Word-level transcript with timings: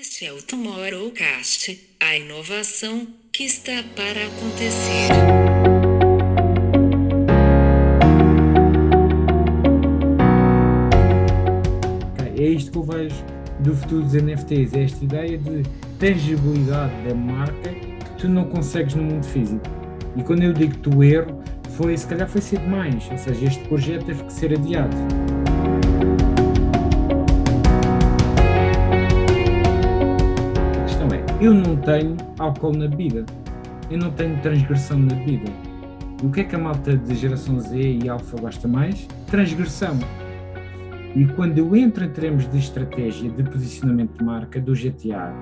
Este 0.00 0.26
é 0.26 0.32
o 0.32 0.42
Tomorrowcast, 0.42 1.80
a 2.00 2.16
inovação 2.16 3.06
que 3.32 3.44
está 3.44 3.84
para 3.94 4.26
acontecer. 4.26 5.08
É 12.36 12.42
isto 12.42 12.72
que 12.72 12.78
eu 12.78 12.82
vejo 12.82 13.14
do 13.60 13.76
futuro 13.76 14.02
dos 14.02 14.14
NFTs, 14.14 14.74
é 14.74 14.82
esta 14.82 15.04
ideia 15.04 15.38
de 15.38 15.62
tangibilidade 16.00 16.92
da 17.08 17.14
marca 17.14 17.70
que 17.72 18.18
tu 18.18 18.28
não 18.28 18.46
consegues 18.46 18.96
no 18.96 19.04
mundo 19.04 19.24
físico. 19.24 19.62
E 20.16 20.24
quando 20.24 20.42
eu 20.42 20.52
digo 20.52 20.76
tu 20.78 21.04
erro, 21.04 21.40
foi, 21.76 21.96
se 21.96 22.06
calhar 22.08 22.28
foi 22.28 22.40
ser 22.40 22.58
demais, 22.58 23.08
ou 23.12 23.18
seja, 23.18 23.46
este 23.46 23.62
projeto 23.68 24.06
teve 24.06 24.24
que 24.24 24.32
ser 24.32 24.54
adiado. 24.54 24.96
Eu 31.40 31.52
não 31.52 31.76
tenho 31.76 32.16
álcool 32.38 32.72
na 32.72 32.88
bebida, 32.88 33.24
eu 33.90 33.98
não 33.98 34.10
tenho 34.12 34.40
transgressão 34.40 34.98
na 34.98 35.14
bebida. 35.14 35.50
E 36.22 36.26
o 36.26 36.30
que 36.30 36.40
é 36.40 36.44
que 36.44 36.54
a 36.54 36.58
malta 36.58 36.96
de 36.96 37.14
geração 37.14 37.58
Z 37.60 37.76
e 37.76 38.08
Alfa 38.08 38.40
gosta 38.40 38.68
mais? 38.68 39.06
Transgressão. 39.26 39.98
E 41.14 41.26
quando 41.26 41.58
eu 41.58 41.76
entro 41.76 42.04
em 42.04 42.08
termos 42.08 42.50
de 42.50 42.58
estratégia 42.58 43.30
de 43.30 43.42
posicionamento 43.42 44.18
de 44.18 44.24
marca 44.24 44.60
do 44.60 44.72
GTA, 44.72 45.32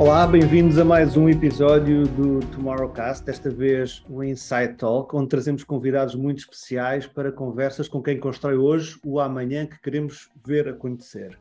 Olá, 0.00 0.26
bem-vindos 0.26 0.78
a 0.78 0.84
mais 0.84 1.14
um 1.14 1.28
episódio 1.28 2.06
do 2.06 2.40
Tomorrowcast, 2.52 3.22
desta 3.22 3.50
vez 3.50 4.02
o 4.08 4.24
Insight 4.24 4.76
Talk, 4.78 5.14
onde 5.14 5.28
trazemos 5.28 5.62
convidados 5.62 6.14
muito 6.14 6.38
especiais 6.38 7.06
para 7.06 7.30
conversas 7.30 7.86
com 7.86 8.02
quem 8.02 8.18
constrói 8.18 8.56
hoje 8.56 8.98
o 9.04 9.20
amanhã 9.20 9.66
que 9.66 9.78
queremos 9.78 10.30
ver 10.42 10.66
acontecer. 10.68 11.38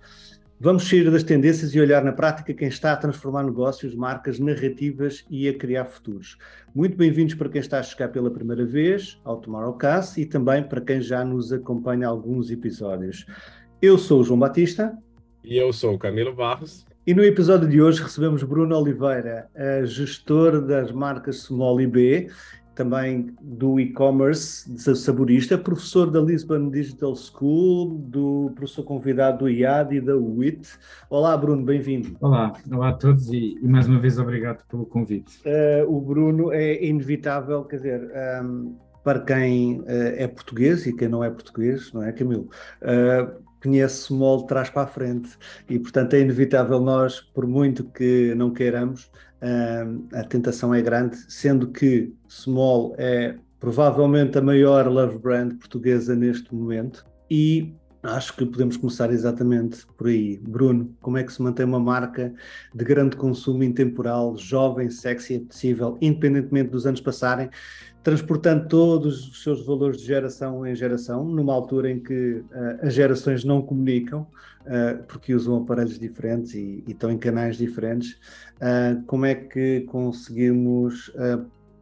Vamos 0.60 0.90
sair 0.90 1.10
das 1.10 1.24
tendências 1.24 1.74
e 1.74 1.80
olhar 1.80 2.04
na 2.04 2.12
prática 2.12 2.54
quem 2.54 2.68
está 2.68 2.91
a 2.91 2.98
transformar 2.98 3.43
negócios, 3.43 3.96
marcas, 3.96 4.40
narrativas 4.40 5.26
e 5.30 5.48
a 5.48 5.57
criar 5.57 5.85
futuros. 5.85 6.37
Muito 6.76 6.98
bem-vindos 6.98 7.35
para 7.35 7.48
quem 7.48 7.62
está 7.62 7.80
a 7.80 7.84
chegar 7.84 8.10
pela 8.10 8.30
primeira 8.30 8.65
vez 8.65 9.21
ao 9.24 9.37
Tomorrowcast 9.37 10.20
e 10.20 10.26
também 10.26 10.63
para 10.63 10.82
quem 10.82 10.99
já 10.99 11.24
nos 11.24 11.54
acompanha 11.54 12.10
alguns 12.10 12.52
episódios. 12.52 13.26
Eu 13.82 13.98
sou 13.98 14.20
o 14.20 14.24
João 14.26 14.40
Batista. 14.40 14.98
E 15.46 15.55
eu 15.55 15.71
sou 15.71 15.93
o 15.93 15.98
Camilo 15.98 16.35
Barros. 16.35 16.88
E 17.10 17.13
no 17.15 17.24
episódio 17.24 17.68
de 17.68 17.82
hoje 17.82 18.04
recebemos 18.04 18.43
Bruno 18.43 18.77
Oliveira, 18.77 19.49
gestor 19.84 20.62
das 20.62 20.91
marcas 20.91 21.38
Small 21.38 21.82
IB, 21.82 22.29
também 22.76 23.35
do 23.41 23.79
e-commerce, 23.79 24.77
saborista, 24.96 25.57
professor 25.57 26.12
da 26.12 26.21
Lisbon 26.21 26.70
Digital 26.70 27.15
School, 27.15 27.98
do 27.98 28.52
professor 28.54 28.84
convidado 28.84 29.40
do 29.40 29.49
IAD 29.49 29.96
e 29.96 30.02
da 30.02 30.15
WIT. 30.15 30.70
Olá, 31.10 31.35
Bruno, 31.35 31.65
bem-vindo. 31.65 32.15
Olá, 32.21 32.54
olá 32.71 32.90
a 32.90 32.93
todos 32.93 33.27
e, 33.34 33.57
e, 33.60 33.68
mais 33.68 33.87
uma 33.87 33.99
vez 33.99 34.20
obrigado 34.20 34.63
pelo 34.68 34.85
convite. 34.85 35.41
Uh, 35.48 35.91
o 35.91 35.99
Bruno 35.99 36.54
é 36.54 36.85
inevitável, 36.85 37.63
quer 37.63 37.77
dizer. 37.77 38.12
Um, 38.43 38.76
para 39.04 39.21
quem 39.21 39.80
uh, 39.80 39.85
é 39.87 40.27
português 40.27 40.85
e 40.85 40.96
quem 40.96 41.07
não 41.07 41.24
é 41.24 41.32
português, 41.32 41.91
não 41.91 42.04
é, 42.04 42.12
Camilo? 42.12 42.49
Uh, 42.84 43.49
conhece 43.62 44.13
de 44.13 44.48
trás 44.48 44.70
para 44.70 44.84
a 44.84 44.88
frente 44.88 45.29
e, 45.70 45.77
portanto, 45.79 46.13
é 46.13 46.21
inevitável 46.21 46.79
nós, 46.79 47.20
por 47.21 47.46
muito 47.48 47.84
que 47.84 48.34
não 48.35 48.52
queiramos, 48.52 49.12
a 50.13 50.24
tentação 50.24 50.74
é 50.74 50.82
grande, 50.82 51.18
sendo 51.27 51.70
que 51.70 52.13
Small 52.27 52.93
é 52.98 53.35
provavelmente 53.60 54.37
a 54.37 54.41
maior 54.41 54.87
love 54.87 55.18
brand 55.18 55.54
portuguesa 55.57 56.15
neste 56.15 56.54
momento 56.54 57.05
e 57.30 57.74
acho 58.02 58.34
que 58.35 58.46
podemos 58.46 58.77
começar 58.77 59.12
exatamente 59.12 59.85
por 59.98 60.07
aí. 60.07 60.37
Bruno, 60.37 60.96
como 61.02 61.18
é 61.18 61.24
que 61.24 61.34
se 61.34 61.41
mantém 61.41 61.65
uma 61.65 61.80
marca 61.80 62.34
de 62.74 62.85
grande 62.85 63.18
consumo 63.18 63.63
intemporal, 63.63 64.38
jovem, 64.38 64.90
sexy, 64.90 65.36
apetecível, 65.36 65.97
independentemente 66.02 66.70
dos 66.70 66.86
anos 66.86 67.02
passarem? 67.02 67.50
Transportando 68.04 68.68
todos 68.68 69.28
os 69.28 69.44
seus 69.44 69.66
valores 69.66 70.00
de 70.00 70.06
geração 70.06 70.66
em 70.66 70.76
geração, 70.76 71.26
numa 71.26 71.54
altura 71.54 71.92
em 71.92 72.00
que 72.00 72.44
uh, 72.52 72.86
as 72.86 72.94
gerações 72.94 73.44
não 73.44 73.62
comunicam, 73.62 74.22
uh, 74.22 75.04
porque 75.08 75.34
usam 75.34 75.58
aparelhos 75.58 76.00
diferentes 76.00 76.54
e, 76.54 76.84
e, 76.88 76.92
estão 76.92 77.12
em 77.12 77.18
canais 77.18 77.58
diferentes. 77.58 78.14
Uh, 78.56 79.04
como 79.06 79.26
é 79.26 79.36
que 79.36 79.82
conseguimos 79.82 81.12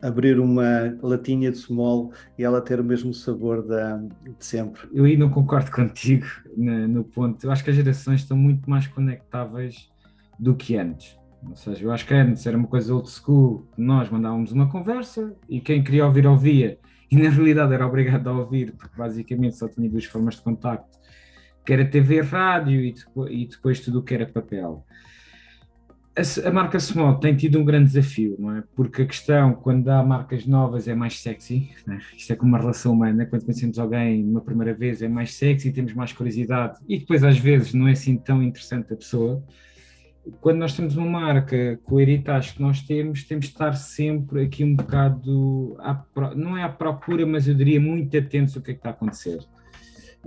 abrir 0.02 0.40
uma 0.40 0.96
latinha 1.02 1.52
de 1.52 1.58
small 1.58 2.12
e 2.38 2.44
ela 2.44 2.62
ter 2.62 2.80
o 2.80 2.84
mesmo 2.84 3.14
sabor 3.14 3.66
da, 3.66 3.98
de 3.98 4.46
sempre? 4.46 4.88
Eu 4.94 5.06
aí 5.06 5.18
não 5.18 5.30
concordo 5.30 5.70
contigo 5.72 6.26
no, 6.56 6.88
no 6.88 7.04
ponto. 7.04 7.46
Eu 7.46 7.52
acho 7.52 7.64
que 7.64 7.70
as 7.70 7.76
gerações 7.76 8.22
estão 8.22 8.38
muito 8.38 8.68
mais 8.70 8.88
conectáveis 8.88 9.90
do 10.40 10.56
que 10.56 10.78
antes. 10.78 11.18
Ou 11.50 11.56
seja, 11.56 11.84
eu 11.84 11.92
acho 11.92 12.06
que 12.06 12.14
antes 12.14 12.46
era 12.46 12.58
uma 12.58 12.68
coisa 12.68 12.94
old 12.94 13.10
school, 13.10 13.68
nós 13.78 14.10
mandávamos 14.10 14.52
uma 14.52 14.70
conversa 14.70 15.36
e 15.50 15.60
quem 15.62 15.84
queria 15.84 16.06
ouvir, 16.06 16.28
ouvia. 16.28 16.80
E 17.10 17.16
na 17.16 17.30
realidade 17.30 17.74
era 17.74 17.88
obrigado 17.88 18.28
a 18.28 18.34
ouvir, 18.34 18.74
porque 18.74 18.98
basicamente 18.98 19.56
só 19.56 19.68
tinha 19.68 19.90
duas 19.90 20.06
formas 20.06 20.36
de 20.36 20.42
contacto, 20.42 20.98
que 21.66 21.72
era 21.72 21.86
TV, 21.86 22.22
rádio 22.22 22.82
e 22.82 22.94
depois, 22.94 23.32
e 23.32 23.48
depois 23.48 23.80
tudo 23.80 24.00
o 24.00 24.04
que 24.04 24.14
era 24.14 24.26
papel. 24.26 24.86
A, 26.18 26.48
a, 26.48 26.52
marca 26.52 26.80
Small 26.80 27.20
tem 27.20 27.36
tido 27.36 27.60
um 27.60 27.64
grande 27.64 27.86
desafio, 27.86 28.36
não 28.40 28.58
é? 28.58 28.64
Porque 28.76 29.04
a 29.04 29.06
questão, 29.06 29.54
quando 29.54 29.88
há 29.88 30.04
marcas 30.04 30.48
novas, 30.48 30.88
é 30.88 30.96
mais 30.96 31.20
sexy. 31.20 31.70
É? 31.88 31.98
Isto 32.18 32.34
é 32.34 32.36
como 32.36 32.50
uma 32.50 32.58
relação 32.58 32.94
humana. 32.94 33.26
Quando 33.28 33.46
conhecemos 33.46 33.78
alguém 33.78 34.28
uma 34.28 34.42
primeira 34.42 34.74
vez, 34.74 35.04
é 35.04 35.08
mais 35.08 35.36
sexy, 35.36 35.72
temos 35.72 35.94
mais 35.94 36.12
curiosidade. 36.12 36.80
E 36.90 36.98
depois, 36.98 37.24
às 37.24 37.38
vezes, 37.38 37.74
não 37.74 37.88
é 37.88 37.92
assim 37.92 38.18
tão 38.18 38.42
interessante 38.42 38.92
a 38.92 38.98
pessoa 38.98 39.44
quando 40.42 40.58
nós 40.60 40.76
temos 40.76 40.96
uma 40.96 41.06
marca 41.06 41.80
com 41.84 41.96
o 41.96 42.00
heritage 42.00 42.54
que 42.54 42.62
nós 42.62 42.82
temos, 42.82 43.24
temos 43.24 43.46
de 43.46 43.52
estar 43.52 43.74
sempre 43.74 44.44
aqui 44.44 44.64
um 44.64 44.76
bocado, 44.76 45.76
à, 45.80 46.04
não 46.36 46.58
é 46.58 46.64
à 46.64 46.70
procura, 46.70 47.26
mas 47.26 47.48
eu 47.48 47.56
diria 47.56 47.80
muito 47.80 48.18
atentos 48.18 48.56
ao 48.56 48.64
que 48.64 48.72
é 48.72 48.74
que 48.74 48.80
está 48.80 48.90
a 48.90 48.94
acontecer. 48.94 49.40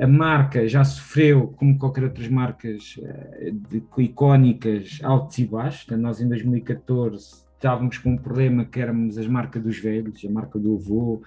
A 0.00 0.06
marca 0.06 0.66
já 0.66 0.82
sofreu, 0.82 1.48
como 1.56 1.76
qualquer 1.78 2.04
outras 2.04 2.28
marcas 2.28 2.98
eh, 3.02 3.52
de, 3.52 3.82
icónicas, 3.98 4.98
altos 5.02 5.36
e 5.38 5.44
baixos. 5.44 5.86
Nós, 5.98 6.20
em 6.20 6.28
2014, 6.28 7.44
estávamos 7.54 7.98
com 7.98 8.12
um 8.12 8.16
problema 8.16 8.64
que 8.64 8.80
éramos 8.80 9.18
as 9.18 9.26
marcas 9.26 9.62
dos 9.62 9.78
velhos, 9.78 10.24
a 10.24 10.30
marca 10.30 10.58
do 10.58 10.76
avô. 10.76 11.22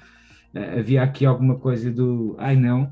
Eh, 0.56 0.80
havia 0.80 1.04
aqui 1.04 1.26
alguma 1.26 1.56
coisa 1.56 1.92
do, 1.92 2.36
ai 2.40 2.56
não, 2.56 2.92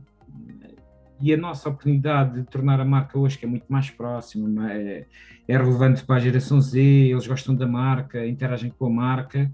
e 1.21 1.33
a 1.33 1.37
nossa 1.37 1.69
oportunidade 1.69 2.41
de 2.41 2.47
tornar 2.47 2.79
a 2.79 2.85
marca 2.85 3.17
hoje, 3.17 3.37
que 3.37 3.45
é 3.45 3.47
muito 3.47 3.65
mais 3.69 3.89
próxima, 3.89 4.71
é, 4.71 5.05
é 5.47 5.57
relevante 5.57 6.03
para 6.03 6.15
a 6.15 6.19
geração 6.19 6.59
Z, 6.59 6.79
eles 6.79 7.27
gostam 7.27 7.55
da 7.55 7.67
marca, 7.67 8.25
interagem 8.25 8.71
com 8.71 8.87
a 8.87 8.89
marca, 8.89 9.51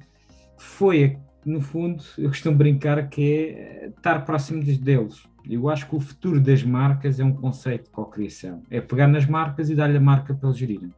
foi, 0.57 1.17
no 1.45 1.61
fundo, 1.61 2.03
eu 2.17 2.29
costumo 2.29 2.57
brincar 2.57 3.07
que 3.09 3.31
é 3.31 3.87
estar 3.87 4.25
próximo 4.25 4.63
deles. 4.63 5.23
Eu 5.49 5.69
acho 5.69 5.87
que 5.87 5.95
o 5.95 5.99
futuro 5.99 6.41
das 6.41 6.63
marcas 6.63 7.19
é 7.19 7.23
um 7.23 7.33
conceito 7.33 7.85
de 7.85 7.89
co-criação. 7.91 8.63
É 8.69 8.81
pegar 8.81 9.07
nas 9.07 9.25
marcas 9.25 9.69
e 9.69 9.75
dar-lhe 9.75 9.97
a 9.97 10.01
marca 10.01 10.33
para 10.33 10.49
eles 10.49 10.59
gerirem. 10.59 10.91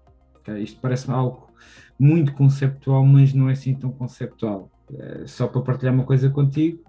Isto 0.57 0.79
parece 0.81 1.11
algo 1.11 1.51
muito 1.99 2.33
conceptual, 2.33 3.05
mas 3.05 3.33
não 3.33 3.49
é 3.49 3.51
assim 3.51 3.75
tão 3.75 3.91
conceptual. 3.91 4.71
É, 4.97 5.27
só 5.27 5.47
para 5.47 5.61
partilhar 5.61 5.93
uma 5.93 6.03
coisa 6.03 6.29
contigo, 6.31 6.81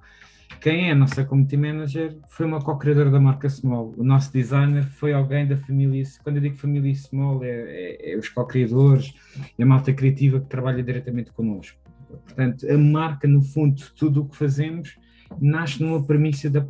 quem 0.61 0.89
é 0.89 0.93
a 0.93 0.95
nossa 0.95 1.25
community 1.25 1.57
manager 1.57 2.19
foi 2.29 2.47
uma 2.47 2.61
co-criadora 2.61 3.11
da 3.11 3.21
marca 3.21 3.49
Small. 3.49 3.95
O 3.97 4.05
nosso 4.05 4.33
designer 4.33 4.85
foi 4.85 5.13
alguém 5.13 5.47
da 5.47 5.57
família. 5.57 6.03
Quando 6.23 6.37
eu 6.37 6.43
digo 6.43 6.57
família 6.57 6.95
Small, 6.95 7.43
é, 7.45 7.49
é, 7.49 8.13
é 8.13 8.17
os 8.17 8.29
co-criadores 8.29 9.15
e 9.59 9.63
a 9.63 9.67
malta 9.67 9.93
criativa 9.93 10.41
que 10.41 10.47
trabalha 10.47 10.83
diretamente 10.83 11.33
connosco. 11.33 11.79
Portanto, 12.09 12.67
a 12.69 12.77
marca, 12.77 13.29
no 13.29 13.43
fundo, 13.43 13.81
tudo 13.97 14.23
o 14.23 14.29
que 14.29 14.37
fazemos 14.37 14.99
nasce 15.41 15.83
numa 15.83 16.05
premissa 16.05 16.51
da, 16.51 16.61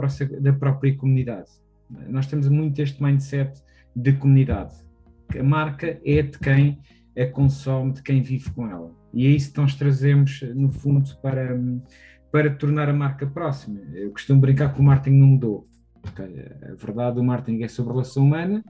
da 0.41 0.53
própria 0.53 0.95
comunidade. 0.97 1.49
Nós 2.09 2.27
temos 2.27 2.49
muito 2.49 2.81
este 2.81 3.03
mindset 3.03 3.61
de 3.97 4.13
comunidade. 4.13 4.75
A 5.39 5.43
marca 5.43 6.01
é 6.05 6.23
de 6.23 6.39
quem 6.39 6.79
a 7.19 7.27
consome, 7.27 7.93
de 7.93 8.03
quem 8.03 8.23
vive 8.23 8.51
com 8.51 8.69
ela. 8.69 8.95
E 9.13 9.27
é 9.27 9.31
isso 9.31 9.53
que 9.53 9.59
nós 9.59 9.75
trazemos, 9.75 10.43
no 10.55 10.71
fundo, 10.71 11.11
para 11.21 11.59
para 12.31 12.51
tornar 12.55 12.89
a 12.89 12.93
marca 12.93 13.27
próxima. 13.27 13.81
Eu 13.93 14.11
costumo 14.11 14.41
brincar 14.41 14.73
que 14.73 14.81
o 14.81 14.83
marketing 14.83 15.17
não 15.17 15.27
mudou. 15.27 15.69
Okay? 16.11 16.47
A 16.63 16.75
verdade, 16.75 17.19
o 17.19 17.25
marketing 17.25 17.63
é 17.63 17.69
sobre 17.69 17.91
a 17.91 17.95
relação 17.95 18.25
humana. 18.25 18.65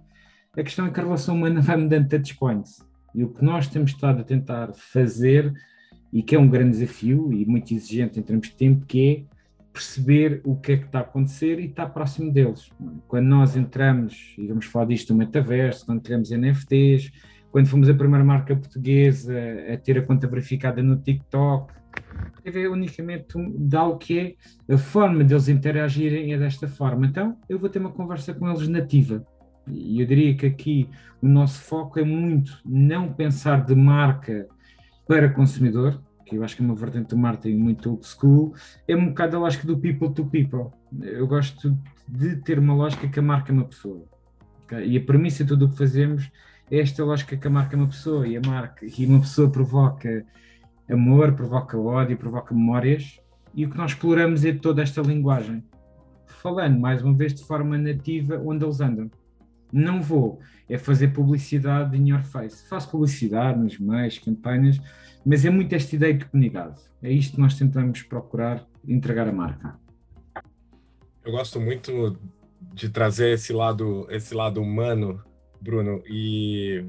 A 0.56 0.62
questão 0.62 0.86
é 0.86 0.90
que 0.90 0.98
a 0.98 1.02
relação 1.02 1.36
humana 1.36 1.60
vai 1.60 1.76
mudando 1.76 2.08
touch 2.08 2.36
points. 2.36 2.84
E 3.14 3.24
o 3.24 3.28
que 3.28 3.44
nós 3.44 3.66
temos 3.66 3.92
estado 3.92 4.20
a 4.20 4.24
tentar 4.24 4.72
fazer, 4.74 5.52
e 6.12 6.22
que 6.22 6.34
é 6.34 6.38
um 6.38 6.48
grande 6.48 6.78
desafio 6.78 7.32
e 7.32 7.44
muito 7.44 7.72
exigente 7.74 8.18
em 8.18 8.22
termos 8.22 8.48
de 8.48 8.54
tempo, 8.54 8.86
que 8.86 9.08
é 9.08 9.40
perceber 9.72 10.40
o 10.44 10.56
que 10.56 10.72
é 10.72 10.76
que 10.76 10.86
está 10.86 10.98
a 10.98 11.02
acontecer 11.02 11.60
e 11.60 11.66
estar 11.66 11.86
próximo 11.90 12.32
deles. 12.32 12.70
Quando 13.06 13.26
nós 13.26 13.56
entramos, 13.56 14.34
e 14.36 14.46
vamos 14.46 14.66
falar 14.66 14.86
disto 14.86 15.12
no 15.12 15.18
metaverso, 15.18 15.86
quando 15.86 16.00
criamos 16.00 16.30
NFTs, 16.30 17.12
quando 17.52 17.66
fomos 17.66 17.88
a 17.88 17.94
primeira 17.94 18.24
marca 18.24 18.54
portuguesa 18.54 19.34
a 19.72 19.76
ter 19.76 19.98
a 19.98 20.02
conta 20.02 20.26
verificada 20.26 20.82
no 20.82 20.96
TikTok, 20.96 21.72
é 22.44 22.68
unicamente 22.68 23.34
de 23.36 23.76
algo 23.76 23.98
que 23.98 24.18
é 24.68 24.74
a 24.74 24.78
forma 24.78 25.24
deles 25.24 25.48
interagirem 25.48 26.32
é 26.32 26.38
desta 26.38 26.68
forma. 26.68 27.06
Então, 27.06 27.36
eu 27.48 27.58
vou 27.58 27.68
ter 27.68 27.78
uma 27.78 27.92
conversa 27.92 28.34
com 28.34 28.48
eles 28.48 28.68
nativa. 28.68 29.24
E 29.66 30.00
eu 30.00 30.06
diria 30.06 30.34
que 30.34 30.46
aqui 30.46 30.88
o 31.20 31.28
nosso 31.28 31.60
foco 31.62 31.98
é 31.98 32.04
muito 32.04 32.58
não 32.64 33.12
pensar 33.12 33.64
de 33.64 33.74
marca 33.74 34.48
para 35.06 35.28
consumidor, 35.28 36.00
que 36.24 36.36
eu 36.36 36.44
acho 36.44 36.56
que 36.56 36.62
é 36.62 36.64
uma 36.64 36.74
vertente 36.74 37.08
do 37.08 37.18
marketing 37.18 37.56
muito 37.56 37.90
old 37.90 38.06
school, 38.06 38.54
é 38.86 38.94
um 38.96 39.08
bocado 39.08 39.36
a 39.36 39.40
lógica 39.40 39.66
do 39.66 39.78
people 39.78 40.10
to 40.14 40.24
people. 40.26 40.70
Eu 41.02 41.26
gosto 41.26 41.76
de 42.08 42.36
ter 42.36 42.58
uma 42.58 42.74
lógica 42.74 43.08
que 43.08 43.18
a 43.18 43.22
marca 43.22 43.52
é 43.52 43.54
uma 43.54 43.64
pessoa. 43.64 44.04
Okay? 44.64 44.86
E 44.86 44.96
a 44.96 45.00
premissa 45.00 45.42
de 45.42 45.48
tudo 45.48 45.66
o 45.66 45.70
que 45.70 45.76
fazemos 45.76 46.30
é 46.70 46.78
esta 46.78 47.04
lógica 47.04 47.36
que 47.36 47.46
a 47.46 47.50
marca 47.50 47.74
é 47.74 47.78
uma 47.78 47.88
pessoa 47.88 48.26
e 48.26 48.36
a 48.36 48.40
marca 48.40 48.86
e 48.86 49.06
uma 49.06 49.20
pessoa 49.20 49.50
provoca 49.50 50.24
amor, 50.90 51.32
provoca 51.32 51.78
ódio, 51.78 52.16
provoca 52.16 52.54
memórias 52.54 53.20
e 53.54 53.64
o 53.64 53.70
que 53.70 53.76
nós 53.76 53.92
exploramos 53.92 54.44
é 54.44 54.52
toda 54.52 54.82
esta 54.82 55.00
linguagem. 55.00 55.64
Falando 56.26 56.78
mais 56.78 57.02
uma 57.02 57.14
vez 57.14 57.34
de 57.34 57.44
forma 57.44 57.76
nativa 57.76 58.40
onde 58.44 58.64
eles 58.64 58.80
andam. 58.80 59.10
Não 59.72 60.02
vou 60.02 60.40
é 60.68 60.78
fazer 60.78 61.08
publicidade 61.08 61.96
in 61.96 62.10
your 62.10 62.22
face. 62.22 62.68
Faço 62.68 62.90
publicidade 62.90 63.58
nos 63.58 63.78
meios, 63.78 64.18
campanhas, 64.18 64.80
mas 65.24 65.44
é 65.44 65.50
muito 65.50 65.74
esta 65.74 65.96
ideia 65.96 66.14
de 66.14 66.24
comunidade. 66.24 66.80
É 67.02 67.10
isto 67.10 67.34
que 67.34 67.40
nós 67.40 67.54
tentamos 67.54 68.02
procurar 68.02 68.64
entregar 68.86 69.28
a 69.28 69.32
marca. 69.32 69.78
Eu 71.24 71.32
gosto 71.32 71.60
muito 71.60 72.16
de 72.72 72.88
trazer 72.88 73.34
esse 73.34 73.52
lado, 73.52 74.06
esse 74.10 74.34
lado 74.34 74.60
humano, 74.62 75.22
Bruno, 75.60 76.02
e 76.06 76.84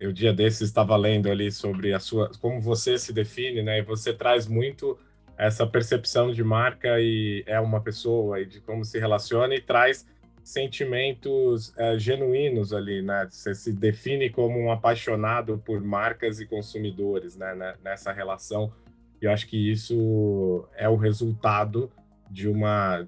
eu 0.00 0.12
dia 0.12 0.32
desses 0.32 0.62
estava 0.62 0.96
lendo 0.96 1.30
ali 1.30 1.50
sobre 1.50 1.92
a 1.92 1.98
sua, 1.98 2.30
como 2.40 2.60
você 2.60 2.98
se 2.98 3.12
define, 3.12 3.62
né? 3.62 3.78
E 3.78 3.82
você 3.82 4.12
traz 4.12 4.46
muito 4.46 4.98
essa 5.36 5.66
percepção 5.66 6.32
de 6.32 6.42
marca 6.42 7.00
e 7.00 7.44
é 7.46 7.58
uma 7.60 7.80
pessoa 7.80 8.40
e 8.40 8.46
de 8.46 8.60
como 8.60 8.84
se 8.84 8.98
relaciona 8.98 9.54
e 9.54 9.60
traz 9.60 10.06
sentimentos 10.42 11.72
é, 11.76 11.98
genuínos 11.98 12.72
ali, 12.72 13.02
né? 13.02 13.28
Você 13.30 13.54
se 13.54 13.72
define 13.72 14.30
como 14.30 14.58
um 14.58 14.72
apaixonado 14.72 15.62
por 15.64 15.80
marcas 15.80 16.40
e 16.40 16.46
consumidores, 16.46 17.36
né? 17.36 17.54
né? 17.54 17.74
Nessa 17.84 18.12
relação. 18.12 18.72
E 19.20 19.26
eu 19.26 19.32
acho 19.32 19.46
que 19.46 19.70
isso 19.70 20.66
é 20.76 20.88
o 20.88 20.96
resultado 20.96 21.90
de 22.30 22.48
uma 22.48 23.06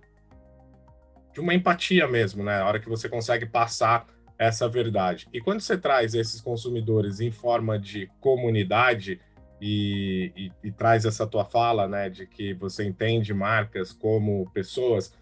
de 1.32 1.40
uma 1.40 1.54
empatia 1.54 2.08
mesmo, 2.08 2.42
né? 2.42 2.60
A 2.60 2.66
hora 2.66 2.80
que 2.80 2.88
você 2.88 3.08
consegue 3.08 3.46
passar 3.46 4.06
essa 4.40 4.66
verdade. 4.66 5.28
E 5.34 5.38
quando 5.38 5.60
você 5.60 5.76
traz 5.76 6.14
esses 6.14 6.40
consumidores 6.40 7.20
em 7.20 7.30
forma 7.30 7.78
de 7.78 8.10
comunidade 8.20 9.20
e, 9.60 10.32
e, 10.34 10.68
e 10.68 10.72
traz 10.72 11.04
essa 11.04 11.26
tua 11.26 11.44
fala, 11.44 11.86
né, 11.86 12.08
de 12.08 12.26
que 12.26 12.54
você 12.54 12.84
entende 12.84 13.34
marcas 13.34 13.92
como 13.92 14.50
pessoas, 14.54 15.14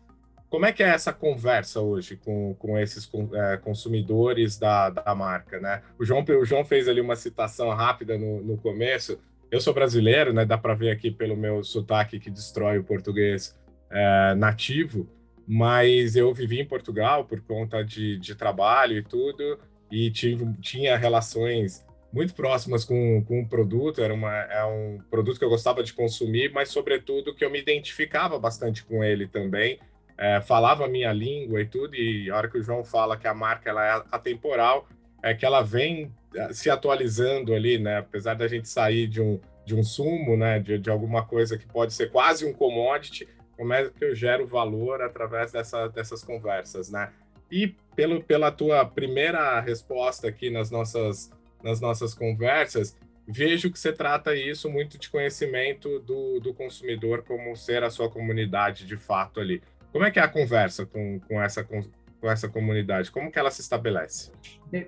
como 0.48 0.66
é 0.66 0.72
que 0.72 0.84
é 0.84 0.88
essa 0.88 1.12
conversa 1.12 1.80
hoje 1.80 2.14
com, 2.16 2.54
com 2.60 2.78
esses 2.78 3.10
é, 3.34 3.56
consumidores 3.56 4.56
da, 4.56 4.88
da 4.88 5.14
marca, 5.16 5.58
né? 5.58 5.82
O 5.98 6.04
João, 6.04 6.24
o 6.24 6.44
João 6.44 6.64
fez 6.64 6.88
ali 6.88 7.00
uma 7.00 7.16
citação 7.16 7.68
rápida 7.70 8.16
no, 8.16 8.40
no 8.42 8.56
começo. 8.56 9.18
Eu 9.50 9.60
sou 9.60 9.74
brasileiro, 9.74 10.32
né? 10.32 10.46
Dá 10.46 10.56
para 10.56 10.74
ver 10.74 10.90
aqui 10.90 11.10
pelo 11.10 11.36
meu 11.36 11.62
sotaque 11.64 12.18
que 12.18 12.30
destrói 12.30 12.78
o 12.78 12.84
português 12.84 13.58
é, 13.90 14.34
nativo, 14.36 15.06
mas 15.48 16.14
eu 16.14 16.32
vivi 16.34 16.60
em 16.60 16.64
Portugal 16.66 17.24
por 17.24 17.40
conta 17.40 17.82
de, 17.82 18.18
de 18.18 18.34
trabalho 18.34 18.98
e 18.98 19.02
tudo, 19.02 19.58
e 19.90 20.10
tive, 20.10 20.46
tinha 20.60 20.94
relações 20.94 21.86
muito 22.12 22.34
próximas 22.34 22.84
com, 22.84 23.24
com 23.24 23.40
o 23.40 23.48
produto, 23.48 24.02
era 24.02 24.12
uma, 24.12 24.34
é 24.34 24.62
um 24.66 24.98
produto 25.10 25.38
que 25.38 25.44
eu 25.44 25.48
gostava 25.48 25.82
de 25.82 25.94
consumir, 25.94 26.52
mas 26.52 26.68
sobretudo 26.68 27.34
que 27.34 27.42
eu 27.42 27.50
me 27.50 27.58
identificava 27.58 28.38
bastante 28.38 28.84
com 28.84 29.02
ele 29.02 29.26
também, 29.26 29.78
é, 30.18 30.40
falava 30.42 30.84
a 30.84 30.88
minha 30.88 31.12
língua 31.12 31.62
e 31.62 31.66
tudo, 31.66 31.94
e 31.94 32.30
a 32.30 32.36
hora 32.36 32.48
que 32.48 32.58
o 32.58 32.62
João 32.62 32.84
fala 32.84 33.16
que 33.16 33.26
a 33.26 33.32
marca 33.32 33.70
ela 33.70 33.86
é 33.86 34.02
atemporal, 34.12 34.86
é 35.22 35.32
que 35.32 35.46
ela 35.46 35.62
vem 35.62 36.12
é, 36.34 36.52
se 36.52 36.68
atualizando 36.68 37.54
ali, 37.54 37.78
né? 37.78 37.98
Apesar 37.98 38.34
da 38.34 38.46
gente 38.48 38.68
sair 38.68 39.06
de 39.06 39.20
um, 39.20 39.40
de 39.64 39.74
um 39.74 39.82
sumo, 39.82 40.36
né? 40.36 40.58
De, 40.58 40.78
de 40.78 40.90
alguma 40.90 41.24
coisa 41.24 41.56
que 41.56 41.66
pode 41.66 41.92
ser 41.92 42.10
quase 42.10 42.44
um 42.44 42.52
commodity, 42.52 43.28
como 43.58 43.72
é 43.72 43.90
que 43.90 44.04
eu 44.04 44.14
gero 44.14 44.46
valor 44.46 45.02
através 45.02 45.50
dessa, 45.50 45.88
dessas 45.88 46.22
conversas, 46.22 46.88
né? 46.90 47.12
E 47.50 47.74
pelo, 47.96 48.22
pela 48.22 48.52
tua 48.52 48.84
primeira 48.86 49.58
resposta 49.60 50.28
aqui 50.28 50.48
nas 50.48 50.70
nossas, 50.70 51.30
nas 51.62 51.80
nossas 51.80 52.14
conversas, 52.14 52.96
vejo 53.26 53.70
que 53.72 53.78
você 53.78 53.92
trata 53.92 54.34
isso 54.36 54.70
muito 54.70 54.96
de 54.96 55.10
conhecimento 55.10 55.98
do, 56.00 56.38
do 56.38 56.54
consumidor 56.54 57.24
como 57.24 57.56
ser 57.56 57.82
a 57.82 57.90
sua 57.90 58.08
comunidade 58.08 58.86
de 58.86 58.96
fato 58.96 59.40
ali. 59.40 59.60
Como 59.90 60.04
é 60.04 60.10
que 60.10 60.20
é 60.20 60.22
a 60.22 60.28
conversa 60.28 60.86
com, 60.86 61.18
com, 61.20 61.42
essa, 61.42 61.66
com, 62.20 62.30
essa 62.30 62.48
comunidade? 62.48 63.10
Como 63.10 63.30
que 63.30 63.38
ela 63.38 63.50
se 63.50 63.60
estabelece? 63.60 64.32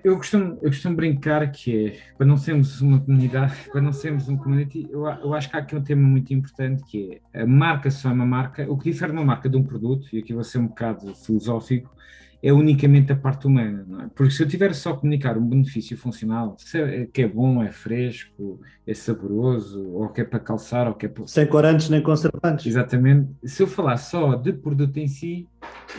Eu 0.03 0.17
costumo, 0.17 0.57
eu 0.61 0.69
costumo 0.69 0.95
brincar 0.95 1.51
que 1.51 1.87
é, 1.87 1.99
para 2.17 2.25
não 2.25 2.37
sermos 2.37 2.81
uma 2.81 2.99
comunidade, 2.99 3.55
para 3.71 3.81
não 3.81 3.91
sermos 3.91 4.29
um 4.29 4.37
community, 4.37 4.87
eu, 4.91 5.05
eu 5.05 5.33
acho 5.33 5.49
que 5.49 5.55
há 5.55 5.59
aqui 5.59 5.75
um 5.75 5.83
tema 5.83 6.01
muito 6.01 6.33
importante 6.33 6.83
que 6.83 7.21
é 7.33 7.41
a 7.41 7.47
marca 7.47 7.89
só 7.89 8.09
é 8.09 8.13
uma 8.13 8.25
marca, 8.25 8.71
o 8.71 8.77
que 8.77 8.91
difere 8.91 9.11
uma 9.11 9.25
marca 9.25 9.49
de 9.49 9.57
um 9.57 9.63
produto, 9.63 10.07
e 10.13 10.19
aqui 10.19 10.33
vou 10.33 10.43
ser 10.43 10.59
um 10.59 10.67
bocado 10.67 11.15
filosófico, 11.15 11.93
é 12.43 12.51
unicamente 12.51 13.11
a 13.11 13.15
parte 13.15 13.45
humana, 13.45 13.85
não 13.87 14.01
é? 14.01 14.09
Porque 14.15 14.33
se 14.33 14.41
eu 14.41 14.47
tiver 14.47 14.73
só 14.73 14.91
a 14.91 14.97
comunicar 14.97 15.37
um 15.37 15.47
benefício 15.47 15.95
funcional, 15.95 16.57
é, 16.73 17.05
que 17.05 17.21
é 17.21 17.27
bom, 17.27 17.61
é 17.61 17.71
fresco, 17.71 18.59
é 18.85 18.93
saboroso, 18.93 19.87
ou 19.89 20.09
que 20.09 20.21
é 20.21 20.23
para 20.23 20.39
calçar, 20.39 20.87
ou 20.87 20.95
que 20.95 21.05
é 21.05 21.09
para... 21.09 21.27
Sem 21.27 21.45
corantes 21.45 21.89
nem 21.89 22.01
conservantes. 22.01 22.65
Exatamente. 22.65 23.29
Se 23.43 23.61
eu 23.61 23.67
falar 23.67 23.97
só 23.97 24.35
de 24.35 24.53
produto 24.53 24.97
em 24.97 25.07
si, 25.07 25.47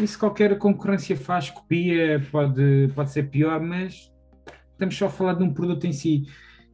isso 0.01 0.19
qualquer 0.19 0.59
concorrência 0.59 1.17
faz, 1.17 1.49
copia, 1.49 2.21
pode, 2.33 2.91
pode 2.95 3.11
ser 3.13 3.31
pior, 3.31 3.61
mas 3.61 4.13
estamos 4.73 4.97
só 4.97 5.07
a 5.07 5.11
falar 5.11 5.35
de 5.35 5.45
um 5.45 5.55
produto 5.55 5.87
em 5.87 5.93
si. 5.93 6.25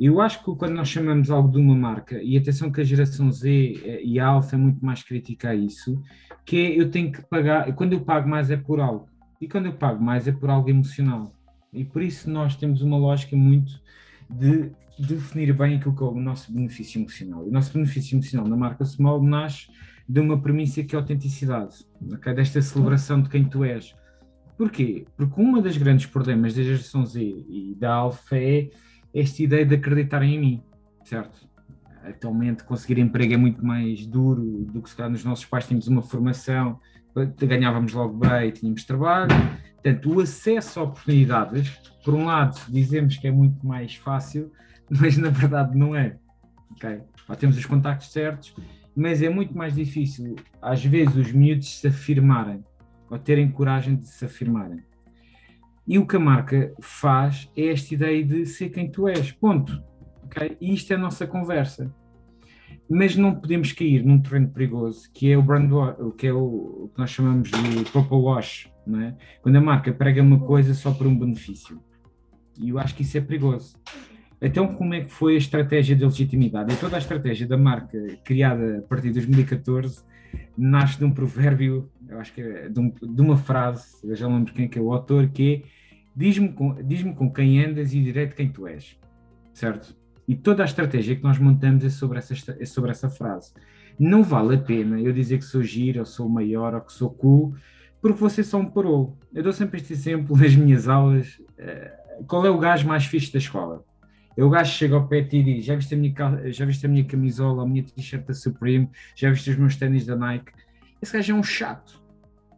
Eu 0.00 0.20
acho 0.20 0.44
que 0.44 0.54
quando 0.56 0.74
nós 0.74 0.88
chamamos 0.88 1.28
algo 1.28 1.50
de 1.50 1.58
uma 1.58 1.74
marca, 1.74 2.22
e 2.22 2.38
atenção 2.38 2.70
que 2.70 2.80
a 2.80 2.84
geração 2.84 3.30
Z 3.32 3.50
eh, 3.84 4.00
e 4.02 4.20
a 4.20 4.28
Alfa 4.28 4.54
é 4.54 4.58
muito 4.58 4.82
mais 4.82 5.02
crítica 5.02 5.50
a 5.50 5.54
isso, 5.54 6.00
que 6.46 6.56
é 6.56 6.80
eu 6.80 6.88
tenho 6.90 7.10
que 7.10 7.20
pagar, 7.22 7.70
quando 7.74 7.94
eu 7.94 8.00
pago 8.00 8.28
mais 8.28 8.50
é 8.50 8.56
por 8.56 8.80
algo. 8.80 9.08
E 9.40 9.48
quando 9.48 9.66
eu 9.66 9.72
pago 9.72 10.02
mais 10.02 10.26
é 10.26 10.32
por 10.32 10.50
algo 10.50 10.68
emocional. 10.68 11.32
E 11.72 11.84
por 11.84 12.02
isso 12.02 12.30
nós 12.30 12.56
temos 12.56 12.82
uma 12.82 12.96
lógica 12.96 13.36
muito 13.36 13.80
de 14.28 14.70
definir 14.98 15.52
bem 15.52 15.76
aquilo 15.76 15.94
que 15.94 16.02
é 16.02 16.06
o 16.06 16.20
nosso 16.20 16.52
benefício 16.52 17.00
emocional. 17.00 17.44
O 17.44 17.50
nosso 17.50 17.72
benefício 17.72 18.16
emocional 18.16 18.48
na 18.48 18.56
marca 18.56 18.84
Small 18.84 19.22
nasce 19.22 19.68
de 20.08 20.20
uma 20.20 20.40
premissa 20.40 20.82
que 20.82 20.94
é 20.94 20.98
a 20.98 21.02
autenticidade, 21.02 21.86
okay? 22.12 22.34
desta 22.34 22.60
celebração 22.62 23.20
de 23.22 23.28
quem 23.28 23.44
tu 23.44 23.62
és. 23.62 23.94
Porquê? 24.56 25.06
Porque 25.16 25.40
um 25.40 25.60
dos 25.60 25.76
grandes 25.76 26.06
problemas 26.06 26.54
da 26.54 26.62
geração 26.62 27.06
Z 27.06 27.20
e 27.20 27.76
da 27.78 27.94
Alfa 27.94 28.36
é 28.36 28.70
esta 29.14 29.42
ideia 29.42 29.64
de 29.64 29.74
acreditarem 29.74 30.34
em 30.34 30.40
mim, 30.40 30.62
certo? 31.04 31.46
Atualmente 32.02 32.64
conseguir 32.64 32.98
emprego 32.98 33.34
é 33.34 33.36
muito 33.36 33.64
mais 33.64 34.06
duro 34.06 34.64
do 34.64 34.82
que 34.82 34.90
se 34.90 34.96
calhar 34.96 35.10
nos 35.10 35.24
nossos 35.24 35.44
pais 35.44 35.66
tínhamos 35.66 35.86
uma 35.86 36.02
formação 36.02 36.80
ganhávamos 37.46 37.92
logo 37.92 38.16
bem, 38.18 38.50
tínhamos 38.50 38.84
trabalho. 38.84 39.28
Portanto, 39.74 40.12
o 40.12 40.20
acesso 40.20 40.80
a 40.80 40.82
oportunidades, 40.84 41.70
por 42.04 42.14
um 42.14 42.24
lado, 42.24 42.58
dizemos 42.68 43.16
que 43.16 43.28
é 43.28 43.30
muito 43.30 43.66
mais 43.66 43.94
fácil, 43.94 44.52
mas 44.90 45.16
na 45.16 45.30
verdade 45.30 45.76
não 45.76 45.94
é. 45.94 46.16
Okay? 46.72 47.00
Temos 47.38 47.56
os 47.56 47.66
contactos 47.66 48.10
certos, 48.10 48.54
mas 48.94 49.22
é 49.22 49.28
muito 49.28 49.56
mais 49.56 49.74
difícil, 49.74 50.36
às 50.60 50.84
vezes, 50.84 51.14
os 51.14 51.32
miúdos 51.32 51.78
se 51.78 51.86
afirmarem 51.86 52.64
ou 53.10 53.18
terem 53.18 53.50
coragem 53.50 53.96
de 53.96 54.08
se 54.08 54.24
afirmarem. 54.24 54.82
E 55.86 55.98
o 55.98 56.06
que 56.06 56.16
a 56.16 56.20
marca 56.20 56.72
faz 56.80 57.50
é 57.56 57.68
esta 57.68 57.94
ideia 57.94 58.22
de 58.24 58.44
ser 58.44 58.70
quem 58.70 58.90
tu 58.90 59.08
és, 59.08 59.32
ponto. 59.32 59.82
Okay? 60.24 60.56
E 60.60 60.74
isto 60.74 60.92
é 60.92 60.96
a 60.96 60.98
nossa 60.98 61.26
conversa 61.26 61.94
mas 62.88 63.16
não 63.16 63.34
podemos 63.34 63.72
cair 63.72 64.04
num 64.04 64.20
terreno 64.20 64.48
perigoso 64.48 65.10
que 65.12 65.30
é 65.30 65.36
o 65.36 65.42
brand 65.42 65.70
que 66.16 66.26
é 66.26 66.32
o, 66.32 66.38
o, 66.84 66.90
que 66.94 66.98
nós 66.98 67.10
chamamos 67.10 67.50
de 67.50 67.90
purple 67.90 68.18
wash, 68.18 68.70
não 68.86 69.00
é? 69.00 69.16
quando 69.42 69.56
a 69.56 69.60
marca 69.60 69.92
prega 69.92 70.22
uma 70.22 70.40
coisa 70.40 70.74
só 70.74 70.92
por 70.92 71.06
um 71.06 71.18
benefício. 71.18 71.80
E 72.58 72.70
eu 72.70 72.78
acho 72.78 72.94
que 72.94 73.02
isso 73.02 73.16
é 73.16 73.20
perigoso. 73.20 73.76
Então, 74.40 74.74
como 74.74 74.94
é 74.94 75.02
que 75.02 75.10
foi 75.10 75.34
a 75.34 75.38
estratégia 75.38 75.96
de 75.96 76.04
legitimidade? 76.04 76.72
E 76.72 76.76
toda 76.76 76.96
a 76.96 76.98
estratégia 76.98 77.46
da 77.46 77.56
marca, 77.56 77.98
criada 78.24 78.78
a 78.78 78.82
partir 78.82 79.08
de 79.08 79.14
2014, 79.14 80.04
nasce 80.56 80.98
de 80.98 81.04
um 81.04 81.10
provérbio, 81.10 81.90
eu 82.08 82.18
acho 82.18 82.32
que 82.32 82.40
é 82.40 82.68
de, 82.68 82.78
um, 82.78 82.90
de 82.90 83.20
uma 83.20 83.36
frase, 83.36 83.96
eu 84.04 84.14
já 84.14 84.26
lembro 84.28 84.52
quem 84.52 84.70
é, 84.72 84.78
é 84.78 84.80
o 84.80 84.92
autor, 84.92 85.28
que 85.28 85.54
é 85.54 85.78
diz-me 86.14 86.52
com, 86.52 86.74
diz 86.82 87.02
com 87.14 87.32
quem 87.32 87.64
andas 87.64 87.94
e 87.94 88.02
direito 88.02 88.34
quem 88.34 88.48
tu 88.48 88.66
és. 88.66 88.98
Certo? 89.52 89.96
E 90.28 90.36
toda 90.36 90.62
a 90.62 90.66
estratégia 90.66 91.16
que 91.16 91.22
nós 91.22 91.38
montamos 91.38 91.82
é 91.82 91.88
sobre 91.88 92.18
essa, 92.18 92.34
é 92.60 92.64
sobre 92.66 92.90
essa 92.90 93.08
frase. 93.08 93.54
Não 93.98 94.22
vale 94.22 94.56
a 94.56 94.58
pena 94.58 95.00
eu 95.00 95.10
dizer 95.10 95.38
que 95.38 95.44
sou 95.44 95.62
giro, 95.62 96.00
ou 96.00 96.04
sou 96.04 96.28
maior, 96.28 96.74
ou 96.74 96.82
que 96.82 96.92
sou 96.92 97.08
cool, 97.10 97.56
porque 98.00 98.20
você 98.20 98.44
só 98.44 98.62
me 98.62 98.70
parou. 98.70 99.16
Eu 99.34 99.42
dou 99.42 99.52
sempre 99.52 99.80
este 99.80 99.94
exemplo 99.94 100.36
nas 100.36 100.54
minhas 100.54 100.86
aulas. 100.86 101.40
Uh, 101.58 102.24
qual 102.26 102.44
é 102.44 102.50
o 102.50 102.58
gajo 102.58 102.86
mais 102.86 103.06
fixe 103.06 103.32
da 103.32 103.38
escola? 103.38 103.82
É 104.36 104.44
o 104.44 104.50
gajo 104.50 104.70
que 104.70 104.78
chega 104.78 104.94
ao 104.94 105.08
pé 105.08 105.26
e 105.32 105.42
diz: 105.42 105.64
já 105.64 105.74
viste 105.74 105.94
a 105.94 105.96
minha, 105.96 106.14
já 106.52 106.64
viste 106.66 106.84
a 106.84 106.88
minha 106.88 107.04
camisola, 107.04 107.62
a 107.62 107.66
minha 107.66 107.82
t-shirt 107.82 108.24
da 108.26 108.34
Supreme, 108.34 108.88
já 109.16 109.30
viste 109.30 109.50
os 109.50 109.56
meus 109.56 109.76
ténis 109.76 110.04
da 110.04 110.14
Nike. 110.14 110.52
Esse 111.00 111.14
gajo 111.14 111.32
é 111.32 111.34
um 111.34 111.42
chato, 111.42 112.00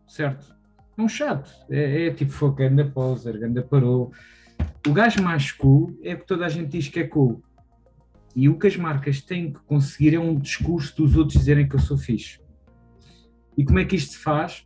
certo? 0.08 0.54
É 0.98 1.00
um 1.00 1.08
chato. 1.08 1.50
É, 1.70 2.08
é 2.08 2.10
tipo, 2.10 2.32
foi 2.32 2.52
ganda 2.52 2.84
poser, 2.84 3.38
ganda 3.38 3.62
parou. 3.62 4.12
O 4.86 4.92
gajo 4.92 5.22
mais 5.22 5.52
cool 5.52 5.96
é 6.02 6.14
que 6.14 6.26
toda 6.26 6.44
a 6.44 6.48
gente 6.48 6.68
diz 6.68 6.88
que 6.88 7.00
é 7.00 7.04
cool. 7.06 7.42
E 8.34 8.48
o 8.48 8.58
que 8.58 8.66
as 8.66 8.76
marcas 8.76 9.20
têm 9.20 9.52
que 9.52 9.60
conseguir 9.60 10.14
é 10.14 10.20
um 10.20 10.38
discurso 10.38 10.96
dos 10.96 11.16
outros 11.16 11.38
dizerem 11.38 11.68
que 11.68 11.74
eu 11.74 11.80
sou 11.80 11.98
fixe. 11.98 12.40
E 13.56 13.64
como 13.64 13.78
é 13.78 13.84
que 13.84 13.96
isto 13.96 14.12
se 14.12 14.18
faz? 14.18 14.64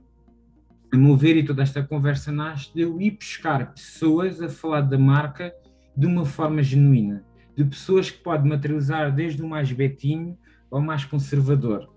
A 0.92 0.96
meu 0.96 1.16
ver, 1.16 1.36
e 1.36 1.44
toda 1.44 1.62
esta 1.62 1.82
conversa 1.82 2.30
nasce 2.30 2.72
de 2.72 2.82
eu 2.82 3.00
ir 3.00 3.12
buscar 3.12 3.72
pessoas 3.72 4.40
a 4.40 4.48
falar 4.48 4.82
da 4.82 4.98
marca 4.98 5.52
de 5.96 6.06
uma 6.06 6.24
forma 6.24 6.62
genuína, 6.62 7.24
de 7.56 7.64
pessoas 7.64 8.10
que 8.10 8.22
podem 8.22 8.48
materializar 8.48 9.14
desde 9.14 9.42
o 9.42 9.48
mais 9.48 9.72
betinho 9.72 10.38
ao 10.70 10.80
mais 10.80 11.04
conservador. 11.04 11.92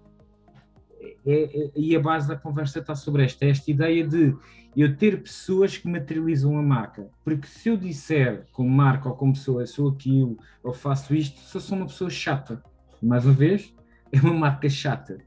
É, 1.25 1.43
é, 1.43 1.71
e 1.75 1.95
a 1.95 2.00
base 2.00 2.27
da 2.27 2.36
conversa 2.36 2.79
está 2.79 2.95
sobre 2.95 3.24
esta, 3.24 3.45
esta 3.45 3.69
ideia 3.69 4.07
de 4.07 4.36
eu 4.81 4.96
ter 4.96 5.24
pessoas 5.24 5.75
que 5.75 5.88
materializam 5.88 6.57
a 6.57 6.62
marca. 6.62 7.10
Porque 7.24 7.48
se 7.48 7.67
eu 7.67 7.75
disser 7.75 8.46
como 8.51 8.69
marca 8.69 9.10
ou 9.10 9.15
como 9.15 9.34
pessoa, 9.34 9.65
sou 9.65 9.89
aquilo 9.89 10.38
ou 10.63 10.74
faço 10.74 11.15
isto, 11.15 11.39
só 11.39 11.60
sou 11.60 11.77
uma 11.77 11.88
pessoa 11.88 12.10
chata. 12.10 12.62
Mais 13.01 13.25
uma 13.25 13.34
vez, 13.34 13.74
é 14.12 14.19
uma 14.19 14.34
marca 14.34 14.69
chata. 14.69 15.17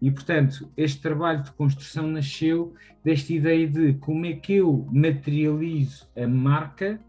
E, 0.00 0.10
portanto, 0.10 0.70
este 0.76 1.00
trabalho 1.00 1.42
de 1.42 1.50
construção 1.52 2.06
nasceu 2.06 2.74
desta 3.02 3.32
ideia 3.32 3.66
de 3.66 3.94
como 3.94 4.26
é 4.26 4.34
que 4.34 4.54
eu 4.54 4.86
materializo 4.92 6.06
a 6.16 6.26
marca 6.26 7.00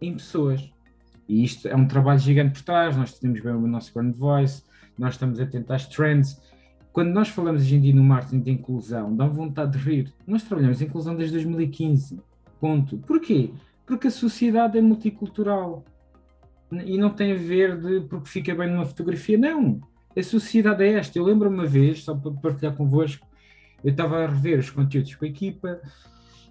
em 0.00 0.14
pessoas. 0.14 0.70
E 1.28 1.44
isto 1.44 1.68
é 1.68 1.76
um 1.76 1.86
trabalho 1.86 2.18
gigante 2.18 2.54
por 2.54 2.62
trás, 2.62 2.96
nós 2.96 3.18
temos 3.18 3.40
bem 3.40 3.52
o 3.52 3.66
nosso 3.66 3.94
brand 3.94 4.14
voice, 4.14 4.62
nós 4.98 5.14
estamos 5.14 5.38
atentos 5.38 5.70
às 5.70 5.86
trends. 5.86 6.40
Quando 6.98 7.12
nós 7.12 7.28
falamos 7.28 7.62
hoje 7.62 7.76
em 7.76 7.80
dia 7.80 7.94
no 7.94 8.02
marketing 8.02 8.40
de 8.40 8.50
inclusão, 8.50 9.14
dá 9.14 9.24
vontade 9.24 9.78
de 9.78 9.78
rir. 9.78 10.12
Nós 10.26 10.42
trabalhamos 10.42 10.82
em 10.82 10.84
inclusão 10.86 11.14
desde 11.14 11.34
2015. 11.34 12.20
Ponto. 12.60 12.98
Porquê? 12.98 13.52
Porque 13.86 14.08
a 14.08 14.10
sociedade 14.10 14.76
é 14.76 14.80
multicultural. 14.80 15.84
E 16.72 16.98
não 16.98 17.10
tem 17.10 17.30
a 17.30 17.36
ver 17.36 17.80
de 17.80 18.00
porque 18.00 18.28
fica 18.28 18.52
bem 18.52 18.68
numa 18.68 18.84
fotografia, 18.84 19.38
não 19.38 19.80
a 20.16 20.22
sociedade 20.24 20.82
é 20.82 20.94
esta. 20.94 21.16
Eu 21.16 21.24
lembro 21.24 21.48
uma 21.48 21.66
vez, 21.66 22.02
só 22.02 22.16
para 22.16 22.32
partilhar 22.32 22.74
convosco, 22.74 23.24
eu 23.84 23.92
estava 23.92 24.24
a 24.24 24.26
rever 24.26 24.58
os 24.58 24.68
conteúdos 24.68 25.14
com 25.14 25.24
a 25.24 25.28
equipa 25.28 25.80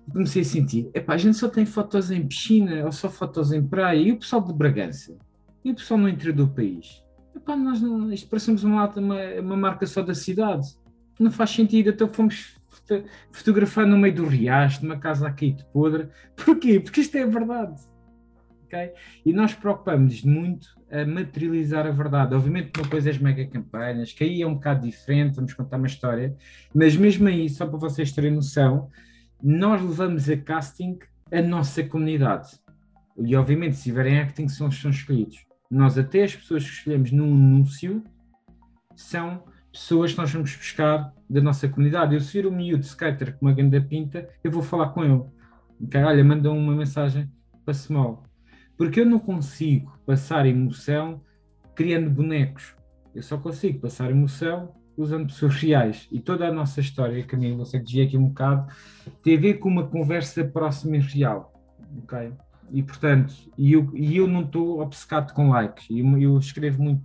e 0.08 0.12
comecei 0.12 0.44
a 0.44 0.46
sentir: 0.46 0.90
epá, 0.94 1.16
a 1.16 1.18
gente 1.18 1.36
só 1.36 1.50
tem 1.50 1.66
fotos 1.66 2.10
em 2.10 2.26
piscina 2.26 2.86
ou 2.86 2.94
só 2.94 3.10
fotos 3.10 3.52
em 3.52 3.62
praia, 3.62 4.00
e 4.00 4.14
o 4.14 4.18
pessoal 4.18 4.42
de 4.42 4.54
Bragança, 4.54 5.18
e 5.66 5.72
o 5.72 5.76
pessoal 5.76 6.00
no 6.00 6.08
interior 6.08 6.38
do 6.38 6.48
país. 6.48 7.06
Epá, 7.38 7.56
nós 7.56 7.80
não, 7.80 8.12
isto 8.12 8.28
parecemos 8.28 8.64
uma, 8.64 8.90
uma, 8.90 9.24
uma 9.40 9.58
marca 9.58 9.86
só 9.86 10.02
da 10.02 10.16
cidade. 10.16 10.68
Não 11.20 11.32
faz 11.32 11.52
sentido, 11.52 11.90
então 11.90 12.12
fomos 12.12 12.58
fotografar 13.32 13.86
no 13.86 13.98
meio 13.98 14.16
do 14.16 14.26
riacho, 14.26 14.84
numa 14.84 14.98
casa 14.98 15.28
aqui 15.28 15.52
de 15.52 15.64
podre. 15.66 16.10
Porquê? 16.36 16.80
Porque 16.80 17.02
isto 17.02 17.16
é 17.16 17.24
a 17.24 17.28
verdade. 17.28 17.80
Okay? 18.66 18.92
E 19.26 19.32
nós 19.32 19.54
preocupamos 19.54 20.24
muito 20.24 20.68
a 20.92 21.06
materializar 21.06 21.86
a 21.86 21.92
verdade. 21.92 22.34
Obviamente 22.34 22.72
que 22.72 22.88
coisa 22.90 23.10
é 23.10 23.12
as 23.12 23.20
mega 23.20 23.46
campanhas, 23.46 24.12
que 24.14 24.24
aí 24.24 24.42
é 24.42 24.48
um 24.48 24.56
bocado 24.56 24.86
diferente, 24.86 25.36
vamos 25.36 25.54
contar 25.54 25.78
uma 25.78 25.88
história, 25.88 26.36
mas 26.74 26.96
mesmo 26.96 27.28
aí, 27.28 27.48
só 27.50 27.68
para 27.68 27.78
vocês 27.78 28.12
terem 28.12 28.32
noção, 28.32 28.90
nós 29.42 29.82
levamos 29.82 30.28
a 30.30 30.38
casting 30.38 30.98
a 31.32 31.42
nossa 31.42 31.84
comunidade. 31.84 32.50
E 33.18 33.36
obviamente, 33.36 33.76
se 33.76 33.84
tiverem 33.84 34.20
acting, 34.20 34.48
são, 34.48 34.72
são 34.72 34.92
escolhidos. 34.92 35.47
Nós, 35.70 35.98
até 35.98 36.24
as 36.24 36.36
pessoas 36.36 36.64
que 36.64 36.70
escolhemos 36.70 37.12
num 37.12 37.34
anúncio, 37.34 38.04
são 38.96 39.44
pessoas 39.72 40.14
que 40.14 40.18
nós 40.18 40.32
vamos 40.32 40.56
buscar 40.56 41.14
da 41.30 41.42
nossa 41.42 41.68
comunidade. 41.68 42.16
Eu, 42.16 42.22
se 42.22 42.42
vir 42.42 42.48
um 42.48 42.56
miúdo 42.56 42.84
skater 42.84 43.38
com 43.38 43.46
uma 43.46 43.54
grande 43.54 43.80
pinta, 43.82 44.30
eu 44.44 44.52
vou 44.52 44.64
falar 44.64 44.90
com 44.90 45.04
ele. 45.04 45.24
Okay? 45.82 46.04
Olha, 46.04 46.24
manda 46.24 46.52
uma 46.52 46.76
mensagem 46.76 47.30
para 47.64 47.74
Small 47.74 48.28
porque 48.78 49.02
eu 49.02 49.06
não 49.06 49.20
consigo 49.20 49.92
passar 50.06 50.46
emoção 50.46 51.20
criando 51.76 52.10
bonecos. 52.10 52.76
Eu 53.14 53.24
só 53.24 53.38
consigo 53.38 53.80
passar 53.80 54.12
emoção 54.12 54.72
usando 54.96 55.28
pessoas 55.28 55.56
reais. 55.62 56.08
E 56.12 56.20
toda 56.20 56.48
a 56.48 56.54
nossa 56.54 56.80
história, 56.80 57.26
Camilo, 57.26 57.58
você 57.58 57.80
dizia 57.80 58.06
aqui 58.06 58.18
um 58.18 58.28
bocado, 58.28 58.72
tem 59.24 59.36
a 59.36 59.40
ver 59.40 59.56
com 59.56 59.68
uma 59.68 59.88
conversa 59.88 60.46
próxima 60.46 60.98
e 60.98 61.00
real. 61.00 61.52
Ok? 62.04 62.32
E 62.72 62.84
portanto, 62.84 63.34
e 63.58 63.74
eu, 63.74 63.90
e 63.94 64.18
eu 64.18 64.28
não 64.28 64.42
estou 64.42 64.82
obcecado 64.82 65.34
com 65.34 65.50
likes. 65.50 65.88
Eu, 65.90 66.18
eu 66.18 66.38
escrevo 66.38 66.84
muito 66.84 67.02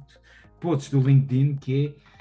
posts 0.60 0.90
do 0.90 1.00
LinkedIn 1.00 1.56
que 1.56 1.86
é 1.86 2.12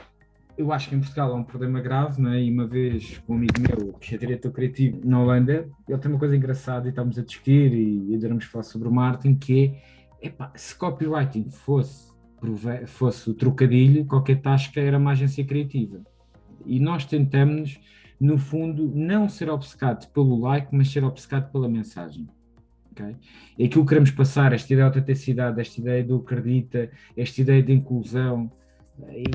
eu 0.62 0.71
acho 0.71 0.89
que 0.89 0.95
em 0.95 1.00
Portugal 1.00 1.31
há 1.31 1.36
um 1.36 1.43
problema 1.43 1.81
grave, 1.81 2.21
né? 2.21 2.41
e 2.41 2.51
uma 2.51 2.67
vez 2.67 3.17
com 3.25 3.33
um 3.33 3.38
amigo 3.38 3.53
meu, 3.60 3.93
que 3.93 4.13
é 4.13 4.17
diretor 4.17 4.51
criativo 4.51 5.01
na 5.03 5.19
Holanda, 5.19 5.67
ele 5.88 5.98
tem 5.98 6.12
uma 6.12 6.19
coisa 6.19 6.36
engraçada 6.36 6.88
e 6.88 6.89
estamos 6.89 7.17
a 7.17 7.24
discutir 7.24 7.74
e 7.74 8.15
adoramos 8.15 8.45
falar 8.45 8.63
sobre 8.63 8.88
o 8.88 8.91
marketing, 8.91 9.36
que 9.36 9.65
é, 10.21 10.27
epá, 10.27 10.51
se 10.55 10.75
copywriting 10.75 11.50
fosse, 11.50 12.12
fosse 12.88 13.29
o 13.29 13.33
trocadilho, 13.33 14.05
qualquer 14.05 14.41
tasca 14.41 14.79
era 14.79 14.98
uma 14.98 15.12
agência 15.12 15.43
criativa. 15.43 16.01
E 16.65 16.79
nós 16.79 17.05
tentamos, 17.05 17.79
no 18.19 18.38
fundo, 18.38 18.91
não 18.93 19.27
ser 19.27 19.50
obcecado 19.50 20.12
pelo 20.12 20.39
like, 20.41 20.67
mas 20.71 20.91
ser 20.91 21.03
obcecado 21.03 21.51
pela 21.51 21.67
mensagem. 21.67 22.27
Okay? 22.91 23.15
E 23.57 23.65
aquilo 23.65 23.83
que 23.83 23.89
queremos 23.89 24.12
passar, 24.12 24.53
esta 24.53 24.74
ideia 24.74 24.89
de 24.89 24.98
autenticidade, 24.98 25.60
esta 25.60 25.79
ideia 25.79 26.03
do 26.03 26.17
acredita, 26.17 26.89
esta 27.15 27.41
ideia 27.41 27.63
de 27.63 27.71
inclusão, 27.71 28.51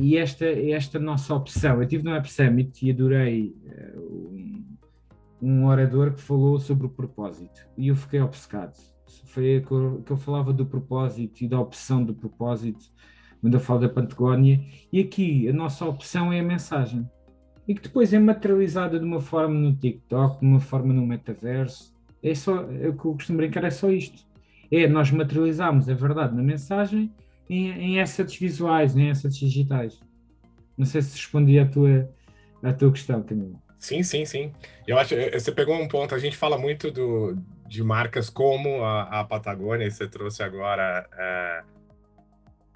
e 0.01 0.17
esta, 0.17 0.45
esta 0.47 0.99
nossa 0.99 1.35
opção, 1.35 1.81
eu 1.83 1.89
tive 1.89 2.05
no 2.05 2.13
Web 2.13 2.31
Summit 2.31 2.87
e 2.87 2.91
adorei 2.91 3.55
uh, 3.65 4.01
um, 4.01 4.65
um, 5.43 5.67
orador 5.67 6.15
que 6.15 6.21
falou 6.21 6.59
sobre 6.59 6.87
o 6.87 6.91
propósito 6.91 7.67
e 7.77 7.89
eu 7.89 7.97
fiquei 7.97 8.21
obcecado. 8.21 8.77
Foi 9.25 9.63
que 9.67 9.73
eu, 9.73 10.03
que 10.05 10.13
eu 10.13 10.17
falava 10.17 10.53
do 10.53 10.65
propósito 10.65 11.43
e 11.43 11.49
da 11.49 11.59
opção 11.59 12.05
do 12.05 12.15
propósito, 12.15 12.85
quando 13.41 13.55
eu 13.55 13.61
falo 13.61 13.81
da 13.81 13.89
Patagónia, 13.89 14.65
e 14.93 15.01
aqui 15.01 15.49
a 15.49 15.53
nossa 15.53 15.85
opção 15.85 16.33
é 16.33 16.41
a 16.41 16.45
mensagem. 16.45 17.09
E 17.67 17.75
que 17.75 17.83
depois 17.83 18.13
é 18.13 18.19
materializada 18.19 18.99
de 18.99 19.05
uma 19.05 19.21
forma 19.21 19.55
no 19.55 19.75
TikTok, 19.75 20.41
de 20.41 20.47
uma 20.47 20.61
forma 20.61 20.93
no 20.93 21.05
metaverso. 21.05 21.96
É 22.27 22.35
só, 22.35 22.57
é 22.57 22.89
o 22.89 22.97
que 22.97 23.05
eu 23.05 23.15
costumo 23.15 23.39
brincar, 23.39 23.63
é 23.63 23.71
só 23.71 23.89
isto. 23.91 24.27
É 24.71 24.89
nós 24.89 25.11
materializarmos 25.13 25.89
a 25.89 25.95
verdade 25.95 26.35
na 26.35 26.43
mensagem 26.43 27.13
em, 27.49 27.71
em 27.71 28.01
assets 28.01 28.37
visuais, 28.37 28.97
em 28.97 29.11
assets 29.11 29.39
digitais. 29.39 30.01
Não 30.77 30.85
sei 30.85 31.03
se 31.03 31.13
respondi 31.13 31.57
à 31.59 31.67
tua, 31.67 32.11
à 32.63 32.73
tua 32.73 32.91
questão, 32.91 33.23
Camilo. 33.23 33.63
Sim, 33.79 34.03
sim, 34.03 34.25
sim. 34.25 34.53
Eu 34.87 34.99
acho 34.99 35.15
você 35.33 35.53
pegou 35.53 35.77
um 35.77 35.87
ponto. 35.87 36.17
A 36.17 36.19
gente 36.19 36.37
fala 36.37 36.59
muito 36.59 36.91
do, 36.91 37.37
de 37.69 37.83
marcas 37.85 38.29
como 38.29 38.83
a, 38.83 39.21
a 39.21 39.25
Patagônia, 39.25 39.87
e 39.87 39.91
você 39.91 40.09
trouxe 40.09 40.43
agora 40.43 41.09
é, 41.17 41.63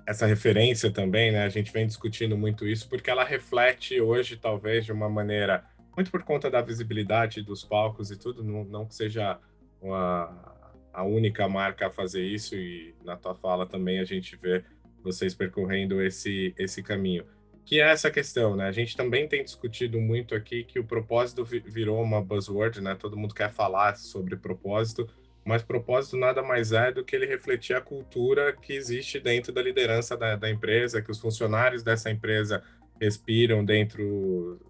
essa 0.07 0.27
referência 0.27 0.93
também, 0.93 1.33
né? 1.33 1.43
A 1.43 1.49
gente 1.49 1.73
vem 1.73 1.89
discutindo 1.89 2.39
muito 2.39 2.69
isso 2.69 2.89
porque 2.89 3.11
ela 3.11 3.25
reflete 3.25 4.01
hoje, 4.01 4.37
talvez, 4.37 4.85
de 4.85 4.93
uma 4.93 5.09
maneira 5.09 5.65
muito 5.97 6.11
por 6.11 6.23
conta 6.23 6.51
da 6.51 6.61
visibilidade 6.61 7.43
dos 7.43 7.65
palcos 7.65 8.11
e 8.11 8.17
tudo, 8.17 8.43
não, 8.43 8.65
não 8.65 8.87
que 8.87 8.95
seja 8.95 9.39
uma, 9.81 10.55
a 10.93 11.05
única 11.05 11.49
marca 11.49 11.87
a 11.87 11.91
fazer 11.91 12.23
isso 12.23 12.55
e 12.55 12.95
na 13.05 13.17
tua 13.17 13.35
fala 13.35 13.67
também 13.67 13.99
a 13.99 14.05
gente 14.05 14.37
vê 14.37 14.65
vocês 15.03 15.35
percorrendo 15.35 16.03
esse 16.03 16.55
esse 16.59 16.83
caminho. 16.83 17.25
Que 17.65 17.81
é 17.81 17.91
essa 17.91 18.11
questão, 18.11 18.57
né? 18.57 18.67
A 18.67 18.73
gente 18.73 18.97
também 18.97 19.29
tem 19.29 19.45
discutido 19.45 20.01
muito 20.01 20.35
aqui 20.35 20.65
que 20.65 20.79
o 20.81 20.85
propósito 20.85 21.45
virou 21.45 22.03
uma 22.03 22.21
buzzword, 22.21 22.81
né? 22.81 22.95
Todo 22.95 23.17
mundo 23.17 23.35
quer 23.35 23.51
falar 23.53 23.97
sobre 23.97 24.37
propósito, 24.37 25.09
mas 25.45 25.63
propósito 25.63 26.17
nada 26.17 26.43
mais 26.43 26.73
é 26.73 26.91
do 26.91 27.05
que 27.05 27.15
ele 27.15 27.27
refletir 27.27 27.77
a 27.77 27.81
cultura 27.81 28.53
que 28.53 28.73
existe 28.73 29.21
dentro 29.21 29.53
da 29.53 29.63
liderança 29.63 30.17
da, 30.17 30.37
da 30.37 30.51
empresa, 30.51 31.01
que 31.01 31.11
os 31.11 31.21
funcionários 31.21 31.83
dessa 31.83 32.11
empresa 32.11 32.63
respiram 33.01 33.65
dentro 33.65 34.61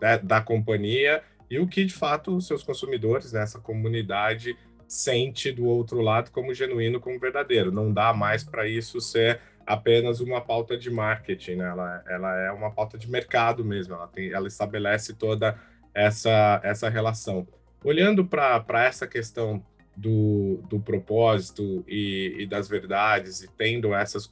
da, 0.00 0.16
da 0.16 0.40
companhia 0.40 1.22
e 1.50 1.58
o 1.58 1.66
que 1.66 1.84
de 1.84 1.92
fato 1.92 2.40
seus 2.40 2.62
consumidores 2.62 3.32
nessa 3.32 3.58
comunidade 3.58 4.56
sente 4.86 5.52
do 5.52 5.66
outro 5.66 6.00
lado 6.00 6.30
como 6.30 6.52
genuíno, 6.54 7.00
como 7.00 7.18
verdadeiro. 7.18 7.70
Não 7.70 7.92
dá 7.92 8.12
mais 8.12 8.42
para 8.42 8.66
isso 8.66 9.00
ser 9.00 9.40
apenas 9.66 10.20
uma 10.20 10.40
pauta 10.40 10.76
de 10.76 10.90
marketing, 10.90 11.56
né? 11.56 11.68
ela, 11.68 12.04
ela 12.08 12.40
é 12.40 12.50
uma 12.50 12.72
pauta 12.72 12.98
de 12.98 13.08
mercado 13.08 13.64
mesmo, 13.64 13.94
ela, 13.94 14.08
tem, 14.08 14.32
ela 14.32 14.48
estabelece 14.48 15.14
toda 15.14 15.56
essa, 15.94 16.60
essa 16.64 16.88
relação. 16.88 17.46
Olhando 17.84 18.24
para 18.24 18.84
essa 18.84 19.06
questão 19.06 19.64
do, 19.96 20.60
do 20.68 20.80
propósito 20.80 21.84
e, 21.86 22.36
e, 22.40 22.46
das 22.46 22.68
verdades, 22.68 23.42
e 23.42 23.48
tendo 23.48 23.94
essas, 23.94 24.28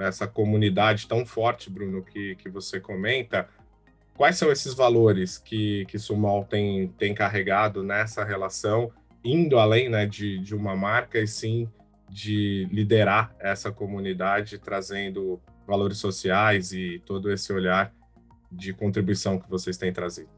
essa 0.00 0.26
comunidade 0.26 1.06
tão 1.06 1.26
forte, 1.26 1.68
Bruno, 1.68 2.02
que, 2.02 2.36
que 2.36 2.48
você 2.48 2.80
comenta, 2.80 3.48
quais 4.16 4.36
são 4.36 4.50
esses 4.50 4.74
valores 4.74 5.38
que, 5.38 5.84
que 5.86 5.98
Sumal 5.98 6.44
tem, 6.44 6.88
tem 6.98 7.14
carregado 7.14 7.82
nessa 7.82 8.24
relação 8.24 8.90
indo 9.24 9.58
além 9.58 9.88
né, 9.88 10.06
de, 10.06 10.38
de 10.38 10.54
uma 10.54 10.74
marca 10.74 11.18
e 11.18 11.26
sim 11.26 11.68
de 12.08 12.68
liderar 12.70 13.34
essa 13.38 13.72
comunidade, 13.72 14.58
trazendo 14.58 15.40
valores 15.66 15.98
sociais 15.98 16.72
e 16.72 17.00
todo 17.06 17.30
esse 17.30 17.52
olhar 17.52 17.92
de 18.50 18.72
contribuição 18.72 19.38
que 19.38 19.48
vocês 19.48 19.78
têm 19.78 19.92
trazido? 19.92 20.28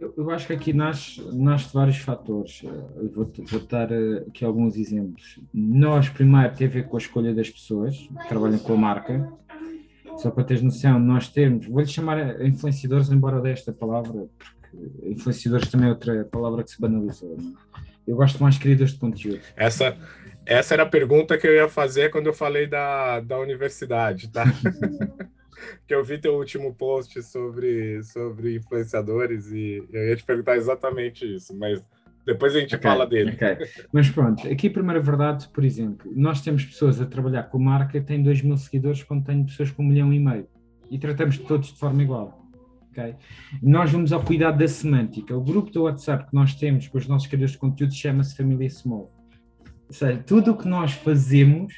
Eu, 0.00 0.12
eu 0.16 0.30
acho 0.30 0.46
que 0.46 0.52
aqui 0.52 0.72
nasce, 0.72 1.20
nasce 1.32 1.72
vários 1.72 1.98
fatores. 1.98 2.62
Eu 2.64 3.10
vou, 3.12 3.30
vou 3.46 3.60
dar 3.60 3.92
eh, 3.92 4.24
aqui 4.26 4.44
alguns 4.44 4.76
exemplos. 4.76 5.38
Nós, 5.52 6.08
primeiro, 6.08 6.54
tem 6.54 6.66
a 6.66 6.70
ver 6.70 6.88
com 6.88 6.96
a 6.96 6.98
escolha 6.98 7.34
das 7.34 7.48
pessoas 7.48 7.96
que 7.96 8.28
trabalham 8.28 8.58
com 8.58 8.72
a 8.72 8.76
marca. 8.76 9.32
Só 10.18 10.30
para 10.30 10.44
teres 10.44 10.62
noção, 10.62 10.98
nós 10.98 11.28
temos, 11.28 11.66
vou-lhe 11.66 11.86
chamar 11.86 12.44
influenciadores, 12.44 13.10
embora 13.10 13.40
desta 13.40 13.72
palavra, 13.72 14.26
porque 14.60 15.10
influenciadores 15.10 15.68
também 15.70 15.88
é 15.88 15.90
outra 15.90 16.24
palavra 16.24 16.62
que 16.62 16.70
se 16.70 16.80
banalizou. 16.80 17.36
É? 17.38 17.80
Eu 18.06 18.16
gosto 18.16 18.42
mais 18.42 18.58
criadores 18.58 18.92
de 18.92 18.98
conteúdo. 18.98 19.40
Essa, 19.56 19.96
essa 20.46 20.74
era 20.74 20.82
a 20.82 20.88
pergunta 20.88 21.38
que 21.38 21.46
eu 21.46 21.54
ia 21.54 21.68
fazer 21.68 22.10
quando 22.10 22.26
eu 22.26 22.34
falei 22.34 22.66
da, 22.66 23.20
da 23.20 23.38
universidade, 23.38 24.28
tá? 24.30 24.44
que 25.86 25.94
eu 25.94 26.04
vi 26.04 26.18
teu 26.18 26.36
último 26.36 26.74
post 26.74 27.22
sobre, 27.22 28.02
sobre 28.02 28.56
influenciadores 28.56 29.50
e 29.50 29.86
eu 29.92 30.08
ia 30.08 30.16
te 30.16 30.24
perguntar 30.24 30.56
exatamente 30.56 31.24
isso, 31.24 31.56
mas 31.56 31.82
depois 32.26 32.56
a 32.56 32.60
gente 32.60 32.74
okay, 32.74 32.90
fala 32.90 33.06
dele. 33.06 33.32
Okay. 33.32 33.58
Mas 33.92 34.08
pronto, 34.08 34.46
aqui 34.48 34.68
a 34.68 34.70
primeira 34.70 35.00
verdade, 35.00 35.48
por 35.48 35.64
exemplo, 35.64 36.10
nós 36.14 36.40
temos 36.40 36.64
pessoas 36.64 37.00
a 37.00 37.06
trabalhar 37.06 37.44
com 37.44 37.58
marca 37.58 38.00
que 38.00 38.06
têm 38.06 38.22
2 38.22 38.42
mil 38.42 38.56
seguidores 38.56 39.02
quando 39.02 39.24
tem 39.24 39.44
pessoas 39.44 39.70
com 39.70 39.82
um 39.82 39.86
milhão 39.86 40.12
e 40.12 40.18
meio 40.18 40.46
e 40.90 40.98
tratamos 40.98 41.38
todos 41.38 41.72
de 41.72 41.78
forma 41.78 42.02
igual. 42.02 42.44
Okay? 42.90 43.16
Nós 43.62 43.90
vamos 43.90 44.12
ao 44.12 44.22
cuidado 44.22 44.58
da 44.58 44.68
semântica. 44.68 45.36
O 45.36 45.42
grupo 45.42 45.70
do 45.70 45.82
WhatsApp 45.82 46.26
que 46.26 46.34
nós 46.34 46.54
temos 46.54 46.88
com 46.88 46.96
os 46.96 47.06
nossos 47.06 47.26
criadores 47.26 47.52
de 47.52 47.58
conteúdo 47.58 47.92
chama-se 47.92 48.36
Família 48.36 48.70
Small. 48.70 49.12
Ou 49.88 49.92
seja, 49.92 50.22
tudo 50.24 50.52
o 50.52 50.56
que 50.56 50.68
nós 50.68 50.92
fazemos 50.92 51.74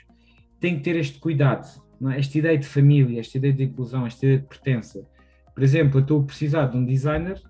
tem 0.60 0.76
que 0.76 0.82
ter 0.82 0.96
este 0.96 1.18
cuidado, 1.18 1.66
é? 2.10 2.18
esta 2.18 2.38
ideia 2.38 2.58
de 2.58 2.66
família, 2.66 3.20
esta 3.20 3.38
ideia 3.38 3.52
de 3.52 3.64
inclusão, 3.64 4.06
esta 4.06 4.24
ideia 4.26 4.40
de 4.40 4.46
pertença. 4.46 5.06
Por 5.54 5.62
exemplo, 5.62 5.98
eu 5.98 6.02
estou 6.02 6.20
a 6.20 6.24
precisar 6.24 6.66
de 6.66 6.76
um 6.76 6.84
designer 6.84 7.40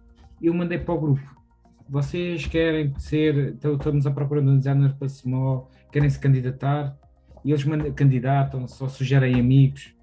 e 0.41 0.47
eu 0.47 0.55
mandei 0.55 0.79
para 0.79 0.95
o 0.95 1.01
grupo. 1.01 1.36
Vocês 1.89 2.47
querem 2.47 2.93
ser, 2.99 3.55
então 3.55 3.75
estamos 3.77 4.07
à 4.07 4.11
procura 4.11 4.43
de 4.43 4.49
um 4.49 4.59
designer 4.59 4.95
para 4.99 5.09
Small, 5.09 5.71
querem 5.93 6.11
se 6.11 6.19
candidatar, 6.19 6.97
e 7.45 7.53
eles 7.53 7.65
candidatam, 7.95 8.67
só 8.67 8.89
sugerem 8.89 9.39
amigos, 9.39 9.95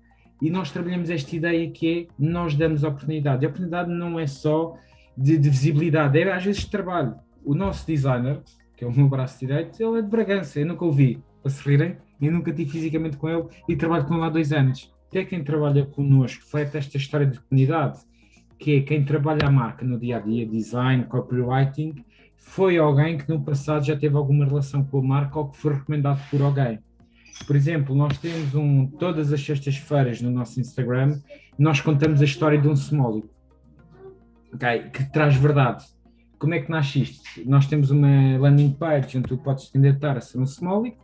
e 0.41 0.49
nós 0.49 0.71
trabalhamos 0.71 1.09
esta 1.09 1.35
ideia 1.35 1.69
que 1.71 2.07
é 2.09 2.13
nós 2.17 2.55
damos 2.55 2.83
oportunidade. 2.83 3.45
A 3.45 3.49
oportunidade 3.49 3.89
não 3.89 4.17
é 4.17 4.25
só 4.27 4.77
de, 5.17 5.37
de 5.37 5.49
visibilidade, 5.49 6.17
é 6.17 6.31
às 6.31 6.43
vezes 6.43 6.61
de 6.61 6.69
trabalho. 6.69 7.15
O 7.43 7.53
nosso 7.53 7.85
designer, 7.85 8.41
que 8.77 8.85
é 8.85 8.87
o 8.87 8.91
meu 8.91 9.09
braço 9.09 9.39
direito, 9.39 9.81
ele 9.81 9.99
é 9.99 10.01
de 10.01 10.07
Bragança, 10.07 10.61
eu 10.61 10.65
nunca 10.65 10.85
o 10.85 10.91
vi, 10.91 11.21
para 11.41 11.51
se 11.51 11.69
rirem, 11.69 11.97
eu 12.21 12.31
nunca 12.31 12.49
estive 12.49 12.71
fisicamente 12.71 13.17
com 13.17 13.27
ele 13.29 13.45
e 13.67 13.75
trabalho 13.75 14.05
com 14.05 14.15
ele 14.15 14.23
há 14.23 14.29
dois 14.29 14.53
anos. 14.53 14.93
Até 15.09 15.25
quem 15.25 15.43
trabalha 15.43 15.85
connosco, 15.85 16.43
reflete 16.43 16.77
esta 16.77 16.97
história 16.97 17.27
de 17.27 17.39
comunidade, 17.41 17.99
que 18.57 18.77
é 18.77 18.81
quem 18.81 19.03
trabalha 19.03 19.47
a 19.47 19.51
marca 19.51 19.85
no 19.85 19.99
dia 19.99 20.17
a 20.17 20.19
dia, 20.19 20.45
design, 20.45 21.03
copywriting, 21.05 22.03
foi 22.37 22.77
alguém 22.77 23.17
que 23.17 23.27
no 23.29 23.41
passado 23.41 23.85
já 23.85 23.95
teve 23.95 24.15
alguma 24.15 24.45
relação 24.45 24.83
com 24.83 24.99
a 24.99 25.01
marca 25.01 25.39
ou 25.39 25.49
que 25.49 25.57
foi 25.57 25.73
recomendado 25.73 26.21
por 26.29 26.41
alguém. 26.41 26.79
Por 27.47 27.55
exemplo, 27.55 27.95
nós 27.95 28.17
temos 28.17 28.53
um, 28.53 28.85
todas 28.85 29.33
as 29.33 29.43
sextas-feiras 29.43 30.21
no 30.21 30.29
nosso 30.29 30.59
Instagram, 30.59 31.19
nós 31.57 31.81
contamos 31.81 32.21
a 32.21 32.25
história 32.25 32.59
de 32.59 32.67
um 32.67 32.75
somólico, 32.75 33.29
okay, 34.53 34.89
que 34.89 35.11
traz 35.11 35.35
verdade. 35.35 35.85
Como 36.37 36.53
é 36.53 36.59
que 36.59 36.69
nasce 36.69 37.01
isto? 37.01 37.23
Nós 37.45 37.65
temos 37.65 37.89
uma 37.89 38.37
landing 38.37 38.71
page 38.73 39.17
onde 39.17 39.27
tu 39.27 39.37
podes 39.37 39.69
candidatar 39.69 40.17
a 40.17 40.21
ser 40.21 40.37
um 40.37 40.45
somólico, 40.45 41.03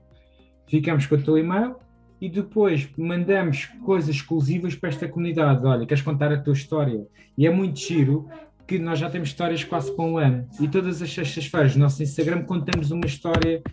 ficamos 0.67 1.07
com 1.07 1.15
o 1.15 1.21
teu 1.21 1.37
e-mail 1.37 1.75
e 2.21 2.29
depois 2.29 2.89
mandamos 2.97 3.65
coisas 3.83 4.15
exclusivas 4.15 4.75
para 4.75 4.89
esta 4.89 5.07
comunidade. 5.07 5.65
Olha, 5.65 5.85
queres 5.85 6.03
contar 6.03 6.31
a 6.31 6.41
tua 6.41 6.53
história? 6.53 7.07
E 7.37 7.47
é 7.47 7.49
muito 7.49 7.79
giro 7.79 8.27
que 8.67 8.77
nós 8.77 8.99
já 8.99 9.09
temos 9.09 9.29
histórias 9.29 9.63
quase 9.63 9.95
para 9.95 10.05
um 10.05 10.17
ano. 10.17 10.47
E 10.59 10.67
todas 10.67 11.01
as 11.01 11.11
sextas-feiras 11.11 11.75
no 11.75 11.83
nosso 11.83 12.03
Instagram 12.03 12.43
contamos 12.43 12.91
uma 12.91 13.05
história 13.05 13.63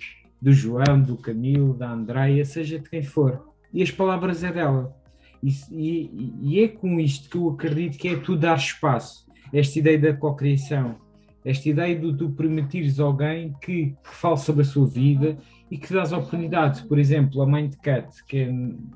do 0.41 0.53
João, 0.53 1.01
do 1.01 1.17
Camilo, 1.17 1.75
da 1.75 1.91
Andreia, 1.91 2.45
seja 2.45 2.79
de 2.79 2.89
quem 2.89 3.03
for. 3.03 3.47
E 3.73 3.83
as 3.83 3.91
palavras 3.91 4.43
é 4.45 4.53
dela. 4.53 4.97
E, 5.43 5.51
e, 5.71 6.35
e, 6.41 6.61
é 6.65 6.69
com 6.69 6.99
isto 6.99 7.29
que 7.29 7.37
eu 7.37 7.51
acredito 7.51 7.99
que 7.99 8.09
é 8.09 8.17
tu 8.17 8.37
dar 8.37 8.57
espaço. 8.57 9.27
Esta 9.53 9.79
ideia 9.79 9.99
da 9.99 10.13
cocriação, 10.15 10.97
esta 11.45 11.69
ideia 11.69 11.95
de 11.95 12.17
tu 12.17 12.31
permitires 12.31 12.99
alguém 12.99 13.55
que, 13.61 13.91
que 13.91 13.97
fale 14.03 14.39
sobre 14.39 14.63
a 14.63 14.65
sua 14.65 14.87
vida 14.87 15.37
e 15.71 15.79
que 15.79 15.93
dás 15.93 16.13
oportunidade. 16.13 16.85
Por 16.87 16.99
exemplo, 16.99 17.43
a 17.43 17.47
Mindcat, 17.47 18.25
que 18.25 18.39
é 18.39 18.51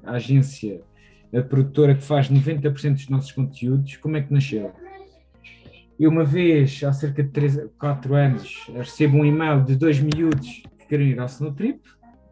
a 0.04 0.12
agência, 0.12 0.80
a 1.34 1.42
produtora 1.42 1.94
que 1.94 2.02
faz 2.02 2.28
90% 2.30 2.92
dos 2.92 3.08
nossos 3.08 3.32
conteúdos, 3.32 3.96
como 3.96 4.16
é 4.16 4.22
que 4.22 4.32
nasceu? 4.32 4.72
Eu 5.98 6.10
uma 6.10 6.24
vez, 6.24 6.82
há 6.82 6.92
cerca 6.92 7.22
de 7.22 7.30
3, 7.30 7.68
4 7.78 8.14
anos, 8.14 8.70
recebo 8.74 9.18
um 9.18 9.24
e-mail 9.24 9.62
de 9.62 9.76
dois 9.76 10.00
miúdos 10.00 10.62
queiram 10.90 11.04
ir 11.04 11.20
ao 11.20 11.26
Snowtrip, 11.26 11.80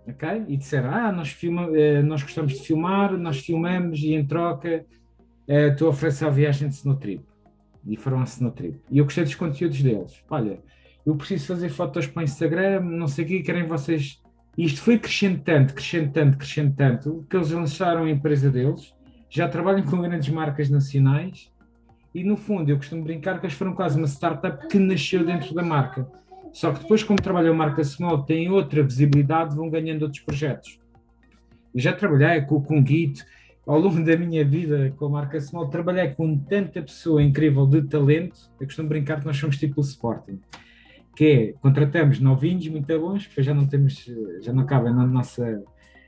ok? 0.09 0.44
E 0.48 0.57
disseram, 0.57 0.90
ah, 0.90 1.12
nós, 1.12 1.29
filma, 1.29 1.70
eh, 1.79 2.03
nós 2.03 2.22
gostamos 2.22 2.55
de 2.55 2.61
filmar, 2.61 3.16
nós 3.16 3.38
filmamos 3.38 4.01
e 4.01 4.14
em 4.14 4.27
troca 4.27 4.85
uh, 5.46 5.77
tu 5.77 5.87
ofereces 5.87 6.24
a 6.24 6.29
viagem 6.29 6.68
de 6.68 6.74
Snowtrip. 6.74 7.24
E 7.87 7.96
foram 7.96 8.20
a 8.20 8.24
Snowtrip. 8.24 8.81
E 8.90 8.98
eu 8.98 9.05
gostei 9.05 9.22
dos 9.22 9.37
conteúdos 9.37 9.81
deles. 9.81 10.24
Olha, 10.29 10.59
eu 11.07 11.14
preciso 11.14 11.46
fazer 11.46 11.68
fotos 11.68 12.09
para 12.09 12.20
o 12.20 12.24
Instagram, 12.24 12.81
não 12.81 13.07
sei 13.07 13.24
o 13.24 13.29
que, 13.29 13.42
querem 13.42 13.64
vocês... 13.64 14.20
Isto 14.58 14.80
foi 14.80 14.98
crescendo 14.98 15.40
tanto, 15.44 15.72
crescendo 15.72 16.12
tanto, 16.12 16.36
crescendo 16.36 16.74
tanto, 16.74 17.26
que 17.30 17.36
eles 17.36 17.52
lançaram 17.52 18.02
a 18.02 18.10
empresa 18.10 18.50
deles, 18.50 18.92
já 19.30 19.48
trabalham 19.48 19.84
com 19.84 20.02
grandes 20.02 20.28
marcas 20.30 20.68
nacionais, 20.68 21.48
e 22.12 22.24
no 22.24 22.36
fundo 22.36 22.68
eu 22.68 22.76
costumo 22.76 23.04
brincar 23.04 23.38
que 23.38 23.46
eles 23.46 23.54
foram 23.54 23.72
quase 23.72 23.96
uma 23.96 24.08
startup 24.08 24.66
que 24.66 24.76
nasceu 24.80 25.24
dentro 25.24 25.54
da 25.54 25.62
marca. 25.62 26.10
Só 26.52 26.72
que 26.72 26.80
depois, 26.80 27.04
como 27.04 27.22
trabalham 27.22 27.54
marca 27.54 27.84
small, 27.84 28.24
têm 28.24 28.50
outra 28.50 28.82
visibilidade, 28.82 29.54
vão 29.54 29.70
ganhando 29.70 30.02
outros 30.02 30.22
projetos. 30.22 30.80
E 31.72 31.80
já 31.80 31.92
trabalhei 31.92 32.40
com, 32.40 32.60
com 32.60 32.84
Git, 32.84 33.24
ao 33.64 33.78
longo 33.78 34.02
da 34.02 34.16
minha 34.16 34.44
vida 34.44 34.92
com 34.96 35.04
a 35.04 35.10
marca 35.10 35.40
small, 35.40 35.68
trabalhei 35.68 36.08
com 36.08 36.36
tanta 36.36 36.82
pessoa 36.82 37.22
incrível 37.22 37.64
de 37.64 37.82
talento, 37.82 38.50
eu 38.58 38.66
costumo 38.66 38.88
brincar 38.88 39.20
que 39.20 39.26
nós 39.26 39.36
somos 39.36 39.56
tipo 39.56 39.80
o 39.80 39.84
Sporting, 39.84 40.40
que 41.18 41.26
é, 41.26 41.52
contratamos 41.61 42.20
novinhos 42.20 42.68
muito 42.68 42.87
bons, 43.00 43.26
depois 43.26 43.44
já 43.44 43.52
não 43.52 43.66
temos, 43.66 44.09
já 44.40 44.52
não 44.52 44.64
cabem 44.64 44.94
na 44.94 45.04
nossa, 45.04 45.64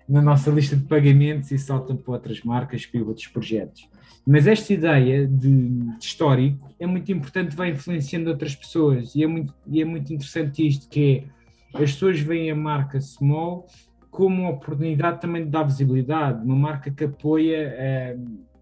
na 0.08 0.22
nossa 0.22 0.52
lista 0.52 0.76
de 0.76 0.84
pagamentos 0.84 1.50
e 1.50 1.58
saltam 1.58 1.96
para 1.96 2.12
outras 2.12 2.44
marcas, 2.44 2.86
para 2.86 3.02
outros 3.02 3.26
projetos. 3.26 3.88
Mas 4.24 4.46
esta 4.46 4.72
ideia 4.72 5.26
de, 5.26 5.68
de, 5.68 5.96
histórico 5.98 6.72
é 6.78 6.86
muito 6.86 7.10
importante, 7.10 7.56
vai 7.56 7.70
influenciando 7.70 8.30
outras 8.30 8.54
pessoas 8.54 9.16
e 9.16 9.24
é 9.24 9.26
muito, 9.26 9.52
e 9.66 9.82
é 9.82 9.84
muito 9.84 10.14
interessante 10.14 10.64
isto, 10.64 10.88
que 10.88 11.26
é, 11.74 11.82
as 11.82 11.90
pessoas 11.90 12.20
veem 12.20 12.48
a 12.48 12.54
marca 12.54 13.00
Small 13.00 13.66
como 14.12 14.42
uma 14.42 14.50
oportunidade 14.50 15.20
também 15.20 15.42
de 15.42 15.50
dar 15.50 15.64
visibilidade, 15.64 16.40
uma 16.44 16.54
marca 16.54 16.88
que 16.88 17.02
apoia 17.02 17.56
eh, 17.56 18.16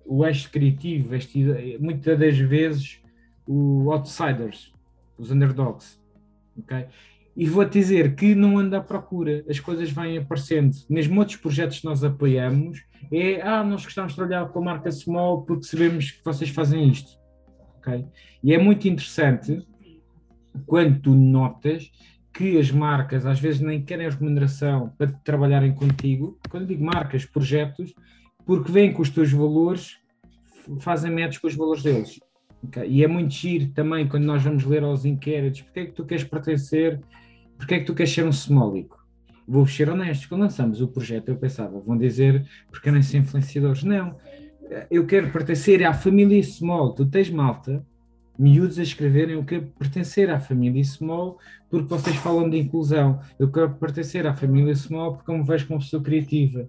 o 0.06 0.24
eixo 0.24 0.50
criativo, 0.50 1.14
este, 1.14 1.76
muitas 1.78 2.18
das 2.18 2.38
vezes 2.38 3.02
os 3.46 3.86
outsiders, 3.88 4.72
os 5.18 5.30
underdogs, 5.30 5.98
ok? 6.58 6.86
E 7.36 7.46
vou-te 7.46 7.72
dizer 7.78 8.16
que 8.16 8.34
não 8.34 8.58
anda 8.58 8.78
à 8.78 8.80
procura, 8.80 9.44
as 9.48 9.60
coisas 9.60 9.90
vêm 9.92 10.18
aparecendo. 10.18 10.76
Mesmo 10.90 11.20
outros 11.20 11.36
projetos 11.36 11.78
que 11.78 11.84
nós 11.84 12.02
apoiamos, 12.02 12.82
é, 13.12 13.40
ah, 13.42 13.62
nós 13.62 13.84
gostamos 13.84 14.12
de 14.12 14.16
trabalhar 14.16 14.48
com 14.48 14.58
a 14.58 14.62
marca 14.62 14.90
Small 14.90 15.42
porque 15.42 15.64
sabemos 15.64 16.10
que 16.10 16.24
vocês 16.24 16.50
fazem 16.50 16.88
isto. 16.88 17.18
Okay? 17.78 18.04
E 18.42 18.52
é 18.52 18.58
muito 18.58 18.88
interessante 18.88 19.64
quando 20.66 21.00
tu 21.00 21.14
notas 21.14 21.90
que 22.32 22.58
as 22.58 22.70
marcas 22.70 23.24
às 23.24 23.38
vezes 23.38 23.60
nem 23.60 23.82
querem 23.82 24.06
a 24.06 24.10
remuneração 24.10 24.92
para 24.98 25.12
trabalharem 25.24 25.72
contigo, 25.72 26.38
quando 26.50 26.66
digo 26.66 26.84
marcas, 26.84 27.24
projetos, 27.24 27.94
porque 28.44 28.72
vêm 28.72 28.92
com 28.92 29.02
os 29.02 29.10
teus 29.10 29.32
valores, 29.32 29.98
fazem 30.80 31.12
métodos 31.12 31.38
com 31.38 31.46
os 31.46 31.54
valores 31.54 31.82
deles. 31.82 32.20
E 32.86 33.04
é 33.04 33.06
muito 33.06 33.32
giro 33.32 33.68
também 33.70 34.08
quando 34.08 34.24
nós 34.24 34.42
vamos 34.42 34.64
ler 34.64 34.82
aos 34.82 35.04
inquéritos, 35.04 35.62
porque 35.62 35.80
é 35.80 35.86
que 35.86 35.92
tu 35.92 36.04
queres 36.04 36.24
pertencer 36.24 37.00
porque 37.58 37.74
é 37.74 37.78
que 37.80 37.84
tu 37.84 37.94
queres 37.94 38.12
ser 38.12 38.24
um 38.24 38.30
smólico? 38.30 39.04
Vou 39.46 39.66
ser 39.66 39.90
honesto, 39.90 40.28
quando 40.28 40.42
lançamos 40.42 40.80
o 40.80 40.88
projeto 40.88 41.28
eu 41.28 41.36
pensava, 41.36 41.80
vão 41.80 41.98
dizer 41.98 42.46
porque 42.70 42.88
querem 42.88 43.02
ser 43.02 43.18
influenciadores. 43.18 43.82
Não, 43.82 44.16
eu 44.90 45.06
quero 45.06 45.30
pertencer 45.30 45.84
à 45.84 45.92
família 45.92 46.42
small, 46.42 46.92
tu 46.94 47.06
tens 47.06 47.30
malta, 47.30 47.84
miúdos 48.38 48.78
a 48.78 48.82
escreverem, 48.82 49.34
eu 49.34 49.44
quero 49.44 49.66
pertencer 49.78 50.30
à 50.30 50.38
família 50.38 50.84
small 50.84 51.38
porque 51.68 51.88
vocês 51.88 52.16
falam 52.16 52.48
de 52.48 52.58
inclusão, 52.58 53.20
eu 53.38 53.50
quero 53.50 53.74
pertencer 53.74 54.26
à 54.26 54.34
família 54.34 54.74
small 54.74 55.16
porque 55.16 55.30
eu 55.30 55.38
me 55.38 55.44
vejo 55.44 55.66
como 55.66 55.80
pessoa 55.80 56.02
criativa. 56.02 56.68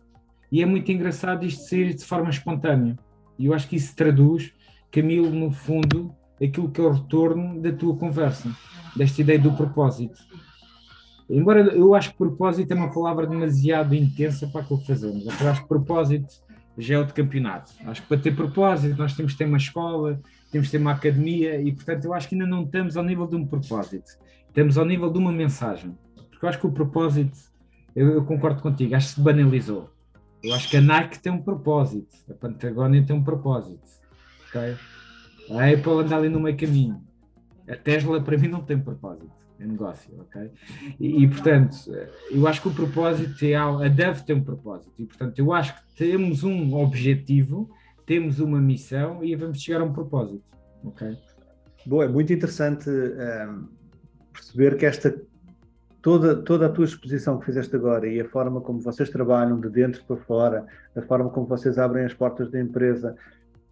E 0.52 0.64
é 0.64 0.66
muito 0.66 0.92
engraçado 0.92 1.46
isto 1.46 1.64
ser 1.66 1.94
de 1.94 2.04
forma 2.04 2.30
espontânea. 2.30 2.98
E 3.38 3.46
eu 3.46 3.54
acho 3.54 3.68
que 3.68 3.76
isso 3.76 3.96
traduz, 3.96 4.52
Camilo, 4.92 5.30
no 5.30 5.52
fundo, 5.52 6.16
aquilo 6.36 6.70
que 6.70 6.82
é 6.82 6.84
o 6.84 6.92
retorno 6.92 7.62
da 7.62 7.72
tua 7.72 7.96
conversa, 7.96 8.50
desta 8.96 9.22
ideia 9.22 9.40
do 9.40 9.52
propósito. 9.54 10.20
embora 11.30 11.62
eu 11.62 11.94
acho 11.94 12.12
que 12.12 12.18
propósito 12.18 12.72
é 12.72 12.76
uma 12.76 12.92
palavra 12.92 13.28
demasiado 13.28 13.94
intensa 13.94 14.48
para 14.48 14.62
aquilo 14.62 14.80
que 14.80 14.88
fazemos. 14.88 15.26
Eu 15.26 15.50
acho 15.50 15.62
que 15.62 15.68
propósito 15.68 16.34
já 16.78 16.96
é 16.96 16.98
outro 16.98 17.14
campeonato. 17.14 17.74
Acho 17.86 18.02
que 18.02 18.08
para 18.08 18.18
ter 18.18 18.36
propósito 18.36 18.98
nós 18.98 19.14
temos 19.14 19.34
que 19.34 19.38
ter 19.38 19.46
uma 19.46 19.58
escola, 19.58 20.20
temos 20.52 20.68
que 20.68 20.72
ter 20.72 20.82
uma 20.82 20.92
academia 20.92 21.62
e, 21.62 21.72
portanto, 21.74 22.06
eu 22.06 22.14
acho 22.14 22.28
que 22.28 22.36
ainda 22.36 22.48
não 22.48 22.64
estamos 22.64 22.98
ao 22.98 23.04
nível 23.04 23.28
de 23.28 23.36
um 23.36 23.46
propósito. 23.46 24.18
Estamos 24.48 24.78
ao 24.78 24.86
nível 24.86 25.12
de 25.12 25.20
uma 25.20 25.32
mensagem. 25.32 25.96
Porque 26.30 26.46
eu 26.46 26.50
acho 26.50 26.60
que 26.60 26.68
o 26.68 26.72
propósito, 26.72 27.38
eu, 27.96 28.08
eu 28.14 28.26
concordo 28.26 28.62
contigo, 28.62 28.96
acho 28.96 29.10
que 29.10 29.14
se 29.16 29.22
banalizou. 29.22 29.92
Eu 30.42 30.54
acho 30.54 30.70
que 30.70 30.78
a 30.78 30.82
Nike 30.82 31.20
tem 31.20 31.32
um 31.32 31.42
propósito, 31.42 32.16
a 32.30 32.34
Patagonia 32.34 33.04
tem 33.06 33.16
um 33.16 33.24
propósito. 33.24 33.82
Okay? 34.50 34.76
A 35.52 35.70
Apple 35.72 35.92
anda 35.94 36.16
ali 36.16 36.30
no 36.30 36.40
meio 36.40 36.58
caminho. 36.58 37.02
A 37.68 37.76
Tesla, 37.76 38.22
para 38.22 38.38
mim, 38.38 38.48
não 38.48 38.62
tem 38.62 38.80
propósito. 38.80 39.32
É 39.60 39.66
negócio, 39.66 40.10
ok? 40.22 40.52
E, 41.00 41.24
e, 41.24 41.28
portanto, 41.28 41.76
eu 42.32 42.48
acho 42.48 42.62
que 42.62 42.70
o 42.70 42.74
propósito 42.74 43.44
é 43.44 43.56
a 43.56 43.90
Dove 43.90 44.24
tem 44.24 44.36
um 44.36 44.44
propósito. 44.44 44.94
E, 44.98 45.06
portanto, 45.06 45.38
eu 45.38 45.52
acho 45.52 45.76
que 45.76 45.96
temos 45.98 46.44
um 46.46 46.74
objetivo, 46.76 47.70
temos 48.06 48.40
uma 48.40 48.62
missão 48.62 49.22
e 49.22 49.36
vamos 49.36 49.62
chegar 49.62 49.82
a 49.82 49.84
um 49.84 49.92
propósito, 49.92 50.44
ok? 50.84 51.18
Bom, 51.86 52.02
é 52.02 52.08
muito 52.08 52.32
interessante 52.32 52.90
um, 52.90 53.22
ehm, 53.22 53.68
perceber 54.32 54.78
que 54.78 54.86
esta 54.86 55.22
toda, 56.02 56.38
toda 56.38 56.68
a 56.68 56.70
tua 56.70 56.86
exposição 56.86 57.38
que 57.38 57.46
fizeste 57.46 57.76
agora 57.76 58.08
e 58.08 58.20
a 58.22 58.30
forma 58.30 58.62
como 58.62 58.80
vocês 58.80 59.10
trabalham 59.10 59.60
de 59.60 59.70
dentro 59.70 60.04
para 60.06 60.16
fora, 60.18 60.66
a 60.96 61.02
forma 61.02 61.30
como 61.30 61.46
vocês 61.46 61.78
abrem 61.78 62.06
as 62.06 62.14
portas 62.14 62.50
da 62.50 62.62
empresa 62.62 63.16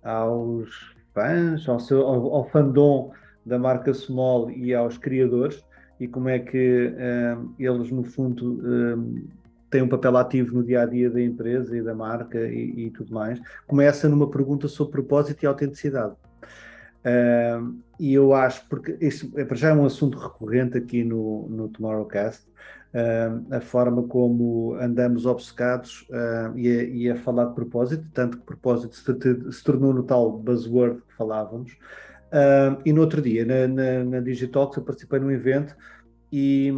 aos 0.08 0.96
fãs, 1.14 1.68
ao, 1.68 1.80
seu, 1.80 2.02
ao, 2.02 2.34
ao 2.34 2.50
fandom 2.50 3.12
da 3.46 3.60
marca 3.60 3.94
Small 3.94 4.50
e 4.52 4.74
aos 4.74 4.98
criadores, 4.98 5.64
e 6.00 6.08
como 6.08 6.30
é 6.30 6.40
que 6.40 6.94
um, 7.38 7.54
eles, 7.60 7.92
no 7.92 8.04
fundo, 8.04 8.62
um, 8.64 9.28
têm 9.70 9.82
um 9.82 9.90
papel 9.90 10.16
ativo 10.18 10.56
no 10.56 10.64
dia 10.64 10.82
a 10.82 10.86
dia 10.86 11.10
da 11.10 11.22
empresa 11.22 11.76
e 11.76 11.82
da 11.82 11.94
marca 11.94 12.40
e, 12.40 12.86
e 12.86 12.92
tudo 12.92 13.14
mais, 13.14 13.40
começa 13.66 14.08
numa 14.08 14.30
pergunta 14.30 14.68
sobre 14.68 14.94
propósito 14.94 15.44
e 15.44 15.48
autenticidade. 15.48 16.16
Um, 17.06 17.80
e 18.00 18.14
eu 18.14 18.34
acho, 18.34 18.68
porque 18.70 18.98
isso 19.02 19.32
é, 19.36 19.44
para 19.44 19.58
já 19.58 19.70
é 19.70 19.74
um 19.74 19.86
assunto 19.86 20.18
recorrente 20.18 20.78
aqui 20.78 21.04
no, 21.04 21.48
no 21.50 21.68
Tomorrowcast, 21.70 22.46
a 23.52 23.60
forma 23.60 24.04
como 24.04 24.76
andamos 24.76 25.26
obcecados 25.26 26.08
uh, 26.10 26.58
e, 26.58 26.68
a, 26.68 26.84
e, 26.84 27.10
a, 27.12 27.16
falar 27.16 27.46
de 27.46 27.56
propósito, 27.56 28.06
tanto 28.14 28.38
que 28.38 28.46
propósito 28.46 28.96
se, 28.96 29.52
se 29.52 29.64
tornou 29.64 29.94
no 29.94 30.04
tal 30.04 30.32
buzzword 30.32 31.02
que 31.02 31.14
falávamos. 31.16 31.74
Uh, 32.28 32.82
e 32.86 32.92
no 32.92 33.02
outro 33.02 33.22
dia, 33.22 33.46
na, 33.46 33.68
na, 33.68 34.04
na 34.04 34.20
Digitalks, 34.20 34.78
eu 34.78 34.84
participei 34.84 35.20
num 35.20 35.32
evento 35.32 35.76
e, 36.32 36.74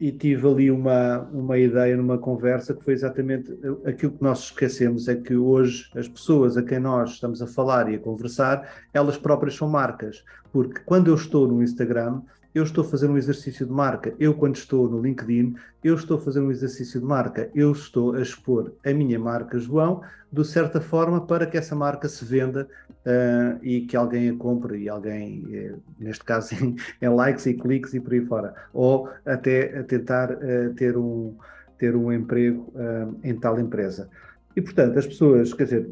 e 0.00 0.12
tive 0.12 0.46
ali 0.46 0.70
uma, 0.70 1.20
uma 1.32 1.58
ideia 1.58 1.96
numa 1.96 2.18
conversa 2.18 2.74
que 2.74 2.84
foi 2.84 2.94
exatamente 2.94 3.52
aquilo 3.84 4.12
que 4.12 4.22
nós 4.22 4.44
esquecemos: 4.44 5.08
é 5.08 5.16
que 5.16 5.34
hoje 5.34 5.90
as 5.96 6.06
pessoas 6.06 6.56
a 6.56 6.62
quem 6.62 6.78
nós 6.78 7.10
estamos 7.10 7.42
a 7.42 7.46
falar 7.46 7.90
e 7.90 7.96
a 7.96 7.98
conversar, 7.98 8.68
elas 8.92 9.16
próprias 9.16 9.56
são 9.56 9.68
marcas. 9.68 10.24
Porque 10.52 10.80
quando 10.80 11.08
eu 11.08 11.14
estou 11.14 11.48
no 11.48 11.62
Instagram, 11.62 12.22
eu 12.54 12.62
estou 12.62 12.84
a 12.84 12.88
fazer 12.88 13.08
um 13.08 13.16
exercício 13.16 13.66
de 13.66 13.72
marca. 13.72 14.14
Eu, 14.18 14.34
quando 14.34 14.56
estou 14.56 14.88
no 14.88 15.00
LinkedIn, 15.00 15.54
eu 15.84 15.94
estou 15.94 16.16
a 16.16 16.20
fazer 16.20 16.40
um 16.40 16.50
exercício 16.50 17.00
de 17.00 17.06
marca. 17.06 17.50
Eu 17.54 17.72
estou 17.72 18.14
a 18.14 18.22
expor 18.22 18.72
a 18.84 18.92
minha 18.92 19.18
marca, 19.18 19.58
João, 19.58 20.02
de 20.32 20.44
certa 20.44 20.80
forma 20.80 21.26
para 21.26 21.46
que 21.46 21.56
essa 21.56 21.74
marca 21.74 22.08
se 22.08 22.24
venda 22.24 22.68
uh, 22.90 23.58
e 23.62 23.82
que 23.82 23.96
alguém 23.96 24.30
a 24.30 24.36
compre 24.36 24.78
e 24.78 24.88
alguém, 24.88 25.46
eh, 25.52 25.74
neste 25.98 26.24
caso, 26.24 26.54
em, 27.00 27.08
likes 27.08 27.46
e 27.46 27.54
cliques 27.54 27.94
e 27.94 28.00
por 28.00 28.12
aí 28.12 28.24
fora. 28.24 28.54
Ou 28.72 29.10
até 29.24 29.78
a 29.78 29.84
tentar 29.84 30.32
uh, 30.32 30.74
ter, 30.74 30.96
um, 30.96 31.36
ter 31.78 31.94
um 31.94 32.12
emprego 32.12 32.72
uh, 32.74 33.14
em 33.22 33.38
tal 33.38 33.60
empresa. 33.60 34.08
E, 34.56 34.62
portanto, 34.62 34.98
as 34.98 35.06
pessoas, 35.06 35.52
quer 35.52 35.64
dizer, 35.64 35.90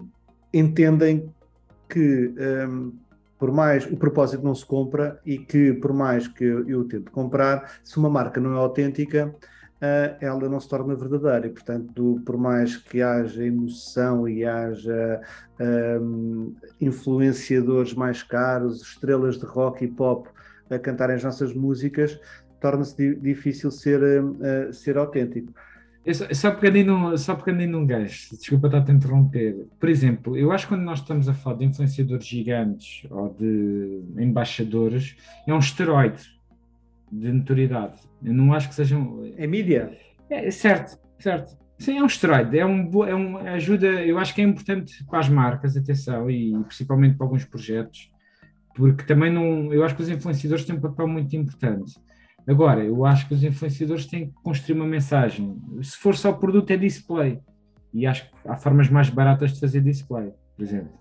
entendem 0.52 1.32
que. 1.88 2.34
Um, 2.68 3.05
por 3.38 3.53
mais 3.53 3.85
o 3.87 3.96
propósito 3.96 4.42
não 4.42 4.55
se 4.55 4.64
compra 4.64 5.20
e 5.25 5.38
que 5.38 5.72
por 5.75 5.92
mais 5.92 6.27
que 6.27 6.44
eu, 6.44 6.85
tente 6.85 7.11
comprar, 7.11 7.79
se 7.85 7.96
uma 7.99 8.09
marca 8.09 8.40
não 8.40 8.55
é 8.55 8.59
autêntica, 8.59 9.35
uh, 9.77 10.16
ela 10.20 10.49
não 10.49 10.61
se 10.61 10.68
torna 10.68 10.94
verdadeira. 10.94 11.46
E, 11.46 11.51
portanto, 11.51 12.20
por 12.25 12.37
mais 12.37 12.77
que 12.77 13.03
haja 13.03 13.44
emoção 13.44 14.29
e 14.29 14.44
haja 14.44 15.20
um, 16.01 16.55
influenciadores 16.81 17.94
mais 17.94 18.22
caros, 18.22 18.83
estrelas 18.83 19.38
de 19.38 19.44
rock 19.44 19.85
e 19.85 19.88
pop 19.88 20.29
a 20.70 20.79
cantarem 20.79 21.16
as 21.16 21.25
nossas 21.25 21.55
músicas, 21.55 22.18
torna-se 22.61 23.14
difícil 23.16 23.70
ser, 23.70 24.01
uh, 24.22 24.72
ser 24.72 24.96
autêntico. 24.96 25.53
Só, 26.12 26.32
só 26.32 26.50
pegando 26.52 26.92
num, 26.92 27.16
só 27.16 27.34
pegando 27.34 27.66
num 27.66 27.84
gancho, 27.84 28.36
desculpa 28.36 28.68
estar 28.68 28.78
a 28.78 28.84
te 28.84 28.92
interromper. 28.92 29.66
Por 29.78 29.88
exemplo, 29.88 30.36
eu 30.36 30.52
acho 30.52 30.66
que 30.66 30.74
quando 30.74 30.84
nós 30.84 31.00
estamos 31.00 31.28
a 31.28 31.34
falar 31.34 31.56
de 31.56 31.64
influenciadores 31.64 32.26
gigantes 32.26 33.10
ou 33.10 33.34
de 33.34 34.02
embaixadores, 34.16 35.16
é 35.46 35.52
um 35.52 35.58
esteroide 35.58 36.22
de 37.10 37.32
notoriedade. 37.32 38.00
Eu 38.22 38.32
não 38.32 38.52
acho 38.52 38.68
que 38.68 38.74
sejam. 38.74 39.32
É 39.36 39.46
mídia? 39.46 39.98
É, 40.30 40.50
certo, 40.50 40.96
certo. 41.18 41.56
Sim, 41.78 41.98
é 41.98 42.02
um 42.02 42.06
esteroide, 42.06 42.58
é 42.58 42.64
um, 42.64 43.04
é 43.04 43.14
um 43.14 43.36
ajuda, 43.36 43.86
eu 43.86 44.18
acho 44.18 44.34
que 44.34 44.40
é 44.40 44.44
importante 44.44 45.04
para 45.04 45.18
as 45.18 45.28
marcas, 45.28 45.76
atenção, 45.76 46.30
e 46.30 46.56
principalmente 46.64 47.16
para 47.16 47.26
alguns 47.26 47.44
projetos, 47.44 48.10
porque 48.74 49.04
também 49.04 49.30
não, 49.30 49.72
eu 49.74 49.84
acho 49.84 49.94
que 49.94 50.00
os 50.00 50.08
influenciadores 50.08 50.64
têm 50.64 50.76
um 50.76 50.80
papel 50.80 51.06
muito 51.06 51.36
importante 51.36 51.94
Agora, 52.46 52.85
eu 52.85 53.04
acho 53.04 53.26
que 53.26 53.35
os 53.35 53.42
influenciadores 53.42 54.06
têm 54.06 54.26
que 54.26 54.35
construir 54.42 54.76
uma 54.76 54.87
mensagem. 54.87 55.61
Se 55.82 55.96
for 55.96 56.14
só 56.14 56.32
produto, 56.32 56.70
é 56.70 56.76
display. 56.76 57.40
E 57.92 58.06
acho 58.06 58.30
que 58.30 58.37
há 58.48 58.56
formas 58.56 58.88
mais 58.88 59.11
baratas 59.11 59.54
de 59.54 59.61
fazer 59.61 59.80
display, 59.80 60.32
por 60.54 60.62
exemplo. 60.62 60.92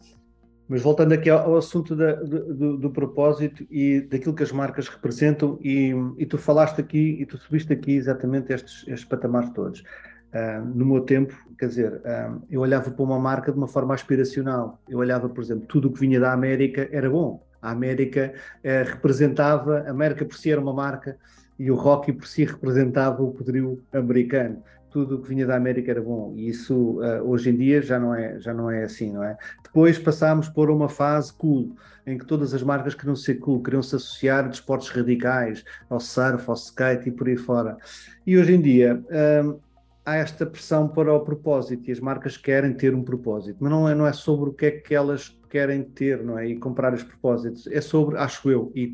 Mas 0.68 0.82
voltando 0.82 1.12
aqui 1.12 1.30
ao, 1.30 1.56
assunto 1.56 1.96
da, 1.96 2.14
do, 2.14 2.78
do, 2.78 2.90
propósito 2.90 3.66
e 3.70 4.02
daquilo 4.02 4.34
que 4.34 4.42
as 4.42 4.52
marcas 4.52 4.88
representam, 4.88 5.60
e, 5.62 5.94
e, 6.18 6.26
tu 6.26 6.40
falaste 6.40 6.82
aqui, 6.82 7.18
e 7.20 7.26
tu 7.26 7.38
subiste 7.38 7.72
aqui 7.72 7.92
exatamente 7.92 8.52
estes, 8.52 8.84
estes 8.88 9.06
patamares 9.06 9.52
todos. 9.52 9.82
Uh, 9.82 10.66
no 10.74 10.86
meu 10.86 11.02
tempo, 11.02 11.36
quer 11.60 11.68
dizer, 11.68 11.94
uh, 11.94 12.42
eu 12.50 12.62
olhava 12.62 12.90
para 12.90 13.04
uma 13.04 13.20
marca 13.20 13.52
de 13.52 13.58
uma 13.58 13.68
forma 13.68 13.94
aspiracional. 13.94 14.82
Eu 14.90 14.98
olhava, 14.98 15.30
por 15.30 15.44
exemplo, 15.44 15.68
tudo 15.68 15.88
o 15.90 15.92
que 15.94 16.00
vinha 16.00 16.20
da 16.20 16.34
América 16.34 16.90
era 16.92 17.10
bom. 17.10 17.46
A 17.66 17.72
América 17.72 18.34
uh, 18.64 18.90
representava, 18.90 19.80
a 19.88 19.92
América 19.92 20.26
por 20.26 20.38
si 20.38 20.52
era 20.52 20.62
uma 20.62 20.74
marca, 20.74 21.18
e 21.58 21.72
o 21.72 21.76
rock 21.76 22.12
por 22.14 22.28
si 22.28 22.46
representava 22.46 23.24
o 23.24 23.32
poderio 23.32 23.82
americano. 23.94 24.62
Tudo 24.90 25.16
o 25.16 25.22
que 25.22 25.28
vinha 25.28 25.46
da 25.46 25.58
América 25.58 25.92
era 25.92 26.02
bom 26.02 26.34
e 26.38 26.48
isso 26.48 27.02
uh, 27.02 27.22
hoje 27.30 27.50
em 27.50 27.58
dia 27.58 27.82
já 27.82 28.00
não 28.00 28.16
é 28.16 28.40
já 28.40 28.54
não 28.54 28.72
é 28.72 28.84
assim, 28.84 29.12
não 29.12 29.24
é? 29.24 29.38
Depois 29.62 30.00
passámos 30.00 30.48
por 30.48 30.70
uma 30.72 30.88
fase 30.88 31.34
cool 31.34 31.76
em 32.08 32.18
que 32.18 32.26
todas 32.26 32.54
as 32.54 32.64
marcas 32.64 32.96
queriam 32.96 33.16
ser 33.16 33.36
cool, 33.36 33.62
queriam 33.62 33.84
se 33.84 33.96
associar 33.96 34.46
a 34.46 34.48
desportos 34.48 34.90
radicais, 34.90 35.66
ao 35.90 36.00
surf, 36.00 36.48
ao 36.48 36.56
skate 36.56 37.10
e 37.10 37.12
por 37.12 37.28
aí 37.28 37.36
fora. 37.36 37.76
E 38.26 38.38
hoje 38.38 38.54
em 38.54 38.62
dia 38.62 39.04
uh, 39.10 39.60
há 40.06 40.16
esta 40.16 40.46
pressão 40.46 40.88
para 40.88 41.14
o 41.14 41.20
propósito 41.20 41.90
e 41.90 41.92
as 41.92 42.00
marcas 42.00 42.38
querem 42.38 42.72
ter 42.74 42.96
um 42.96 43.04
propósito, 43.04 43.58
mas 43.60 43.72
não 43.72 43.90
é, 43.90 43.96
não 43.96 44.08
é 44.08 44.14
sobre 44.14 44.50
o 44.50 44.54
que 44.54 44.68
é 44.68 44.72
que 44.72 44.96
elas 44.96 45.38
querem 45.56 45.84
ter 45.84 46.22
não 46.22 46.38
é? 46.38 46.50
e 46.50 46.58
comprar 46.58 46.94
os 46.94 47.02
propósitos, 47.02 47.66
é 47.68 47.80
sobre, 47.80 48.18
acho 48.18 48.52
eu, 48.52 48.74
e 48.76 48.92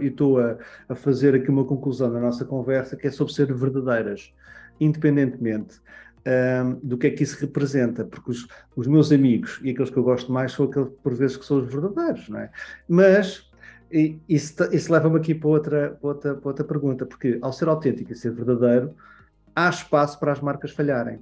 estou 0.00 0.40
a, 0.40 0.58
a 0.88 0.94
fazer 0.96 1.36
aqui 1.36 1.48
uma 1.48 1.64
conclusão 1.64 2.10
na 2.10 2.18
nossa 2.18 2.44
conversa, 2.44 2.96
que 2.96 3.06
é 3.06 3.12
sobre 3.12 3.32
ser 3.32 3.54
verdadeiras, 3.54 4.34
independentemente 4.80 5.80
um, 6.26 6.80
do 6.82 6.98
que 6.98 7.06
é 7.06 7.10
que 7.10 7.22
isso 7.22 7.38
representa, 7.40 8.04
porque 8.04 8.28
os, 8.28 8.48
os, 8.74 8.88
meus 8.88 9.12
amigos 9.12 9.60
e 9.62 9.70
aqueles 9.70 9.88
que 9.88 9.96
eu 9.96 10.02
gosto 10.02 10.32
mais 10.32 10.50
são 10.50 10.66
aqueles 10.66 10.88
por 11.00 11.14
vezes 11.14 11.36
que 11.36 11.46
são 11.46 11.58
os 11.58 11.72
verdadeiros, 11.72 12.28
não 12.28 12.40
é? 12.40 12.50
Mas 12.88 13.48
isso, 14.28 14.56
isso 14.72 14.92
leva-me 14.92 15.16
aqui 15.16 15.32
para 15.32 15.48
outra, 15.48 15.90
para 16.00 16.08
outra, 16.08 16.34
para 16.34 16.48
outra 16.48 16.64
pergunta, 16.64 17.06
porque 17.06 17.38
ao 17.40 17.52
ser 17.52 17.68
autêntico 17.68 18.12
e 18.12 18.16
ser 18.16 18.32
verdadeiro, 18.32 18.96
há 19.54 19.70
espaço 19.70 20.18
para 20.18 20.32
as 20.32 20.40
marcas 20.40 20.72
falharem. 20.72 21.20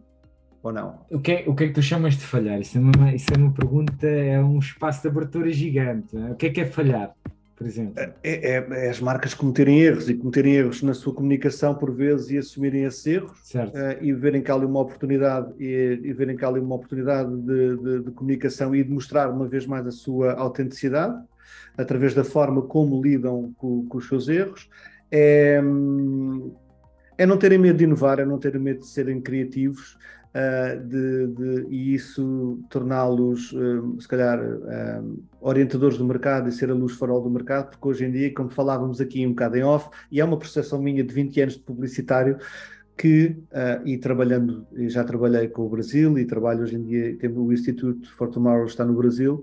Ou 0.68 0.72
não? 0.72 0.98
O 1.10 1.18
que, 1.18 1.32
é, 1.32 1.44
o 1.46 1.54
que 1.54 1.64
é 1.64 1.68
que 1.68 1.72
tu 1.72 1.82
chamas 1.82 2.14
de 2.14 2.24
falhar? 2.24 2.60
Isso 2.60 2.76
é, 2.76 2.80
uma, 2.80 3.14
isso 3.14 3.26
é 3.34 3.38
uma 3.38 3.52
pergunta, 3.52 4.06
é 4.06 4.38
um 4.42 4.58
espaço 4.58 5.00
de 5.00 5.08
abertura 5.08 5.50
gigante. 5.50 6.14
O 6.14 6.34
que 6.34 6.46
é 6.46 6.50
que 6.50 6.60
é 6.60 6.66
falhar? 6.66 7.14
por 7.56 7.66
exemplo? 7.66 7.94
É, 7.96 8.12
é, 8.22 8.66
é, 8.70 8.88
as 8.88 9.00
marcas 9.00 9.34
cometerem 9.34 9.80
erros 9.80 10.08
e 10.08 10.14
cometerem 10.14 10.54
erros 10.54 10.80
na 10.80 10.94
sua 10.94 11.12
comunicação 11.12 11.74
por 11.74 11.92
vezes 11.92 12.30
e 12.30 12.38
assumirem 12.38 12.84
esses 12.84 13.04
erros 13.04 13.32
uh, 13.52 14.00
e 14.00 14.12
verem 14.12 14.40
que 14.40 14.48
há 14.48 14.54
ali 14.54 14.64
uma 14.64 14.78
oportunidade 14.78 15.52
e, 15.58 16.00
e 16.04 16.12
verem 16.12 16.36
que 16.36 16.44
há 16.44 16.48
ali 16.48 16.60
uma 16.60 16.76
oportunidade 16.76 17.34
de, 17.34 17.76
de, 17.76 18.00
de, 18.04 18.10
comunicação 18.12 18.76
e 18.76 18.84
de 18.84 18.90
mostrar 18.90 19.28
uma 19.28 19.48
vez 19.48 19.66
mais 19.66 19.84
a 19.88 19.90
sua 19.90 20.34
autenticidade 20.34 21.20
através 21.76 22.14
da 22.14 22.22
forma 22.22 22.62
como 22.62 23.02
lidam 23.02 23.52
com, 23.58 23.84
com 23.86 23.98
os 23.98 24.06
seus 24.06 24.28
erros. 24.28 24.70
É, 25.10 25.60
hum, 25.60 26.54
é 27.16 27.26
não 27.26 27.36
terem 27.36 27.58
medo 27.58 27.78
de 27.78 27.84
inovar, 27.84 28.20
é 28.20 28.24
não 28.24 28.38
terem 28.38 28.60
medo 28.60 28.80
de 28.80 28.86
serem 28.86 29.20
criativos 29.20 29.98
de, 30.84 31.26
de, 31.28 31.66
e 31.70 31.94
isso 31.94 32.60
torná-los, 32.68 33.52
uh, 33.52 34.00
se 34.00 34.06
calhar, 34.06 34.38
uh, 34.40 35.22
orientadores 35.40 35.98
do 35.98 36.04
mercado 36.04 36.48
e 36.48 36.52
ser 36.52 36.70
a 36.70 36.74
luz 36.74 36.92
farol 36.96 37.22
do 37.22 37.30
mercado, 37.30 37.70
porque 37.70 37.88
hoje 37.88 38.04
em 38.04 38.12
dia, 38.12 38.34
como 38.34 38.50
falávamos 38.50 39.00
aqui 39.00 39.26
um 39.26 39.30
bocado 39.30 39.56
em 39.56 39.62
off, 39.62 39.88
e 40.10 40.20
é 40.20 40.24
uma 40.24 40.38
percepção 40.38 40.80
minha 40.80 41.02
de 41.02 41.14
20 41.14 41.40
anos 41.40 41.54
de 41.54 41.60
publicitário, 41.60 42.38
que, 42.96 43.36
e 43.84 43.96
trabalhando, 43.96 44.66
já 44.88 45.04
trabalhei 45.04 45.46
com 45.46 45.62
o 45.62 45.68
Brasil 45.68 46.18
e 46.18 46.24
trabalho 46.24 46.62
hoje 46.62 46.74
em 46.74 46.82
dia, 46.82 47.30
o 47.30 47.52
Instituto 47.52 48.12
for 48.16 48.28
Tomorrow 48.28 48.66
está 48.66 48.84
no 48.84 48.92
Brasil, 48.92 49.40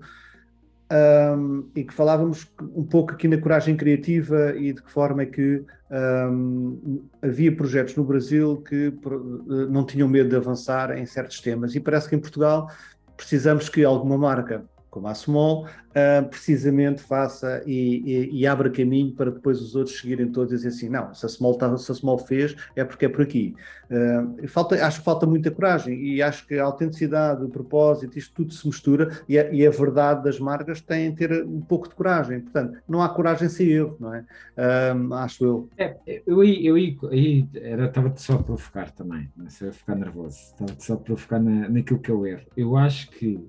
um, 0.90 1.68
e 1.74 1.84
que 1.84 1.92
falávamos 1.92 2.50
um 2.74 2.84
pouco 2.84 3.12
aqui 3.12 3.26
na 3.26 3.38
coragem 3.38 3.76
criativa 3.76 4.54
e 4.56 4.72
de 4.72 4.82
que 4.82 4.90
forma 4.90 5.22
é 5.22 5.26
que 5.26 5.64
um, 5.90 7.02
havia 7.20 7.54
projetos 7.54 7.96
no 7.96 8.04
Brasil 8.04 8.62
que 8.68 8.86
eh, 8.86 9.66
não 9.68 9.84
tinham 9.84 10.08
medo 10.08 10.28
de 10.28 10.36
avançar 10.36 10.96
em 10.96 11.06
certos 11.06 11.40
temas. 11.40 11.74
E 11.74 11.80
parece 11.80 12.08
que 12.08 12.16
em 12.16 12.20
Portugal 12.20 12.70
precisamos 13.16 13.68
que 13.68 13.84
alguma 13.84 14.18
marca 14.18 14.64
como 14.96 15.08
a 15.08 15.14
Small, 15.14 15.66
uh, 15.66 16.26
precisamente 16.26 17.02
faça 17.02 17.62
e, 17.66 18.30
e, 18.30 18.40
e, 18.40 18.46
abra 18.46 18.70
caminho 18.70 19.12
para 19.12 19.30
depois 19.30 19.60
os 19.60 19.76
outros 19.76 20.00
seguirem 20.00 20.32
todos 20.32 20.50
e 20.50 20.56
dizer 20.56 20.68
assim, 20.68 20.88
não, 20.88 21.12
se 21.12 21.26
a 21.26 21.28
Small, 21.28 21.58
tá, 21.58 21.76
se 21.76 21.92
a 21.92 21.94
Small 21.94 22.16
fez, 22.16 22.56
é 22.74 22.82
porque 22.82 23.04
é 23.04 23.08
por 23.10 23.20
aqui. 23.20 23.54
Uh, 23.90 24.48
falta, 24.48 24.74
acho 24.86 25.00
que 25.00 25.04
falta 25.04 25.26
muita 25.26 25.50
coragem 25.50 26.02
e 26.02 26.22
acho 26.22 26.46
que 26.46 26.58
a 26.58 26.64
autenticidade, 26.64 27.44
o 27.44 27.48
propósito, 27.50 28.18
isto 28.18 28.32
tudo 28.36 28.54
se 28.54 28.66
mistura 28.66 29.20
e 29.28 29.38
a, 29.38 29.52
e 29.52 29.66
a 29.66 29.70
verdade 29.70 30.24
das 30.24 30.40
marcas 30.40 30.80
tem 30.80 31.14
ter 31.14 31.44
um 31.44 31.60
pouco 31.60 31.90
de 31.90 31.94
coragem. 31.94 32.40
Portanto, 32.40 32.78
não 32.88 33.02
há 33.02 33.10
coragem 33.10 33.50
sem 33.50 33.68
erro, 33.68 33.98
não 34.00 34.14
é? 34.14 34.24
Uh, 34.56 35.14
acho 35.14 35.44
eu. 35.44 35.68
É, 35.76 36.22
eu 36.26 36.40
aí, 36.40 36.66
eu 36.66 37.84
estava-te 37.84 38.22
só 38.22 38.36
a 38.36 38.42
provocar 38.42 38.90
também, 38.92 39.30
não 39.36 39.50
sei, 39.50 39.68
a 39.68 39.72
ficar 39.72 39.94
nervoso, 39.94 40.38
estava-te 40.38 40.82
só 40.82 40.94
a 40.94 40.96
provocar 40.96 41.38
na, 41.38 41.68
naquilo 41.68 42.00
que 42.00 42.10
eu 42.10 42.26
erro. 42.26 42.46
Eu 42.56 42.78
acho 42.78 43.10
que 43.10 43.46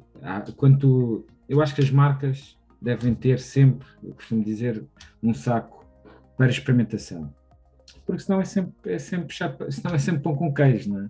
tu 0.77 1.25
eu 1.47 1.62
acho 1.62 1.73
que 1.75 1.81
as 1.81 1.89
marcas 1.89 2.57
devem 2.81 3.13
ter 3.13 3.39
sempre, 3.39 3.88
eu 4.03 4.13
costumo 4.13 4.43
dizer, 4.43 4.83
um 5.21 5.33
saco 5.33 5.86
para 6.38 6.49
experimentação. 6.49 7.33
Porque 8.05 8.21
senão 8.21 8.39
é 8.39 8.45
sempre, 8.45 8.93
é 8.93 8.99
sempre, 8.99 9.36
senão 9.71 9.95
é 9.95 9.97
sempre 9.97 10.21
pão 10.21 10.36
com 10.36 10.53
queijo, 10.53 10.93
não 10.93 11.01
é? 11.01 11.10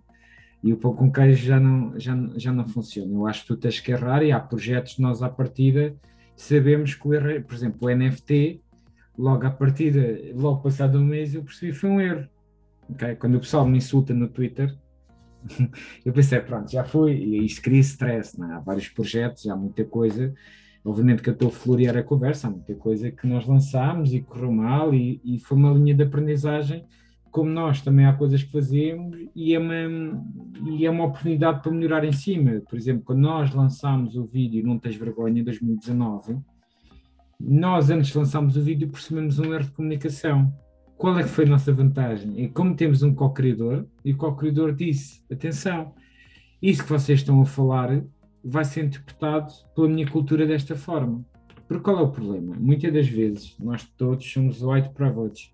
E 0.64 0.74
o 0.74 0.78
pão 0.78 0.96
com 0.96 1.12
queijo 1.12 1.46
já 1.46 1.60
não, 1.60 2.00
já, 2.00 2.16
já 2.36 2.52
não 2.52 2.68
funciona. 2.68 3.14
Eu 3.14 3.28
acho 3.28 3.42
que 3.42 3.48
tu 3.48 3.58
tens 3.58 3.80
que 3.80 3.92
errar 3.92 4.24
e 4.24 4.32
há 4.32 4.40
projetos 4.40 4.94
que 4.94 5.02
nós 5.02 5.22
à 5.22 5.30
partida 5.30 5.96
sabemos 6.36 6.96
que 6.96 7.08
o 7.08 7.14
erro, 7.14 7.30
é, 7.30 7.40
por 7.40 7.54
exemplo, 7.54 7.88
o 7.88 7.96
NFT, 7.96 8.62
logo 9.18 9.46
à 9.46 9.52
partida, 9.52 10.00
logo 10.34 10.62
passado 10.62 11.00
um 11.00 11.04
mês, 11.04 11.34
eu 11.34 11.44
percebi 11.44 11.72
que 11.72 11.78
foi 11.78 11.90
um 11.90 12.00
erro. 12.00 12.28
Okay? 12.90 13.16
Quando 13.16 13.36
o 13.36 13.40
pessoal 13.40 13.68
me 13.68 13.78
insulta 13.78 14.14
no 14.14 14.28
Twitter, 14.28 14.76
eu 16.06 16.14
pensei, 16.14 16.40
pronto, 16.40 16.72
já 16.72 16.84
foi, 16.84 17.14
e 17.14 17.46
isto 17.46 17.62
cria 17.62 17.80
stress, 17.80 18.40
é? 18.42 18.46
há 18.54 18.60
vários 18.60 18.90
projetos, 18.90 19.48
há 19.48 19.56
muita 19.56 19.84
coisa, 19.86 20.34
obviamente 20.84 21.22
que 21.22 21.30
eu 21.30 21.34
estou 21.34 21.50
a 21.50 21.52
florear 21.52 21.98
a 21.98 22.04
conversa, 22.04 22.48
há 22.48 22.52
muita 22.52 22.74
coisa 22.76 23.12
que 23.12 23.28
nós 23.28 23.46
lançámos 23.46 24.14
e 24.14 24.22
correu 24.22 24.52
mal, 24.52 24.94
e, 24.94 25.22
e, 25.24 25.40
foi 25.40 25.58
uma 25.58 25.72
linha 25.72 25.94
de 25.94 26.04
aprendizagem, 26.04 26.86
como 27.30 27.50
nós 27.50 27.82
também 27.82 28.06
há 28.06 28.14
coisas 28.14 28.42
que 28.42 28.52
fazemos, 28.52 29.18
e 29.36 29.54
é, 29.54 29.60
uma, 29.60 30.24
e 30.72 30.86
é 30.86 30.90
uma 30.90 31.06
oportunidade 31.06 31.62
para 31.62 31.72
melhorar 31.72 32.04
em 32.04 32.12
cima, 32.12 32.62
por 32.68 32.78
exemplo, 32.78 33.04
quando 33.04 33.20
nós 33.20 33.54
lançámos 33.54 34.16
o 34.16 34.26
vídeo 34.26 34.66
Não 34.66 34.80
Tens 34.80 34.96
Vergonha, 34.96 35.42
em 35.42 35.44
2019, 35.44 36.38
nós 37.40 37.90
antes 37.90 38.12
de 38.12 38.18
lançarmos 38.18 38.58
o 38.58 38.62
vídeo 38.62 38.90
percebemos 38.90 39.38
um 39.38 39.54
erro 39.54 39.66
de 39.66 39.72
comunicação, 39.72 40.52
qual 40.98 41.18
é 41.20 41.24
que 41.24 41.30
foi 41.30 41.46
a 41.46 41.50
nossa 41.50 41.72
vantagem? 41.72 42.44
E 42.44 42.50
como 42.50 42.76
temos 42.76 43.04
um 43.04 43.14
co-criador, 43.14 43.86
e 44.04 44.14
o 44.14 44.18
co-criador 44.18 44.74
disse: 44.74 45.22
atenção, 45.32 45.94
isso 46.62 46.84
que 46.84 46.90
vocês 46.90 47.20
estão 47.20 47.40
a 47.42 47.46
falar 47.46 48.02
vai 48.44 48.66
ser 48.66 48.86
interpretado 48.86 49.52
pela 49.76 49.88
minha 49.88 50.10
cultura 50.10 50.46
desta 50.48 50.76
forma. 50.76 51.24
Porque 51.68 51.84
qual 51.84 52.00
é 52.00 52.02
o 52.02 52.10
problema? 52.12 52.56
Muitas 52.58 52.94
das 52.94 53.08
vezes 53.08 53.56
nós 53.60 53.84
todos 53.98 54.26
somos 54.32 54.62
white 54.64 54.90
privilege. 54.90 55.52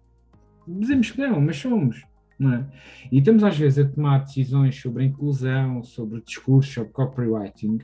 Dizemos 0.67 1.11
que 1.11 1.19
não, 1.19 1.41
mas 1.41 1.57
somos. 1.57 2.03
Não 2.37 2.53
é? 2.53 2.65
E 3.11 3.19
estamos 3.19 3.43
às 3.43 3.57
vezes 3.57 3.79
a 3.79 3.89
tomar 3.89 4.19
decisões 4.19 4.79
sobre 4.79 5.03
a 5.03 5.05
inclusão, 5.05 5.83
sobre 5.83 6.19
o 6.19 6.23
discurso, 6.23 6.71
sobre 6.71 6.91
copywriting, 6.91 7.79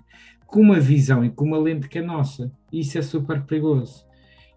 com 0.45 0.61
uma 0.61 0.79
visão 0.79 1.23
e 1.23 1.29
com 1.29 1.45
uma 1.45 1.57
lente 1.57 1.89
que 1.89 1.99
é 1.99 2.01
nossa. 2.01 2.51
E 2.71 2.79
isso 2.79 2.97
é 2.97 3.01
super 3.01 3.43
perigoso. 3.43 4.05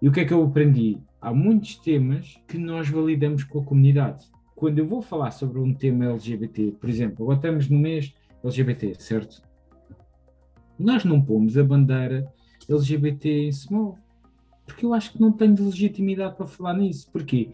E 0.01 0.09
o 0.09 0.13
que 0.13 0.21
é 0.21 0.25
que 0.25 0.33
eu 0.33 0.45
aprendi? 0.45 0.99
Há 1.23 1.33
muitos 1.33 1.77
temas 1.77 2.39
que 2.49 2.59
nós 2.59 2.89
validamos 2.89 3.45
com 3.45 3.61
a 3.61 3.65
comunidade. 3.65 4.27
Quando 4.57 4.81
eu 4.81 4.87
vou 4.87 5.01
falar 5.01 5.31
sobre 5.31 5.61
um 5.61 5.73
tema 5.73 6.07
LGBT, 6.07 6.73
por 6.73 6.91
exemplo, 6.91 7.25
agora 7.25 7.37
estamos 7.37 7.69
no 7.69 7.79
mês 7.79 8.13
LGBT, 8.45 8.97
certo? 8.99 9.41
Nós 10.77 11.05
não 11.05 11.23
pomos 11.23 11.57
a 11.57 11.63
bandeira 11.63 12.27
LGBT 12.69 13.47
em 13.47 13.53
small, 13.53 13.97
porque 14.67 14.85
eu 14.85 14.93
acho 14.93 15.13
que 15.13 15.21
não 15.21 15.33
tenho 15.33 15.65
legitimidade 15.65 16.37
para 16.37 16.47
falar 16.47 16.75
nisso. 16.75 17.09
Porquê? 17.11 17.51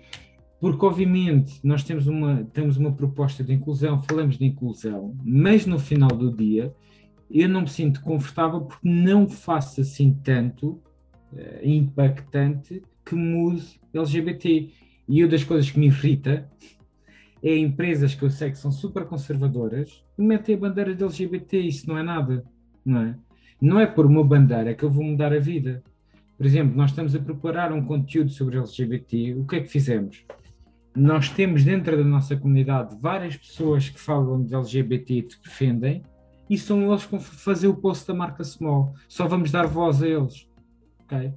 Porque, 0.60 0.84
obviamente, 0.84 1.60
nós 1.62 1.84
temos 1.84 2.06
uma, 2.06 2.44
temos 2.52 2.76
uma 2.78 2.92
proposta 2.92 3.44
de 3.44 3.52
inclusão, 3.52 4.02
falamos 4.02 4.38
de 4.38 4.46
inclusão, 4.46 5.14
mas 5.22 5.66
no 5.66 5.78
final 5.78 6.08
do 6.08 6.34
dia 6.34 6.74
eu 7.30 7.48
não 7.48 7.60
me 7.62 7.68
sinto 7.68 8.00
confortável 8.00 8.62
porque 8.62 8.88
não 8.88 9.28
faço 9.28 9.82
assim 9.82 10.14
tanto 10.24 10.80
uh, 11.32 11.60
impactante 11.62 12.82
que 13.08 13.14
mude 13.14 13.80
LGBT. 13.94 14.70
E 15.08 15.22
uma 15.22 15.30
das 15.30 15.42
coisas 15.42 15.70
que 15.70 15.78
me 15.78 15.86
irrita 15.86 16.48
é 17.42 17.56
empresas 17.56 18.14
que 18.14 18.22
eu 18.22 18.30
sei 18.30 18.50
que 18.50 18.58
são 18.58 18.70
super 18.70 19.04
conservadoras 19.06 20.04
e 20.18 20.22
metem 20.22 20.54
a 20.54 20.58
bandeira 20.58 20.94
de 20.94 21.02
LGBT. 21.02 21.58
Isso 21.60 21.88
não 21.88 21.96
é 21.96 22.02
nada, 22.02 22.44
não 22.84 23.00
é? 23.00 23.16
Não 23.60 23.80
é 23.80 23.86
por 23.86 24.06
uma 24.06 24.22
bandeira 24.22 24.74
que 24.74 24.84
eu 24.84 24.90
vou 24.90 25.04
mudar 25.04 25.32
a 25.32 25.38
vida. 25.38 25.82
Por 26.36 26.46
exemplo, 26.46 26.76
nós 26.76 26.90
estamos 26.90 27.14
a 27.14 27.18
preparar 27.18 27.72
um 27.72 27.84
conteúdo 27.84 28.30
sobre 28.30 28.58
LGBT. 28.58 29.34
O 29.34 29.46
que 29.46 29.56
é 29.56 29.60
que 29.60 29.68
fizemos? 29.68 30.24
Nós 30.94 31.30
temos 31.30 31.64
dentro 31.64 31.96
da 31.96 32.04
nossa 32.04 32.36
comunidade 32.36 32.96
várias 33.00 33.36
pessoas 33.36 33.88
que 33.88 33.98
falam 33.98 34.44
de 34.44 34.54
LGBT 34.54 35.14
e 35.14 35.22
que 35.22 35.42
defendem, 35.42 36.02
e 36.48 36.56
são 36.56 36.90
eles 36.90 37.04
que 37.04 37.10
vão 37.10 37.20
fazer 37.20 37.68
o 37.68 37.74
post 37.74 38.06
da 38.06 38.14
marca 38.14 38.42
Small. 38.44 38.94
Só 39.08 39.26
vamos 39.26 39.50
dar 39.50 39.66
voz 39.66 40.02
a 40.02 40.08
eles. 40.08 40.48
Okay? 41.04 41.32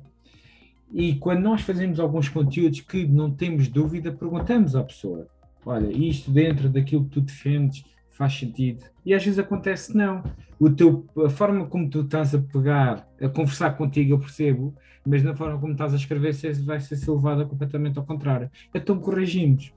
E 0.94 1.16
quando 1.16 1.42
nós 1.42 1.62
fazemos 1.62 2.00
alguns 2.00 2.28
conteúdos 2.28 2.82
que 2.82 3.06
não 3.08 3.32
temos 3.32 3.68
dúvida, 3.68 4.12
perguntamos 4.12 4.76
à 4.76 4.84
pessoa: 4.84 5.28
olha, 5.66 5.92
isto 5.92 6.30
dentro 6.30 6.70
daquilo 6.70 7.06
que 7.06 7.12
tu 7.12 7.22
defendes 7.22 7.84
faz 8.10 8.38
sentido? 8.38 8.84
E 9.06 9.14
às 9.14 9.24
vezes 9.24 9.40
acontece 9.40 9.96
não. 9.96 10.24
O 10.60 10.70
teu, 10.70 11.08
a 11.26 11.30
forma 11.30 11.66
como 11.66 11.90
tu 11.90 12.02
estás 12.02 12.36
a 12.36 12.40
pegar, 12.40 13.08
a 13.20 13.30
conversar 13.30 13.72
contigo, 13.78 14.14
eu 14.14 14.20
percebo, 14.20 14.76
mas 15.06 15.24
na 15.24 15.36
forma 15.36 15.60
como 15.60 15.72
estás 15.72 15.94
a 15.94 15.98
escrever 15.98 16.34
vai 16.64 16.80
ser 16.80 17.10
levada 17.10 17.46
completamente 17.46 17.98
ao 17.98 18.06
contrário. 18.06 18.50
Então 18.74 19.00
corrigimos. 19.00 19.74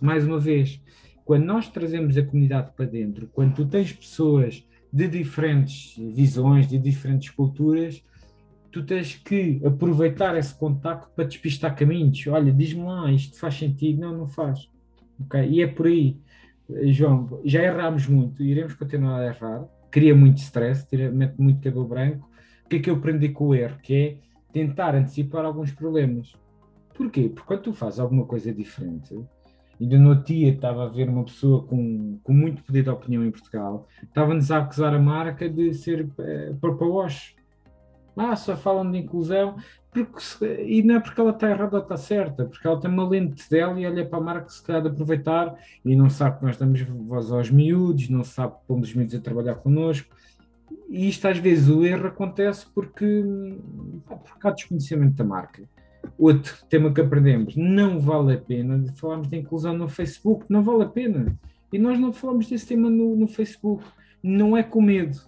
Mais 0.00 0.26
uma 0.26 0.38
vez, 0.38 0.82
quando 1.24 1.44
nós 1.44 1.68
trazemos 1.68 2.16
a 2.16 2.24
comunidade 2.24 2.72
para 2.74 2.86
dentro, 2.86 3.28
quando 3.32 3.54
tu 3.54 3.66
tens 3.66 3.92
pessoas 3.92 4.66
de 4.92 5.06
diferentes 5.06 5.94
visões, 5.96 6.66
de 6.66 6.78
diferentes 6.78 7.30
culturas, 7.30 8.02
tu 8.70 8.84
tens 8.84 9.16
que 9.16 9.60
aproveitar 9.64 10.36
esse 10.36 10.54
contacto 10.54 11.10
para 11.14 11.24
despistar 11.24 11.74
caminhos. 11.74 12.26
Olha, 12.26 12.52
diz-me 12.52 12.84
lá, 12.84 13.10
isto 13.10 13.38
faz 13.38 13.54
sentido? 13.54 14.00
Não, 14.00 14.16
não 14.16 14.26
faz. 14.26 14.70
Okay? 15.20 15.48
E 15.48 15.62
é 15.62 15.66
por 15.66 15.86
aí, 15.86 16.16
João, 16.84 17.40
já 17.44 17.62
erramos 17.62 18.06
muito, 18.06 18.42
iremos 18.42 18.74
continuar 18.74 19.20
a 19.20 19.26
errar, 19.26 19.64
cria 19.90 20.14
muito 20.14 20.38
stress, 20.38 20.86
mete 21.12 21.38
muito 21.38 21.60
cabelo 21.60 21.84
branco. 21.84 22.28
O 22.64 22.68
que 22.68 22.76
é 22.76 22.78
que 22.78 22.90
eu 22.90 22.94
aprendi 22.94 23.30
com 23.30 23.48
o 23.48 23.54
erro? 23.54 23.78
Que 23.82 23.94
é 23.94 24.16
tentar 24.52 24.94
antecipar 24.94 25.44
alguns 25.44 25.72
problemas. 25.72 26.32
Porquê? 26.94 27.28
Porque 27.28 27.46
quando 27.46 27.62
tu 27.62 27.72
fazes 27.72 27.98
alguma 27.98 28.24
coisa 28.24 28.52
diferente, 28.52 29.18
ainda 29.80 29.98
no 29.98 30.14
dia 30.22 30.52
estava 30.52 30.84
a 30.84 30.88
ver 30.88 31.08
uma 31.08 31.24
pessoa 31.24 31.64
com, 31.64 32.18
com 32.22 32.32
muito 32.32 32.62
poder 32.62 32.84
de 32.84 32.90
opinião 32.90 33.24
em 33.24 33.30
Portugal, 33.30 33.88
estava-nos 34.02 34.50
a 34.50 34.58
acusar 34.58 34.94
a 34.94 34.98
marca 34.98 35.48
de 35.48 35.74
ser 35.74 36.08
é, 36.18 36.52
purple 36.60 36.88
wash 36.88 37.34
só 38.36 38.56
falam 38.56 38.90
de 38.90 38.98
inclusão, 38.98 39.56
porque, 39.90 40.44
e 40.66 40.82
não 40.82 40.96
é 40.96 41.00
porque 41.00 41.20
ela 41.20 41.30
está 41.30 41.50
errada 41.50 41.76
ou 41.76 41.82
está 41.82 41.96
certa, 41.96 42.44
porque 42.44 42.66
ela 42.66 42.80
tem 42.80 42.90
uma 42.90 43.08
lente 43.08 43.48
dela 43.50 43.78
e 43.80 43.86
olha 43.86 44.06
para 44.06 44.18
a 44.18 44.22
marca 44.22 44.48
se 44.48 44.62
calhar 44.62 44.82
de 44.82 44.88
aproveitar 44.88 45.54
e 45.84 45.96
não 45.96 46.08
sabe 46.08 46.38
que 46.38 46.44
nós 46.44 46.56
damos 46.56 46.80
voz 46.82 47.32
aos 47.32 47.50
miúdos, 47.50 48.08
não 48.08 48.22
sabe 48.22 48.54
que 48.54 48.66
pomos 48.68 48.88
os 48.88 48.94
miúdos 48.94 49.14
a 49.14 49.20
trabalhar 49.20 49.56
connosco. 49.56 50.14
E 50.88 51.08
isto 51.08 51.26
às 51.26 51.38
vezes 51.38 51.68
o 51.68 51.84
erro 51.84 52.06
acontece 52.06 52.66
porque, 52.72 53.24
porque 54.06 54.46
há 54.46 54.50
desconhecimento 54.50 55.14
da 55.14 55.24
marca. 55.24 55.62
Outro 56.16 56.54
tema 56.68 56.92
que 56.92 57.00
aprendemos, 57.00 57.56
não 57.56 57.98
vale 57.98 58.34
a 58.34 58.38
pena 58.38 58.84
falarmos 58.94 59.28
de 59.28 59.38
inclusão 59.38 59.76
no 59.76 59.88
Facebook, 59.88 60.44
não 60.48 60.62
vale 60.62 60.84
a 60.84 60.88
pena. 60.88 61.36
E 61.72 61.78
nós 61.78 61.98
não 61.98 62.12
falamos 62.12 62.48
desse 62.48 62.66
tema 62.66 62.88
no, 62.88 63.16
no 63.16 63.26
Facebook, 63.26 63.84
não 64.22 64.56
é 64.56 64.62
com 64.62 64.80
medo, 64.80 65.18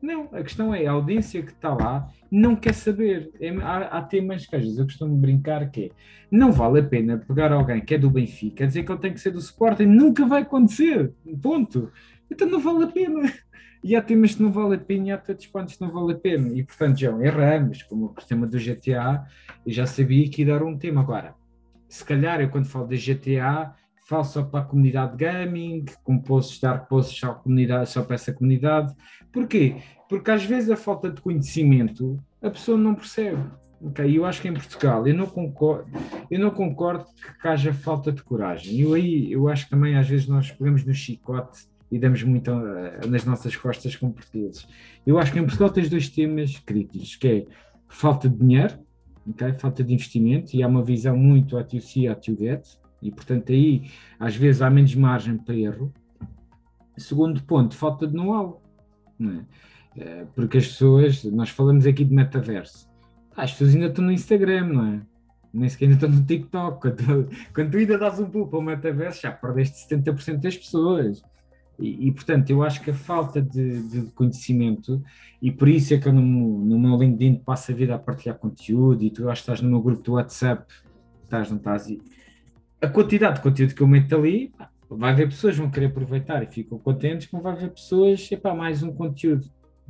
não, 0.00 0.28
a 0.32 0.42
questão 0.42 0.74
é 0.74 0.86
a 0.86 0.92
audiência 0.92 1.42
que 1.42 1.52
está 1.52 1.74
lá 1.74 2.08
não 2.30 2.54
quer 2.54 2.74
saber. 2.74 3.30
É, 3.40 3.50
há, 3.50 3.98
há, 3.98 4.02
temas 4.02 4.46
que 4.46 4.54
às 4.54 4.62
vezes 4.62 4.78
eu 4.78 4.84
costumo 4.84 5.16
brincar 5.16 5.70
que 5.70 5.86
é, 5.86 5.90
não 6.30 6.52
vale 6.52 6.80
a 6.80 6.84
pena 6.84 7.18
pegar 7.18 7.52
alguém 7.52 7.80
que 7.80 7.94
é 7.94 7.98
do 7.98 8.10
Benfica, 8.10 8.66
dizer 8.66 8.84
que 8.84 8.92
ele 8.92 9.00
tem 9.00 9.12
que 9.12 9.20
ser 9.20 9.30
do 9.30 9.38
Sporting, 9.38 9.86
nunca 9.86 10.26
vai 10.26 10.42
acontecer. 10.42 11.12
Ponto. 11.42 11.90
então 12.30 12.48
não 12.48 12.60
vale 12.60 12.84
a 12.84 12.88
pena. 12.88 13.32
E 13.82 13.94
há 13.94 14.02
temas 14.02 14.34
que 14.34 14.42
não 14.42 14.50
vale 14.50 14.74
a 14.74 14.78
pena 14.78 15.08
e 15.08 15.10
há 15.12 15.18
tantos 15.18 15.46
pontos 15.46 15.76
que 15.76 15.80
não 15.80 15.90
vale 15.90 16.12
a 16.12 16.16
pena. 16.16 16.48
E 16.52 16.64
portanto, 16.64 16.98
João, 16.98 17.24
erramos, 17.24 17.82
como 17.84 18.06
o 18.06 18.14
tema 18.26 18.46
do 18.46 18.58
GTA, 18.58 19.24
eu 19.64 19.72
já 19.72 19.86
sabia 19.86 20.28
que 20.28 20.42
ia 20.42 20.48
dar 20.48 20.64
um 20.64 20.76
tema. 20.76 21.00
Agora, 21.00 21.34
se 21.88 22.04
calhar 22.04 22.40
eu 22.40 22.50
quando 22.50 22.66
falo 22.66 22.88
de 22.88 22.96
GTA, 22.96 23.74
só 24.24 24.42
para 24.42 24.60
a 24.60 24.64
comunidade 24.64 25.16
gaming, 25.16 25.84
com 26.02 26.18
posts, 26.18 26.60
dar 26.60 26.86
posts 26.86 27.18
só, 27.18 27.34
comunidade, 27.34 27.90
só 27.90 28.02
para 28.02 28.14
essa 28.14 28.32
comunidade. 28.32 28.94
Porquê? 29.32 29.76
Porque 30.08 30.30
às 30.30 30.44
vezes 30.44 30.70
a 30.70 30.76
falta 30.76 31.10
de 31.10 31.20
conhecimento 31.20 32.18
a 32.40 32.50
pessoa 32.50 32.78
não 32.78 32.94
percebe. 32.94 33.42
Okay? 33.80 34.16
Eu 34.16 34.24
acho 34.24 34.40
que 34.40 34.48
em 34.48 34.54
Portugal 34.54 35.06
eu 35.06 35.14
não 35.14 35.26
concordo, 35.26 35.90
eu 36.30 36.38
não 36.38 36.50
concordo 36.50 37.04
que 37.40 37.48
haja 37.48 37.72
falta 37.72 38.10
de 38.10 38.22
coragem. 38.22 38.74
E 38.74 38.94
aí 38.94 39.32
eu 39.32 39.48
acho 39.48 39.64
que 39.64 39.70
também 39.70 39.96
às 39.96 40.08
vezes 40.08 40.26
nós 40.26 40.50
pegamos 40.50 40.84
no 40.84 40.94
chicote 40.94 41.68
e 41.90 41.98
damos 41.98 42.22
muito 42.22 42.50
uh, 42.50 43.06
nas 43.08 43.24
nossas 43.24 43.56
costas 43.56 43.94
como 43.96 44.12
portugueses. 44.12 44.66
Eu 45.06 45.18
acho 45.18 45.32
que 45.32 45.38
em 45.38 45.42
Portugal 45.42 45.70
tens 45.70 45.88
dois 45.88 46.08
temas 46.08 46.58
críticos, 46.58 47.16
que 47.16 47.28
é 47.28 47.46
falta 47.88 48.28
de 48.28 48.36
dinheiro, 48.36 48.74
okay? 49.28 49.52
falta 49.54 49.82
de 49.82 49.94
investimento, 49.94 50.54
e 50.54 50.62
há 50.62 50.68
uma 50.68 50.82
visão 50.82 51.16
muito 51.16 51.56
a 51.56 51.64
to 51.64 51.80
see, 51.80 52.06
a 52.06 52.14
to 52.14 52.36
get, 52.36 52.66
e 53.00 53.10
portanto 53.10 53.52
aí 53.52 53.90
às 54.18 54.34
vezes 54.36 54.62
há 54.62 54.70
menos 54.70 54.94
margem 54.94 55.36
para 55.36 55.54
erro. 55.54 55.92
Segundo 56.96 57.42
ponto, 57.42 57.76
falta 57.76 58.06
de 58.06 58.14
know-how. 58.14 58.62
É? 59.20 59.44
Eh, 60.00 60.26
porque 60.34 60.58
as 60.58 60.66
pessoas, 60.66 61.24
nós 61.24 61.50
falamos 61.50 61.86
aqui 61.86 62.04
de 62.04 62.14
metaverso, 62.14 62.88
as 63.36 63.52
pessoas 63.52 63.74
ainda 63.74 63.86
estão 63.86 64.04
no 64.04 64.12
Instagram, 64.12 64.66
não 64.66 64.86
é? 64.86 65.00
Nem 65.52 65.68
sequer 65.68 65.86
ainda 65.86 65.96
estão 65.96 66.10
no 66.10 66.24
TikTok. 66.24 66.80
Quando, 66.94 67.28
quando 67.54 67.70
tu 67.70 67.78
ainda 67.78 67.98
dás 67.98 68.20
um 68.20 68.28
pulo 68.28 68.48
para 68.48 68.58
o 68.58 68.62
metaverso, 68.62 69.22
já 69.22 69.32
perdeste 69.32 69.88
70% 69.88 70.40
das 70.40 70.56
pessoas. 70.56 71.22
E, 71.78 72.08
e, 72.08 72.12
portanto, 72.12 72.50
eu 72.50 72.62
acho 72.62 72.82
que 72.82 72.90
a 72.90 72.94
falta 72.94 73.40
de, 73.40 73.82
de, 73.88 74.10
conhecimento, 74.10 75.02
e 75.40 75.52
por 75.52 75.68
isso 75.68 75.94
é 75.94 75.98
que 75.98 76.08
eu 76.08 76.12
no, 76.12 76.20
no 76.22 76.78
meu 76.78 76.96
LinkedIn 76.98 77.36
passo 77.36 77.70
a 77.70 77.74
vida 77.74 77.94
a 77.94 77.98
partilhar 77.98 78.36
conteúdo, 78.36 79.04
e 79.04 79.10
tu 79.10 79.28
acho 79.30 79.42
que 79.42 79.50
estás 79.50 79.62
no 79.62 79.70
meu 79.70 79.80
grupo 79.80 80.02
do 80.02 80.12
WhatsApp, 80.14 80.66
estás, 81.22 81.48
não 81.50 81.58
estás? 81.58 81.88
E 81.88 82.02
a 82.80 82.88
quantidade 82.88 83.36
de 83.36 83.42
conteúdo 83.42 83.74
que 83.74 83.82
eu 83.82 83.86
meto 83.86 84.14
ali, 84.14 84.52
vai 84.88 85.12
haver 85.12 85.28
pessoas 85.28 85.54
que 85.54 85.60
vão 85.60 85.70
querer 85.70 85.86
aproveitar 85.86 86.42
e 86.42 86.46
ficam 86.46 86.78
contentes, 86.78 87.26
como 87.26 87.42
vai 87.42 87.52
haver 87.52 87.70
pessoas, 87.70 88.30
epá, 88.30 88.54
mais 88.54 88.82
um 88.82 88.92
conteúdo. 88.92 89.48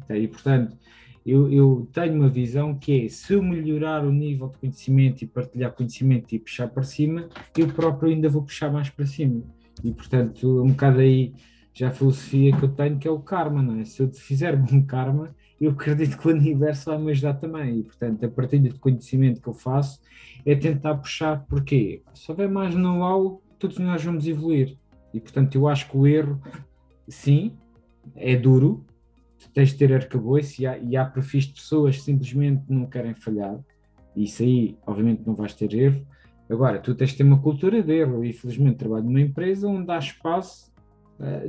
E, 0.09 0.27
portanto, 0.27 0.77
eu, 1.25 1.53
eu, 1.53 1.89
tenho 1.93 2.15
uma 2.15 2.29
visão 2.29 2.75
que 2.75 3.05
é, 3.05 3.09
se 3.09 3.35
eu 3.35 3.43
melhorar 3.43 4.05
o 4.05 4.13
nível 4.13 4.49
de 4.49 4.59
conhecimento 4.59 5.23
e 5.23 5.27
partilhar 5.27 5.73
conhecimento 5.73 6.35
e 6.35 6.39
puxar 6.39 6.69
para 6.69 6.83
cima, 6.83 7.29
eu 7.57 7.69
próprio 7.69 8.11
ainda 8.11 8.29
vou 8.29 8.43
puxar 8.43 8.73
mais 8.73 8.89
para 8.89 9.07
cima. 9.07 9.43
E, 9.85 9.93
portanto, 9.93 10.63
um 10.63 10.69
bocado 10.69 11.01
aí 11.01 11.35
já 11.79 11.89
a 11.89 11.93
filosofia 11.93 12.57
que 12.57 12.65
eu 12.65 12.69
tenho, 12.71 12.99
que 12.99 13.07
é 13.07 13.11
o 13.11 13.21
karma, 13.21 13.63
não 13.63 13.79
é? 13.79 13.85
Se 13.85 14.03
eu 14.03 14.13
fizer 14.13 14.57
bom 14.59 14.83
karma, 14.83 15.33
eu 15.61 15.71
acredito 15.71 16.19
que 16.19 16.27
o 16.27 16.31
universo 16.33 16.91
vai 16.91 16.99
me 16.99 17.13
ajudar 17.13 17.35
também. 17.35 17.79
E, 17.79 17.83
portanto, 17.85 18.27
a 18.27 18.29
partilha 18.29 18.69
de 18.69 18.79
conhecimento 18.81 19.41
que 19.41 19.49
eu 19.49 19.55
faço 19.55 20.01
é 20.45 20.57
tentar 20.57 20.97
puxar, 20.97 21.45
porque 21.49 22.03
se 22.15 22.29
houver 22.31 22.49
mais 22.49 22.75
know-how, 22.75 23.41
todos 23.61 23.79
nós 23.79 24.03
vamos 24.03 24.27
evoluir. 24.27 24.77
E, 25.15 25.21
portanto, 25.21 25.55
eu 25.55 25.69
acho 25.69 25.89
que 25.89 25.97
o 25.97 26.05
erro, 26.05 26.41
sim, 27.07 27.53
é 28.17 28.35
duro, 28.35 28.85
tens 29.55 29.71
de 29.71 29.77
ter 29.77 29.93
arcabouço 29.93 30.61
e 30.61 30.67
há, 30.67 30.79
e 30.79 30.97
há 30.97 31.05
perfis 31.05 31.45
de 31.45 31.55
pessoas 31.55 31.97
que 31.97 32.03
simplesmente 32.03 32.65
não 32.69 32.87
querem 32.87 33.15
falhar. 33.15 33.57
Isso 34.17 34.43
aí, 34.43 34.77
obviamente, 34.85 35.23
não 35.25 35.37
vais 35.37 35.55
ter 35.55 35.73
erro. 35.75 36.05
Agora, 36.51 36.81
tu 36.81 36.93
tens 36.93 37.11
de 37.11 37.19
ter 37.19 37.23
uma 37.23 37.39
cultura 37.39 37.81
de 37.81 37.93
erro. 37.93 38.25
E, 38.25 38.33
felizmente, 38.33 38.79
trabalho 38.79 39.05
numa 39.05 39.21
empresa 39.21 39.69
onde 39.69 39.89
há 39.93 39.99
espaço 39.99 40.69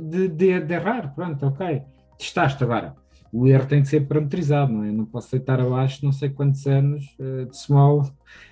de, 0.00 0.28
de, 0.28 0.60
de, 0.60 0.74
errar. 0.74 1.14
Pronto, 1.14 1.46
ok. 1.46 1.82
Testaste 2.18 2.62
agora. 2.64 2.94
O 3.32 3.46
erro 3.46 3.66
tem 3.66 3.82
que 3.82 3.88
ser 3.88 4.00
parametrizado, 4.06 4.72
não 4.72 4.84
é? 4.84 4.90
não 4.90 5.04
posso 5.04 5.30
deitar 5.30 5.60
abaixo 5.60 6.04
não 6.04 6.12
sei 6.12 6.30
quantos 6.30 6.66
anos 6.66 7.16
uh, 7.20 7.46
de 7.46 7.56
small 7.56 8.10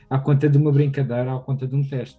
à 0.09 0.18
conta 0.18 0.48
de 0.48 0.57
uma 0.57 0.70
brincadeira, 0.70 1.35
à 1.35 1.40
conta 1.40 1.66
de 1.66 1.74
um 1.74 1.83
teste. 1.83 2.18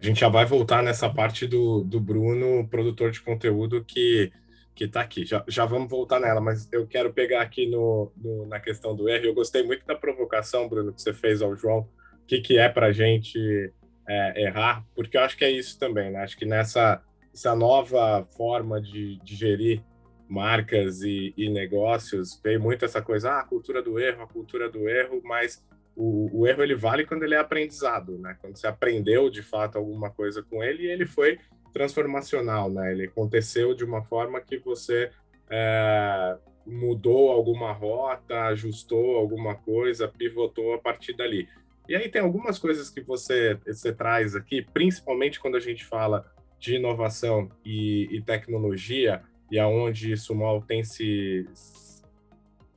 A 0.00 0.04
gente 0.04 0.20
já 0.20 0.28
vai 0.28 0.46
voltar 0.46 0.82
nessa 0.82 1.08
parte 1.10 1.46
do, 1.46 1.84
do 1.84 2.00
Bruno, 2.00 2.66
produtor 2.68 3.10
de 3.10 3.20
conteúdo, 3.20 3.84
que 3.84 4.32
que 4.78 4.84
está 4.84 5.00
aqui. 5.00 5.26
Já, 5.26 5.44
já 5.48 5.64
vamos 5.64 5.90
voltar 5.90 6.20
nela, 6.20 6.40
mas 6.40 6.68
eu 6.70 6.86
quero 6.86 7.12
pegar 7.12 7.42
aqui 7.42 7.68
no, 7.68 8.12
no, 8.16 8.46
na 8.46 8.60
questão 8.60 8.94
do 8.94 9.08
erro. 9.08 9.24
Eu 9.24 9.34
gostei 9.34 9.64
muito 9.64 9.84
da 9.84 9.96
provocação, 9.96 10.68
Bruno, 10.68 10.92
que 10.92 11.02
você 11.02 11.12
fez 11.12 11.42
ao 11.42 11.56
João. 11.56 11.80
O 11.80 12.26
que, 12.28 12.40
que 12.40 12.56
é 12.56 12.68
para 12.68 12.86
a 12.86 12.92
gente 12.92 13.72
é, 14.08 14.42
errar? 14.44 14.86
Porque 14.94 15.16
eu 15.16 15.22
acho 15.22 15.36
que 15.36 15.44
é 15.44 15.50
isso 15.50 15.76
também, 15.80 16.12
né? 16.12 16.20
Acho 16.20 16.38
que 16.38 16.46
nessa 16.46 17.02
essa 17.38 17.54
nova 17.54 18.26
forma 18.36 18.80
de, 18.80 19.16
de 19.22 19.36
gerir 19.36 19.80
marcas 20.28 21.02
e, 21.02 21.32
e, 21.36 21.48
negócios 21.48 22.38
veio 22.42 22.60
muito 22.60 22.84
essa 22.84 23.00
coisa, 23.00 23.30
ah, 23.30 23.40
a 23.40 23.44
cultura 23.44 23.80
do 23.80 23.98
erro, 23.98 24.22
a 24.22 24.26
cultura 24.26 24.68
do 24.68 24.88
erro, 24.88 25.22
mas 25.24 25.64
o, 25.96 26.40
o 26.40 26.46
erro 26.46 26.64
ele 26.64 26.74
vale 26.74 27.06
quando 27.06 27.22
ele 27.22 27.34
é 27.34 27.38
aprendizado, 27.38 28.18
né? 28.18 28.36
Quando 28.40 28.56
você 28.56 28.66
aprendeu 28.66 29.30
de 29.30 29.42
fato 29.42 29.78
alguma 29.78 30.10
coisa 30.10 30.42
com 30.42 30.62
ele 30.62 30.82
e 30.82 30.90
ele 30.90 31.06
foi 31.06 31.38
transformacional, 31.72 32.68
né? 32.68 32.92
Ele 32.92 33.06
aconteceu 33.06 33.72
de 33.72 33.84
uma 33.84 34.02
forma 34.02 34.40
que 34.40 34.58
você 34.58 35.10
é, 35.48 36.36
mudou 36.66 37.30
alguma 37.30 37.72
rota, 37.72 38.46
ajustou 38.46 39.16
alguma 39.16 39.54
coisa, 39.54 40.08
pivotou 40.08 40.74
a 40.74 40.78
partir 40.78 41.14
dali. 41.16 41.48
E 41.88 41.94
aí 41.96 42.08
tem 42.08 42.20
algumas 42.20 42.58
coisas 42.58 42.90
que 42.90 43.00
você, 43.00 43.58
você 43.66 43.92
traz 43.92 44.36
aqui, 44.36 44.60
principalmente 44.60 45.40
quando 45.40 45.56
a 45.56 45.60
gente 45.60 45.84
fala 45.84 46.30
de 46.58 46.76
inovação 46.76 47.50
e, 47.64 48.08
e 48.10 48.20
tecnologia, 48.22 49.22
e 49.50 49.58
aonde 49.58 50.12
isso 50.12 50.34
mal 50.34 50.60
tem 50.62 50.84
se 50.84 51.46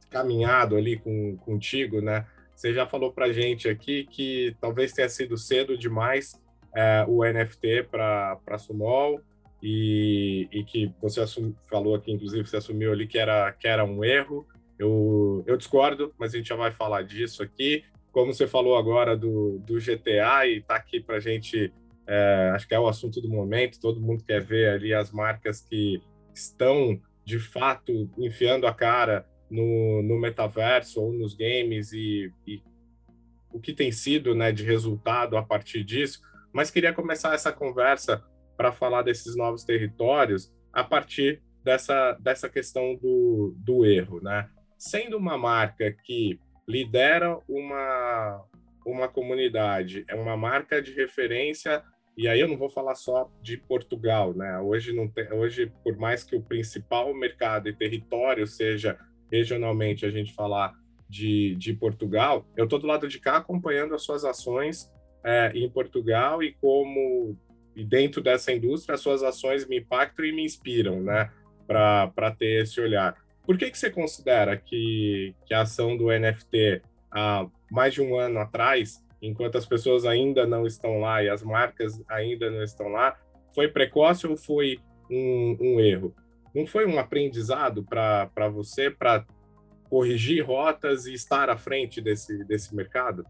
caminhado 0.09 0.75
ali 0.75 0.97
com, 0.97 1.37
contigo, 1.37 2.01
né? 2.01 2.25
Você 2.55 2.73
já 2.73 2.85
falou 2.85 3.11
para 3.11 3.33
gente 3.33 3.67
aqui 3.67 4.05
que 4.05 4.55
talvez 4.61 4.93
tenha 4.93 5.09
sido 5.09 5.35
cedo 5.37 5.77
demais 5.77 6.39
é, 6.75 7.03
o 7.07 7.23
NFT 7.23 7.87
para 7.89 8.57
Sumol 8.57 9.19
e, 9.61 10.47
e 10.51 10.63
que 10.63 10.93
você 11.01 11.21
assum, 11.21 11.53
falou 11.69 11.95
aqui, 11.95 12.11
inclusive, 12.11 12.47
você 12.47 12.57
assumiu 12.57 12.91
ali 12.91 13.07
que 13.07 13.17
era, 13.17 13.51
que 13.53 13.67
era 13.67 13.85
um 13.85 14.03
erro. 14.03 14.45
Eu, 14.77 15.43
eu 15.45 15.57
discordo, 15.57 16.13
mas 16.17 16.33
a 16.33 16.37
gente 16.37 16.49
já 16.49 16.55
vai 16.55 16.71
falar 16.71 17.03
disso 17.03 17.43
aqui. 17.43 17.83
Como 18.11 18.33
você 18.33 18.47
falou 18.47 18.75
agora 18.75 19.15
do, 19.15 19.59
do 19.59 19.79
GTA 19.79 20.45
e 20.45 20.57
está 20.57 20.75
aqui 20.75 20.99
para 20.99 21.19
gente, 21.19 21.71
é, 22.07 22.51
acho 22.53 22.67
que 22.67 22.75
é 22.75 22.79
o 22.79 22.87
assunto 22.87 23.21
do 23.21 23.29
momento, 23.29 23.79
todo 23.79 24.01
mundo 24.01 24.23
quer 24.23 24.41
ver 24.41 24.69
ali 24.69 24.93
as 24.93 25.11
marcas 25.11 25.61
que 25.61 26.01
estão, 26.33 26.99
de 27.23 27.39
fato, 27.39 28.09
enfiando 28.17 28.67
a 28.67 28.73
cara 28.73 29.25
no, 29.49 30.01
no 30.01 30.19
metaverso 30.19 31.01
ou 31.01 31.13
nos 31.13 31.33
games 31.33 31.91
e, 31.91 32.33
e 32.47 32.61
o 33.51 33.59
que 33.59 33.73
tem 33.73 33.91
sido 33.91 34.33
né, 34.33 34.51
de 34.51 34.63
resultado 34.63 35.37
a 35.37 35.43
partir 35.43 35.83
disso. 35.83 36.21
Mas 36.53 36.71
queria 36.71 36.93
começar 36.93 37.33
essa 37.33 37.51
conversa 37.51 38.23
para 38.57 38.71
falar 38.71 39.01
desses 39.01 39.35
novos 39.35 39.63
territórios 39.63 40.53
a 40.71 40.83
partir 40.83 41.41
dessa, 41.63 42.13
dessa 42.19 42.49
questão 42.49 42.95
do, 42.95 43.53
do 43.57 43.85
erro, 43.85 44.21
né? 44.21 44.49
Sendo 44.77 45.17
uma 45.17 45.37
marca 45.37 45.91
que 45.91 46.39
lidera 46.67 47.39
uma, 47.47 48.43
uma 48.85 49.07
comunidade, 49.07 50.05
é 50.07 50.15
uma 50.15 50.35
marca 50.35 50.81
de 50.81 50.93
referência, 50.93 51.83
e 52.17 52.27
aí 52.27 52.39
eu 52.39 52.47
não 52.47 52.57
vou 52.57 52.69
falar 52.69 52.95
só 52.95 53.31
de 53.41 53.57
Portugal, 53.57 54.33
né? 54.33 54.59
Hoje, 54.59 54.93
não 54.93 55.07
tem, 55.07 55.31
hoje 55.31 55.71
por 55.83 55.97
mais 55.97 56.23
que 56.23 56.35
o 56.35 56.41
principal 56.41 57.13
mercado 57.13 57.69
e 57.69 57.73
território 57.73 58.45
seja 58.45 58.97
regionalmente 59.31 60.05
a 60.05 60.09
gente 60.09 60.33
falar 60.33 60.73
de, 61.07 61.55
de 61.55 61.73
Portugal, 61.73 62.45
eu 62.55 62.65
estou 62.65 62.79
do 62.79 62.87
lado 62.87 63.07
de 63.07 63.19
cá 63.19 63.37
acompanhando 63.37 63.93
as 63.93 64.03
suas 64.03 64.23
ações 64.23 64.89
é, 65.23 65.51
em 65.53 65.69
Portugal 65.69 66.41
e 66.41 66.53
como 66.53 67.37
e 67.75 67.85
dentro 67.85 68.21
dessa 68.21 68.51
indústria 68.51 68.95
as 68.95 69.01
suas 69.01 69.23
ações 69.23 69.67
me 69.67 69.79
impactam 69.79 70.25
e 70.25 70.31
me 70.31 70.43
inspiram, 70.43 71.01
né, 71.01 71.31
para 71.67 72.31
ter 72.37 72.63
esse 72.63 72.79
olhar. 72.81 73.15
Por 73.45 73.57
que 73.57 73.71
que 73.71 73.77
você 73.77 73.89
considera 73.89 74.57
que, 74.57 75.33
que 75.45 75.53
a 75.53 75.61
ação 75.61 75.97
do 75.97 76.07
NFT 76.07 76.81
mais 77.71 77.93
de 77.93 78.01
um 78.01 78.19
ano 78.19 78.39
atrás, 78.39 79.01
enquanto 79.21 79.57
as 79.57 79.65
pessoas 79.65 80.05
ainda 80.05 80.45
não 80.45 80.67
estão 80.67 80.99
lá 80.99 81.23
e 81.23 81.29
as 81.29 81.41
marcas 81.41 82.01
ainda 82.09 82.51
não 82.51 82.61
estão 82.61 82.89
lá, 82.89 83.15
foi 83.55 83.69
precoce 83.69 84.27
ou 84.27 84.35
foi 84.35 84.77
um, 85.09 85.57
um 85.59 85.79
erro? 85.79 86.13
Não 86.53 86.67
foi 86.67 86.85
um 86.85 86.99
aprendizado 86.99 87.83
para 87.83 88.49
você 88.49 88.91
para 88.91 89.25
corrigir 89.89 90.45
rotas 90.45 91.05
e 91.05 91.13
estar 91.13 91.49
à 91.49 91.57
frente 91.57 92.01
desse, 92.01 92.43
desse 92.43 92.75
mercado? 92.75 93.23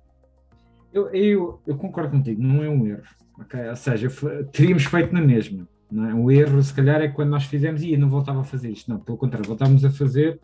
Eu, 0.92 1.10
eu, 1.10 1.62
eu, 1.66 1.78
concordo 1.78 2.12
contigo, 2.12 2.42
não 2.42 2.64
é 2.64 2.70
um 2.70 2.86
erro. 2.86 3.04
Okay? 3.42 3.68
Ou 3.70 3.76
seja, 3.76 4.10
teríamos 4.52 4.86
feito 4.86 5.14
na 5.14 5.22
mesma. 5.22 5.68
Não 5.90 6.10
é? 6.10 6.14
O 6.14 6.32
erro, 6.32 6.62
se 6.64 6.74
calhar, 6.74 7.02
é 7.02 7.08
quando 7.08 7.30
nós 7.30 7.46
fizemos 7.46 7.84
e 7.84 7.96
não 7.96 8.10
voltava 8.10 8.42
a 8.42 8.44
fazer 8.44 8.70
isto. 8.70 8.90
Não, 8.90 9.00
pelo 9.00 9.18
contrário, 9.18 9.48
voltávamos 9.48 9.86
a 9.86 9.92
fazer 9.92 10.40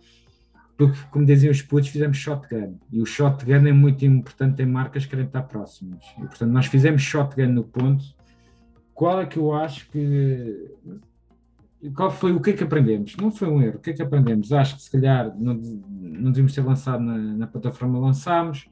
porque, 0.78 1.00
como 1.10 1.26
diziam 1.26 1.52
os 1.52 1.62
putos, 1.62 1.90
fizemos 1.90 2.18
shotgun. 2.18 2.78
E 2.92 3.02
o 3.02 3.06
shotgun 3.06 3.66
é 3.68 3.74
muito 3.74 4.06
importante 4.06 4.62
em 4.62 4.66
marcas 4.68 5.04
que 5.04 5.10
querem 5.10 5.26
estar 5.26 5.42
próximas. 5.44 6.06
E, 6.18 6.22
portanto, 6.22 6.52
nós 6.52 6.68
fizemos 6.68 7.02
shotgun 7.02 7.48
no 7.48 7.64
ponto. 7.64 8.06
Qual 8.94 9.20
é 9.20 9.26
que 9.26 9.38
eu 9.38 9.54
acho 9.54 9.90
que. 9.90 10.72
qual 11.96 12.12
foi 12.12 12.32
o 12.32 12.40
que 12.40 12.52
é 12.52 12.54
que 12.54 12.64
aprendemos? 12.64 13.16
Não 13.18 13.32
foi 13.32 13.50
um 13.50 13.62
erro, 13.62 13.78
o 13.78 13.80
que 13.80 13.90
é 13.90 13.94
que 13.94 14.04
aprendemos? 14.04 14.54
Acho 14.54 14.76
que 14.76 14.84
se 14.84 14.92
calhar 14.92 15.36
não, 15.36 15.56
não 15.56 16.32
devíamos 16.32 16.54
ter 16.54 16.62
lançado 16.62 17.04
na, 17.04 17.18
na 17.18 17.48
plataforma, 17.48 18.00
lançámos. 18.00 18.68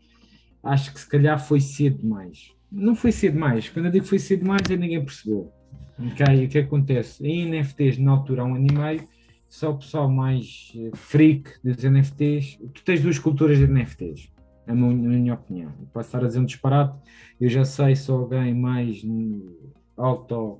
Acho 0.62 0.94
que 0.94 1.00
se 1.00 1.10
calhar 1.10 1.40
foi 1.44 1.60
cedo 1.60 2.02
demais. 2.02 2.52
Não 2.72 2.96
foi 2.96 3.12
cedo 3.12 3.34
demais. 3.34 3.68
Quando 3.70 3.86
eu 3.88 3.92
digo 3.92 4.06
foi 4.06 4.20
cedo 4.20 4.42
demais, 4.42 4.62
é 4.70 4.78
ninguém 4.78 5.04
percebeu. 5.04 5.52
Okay? 5.98 6.46
O 6.46 6.50
que 6.50 6.60
acontece? 6.60 7.26
Em 7.26 7.50
NFTs, 7.50 7.98
na 7.98 8.12
altura, 8.12 8.44
há 8.44 8.46
um 8.46 8.56
ano 8.56 8.68
e 8.70 8.74
meio, 8.74 9.08
só 9.56 9.72
o 9.72 9.78
pessoal 9.78 10.10
mais 10.10 10.74
eh, 10.76 10.92
freak 10.94 11.50
dos 11.64 11.82
NFTs. 11.82 12.60
Tu 12.74 12.84
tens 12.84 13.02
duas 13.02 13.18
culturas 13.18 13.58
de 13.58 13.66
NFTs, 13.66 14.30
na 14.68 14.76
minha 14.76 15.34
opinião. 15.34 15.72
posso 15.94 16.10
estar 16.10 16.24
a 16.24 16.28
dizer 16.28 16.40
um 16.40 16.46
disparate, 16.46 17.00
eu 17.40 17.48
já 17.48 17.64
sei 17.64 17.96
se 17.96 18.12
alguém 18.12 18.54
mais 18.54 19.02
auto 19.96 20.60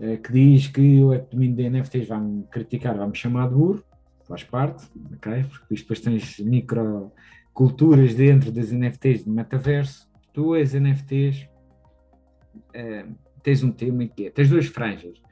eh, 0.00 0.16
que 0.16 0.32
diz 0.32 0.66
que 0.66 1.04
o 1.04 1.16
domínio 1.30 1.54
de 1.54 1.70
NFTs 1.70 2.08
vai-me 2.08 2.42
criticar, 2.50 2.96
vai-me 2.96 3.14
chamar 3.14 3.48
de 3.48 3.54
burro, 3.54 3.84
faz 4.24 4.42
parte, 4.42 4.84
ok? 5.14 5.44
Porque 5.44 5.74
depois 5.76 6.00
tens 6.00 6.40
micro 6.40 7.12
culturas 7.52 8.16
dentro 8.16 8.50
das 8.50 8.72
NFTs 8.72 9.24
de 9.24 9.30
metaverso. 9.30 10.08
Tu, 10.32 10.54
as 10.54 10.74
NFTs, 10.74 11.48
eh, 12.72 13.06
tens 13.44 13.62
um 13.62 13.70
tema 13.70 14.08
que 14.08 14.26
é, 14.26 14.30
tens 14.30 14.50
duas 14.50 14.66
franjas 14.66 15.23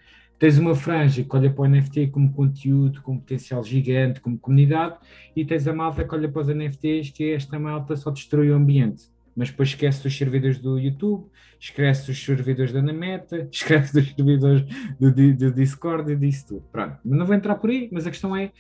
tens 0.43 0.59
uma 0.59 0.75
franja 0.75 1.23
que 1.23 1.37
olha 1.37 1.49
para 1.49 1.63
o 1.63 1.69
NFT 1.69 2.09
como 2.09 2.33
conteúdo, 2.33 3.01
como 3.03 3.21
potencial 3.21 3.63
gigante, 3.63 4.21
como 4.21 4.37
comunidade, 4.37 4.97
e 5.37 5.45
tens 5.45 5.69
a 5.69 5.73
malta 5.73 6.03
que 6.03 6.13
olha 6.13 6.29
para 6.29 6.43
os 6.43 6.49
NFTs, 6.49 7.11
que 7.11 7.31
esta 7.31 7.61
malta 7.61 7.95
só 7.95 8.11
destrói 8.11 8.51
o 8.51 8.57
ambiente. 8.57 9.05
Mas 9.37 9.51
depois 9.51 9.69
esquece 9.69 10.05
os 10.05 10.19
servidores 10.19 10.59
do 10.59 10.81
YouTube, 10.81 11.31
esquece 11.61 12.11
os 12.11 12.25
servidores 12.25 12.73
da 12.73 12.83
Nameta, 12.83 13.47
esquece 13.53 14.01
os 14.01 14.13
servidores 14.13 14.65
do, 14.99 15.13
do 15.13 15.53
Discord 15.53 16.11
e 16.11 16.17
disso 16.17 16.49
tudo. 16.49 16.65
Pronto, 16.73 16.99
não 17.05 17.25
vou 17.25 17.37
entrar 17.37 17.55
por 17.55 17.71
aí, 17.71 17.89
mas 17.93 18.05
a 18.05 18.11
questão 18.11 18.35
é: 18.35 18.51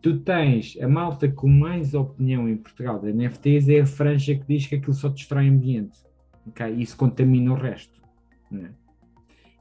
tu 0.00 0.20
tens 0.20 0.78
a 0.80 0.88
malta 0.88 1.28
com 1.28 1.48
mais 1.48 1.92
opinião 1.92 2.48
em 2.48 2.56
Portugal 2.56 2.98
de 2.98 3.12
NFTs, 3.12 3.68
é 3.68 3.80
a 3.80 3.86
franja 3.86 4.34
que 4.34 4.44
diz 4.48 4.66
que 4.66 4.76
aquilo 4.76 4.94
só 4.94 5.10
destrói 5.10 5.50
o 5.50 5.52
ambiente. 5.52 5.98
Okay? 6.46 6.76
Isso 6.76 6.96
contamina 6.96 7.52
o 7.52 7.56
resto. 7.56 8.00
Não 8.50 8.85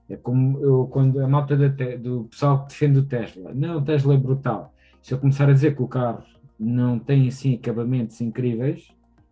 é? 0.09 0.15
Como 0.17 0.59
eu, 0.59 0.87
quando 0.87 1.19
a 1.19 1.27
malta 1.27 1.57
te, 1.69 1.97
do 1.97 2.25
pessoal 2.25 2.63
que 2.63 2.69
defende 2.69 2.99
o 2.99 3.05
Tesla, 3.05 3.53
não, 3.53 3.77
o 3.77 3.81
Tesla 3.81 4.13
é 4.13 4.17
brutal. 4.17 4.73
Se 5.01 5.13
eu 5.13 5.19
começar 5.19 5.49
a 5.49 5.53
dizer 5.53 5.75
que 5.75 5.81
o 5.81 5.87
carro 5.87 6.23
não 6.59 6.97
tem 6.97 7.27
assim 7.27 7.55
acabamentos 7.55 8.19
incríveis, 8.21 8.87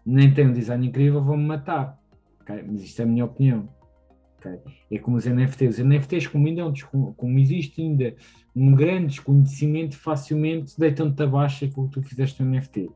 nem 0.05 0.33
tem 0.33 0.47
um 0.47 0.53
design 0.53 0.87
incrível, 0.87 1.23
vão-me 1.23 1.45
matar. 1.45 1.97
Okay? 2.41 2.63
Mas 2.67 2.83
isto 2.83 3.01
é 3.01 3.03
a 3.03 3.07
minha 3.07 3.25
opinião. 3.25 3.69
Okay? 4.39 4.59
É 4.91 4.97
como 4.99 5.17
os 5.17 5.25
NFTs. 5.25 5.79
Os 5.79 5.85
NFTs, 5.85 6.27
como, 6.27 6.47
ainda, 6.47 6.61
é 6.61 6.73
como 7.15 7.39
existe 7.39 7.81
ainda 7.81 8.15
um 8.55 8.75
grande 8.75 9.07
desconhecimento, 9.07 9.97
facilmente 9.97 10.77
deitam-te 10.77 11.23
abaixo 11.23 11.65
o 11.65 11.87
que 11.87 11.93
tu 11.93 12.03
fizeste 12.03 12.43
no 12.43 12.51
NFT. 12.51 12.89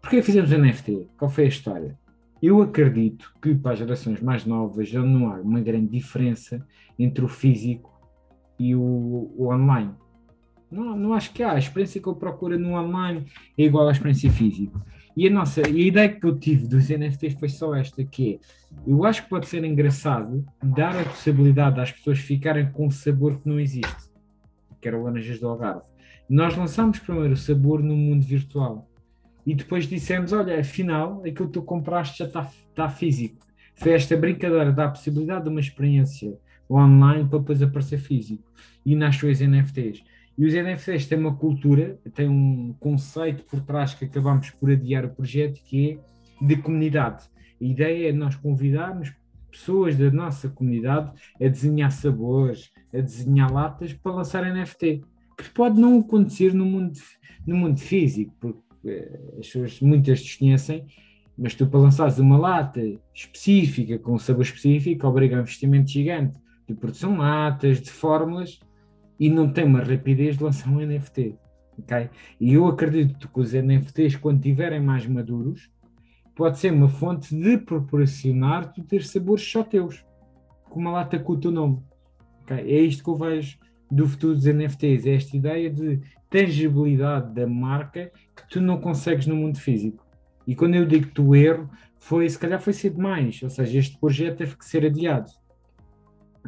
Porquê 0.00 0.20
fizemos 0.22 0.50
NFT? 0.50 1.08
Qual 1.16 1.30
foi 1.30 1.44
a 1.44 1.48
história? 1.48 1.98
Eu 2.42 2.60
acredito 2.60 3.32
que 3.40 3.54
para 3.54 3.72
as 3.72 3.78
gerações 3.78 4.20
mais 4.20 4.44
novas 4.44 4.88
já 4.88 5.00
não 5.00 5.30
há 5.30 5.36
uma 5.36 5.60
grande 5.60 5.86
diferença 5.86 6.66
entre 6.98 7.24
o 7.24 7.28
físico 7.28 7.92
e 8.58 8.74
o, 8.74 9.32
o 9.36 9.46
online. 9.52 9.94
Não, 10.68 10.96
não 10.96 11.14
acho 11.14 11.32
que 11.32 11.42
há. 11.42 11.52
A 11.52 11.58
experiência 11.58 12.00
que 12.00 12.08
eu 12.08 12.16
procuro 12.16 12.58
no 12.58 12.72
online 12.72 13.26
é 13.56 13.62
igual 13.62 13.86
à 13.86 13.92
experiência 13.92 14.28
física. 14.28 14.80
E 15.16 15.28
a, 15.28 15.30
nossa, 15.30 15.64
a 15.64 15.68
ideia 15.68 16.08
que 16.08 16.26
eu 16.26 16.36
tive 16.36 16.66
dos 16.66 16.88
NFTs 16.88 17.38
foi 17.38 17.48
só 17.48 17.76
esta, 17.76 18.02
que 18.02 18.34
é, 18.34 18.38
eu 18.86 19.04
acho 19.04 19.22
que 19.22 19.28
pode 19.28 19.46
ser 19.46 19.62
engraçado 19.62 20.44
dar 20.60 20.98
a 20.98 21.04
possibilidade 21.04 21.78
às 21.78 21.92
pessoas 21.92 22.18
ficarem 22.18 22.72
com 22.72 22.86
um 22.86 22.90
sabor 22.90 23.38
que 23.38 23.48
não 23.48 23.60
existe, 23.60 24.10
que 24.80 24.88
era 24.88 24.98
o 24.98 25.04
Laranjas 25.04 25.38
do 25.38 25.46
Algarve. 25.46 25.86
Nós 26.28 26.56
lançámos 26.56 26.98
primeiro 26.98 27.34
o 27.34 27.36
sabor 27.36 27.82
no 27.82 27.94
mundo 27.94 28.24
virtual 28.24 28.88
e 29.46 29.54
depois 29.54 29.86
dissemos: 29.86 30.32
olha, 30.32 30.60
afinal, 30.60 31.20
aquilo 31.20 31.48
que 31.48 31.54
tu 31.54 31.62
compraste 31.62 32.18
já 32.18 32.26
está 32.26 32.50
tá 32.74 32.88
físico. 32.88 33.44
Foi 33.74 33.92
esta 33.92 34.16
brincadeira 34.16 34.72
da 34.72 34.88
possibilidade 34.88 35.44
de 35.44 35.50
uma 35.50 35.60
experiência 35.60 36.38
online 36.70 37.28
para 37.28 37.38
depois 37.38 37.62
aparecer 37.62 37.98
físico. 37.98 38.44
E 38.84 38.94
nasceu 38.94 39.30
os 39.30 39.40
NFTs. 39.40 40.02
E 40.36 40.46
os 40.46 40.54
NFTs 40.54 41.06
têm 41.06 41.18
uma 41.18 41.34
cultura, 41.34 41.98
têm 42.14 42.28
um 42.28 42.74
conceito 42.80 43.44
por 43.44 43.60
trás 43.60 43.94
que 43.94 44.04
acabamos 44.04 44.50
por 44.50 44.70
adiar 44.70 45.04
o 45.04 45.10
projeto, 45.10 45.60
que 45.64 45.90
é 45.90 46.46
de 46.46 46.56
comunidade. 46.56 47.24
A 47.60 47.64
ideia 47.64 48.08
é 48.08 48.12
nós 48.12 48.34
convidarmos 48.34 49.12
pessoas 49.50 49.96
da 49.96 50.10
nossa 50.10 50.48
comunidade 50.48 51.12
a 51.40 51.48
desenhar 51.48 51.92
sabores, 51.92 52.72
a 52.92 53.00
desenhar 53.00 53.52
latas 53.52 53.92
para 53.92 54.12
lançar 54.12 54.44
NFT. 54.44 55.02
Que 55.36 55.50
pode 55.50 55.80
não 55.80 56.00
acontecer 56.00 56.54
no 56.54 56.64
mundo, 56.64 56.98
no 57.46 57.56
mundo 57.56 57.78
físico, 57.78 58.34
porque 58.40 58.60
as 59.38 59.46
pessoas 59.46 59.80
muitas 59.80 60.20
desconhecem, 60.20 60.84
mas 61.36 61.54
tu 61.54 61.66
para 61.66 61.80
lançares 61.80 62.18
uma 62.18 62.36
lata 62.36 62.80
específica, 63.14 63.98
com 63.98 64.14
um 64.14 64.18
sabor 64.18 64.42
específico, 64.42 65.06
obriga 65.06 65.36
a 65.36 65.38
um 65.38 65.42
investimento 65.42 65.90
gigante 65.90 66.38
de 66.66 66.74
produção 66.74 67.12
de 67.12 67.18
latas, 67.18 67.80
de 67.80 67.90
fórmulas, 67.90 68.60
e 69.18 69.28
não 69.28 69.52
tem 69.52 69.64
uma 69.64 69.82
rapidez 69.82 70.36
de 70.36 70.44
lançar 70.44 70.70
um 70.70 70.84
NFT. 70.84 71.36
Okay? 71.78 72.10
E 72.40 72.54
eu 72.54 72.66
acredito 72.66 73.28
que 73.28 73.40
os 73.40 73.52
NFTs, 73.52 74.16
quando 74.16 74.38
estiverem 74.38 74.80
mais 74.80 75.06
maduros, 75.06 75.70
pode 76.34 76.58
ser 76.58 76.72
uma 76.72 76.88
fonte 76.88 77.34
de 77.34 77.58
proporcionar 77.58 78.72
tu 78.72 78.82
ter 78.82 79.04
sabores 79.04 79.42
só 79.42 79.62
teus, 79.62 80.04
com 80.68 80.80
uma 80.80 80.90
lata 80.90 81.18
com 81.18 81.32
o 81.32 81.40
teu 81.40 81.50
nome. 81.50 81.82
Okay? 82.42 82.58
É 82.58 82.80
isto 82.80 83.04
que 83.04 83.10
eu 83.10 83.16
vejo 83.16 83.58
do 83.90 84.08
futuro 84.08 84.34
dos 84.34 84.44
NFTs, 84.44 85.06
é 85.06 85.14
esta 85.14 85.36
ideia 85.36 85.70
de 85.70 86.00
tangibilidade 86.32 87.34
da 87.34 87.46
marca 87.46 88.10
que 88.34 88.48
tu 88.48 88.60
não 88.60 88.80
consegues 88.80 89.26
no 89.26 89.36
mundo 89.36 89.60
físico. 89.60 90.04
E 90.46 90.56
quando 90.56 90.74
eu 90.74 90.86
digo 90.86 91.10
tu 91.12 91.36
erro, 91.36 91.70
foi, 92.00 92.28
se 92.28 92.38
calhar 92.38 92.60
foi 92.60 92.72
ser 92.72 92.90
demais, 92.90 93.40
ou 93.42 93.50
seja, 93.50 93.78
este 93.78 93.98
projeto 93.98 94.38
teve 94.38 94.56
que 94.56 94.64
ser 94.64 94.86
adiado. 94.86 95.30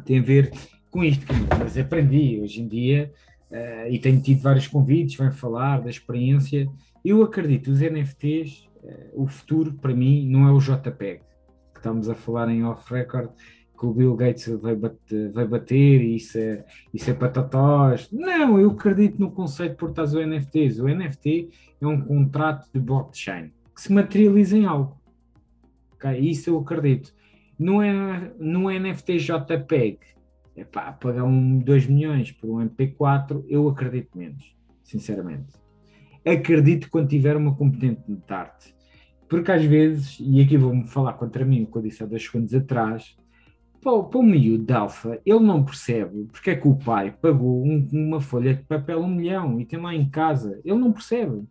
Tem 0.03 0.19
a 0.19 0.23
ver 0.23 0.51
com 0.89 1.03
isto, 1.03 1.25
mas 1.59 1.77
aprendi 1.77 2.41
hoje 2.41 2.61
em 2.61 2.67
dia 2.67 3.13
uh, 3.51 3.89
e 3.89 3.99
tenho 3.99 4.19
tido 4.19 4.41
vários 4.41 4.67
convites, 4.67 5.15
vem 5.15 5.31
falar 5.31 5.81
da 5.81 5.89
experiência. 5.89 6.67
Eu 7.03 7.21
acredito, 7.21 7.69
os 7.69 7.79
NFTs, 7.79 8.67
uh, 8.83 8.87
eh, 8.87 9.11
o 9.13 9.27
futuro 9.27 9.73
para 9.75 9.93
mim 9.93 10.27
não 10.27 10.47
é 10.47 10.51
o 10.51 10.59
JPEG, 10.59 11.21
que 11.73 11.79
estamos 11.79 12.09
a 12.09 12.15
falar 12.15 12.49
em 12.49 12.65
off-record, 12.65 13.29
que 13.77 13.85
o 13.85 13.93
Bill 13.93 14.15
Gates 14.15 14.47
vai 14.59 14.75
bater, 14.75 15.31
vai 15.31 15.45
bater 15.45 16.01
e 16.01 16.15
isso 16.15 16.37
é, 16.37 16.65
isso 16.93 17.09
é 17.09 17.13
patatós. 17.13 18.09
Não, 18.11 18.59
eu 18.59 18.71
acredito 18.71 19.19
no 19.19 19.31
conceito 19.31 19.75
por 19.75 19.91
trás 19.91 20.11
do 20.11 20.25
NFTs. 20.25 20.79
O 20.79 20.87
NFT 20.87 21.49
é 21.81 21.87
um 21.87 22.01
contrato 22.01 22.69
de 22.73 22.79
blockchain 22.79 23.51
que 23.75 23.81
se 23.81 23.91
materializa 23.91 24.57
em 24.57 24.65
algo. 24.65 24.99
Okay? 25.95 26.19
Isso 26.19 26.49
eu 26.49 26.59
acredito. 26.59 27.13
Não 27.59 27.81
é, 27.81 28.31
no 28.39 28.69
é 28.69 28.79
NFT 28.79 29.17
JPEG, 29.17 29.99
é 30.55 30.63
pá, 30.63 30.91
pagar 30.93 31.23
um 31.23 31.59
2 31.59 31.87
milhões 31.87 32.31
por 32.31 32.49
um 32.49 32.69
MP4, 32.69 33.43
eu 33.47 33.67
acredito 33.67 34.17
menos, 34.17 34.55
sinceramente. 34.83 35.53
Acredito 36.25 36.89
quando 36.89 37.09
tiver 37.09 37.35
uma 37.35 37.55
competente 37.55 38.01
de 38.07 38.33
arte. 38.33 38.73
Porque 39.27 39.51
às 39.51 39.63
vezes, 39.63 40.17
e 40.19 40.41
aqui 40.41 40.57
vou-me 40.57 40.87
falar 40.87 41.13
contra 41.13 41.45
mim, 41.45 41.63
o 41.63 41.67
que 41.67 41.77
eu 41.77 41.81
disse 41.81 42.03
há 42.03 42.05
dois 42.05 42.23
segundos 42.23 42.53
atrás, 42.53 43.17
para, 43.85 44.03
para 44.03 44.19
o 44.19 44.23
miúdo 44.23 44.65
de 44.65 44.73
alfa, 44.73 45.21
ele 45.23 45.39
não 45.41 45.63
percebe 45.63 46.27
porque 46.31 46.49
é 46.49 46.55
que 46.55 46.67
o 46.67 46.75
pai 46.75 47.15
pagou 47.21 47.63
um, 47.63 47.87
uma 47.93 48.19
folha 48.19 48.55
de 48.55 48.63
papel 48.63 48.99
um 48.99 49.07
milhão 49.07 49.61
e 49.61 49.65
tem 49.65 49.79
lá 49.79 49.93
em 49.93 50.09
casa. 50.09 50.59
Ele 50.65 50.79
não 50.79 50.91
percebe. 50.91 51.43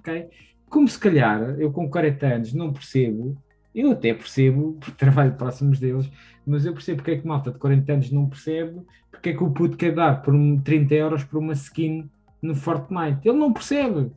Okay? 0.00 0.28
Como 0.68 0.86
se 0.86 0.98
calhar 0.98 1.40
eu 1.58 1.72
com 1.72 1.88
40 1.88 2.26
anos 2.26 2.52
não 2.52 2.72
percebo, 2.72 3.38
eu 3.74 3.90
até 3.90 4.12
percebo, 4.12 4.76
porque 4.78 4.92
trabalho 4.92 5.32
próximos 5.32 5.80
deles, 5.80 6.10
mas 6.46 6.66
eu 6.66 6.74
percebo 6.74 6.98
porque 6.98 7.12
é 7.12 7.16
que 7.16 7.26
malta 7.26 7.50
de 7.50 7.58
40 7.58 7.92
anos 7.92 8.10
não 8.12 8.28
percebe 8.28 8.82
porque 9.10 9.30
é 9.30 9.32
que 9.32 9.42
o 9.42 9.50
puto 9.50 9.76
quer 9.76 9.94
dar 9.94 10.20
por 10.20 10.34
um, 10.34 10.60
30 10.60 10.94
euros 10.94 11.24
por 11.24 11.38
uma 11.38 11.54
skin 11.54 12.10
no 12.42 12.54
Fortnite. 12.54 13.26
Ele 13.26 13.38
não 13.38 13.52
percebe. 13.52 14.10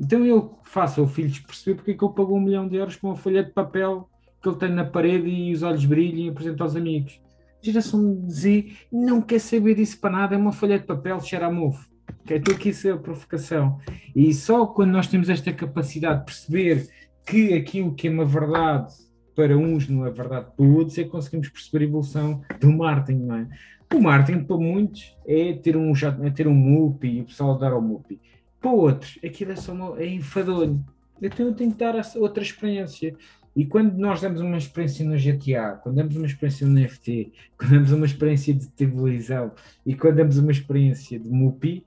Então 0.00 0.24
eu 0.24 0.58
faço 0.62 1.02
ao 1.02 1.06
filho 1.06 1.30
perceber 1.46 1.76
porque 1.76 1.90
é 1.90 1.94
que 1.94 2.02
eu 2.02 2.10
pago 2.10 2.34
um 2.34 2.40
milhão 2.40 2.66
de 2.66 2.76
euros 2.76 2.96
por 2.96 3.08
uma 3.08 3.16
folha 3.16 3.44
de 3.44 3.50
papel 3.50 4.08
que 4.44 4.48
ele 4.50 4.58
tem 4.58 4.70
na 4.70 4.84
parede 4.84 5.26
e 5.26 5.52
os 5.54 5.62
olhos 5.62 5.86
brilham 5.86 6.26
e 6.26 6.28
apresenta 6.28 6.62
aos 6.62 6.76
amigos. 6.76 7.18
A 7.62 7.64
geração 7.64 8.28
Z 8.28 8.72
não 8.92 9.22
quer 9.22 9.40
saber 9.40 9.74
disso 9.74 9.98
para 9.98 10.10
nada, 10.10 10.34
é 10.34 10.38
uma 10.38 10.52
folha 10.52 10.78
de 10.78 10.84
papel, 10.84 11.18
cheira 11.20 11.46
a 11.46 11.50
mofo. 11.50 11.88
Okay? 12.20 12.36
Estou 12.36 12.54
aqui 12.54 12.68
isso 12.68 12.86
é 12.86 12.90
a 12.90 12.96
provocação. 12.98 13.78
E 14.14 14.34
só 14.34 14.66
quando 14.66 14.90
nós 14.90 15.06
temos 15.06 15.30
esta 15.30 15.50
capacidade 15.50 16.20
de 16.20 16.26
perceber 16.26 16.88
que 17.26 17.54
aquilo 17.54 17.94
que 17.94 18.06
é 18.06 18.10
uma 18.10 18.26
verdade 18.26 18.92
para 19.34 19.56
uns 19.56 19.88
não 19.88 20.06
é 20.06 20.10
verdade 20.10 20.48
para 20.54 20.66
outros, 20.66 20.98
é 20.98 21.04
que 21.04 21.10
conseguimos 21.10 21.48
perceber 21.48 21.84
a 21.84 21.88
evolução 21.88 22.42
do 22.60 22.70
marketing, 22.70 23.20
não 23.20 23.36
é? 23.36 23.48
O 23.94 24.00
marketing 24.00 24.44
para 24.44 24.56
muitos 24.58 25.16
é 25.26 25.54
ter 25.54 25.74
um, 25.74 25.92
é 26.22 26.30
ter 26.30 26.46
um 26.46 26.54
MUPI 26.54 27.08
e 27.08 27.20
o 27.22 27.24
pessoal 27.24 27.56
dar 27.58 27.72
ao 27.72 27.80
MUPI. 27.80 28.20
Para 28.60 28.70
outros, 28.70 29.18
aquilo 29.24 29.52
é 29.52 29.56
só 29.56 29.72
uma, 29.72 30.00
é 30.00 30.06
enfadonho. 30.06 30.84
Então 31.20 31.46
eu 31.46 31.54
tenho 31.54 31.72
que 31.72 31.78
dar 31.78 31.94
outra 32.16 32.42
experiência. 32.42 33.16
E 33.56 33.64
quando 33.64 33.96
nós 33.96 34.20
damos 34.20 34.40
uma 34.40 34.58
experiência 34.58 35.04
no 35.04 35.16
GTA, 35.16 35.78
quando 35.82 35.96
damos 35.96 36.16
uma 36.16 36.26
experiência 36.26 36.66
no 36.66 36.74
NFT, 36.74 37.32
quando 37.56 37.70
damos 37.72 37.92
uma 37.92 38.06
experiência 38.06 38.52
de 38.52 38.66
televisão 38.68 39.52
e 39.86 39.94
quando 39.94 40.16
damos 40.16 40.38
uma 40.38 40.50
experiência 40.50 41.18
de 41.18 41.28
MUPI, 41.28 41.86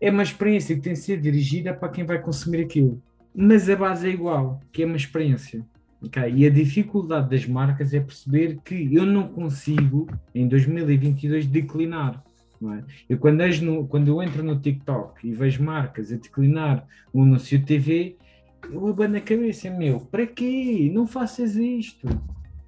é 0.00 0.10
uma 0.10 0.22
experiência 0.22 0.74
que 0.74 0.82
tem 0.82 0.92
de 0.92 0.98
ser 0.98 1.20
dirigida 1.20 1.74
para 1.74 1.88
quem 1.88 2.04
vai 2.04 2.20
consumir 2.20 2.62
aquilo. 2.62 3.00
Mas 3.34 3.68
a 3.68 3.76
base 3.76 4.08
é 4.08 4.10
igual, 4.10 4.60
que 4.72 4.82
é 4.82 4.86
uma 4.86 4.96
experiência. 4.96 5.64
Okay? 6.02 6.32
E 6.34 6.46
a 6.46 6.50
dificuldade 6.50 7.30
das 7.30 7.46
marcas 7.46 7.92
é 7.92 8.00
perceber 8.00 8.58
que 8.64 8.94
eu 8.94 9.04
não 9.04 9.28
consigo, 9.28 10.08
em 10.34 10.46
2022, 10.46 11.46
declinar. 11.46 12.22
É? 12.60 12.82
Eu 13.08 13.18
quando, 13.18 13.40
no, 13.62 13.86
quando 13.86 14.08
eu 14.08 14.20
entro 14.20 14.42
no 14.42 14.58
TikTok 14.58 15.26
e 15.26 15.32
vejo 15.32 15.62
marcas 15.62 16.12
a 16.12 16.16
declinar 16.16 16.84
o 17.12 17.22
anúncio 17.22 17.64
TV, 17.64 18.16
eu 18.70 18.86
abano 18.86 19.16
a 19.16 19.20
cabeça, 19.20 19.70
meu, 19.70 20.00
para 20.00 20.26
quê? 20.26 20.90
Não 20.92 21.06
faças 21.06 21.56
isto. 21.56 22.06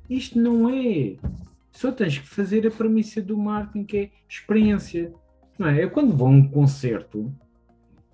Isto 0.09 0.41
não 0.41 0.69
é. 0.69 1.17
Só 1.73 1.93
tens 1.93 2.19
que 2.19 2.27
fazer 2.27 2.67
a 2.67 2.71
premissa 2.71 3.21
do 3.21 3.37
marketing, 3.37 3.85
que 3.85 3.97
é 3.97 4.11
experiência. 4.29 5.13
Não 5.59 5.69
é? 5.69 5.85
Eu 5.85 5.91
quando 5.91 6.17
vou 6.17 6.29
a 6.29 6.31
um 6.31 6.49
concerto, 6.49 7.33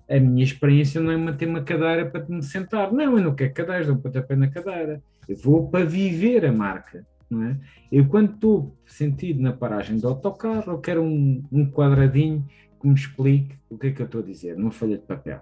a 0.09 0.19
minha 0.19 0.43
experiência 0.43 1.01
não 1.01 1.11
é 1.11 1.17
manter 1.17 1.47
uma 1.47 1.63
cadeira 1.63 2.05
para 2.05 2.25
me 2.27 2.43
sentar. 2.43 2.91
Não, 2.91 3.17
eu 3.17 3.23
não 3.23 3.35
quero 3.35 3.53
cadeiras, 3.53 3.87
dou 3.87 3.97
pontapé 3.97 4.35
na 4.35 4.49
cadeira. 4.49 5.01
Eu 5.27 5.37
vou 5.37 5.69
para 5.69 5.85
viver 5.85 6.45
a 6.45 6.51
marca. 6.51 7.05
Não 7.29 7.43
é? 7.43 7.57
Eu 7.91 8.07
quando 8.07 8.33
estou 8.33 8.77
sentido 8.85 9.41
na 9.41 9.53
paragem 9.53 9.97
do 9.97 10.07
autocarro, 10.07 10.71
eu 10.71 10.79
quero 10.79 11.01
um, 11.01 11.43
um 11.51 11.69
quadradinho 11.69 12.45
que 12.79 12.87
me 12.87 12.93
explique 12.93 13.55
o 13.69 13.77
que 13.77 13.87
é 13.87 13.91
que 13.91 14.01
eu 14.01 14.05
estou 14.05 14.21
a 14.21 14.25
dizer, 14.25 14.55
numa 14.55 14.71
folha 14.71 14.97
de 14.97 15.03
papel 15.03 15.41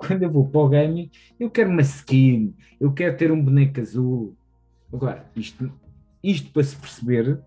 quando 0.00 0.22
eu 0.22 0.30
vou 0.30 0.48
para 0.48 0.60
o 0.60 0.68
gaming, 0.68 1.10
eu 1.38 1.50
quero 1.50 1.70
uma 1.70 1.82
skin, 1.82 2.54
eu 2.80 2.92
quero 2.92 3.16
ter 3.16 3.30
um 3.30 3.42
boneco 3.42 3.80
azul. 3.80 4.34
Agora, 4.92 5.26
isto, 5.36 5.70
isto 6.22 6.50
para 6.50 6.64
se 6.64 6.74
perceber, 6.74 7.38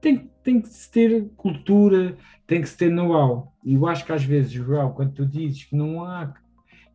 tem, 0.00 0.30
tem 0.42 0.60
que 0.60 0.68
se 0.68 0.90
ter 0.90 1.28
cultura, 1.36 2.16
tem 2.46 2.62
que 2.62 2.68
se 2.68 2.76
ter 2.76 2.90
know-how. 2.90 3.52
E 3.62 3.74
eu 3.74 3.86
acho 3.86 4.06
que 4.06 4.12
às 4.12 4.24
vezes, 4.24 4.50
João, 4.50 4.92
quando 4.92 5.12
tu 5.12 5.26
dizes 5.26 5.64
que 5.64 5.76
não 5.76 6.02
há, 6.02 6.32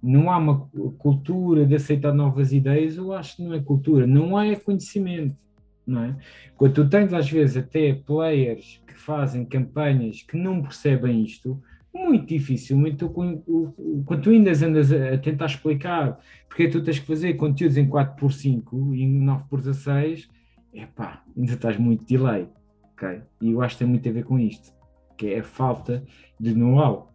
não 0.01 0.31
há 0.31 0.37
uma 0.37 0.67
cultura 0.97 1.65
de 1.65 1.75
aceitar 1.75 2.11
novas 2.11 2.51
ideias, 2.51 2.97
eu 2.97 3.13
acho 3.13 3.37
que 3.37 3.43
não 3.43 3.53
é 3.53 3.61
cultura, 3.61 4.07
não 4.07 4.35
há 4.35 4.47
é 4.47 4.55
conhecimento. 4.55 5.37
Não 5.85 6.03
é? 6.03 6.15
Quando 6.55 6.73
tu 6.73 6.89
tens 6.89 7.13
às 7.13 7.29
vezes 7.29 7.57
até 7.57 7.93
players 7.93 8.81
que 8.87 8.93
fazem 8.93 9.45
campanhas 9.45 10.23
que 10.23 10.37
não 10.37 10.61
percebem 10.61 11.23
isto, 11.23 11.61
muito 11.93 12.25
dificilmente 12.25 12.97
tu, 12.97 13.09
quando 13.09 14.21
tu 14.21 14.29
ainda 14.31 14.51
andas 14.51 14.91
a, 14.91 15.17
tentar 15.17 15.45
explicar 15.45 16.19
porque 16.49 16.67
tu 16.67 16.83
tens 16.83 16.99
que 16.99 17.05
fazer 17.05 17.33
conteúdos 17.35 17.77
em 17.77 17.87
4x5 17.87 18.95
e 18.95 19.03
em 19.03 19.25
9x16, 19.25 20.27
epá, 20.73 21.23
ainda 21.35 21.53
estás 21.53 21.77
muito 21.77 22.05
delay, 22.05 22.47
ok? 22.93 23.21
E 23.41 23.51
eu 23.51 23.61
acho 23.61 23.75
que 23.75 23.79
tem 23.79 23.87
muito 23.87 24.07
a 24.09 24.11
ver 24.11 24.23
com 24.23 24.39
isto, 24.39 24.71
que 25.17 25.27
é 25.27 25.39
a 25.39 25.43
falta 25.43 26.03
de 26.39 26.53
know-how. 26.53 27.13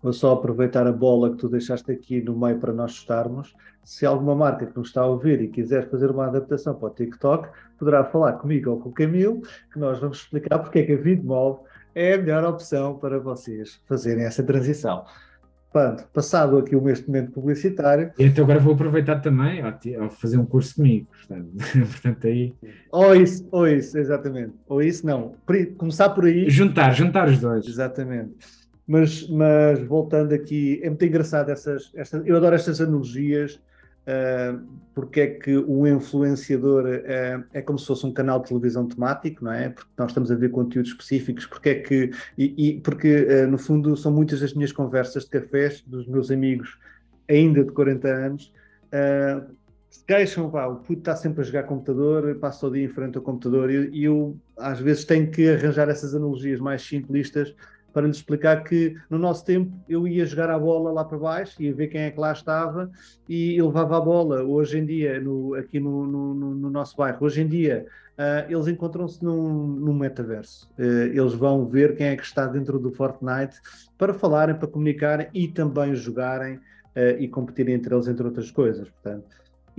Vou 0.00 0.12
só 0.12 0.32
aproveitar 0.32 0.86
a 0.86 0.92
bola 0.92 1.30
que 1.30 1.38
tu 1.38 1.48
deixaste 1.48 1.90
aqui 1.90 2.20
no 2.20 2.38
meio 2.38 2.58
para 2.58 2.72
nós 2.72 2.92
estarmos. 2.92 3.54
Se 3.82 4.06
alguma 4.06 4.34
marca 4.34 4.66
que 4.66 4.76
nos 4.76 4.88
está 4.88 5.02
a 5.02 5.06
ouvir 5.06 5.40
e 5.40 5.48
quiser 5.48 5.90
fazer 5.90 6.10
uma 6.10 6.26
adaptação 6.26 6.74
para 6.74 6.88
o 6.88 6.90
TikTok, 6.90 7.48
poderá 7.76 8.04
falar 8.04 8.34
comigo 8.34 8.70
ou 8.70 8.80
com 8.80 8.90
o 8.90 8.92
Camilo, 8.92 9.42
que 9.72 9.78
nós 9.78 9.98
vamos 9.98 10.18
explicar 10.18 10.60
porque 10.60 10.80
é 10.80 10.82
que 10.84 10.92
a 10.92 10.96
VidMove 10.96 11.60
é 11.98 12.14
a 12.14 12.18
melhor 12.18 12.44
opção 12.44 12.96
para 12.96 13.18
vocês 13.18 13.80
fazerem 13.88 14.24
essa 14.24 14.42
transição. 14.42 15.04
Pronto, 15.72 16.04
passado 16.14 16.56
aqui 16.56 16.76
o 16.76 16.88
este 16.88 17.08
momento 17.08 17.32
publicitário. 17.32 18.12
Então 18.18 18.44
agora 18.44 18.60
vou 18.60 18.72
aproveitar 18.72 19.20
também 19.20 19.60
ao, 19.60 20.08
fazer 20.08 20.38
um 20.38 20.46
curso 20.46 20.76
comigo. 20.76 21.08
Portanto, 21.10 21.50
portanto, 21.90 22.26
aí. 22.26 22.54
Ou 22.92 23.14
isso, 23.16 23.46
ou 23.50 23.66
isso, 23.66 23.98
exatamente. 23.98 24.54
Ou 24.68 24.80
isso 24.80 25.04
não. 25.04 25.34
Começar 25.76 26.10
por 26.10 26.24
aí. 26.24 26.48
Juntar, 26.48 26.92
juntar 26.92 27.28
os 27.28 27.38
dois. 27.40 27.66
Exatamente. 27.66 28.32
Mas, 28.86 29.28
mas 29.28 29.80
voltando 29.80 30.32
aqui, 30.32 30.80
é 30.82 30.88
muito 30.88 31.04
engraçado 31.04 31.50
essas, 31.50 31.90
estas, 31.94 32.24
eu 32.24 32.36
adoro 32.36 32.54
estas 32.54 32.80
analogias 32.80 33.60
porque 34.94 35.20
é 35.20 35.26
que 35.26 35.56
o 35.56 35.86
influenciador 35.86 36.84
uh, 36.84 37.44
é 37.52 37.62
como 37.62 37.78
se 37.78 37.86
fosse 37.86 38.04
um 38.06 38.12
canal 38.12 38.40
de 38.40 38.48
televisão 38.48 38.86
temático, 38.86 39.44
não 39.44 39.52
é? 39.52 39.68
Porque 39.68 39.90
nós 39.96 40.10
estamos 40.10 40.30
a 40.30 40.34
ver 40.34 40.50
conteúdos 40.50 40.90
específicos, 40.90 41.46
porque 41.46 41.68
é 41.68 41.74
que, 41.76 42.10
e, 42.36 42.68
e 42.68 42.80
porque 42.80 43.22
uh, 43.24 43.46
no 43.46 43.58
fundo 43.58 43.96
são 43.96 44.12
muitas 44.12 44.40
das 44.40 44.54
minhas 44.54 44.72
conversas 44.72 45.24
de 45.24 45.30
cafés 45.30 45.82
dos 45.86 46.06
meus 46.06 46.30
amigos 46.30 46.78
ainda 47.28 47.62
de 47.62 47.70
40 47.70 48.08
anos, 48.08 48.52
se 49.90 50.04
queixam, 50.04 50.50
pá, 50.50 50.66
o 50.66 50.76
puto 50.76 51.00
está 51.00 51.14
sempre 51.14 51.42
a 51.42 51.44
jogar 51.44 51.64
computador, 51.64 52.34
passa 52.36 52.66
o 52.66 52.70
dia 52.70 52.84
em 52.84 52.88
frente 52.88 53.16
ao 53.16 53.22
computador 53.22 53.70
e, 53.70 53.90
e 53.90 54.04
eu 54.04 54.36
às 54.56 54.80
vezes 54.80 55.04
tenho 55.04 55.30
que 55.30 55.48
arranjar 55.48 55.88
essas 55.88 56.14
analogias 56.14 56.58
mais 56.60 56.82
simplistas 56.82 57.54
para 57.98 58.06
lhes 58.06 58.18
explicar 58.18 58.62
que 58.62 58.94
no 59.10 59.18
nosso 59.18 59.44
tempo 59.44 59.76
eu 59.88 60.06
ia 60.06 60.24
jogar 60.24 60.48
a 60.50 60.58
bola 60.58 60.92
lá 60.92 61.04
para 61.04 61.18
baixo, 61.18 61.60
ia 61.60 61.74
ver 61.74 61.88
quem 61.88 62.02
é 62.02 62.12
que 62.12 62.20
lá 62.20 62.30
estava 62.30 62.88
e 63.28 63.60
levava 63.60 63.96
a 63.96 64.00
bola. 64.00 64.44
Hoje 64.44 64.78
em 64.78 64.86
dia, 64.86 65.20
no, 65.20 65.52
aqui 65.54 65.80
no, 65.80 66.06
no, 66.06 66.32
no, 66.32 66.70
nosso 66.70 66.96
bairro, 66.96 67.18
hoje 67.26 67.40
em 67.40 67.48
dia, 67.48 67.86
uh, 68.16 68.48
eles 68.48 68.68
encontram-se 68.68 69.20
num, 69.20 69.66
num 69.66 69.92
metaverso. 69.92 70.70
Uh, 70.78 71.10
eles 71.12 71.34
vão 71.34 71.66
ver 71.66 71.96
quem 71.96 72.06
é 72.06 72.16
que 72.16 72.22
está 72.22 72.46
dentro 72.46 72.78
do 72.78 72.92
Fortnite 72.92 73.56
para 73.98 74.14
falarem, 74.14 74.54
para 74.54 74.68
comunicarem 74.68 75.26
e 75.34 75.48
também 75.48 75.92
jogarem 75.96 76.54
uh, 76.54 77.18
e 77.18 77.26
competirem 77.26 77.74
entre 77.74 77.92
eles, 77.92 78.06
entre 78.06 78.24
outras 78.24 78.48
coisas. 78.52 78.88
Portanto, 78.88 79.26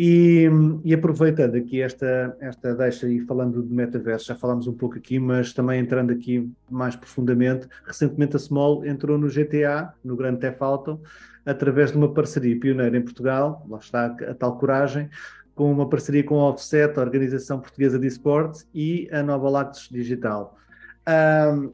e, 0.01 0.47
e, 0.85 0.93
aproveitando 0.93 1.55
aqui 1.55 1.81
esta, 1.81 2.33
esta 2.39 2.73
deixa 2.73 3.05
e 3.09 3.19
falando 3.19 3.61
de 3.61 3.73
metaverso, 3.73 4.27
já 4.27 4.35
falámos 4.35 4.65
um 4.65 4.71
pouco 4.71 4.97
aqui, 4.97 5.19
mas 5.19 5.51
também 5.51 5.77
entrando 5.77 6.13
aqui 6.13 6.49
mais 6.71 6.95
profundamente, 6.95 7.67
recentemente 7.85 8.37
a 8.37 8.39
Small 8.39 8.85
entrou 8.85 9.17
no 9.17 9.27
GTA, 9.27 9.93
no 10.01 10.15
Grande 10.15 10.39
Theft 10.39 10.61
Auto, 10.61 11.01
através 11.45 11.91
de 11.91 11.97
uma 11.97 12.13
parceria 12.13 12.57
pioneira 12.57 12.97
em 12.97 13.01
Portugal, 13.01 13.65
lá 13.67 13.77
está 13.77 14.05
a, 14.05 14.33
tal 14.33 14.57
coragem, 14.57 15.09
com 15.53 15.69
uma 15.69 15.89
parceria 15.89 16.23
com 16.23 16.39
a 16.39 16.49
Offset, 16.49 16.97
a 16.97 17.01
Organização 17.01 17.59
Portuguesa 17.59 17.99
de 17.99 18.07
Esportes 18.07 18.65
e 18.73 19.09
a 19.11 19.21
Nova 19.21 19.49
Lactos 19.49 19.89
Digital. 19.91 20.57
Um, 21.09 21.73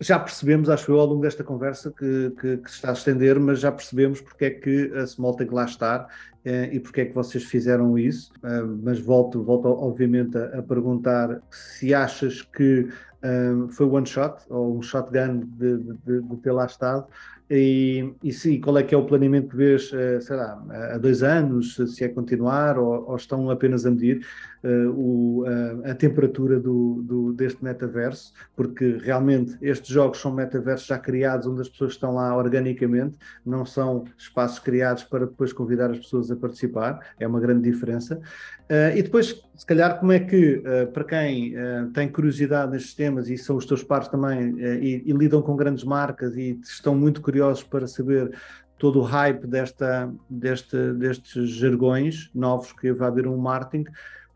já 0.00 0.18
percebemos, 0.18 0.68
acho 0.68 0.90
eu, 0.90 1.00
ao 1.00 1.06
longo 1.06 1.22
desta 1.22 1.42
conversa 1.42 1.90
que, 1.90 2.32
que, 2.40 2.56
que, 2.58 2.70
se 2.70 2.76
está 2.76 2.90
a 2.90 2.92
estender, 2.92 3.40
mas 3.40 3.60
já 3.60 3.72
percebemos 3.72 4.20
porque 4.20 4.44
é 4.44 4.50
que 4.50 4.92
a 4.94 5.06
Small 5.06 5.34
tem 5.34 5.46
que 5.46 5.54
lá 5.54 5.64
estar 5.64 6.08
eh, 6.46 6.70
e 6.74 6.80
porque 6.80 7.00
é 7.00 7.04
que 7.06 7.14
vocês 7.14 7.42
fizeram 7.44 7.98
isso. 7.98 8.32
Uh, 8.36 8.78
mas 8.82 9.00
volto, 9.00 9.42
volto 9.42 9.66
obviamente, 9.66 10.38
a, 10.38 10.58
a 10.58 10.62
perguntar 10.62 11.40
se 11.50 11.92
achas 11.92 12.42
que 12.42 12.88
uh, 13.22 13.68
foi 13.68 13.86
one 13.86 14.06
shot 14.06 14.36
ou 14.48 14.78
um 14.78 14.80
shotgun 14.80 15.40
de, 15.40 15.78
de, 15.78 16.22
de, 16.22 16.36
ter 16.36 16.52
lá 16.52 16.66
estado 16.66 17.06
e, 17.50 18.12
e 18.22 18.32
sim, 18.32 18.60
qual 18.60 18.78
é 18.78 18.84
que 18.84 18.94
é 18.94 18.98
o 18.98 19.04
planeamento 19.04 19.48
que 19.48 19.56
vês, 19.56 19.90
uh, 19.92 20.20
sei 20.20 20.36
lá, 20.36 20.62
há 20.92 20.98
dois 20.98 21.24
anos, 21.24 21.74
se 21.74 22.04
é 22.04 22.08
continuar 22.08 22.78
ou, 22.78 23.08
ou 23.08 23.16
estão 23.16 23.50
apenas 23.50 23.84
a 23.84 23.90
medir 23.90 24.24
uh, 24.64 24.90
o, 24.90 25.42
uh, 25.42 25.90
a 25.90 25.94
temperatura 25.94 26.58
do, 26.58 27.02
do, 27.02 27.32
deste 27.32 27.62
metaverso, 27.62 28.32
porque 28.54 28.98
realmente 29.02 29.56
estes 29.60 29.88
jogos 29.88 30.20
são 30.20 30.32
metaversos 30.32 30.86
já 30.86 30.98
criados 30.98 31.46
onde 31.46 31.60
as 31.60 31.68
pessoas 31.68 31.92
estão 31.92 32.14
lá 32.14 32.36
organicamente, 32.36 33.18
não 33.44 33.64
são 33.64 34.04
espaços 34.16 34.58
criados 34.58 35.04
para 35.04 35.26
depois 35.26 35.52
convidar 35.52 35.90
as 35.90 35.98
pessoas 35.98 36.30
a 36.30 36.36
participar, 36.36 37.00
é 37.18 37.26
uma 37.26 37.40
grande 37.40 37.70
diferença. 37.70 38.20
e 38.94 39.02
depois, 39.02 39.42
se 39.54 39.66
calhar, 39.66 39.98
como 39.98 40.12
é 40.12 40.20
que, 40.20 40.62
para 40.92 41.04
quem 41.04 41.54
tem 41.94 42.08
curiosidade 42.08 42.72
nestes 42.72 42.94
temas 42.94 43.28
e 43.28 43.38
são 43.38 43.56
os 43.56 43.66
teus 43.66 43.82
pares 43.82 44.08
também 44.08 44.56
e, 44.58 45.02
e 45.06 45.12
lidam 45.12 45.40
com 45.40 45.56
grandes 45.56 45.84
marcas 45.84 46.36
e 46.36 46.58
estão 46.62 46.94
muito 46.94 47.20
curiosos 47.20 47.62
para 47.62 47.86
saber 47.86 48.30
todo 48.78 49.00
o 49.00 49.02
hype 49.02 49.46
desta, 49.46 50.12
deste, 50.28 50.92
destes 50.94 51.50
jargões 51.50 52.30
novos 52.34 52.72
que 52.72 52.88
haver 52.88 53.26
um 53.26 53.36
marketing. 53.36 53.84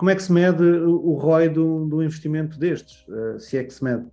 Como 0.01 0.09
é 0.09 0.14
que 0.14 0.22
se 0.22 0.32
mede 0.32 0.62
o 0.64 1.12
ROI 1.12 1.51
do, 1.51 1.84
do 1.86 2.03
investimento 2.03 2.59
destes, 2.59 3.07
uh, 3.07 3.38
se 3.38 3.59
é 3.59 3.64
que 3.64 3.70
se 3.70 3.84
mede? 3.84 4.07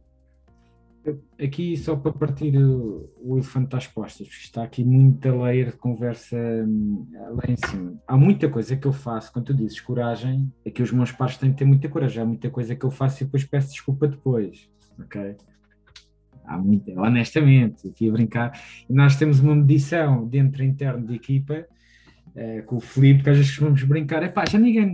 Aqui 1.41 1.77
só 1.77 1.95
para 1.95 2.11
partir 2.11 2.57
o, 2.57 3.09
elefante 3.25 3.73
às 3.73 3.87
costas, 3.87 4.27
porque 4.27 4.43
está 4.43 4.63
aqui 4.63 4.83
muita 4.83 5.33
layer 5.33 5.67
de 5.67 5.77
conversa 5.77 6.35
hum, 6.35 7.07
lá 7.13 7.43
em 7.47 7.55
cima. 7.55 7.93
Há 8.05 8.17
muita 8.17 8.49
coisa 8.49 8.75
que 8.75 8.85
eu 8.85 8.91
faço, 8.91 9.31
quando 9.31 9.45
tu 9.45 9.53
dizes 9.53 9.79
coragem, 9.79 10.51
é 10.65 10.69
que 10.69 10.83
os 10.83 10.91
meus 10.91 11.13
pares 11.13 11.37
têm 11.37 11.53
que 11.53 11.59
ter 11.59 11.63
muita 11.63 11.87
coragem. 11.87 12.21
Há 12.21 12.25
muita 12.25 12.49
coisa 12.49 12.75
que 12.75 12.85
eu 12.85 12.91
faço 12.91 13.23
e 13.23 13.25
depois 13.25 13.45
peço 13.45 13.69
desculpa 13.69 14.09
depois, 14.09 14.69
ok? 14.99 15.37
há 16.43 16.57
muito, 16.57 16.91
honestamente, 16.99 17.87
aqui 17.87 18.09
a 18.09 18.11
brincar. 18.11 18.61
Nós 18.89 19.15
temos 19.15 19.39
uma 19.39 19.55
medição 19.55 20.27
dentro 20.27 20.65
interno 20.65 21.07
de 21.07 21.15
equipa 21.15 21.65
uh, 22.37 22.63
com 22.65 22.77
o 22.77 22.79
Felipe, 22.79 23.23
que 23.23 23.29
às 23.29 23.37
vezes 23.37 23.57
vamos 23.57 23.83
brincar, 23.83 24.23
epá, 24.23 24.45
já 24.45 24.59
ninguém, 24.59 24.93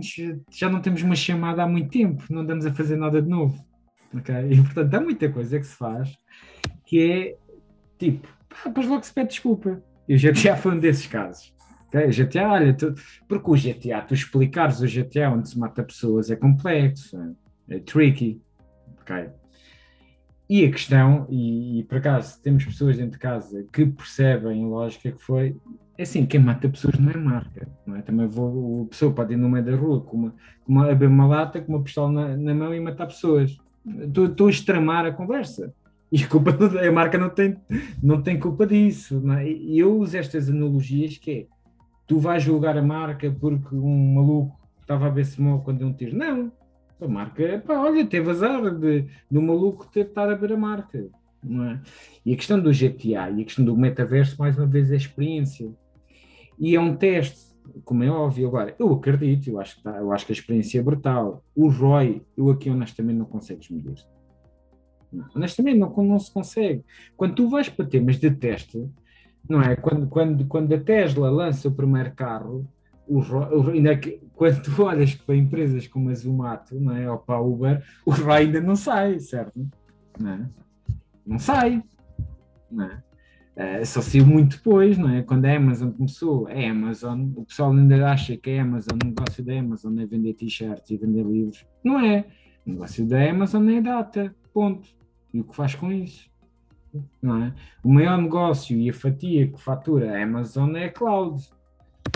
já 0.50 0.68
não 0.68 0.80
temos 0.80 1.02
uma 1.02 1.14
chamada 1.14 1.62
há 1.62 1.68
muito 1.68 1.90
tempo, 1.90 2.24
não 2.30 2.40
andamos 2.40 2.64
a 2.66 2.72
fazer 2.72 2.96
nada 2.96 3.20
de 3.20 3.28
novo. 3.28 3.64
Okay? 4.14 4.48
E 4.50 4.62
portanto 4.62 4.94
há 4.94 5.00
muita 5.00 5.28
coisa 5.28 5.58
que 5.58 5.66
se 5.66 5.76
faz 5.76 6.12
que 6.86 7.00
é 7.00 7.36
tipo, 7.98 8.26
pá, 8.48 8.68
depois 8.68 8.86
logo 8.86 9.02
se 9.04 9.12
pede 9.12 9.28
desculpa. 9.28 9.82
Eu 10.08 10.18
já 10.18 10.32
tinha 10.32 10.56
fã 10.56 10.76
desses 10.76 11.06
casos. 11.06 11.54
Okay? 11.88 12.08
GTA, 12.10 12.48
olha, 12.48 12.74
tu, 12.74 12.94
porque 13.28 13.50
o 13.50 13.54
GTA, 13.54 14.02
tu 14.02 14.14
explicares 14.14 14.80
o 14.80 14.86
GTA 14.86 15.30
onde 15.30 15.48
se 15.48 15.58
mata 15.58 15.82
pessoas 15.82 16.30
é 16.30 16.36
complexo, 16.36 17.16
é, 17.68 17.76
é 17.76 17.78
tricky. 17.80 18.40
Okay? 19.00 19.30
E 20.48 20.64
a 20.64 20.70
questão, 20.70 21.26
e, 21.30 21.80
e, 21.80 21.84
por 21.84 21.98
acaso 21.98 22.40
temos 22.42 22.64
pessoas 22.64 22.98
dentro 22.98 23.12
de 23.12 23.18
casa 23.18 23.64
que 23.72 23.86
percebem 23.86 24.66
lógica 24.66 25.10
que 25.10 25.22
foi, 25.22 25.56
é 25.96 26.02
assim, 26.02 26.26
quem 26.26 26.40
mata 26.40 26.68
pessoas 26.68 26.98
não 26.98 27.10
é 27.10 27.16
marca, 27.16 27.68
não 27.86 27.96
é? 27.96 28.02
Também 28.02 28.26
vou, 28.26 28.84
a 28.84 28.86
pessoa 28.88 29.12
pode 29.12 29.34
ir 29.34 29.36
no 29.36 29.48
meio 29.48 29.64
da 29.64 29.76
rua 29.76 30.00
com 30.00 30.16
uma, 30.16 30.34
com 30.64 30.72
uma, 30.72 30.90
abrir 30.90 31.06
uma 31.06 31.26
lata, 31.26 31.60
com 31.60 31.72
uma 31.72 31.82
pistola 31.82 32.10
na, 32.10 32.36
na 32.36 32.54
mão 32.54 32.74
e 32.74 32.80
matar 32.80 33.06
pessoas. 33.06 33.56
Estou 33.86 34.46
a 34.48 34.50
extremar 34.50 35.06
a 35.06 35.12
conversa. 35.12 35.72
E 36.10 36.22
a, 36.22 36.28
culpa, 36.28 36.50
a 36.50 36.92
marca 36.92 37.18
não 37.18 37.30
tem, 37.30 37.56
não 38.02 38.22
tem 38.22 38.38
culpa 38.38 38.66
disso. 38.66 39.22
É? 39.32 39.48
E 39.48 39.78
eu 39.78 39.96
uso 39.96 40.16
estas 40.16 40.48
analogias 40.48 41.16
que 41.16 41.30
é, 41.30 41.46
tu 42.06 42.18
vais 42.18 42.42
julgar 42.42 42.76
a 42.76 42.82
marca 42.82 43.30
porque 43.30 43.74
um 43.74 44.14
maluco 44.14 44.58
estava 44.80 45.06
a 45.06 45.10
ver 45.10 45.24
se 45.24 45.36
quando 45.36 45.78
deu 45.78 45.88
um 45.88 45.92
tiro. 45.92 46.16
Não, 46.16 46.52
a 47.00 47.08
marca, 47.08 47.62
pá, 47.66 47.78
olha, 47.78 48.04
teve 48.06 48.30
azar 48.30 48.70
de, 48.74 49.06
do 49.30 49.40
maluco 49.42 49.86
ter 49.92 50.06
estado 50.06 50.32
a 50.32 50.36
ver 50.36 50.52
a 50.52 50.56
marca. 50.56 50.98
É? 50.98 51.78
E 52.24 52.32
a 52.32 52.36
questão 52.36 52.58
do 52.58 52.70
GTA 52.70 53.30
e 53.30 53.42
a 53.42 53.44
questão 53.44 53.64
do 53.64 53.76
metaverso, 53.76 54.36
mais 54.38 54.56
uma 54.56 54.66
vez, 54.66 54.90
é 54.90 54.96
experiência. 54.96 55.70
E 56.58 56.74
é 56.74 56.80
um 56.80 56.96
teste, 56.96 57.54
como 57.84 58.04
é 58.04 58.10
óbvio. 58.10 58.48
Agora, 58.48 58.74
eu 58.78 58.92
acredito, 58.92 59.48
eu 59.48 59.60
acho 59.60 59.76
que, 59.76 59.82
tá, 59.82 59.96
eu 59.96 60.12
acho 60.12 60.26
que 60.26 60.32
a 60.32 60.36
experiência 60.36 60.78
é 60.78 60.82
brutal. 60.82 61.42
O 61.54 61.68
ROI, 61.68 62.22
eu 62.36 62.50
aqui 62.50 62.70
honestamente 62.70 63.16
não 63.16 63.26
consegues 63.26 63.68
medir. 63.68 64.04
Honestamente, 65.34 65.78
não, 65.78 65.90
não 65.90 66.18
se 66.18 66.32
consegue. 66.32 66.84
Quando 67.16 67.34
tu 67.34 67.48
vais 67.48 67.68
para 67.68 67.86
temas 67.86 68.18
de 68.18 68.30
teste, 68.30 68.88
não 69.48 69.62
é? 69.62 69.76
Quando, 69.76 70.06
quando, 70.08 70.46
quando 70.46 70.74
a 70.74 70.80
Tesla 70.80 71.30
lança 71.30 71.68
o 71.68 71.74
primeiro 71.74 72.12
carro, 72.14 72.66
o, 73.06 73.20
o, 73.20 73.70
ainda 73.70 73.96
que, 73.96 74.20
quando 74.34 74.62
tu 74.62 74.82
olhas 74.82 75.14
para 75.14 75.36
empresas 75.36 75.86
como 75.86 76.10
a 76.10 76.14
Zumato, 76.14 76.78
não 76.80 76.96
é? 76.96 77.10
ou 77.10 77.18
para 77.18 77.36
a 77.36 77.40
Uber, 77.40 77.84
o 78.04 78.10
ROI 78.10 78.44
ainda 78.44 78.60
não 78.60 78.74
sai, 78.74 79.20
certo? 79.20 79.68
Não, 80.18 80.30
é? 80.30 80.48
não 81.26 81.38
sai. 81.38 81.82
Não 82.70 82.84
é? 82.86 83.02
Uh, 83.56 83.86
só 83.86 84.00
saiu 84.00 84.26
muito 84.26 84.56
depois, 84.56 84.98
não 84.98 85.10
é? 85.10 85.22
Quando 85.22 85.44
a 85.44 85.56
Amazon 85.56 85.90
começou, 85.90 86.48
a 86.48 86.70
Amazon, 86.70 87.28
o 87.36 87.44
pessoal 87.44 87.72
ainda 87.72 88.10
acha 88.10 88.36
que 88.36 88.50
a 88.50 88.62
Amazon, 88.62 88.98
o 89.00 89.06
negócio 89.06 89.44
da 89.44 89.58
Amazon 89.58 89.98
é 90.00 90.06
vender 90.06 90.34
t-shirts 90.34 90.90
e 90.90 90.96
vender 90.96 91.24
livros. 91.24 91.64
Não 91.84 92.00
é. 92.00 92.24
O 92.66 92.70
negócio 92.70 93.06
da 93.06 93.30
Amazon 93.30 93.68
é 93.68 93.80
data, 93.80 94.34
ponto. 94.52 94.88
E 95.32 95.40
o 95.40 95.44
que 95.44 95.54
faz 95.54 95.74
com 95.74 95.92
isso? 95.92 96.28
Não 97.22 97.44
é? 97.44 97.54
O 97.84 97.92
maior 97.92 98.18
negócio 98.18 98.76
e 98.76 98.90
a 98.90 98.92
fatia 98.92 99.46
que 99.46 99.60
fatura 99.60 100.16
a 100.16 100.22
Amazon 100.22 100.74
é 100.74 100.86
a 100.86 100.92
cloud. 100.92 101.40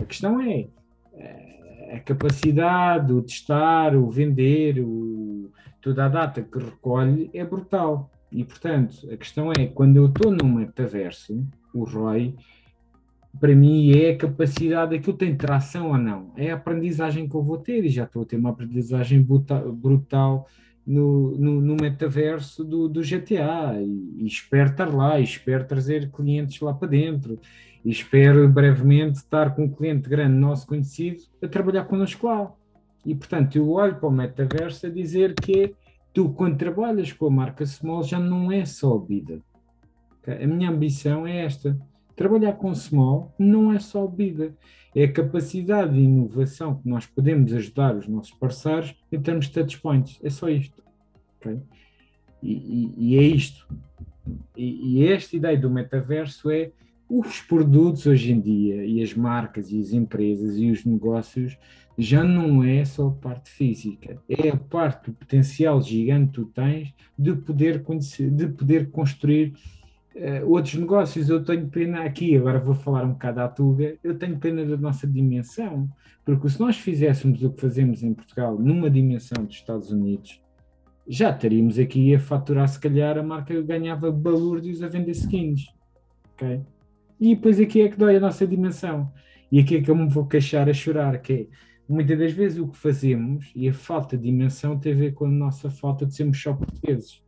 A 0.00 0.04
questão 0.04 0.40
é, 0.40 0.66
é 1.14 1.96
a 1.96 2.00
capacidade, 2.00 3.12
o 3.12 3.22
testar, 3.22 3.96
o 3.96 4.10
vender, 4.10 4.80
o, 4.80 5.50
toda 5.80 6.04
a 6.04 6.08
data 6.08 6.42
que 6.42 6.58
recolhe 6.58 7.30
é 7.32 7.44
brutal. 7.44 8.10
E, 8.30 8.44
portanto, 8.44 9.08
a 9.10 9.16
questão 9.16 9.50
é, 9.52 9.66
quando 9.66 9.96
eu 9.96 10.06
estou 10.06 10.30
num 10.30 10.52
metaverso, 10.54 11.46
o 11.72 11.84
ROI, 11.84 12.34
para 13.40 13.54
mim, 13.54 13.92
é 13.92 14.10
a 14.10 14.16
capacidade 14.16 14.96
daquilo 14.96 15.16
tem 15.16 15.36
tração 15.36 15.88
ou 15.88 15.98
não. 15.98 16.32
É 16.36 16.50
a 16.50 16.54
aprendizagem 16.54 17.28
que 17.28 17.34
eu 17.34 17.42
vou 17.42 17.58
ter, 17.58 17.84
e 17.84 17.88
já 17.88 18.04
estou 18.04 18.22
a 18.22 18.24
ter 18.24 18.36
uma 18.36 18.50
aprendizagem 18.50 19.22
brutal, 19.22 19.72
brutal 19.72 20.48
no, 20.86 21.36
no, 21.36 21.60
no, 21.60 21.76
metaverso 21.76 22.64
do, 22.64 22.88
do 22.88 23.00
GTA, 23.00 23.80
e, 23.80 24.22
e, 24.22 24.26
espero 24.26 24.70
estar 24.70 24.92
lá, 24.92 25.20
e 25.20 25.24
espero 25.24 25.66
trazer 25.66 26.10
clientes 26.10 26.60
lá 26.60 26.74
para 26.74 26.88
dentro, 26.88 27.38
e 27.84 27.90
espero 27.90 28.48
brevemente 28.48 29.18
estar 29.18 29.54
com 29.54 29.64
um 29.64 29.70
cliente 29.70 30.08
grande 30.08 30.36
nosso 30.36 30.66
conhecido 30.66 31.22
a 31.42 31.48
trabalhar 31.48 31.84
connosco 31.84 32.26
lá. 32.26 32.52
E, 33.06 33.14
portanto, 33.14 33.56
eu 33.56 33.70
olho 33.70 33.96
para 33.96 34.08
o 34.08 34.12
metaverso 34.12 34.86
a 34.86 34.90
dizer 34.90 35.34
que 35.34 35.62
é 35.62 35.70
tu, 36.18 36.30
quando 36.30 36.58
trabalhas 36.58 37.12
com 37.12 37.26
a 37.26 37.30
marca 37.30 37.64
Small, 37.64 38.02
já 38.02 38.18
não 38.18 38.50
é 38.50 38.64
só 38.64 38.98
bebida. 38.98 39.40
A 40.26 40.46
minha 40.48 40.68
ambição 40.68 41.24
é 41.24 41.44
esta. 41.44 41.78
Trabalhar 42.16 42.54
com 42.54 42.74
Small 42.74 43.32
não 43.38 43.72
é 43.72 43.78
só 43.78 44.04
bebida. 44.04 44.52
É 44.96 45.04
a 45.04 45.12
capacidade 45.12 45.94
de 45.94 46.00
inovação 46.00 46.74
que 46.74 46.88
nós 46.88 47.06
podemos 47.06 47.52
ajudar 47.52 47.94
os 47.94 48.08
nossos 48.08 48.32
parceiros 48.32 48.96
em 49.12 49.20
termos 49.20 49.46
de 49.46 49.52
touchpoints. 49.52 50.18
É 50.20 50.28
só 50.28 50.48
isto. 50.48 50.82
Okay? 51.38 51.60
E, 52.42 52.52
e, 52.52 52.94
e, 52.96 53.16
é 53.16 53.22
isto. 53.22 53.68
E, 54.56 54.98
e 54.98 55.06
esta 55.06 55.36
ideia 55.36 55.56
do 55.56 55.70
metaverso 55.70 56.50
é 56.50 56.72
os 57.08 57.40
produtos 57.40 58.06
hoje 58.06 58.32
em 58.32 58.40
dia 58.40 58.84
e 58.84 59.02
as 59.02 59.14
marcas 59.14 59.72
e 59.72 59.80
as 59.80 59.92
empresas 59.92 60.58
e 60.58 60.70
os 60.70 60.84
negócios 60.84 61.56
já 61.96 62.22
não 62.22 62.62
é 62.62 62.84
só 62.84 63.08
a 63.08 63.12
parte 63.12 63.50
física, 63.50 64.22
é 64.28 64.50
a 64.50 64.56
parte 64.56 65.10
do 65.10 65.16
potencial 65.16 65.82
gigante 65.82 66.28
que 66.28 66.34
tu 66.34 66.44
tens 66.46 66.94
de 67.18 67.34
poder 67.34 67.82
conhecer, 67.82 68.30
de 68.30 68.46
poder 68.46 68.90
construir 68.90 69.54
uh, 70.14 70.48
outros 70.48 70.74
negócios. 70.74 71.28
Eu 71.28 71.42
tenho 71.42 71.66
pena 71.66 72.02
aqui, 72.04 72.36
agora 72.36 72.60
vou 72.60 72.74
falar 72.74 73.04
um 73.04 73.14
bocado 73.14 73.40
à 73.40 73.48
Tuga, 73.48 73.96
eu 74.04 74.16
tenho 74.16 74.38
pena 74.38 74.64
da 74.64 74.76
nossa 74.76 75.08
dimensão, 75.08 75.88
porque 76.24 76.48
se 76.48 76.60
nós 76.60 76.76
fizéssemos 76.76 77.42
o 77.42 77.50
que 77.50 77.60
fazemos 77.60 78.04
em 78.04 78.14
Portugal 78.14 78.56
numa 78.56 78.88
dimensão 78.88 79.44
dos 79.44 79.56
Estados 79.56 79.90
Unidos, 79.90 80.40
já 81.08 81.30
estaríamos 81.30 81.78
aqui 81.80 82.14
a 82.14 82.20
faturar, 82.20 82.68
se 82.68 82.78
calhar 82.78 83.18
a 83.18 83.22
marca 83.22 83.60
ganhava 83.62 84.12
balúrdios 84.12 84.82
a 84.82 84.88
vender 84.88 85.12
skins, 85.12 85.66
ok? 86.34 86.60
E 87.20 87.34
depois 87.34 87.58
aqui 87.58 87.80
é 87.80 87.88
que 87.88 87.96
dói 87.96 88.16
a 88.16 88.20
nossa 88.20 88.46
dimensão. 88.46 89.12
E 89.50 89.60
aqui 89.60 89.76
é 89.76 89.82
que 89.82 89.90
eu 89.90 89.96
me 89.96 90.08
vou 90.08 90.26
queixar 90.26 90.68
a 90.68 90.72
chorar, 90.72 91.20
que 91.20 91.32
é 91.32 91.46
muitas 91.88 92.18
das 92.18 92.32
vezes 92.32 92.58
o 92.58 92.68
que 92.68 92.76
fazemos 92.76 93.50
e 93.54 93.68
a 93.68 93.72
falta 93.72 94.16
de 94.16 94.24
dimensão 94.24 94.78
tem 94.78 94.92
a 94.92 94.96
ver 94.96 95.14
com 95.14 95.24
a 95.24 95.30
nossa 95.30 95.70
falta 95.70 96.04
de 96.04 96.14
sermos 96.14 96.40
só 96.40 96.52
portugueses. 96.52 97.22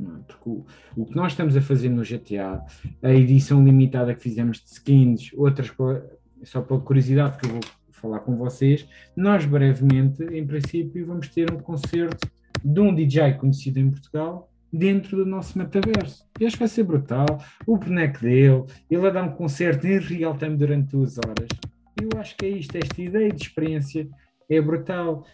É? 0.00 0.04
Porque 0.26 0.48
o, 0.48 0.66
o, 0.96 1.06
que 1.06 1.14
nós 1.14 1.32
estamos 1.32 1.56
a 1.56 1.60
fazer 1.60 1.90
no 1.90 2.02
GTA, 2.02 2.64
a 3.02 3.12
edição 3.12 3.62
limitada 3.64 4.14
que 4.14 4.22
fizemos 4.22 4.58
de 4.58 4.70
skins, 4.70 5.30
outras, 5.34 5.70
só 6.44 6.62
por 6.62 6.82
curiosidade 6.82 7.36
que 7.36 7.46
eu 7.46 7.50
vou 7.50 7.60
falar 7.90 8.20
com 8.20 8.36
vocês, 8.36 8.88
nós 9.16 9.44
brevemente, 9.44 10.22
em 10.24 10.46
princípio, 10.46 11.06
vamos 11.06 11.28
ter 11.28 11.52
um 11.52 11.58
concerto 11.58 12.30
de 12.64 12.80
um 12.80 12.94
DJ 12.94 13.34
conhecido 13.34 13.78
em 13.78 13.90
Portugal 13.90 14.50
dentro 14.72 15.16
do 15.16 15.26
nosso 15.26 15.58
metaverso. 15.58 16.26
E 16.38 16.46
acho 16.46 16.56
que 16.56 16.60
vai 16.60 16.68
ser 16.68 16.84
brutal. 16.84 17.26
O 17.66 17.76
boneco 17.76 18.20
dele, 18.20 18.64
ele 18.90 19.06
a 19.06 19.10
dar 19.10 19.24
um 19.24 19.32
concerto 19.32 19.86
em 19.86 19.98
real 19.98 20.36
time 20.36 20.56
durante 20.56 20.90
duas 20.90 21.18
horas. 21.18 21.48
Eu 22.00 22.20
acho 22.20 22.36
que 22.36 22.46
é 22.46 22.50
isto, 22.50 22.76
esta 22.76 23.02
ideia 23.02 23.32
de 23.32 23.42
experiência 23.42 24.08
é 24.48 24.60
brutal. 24.60 25.24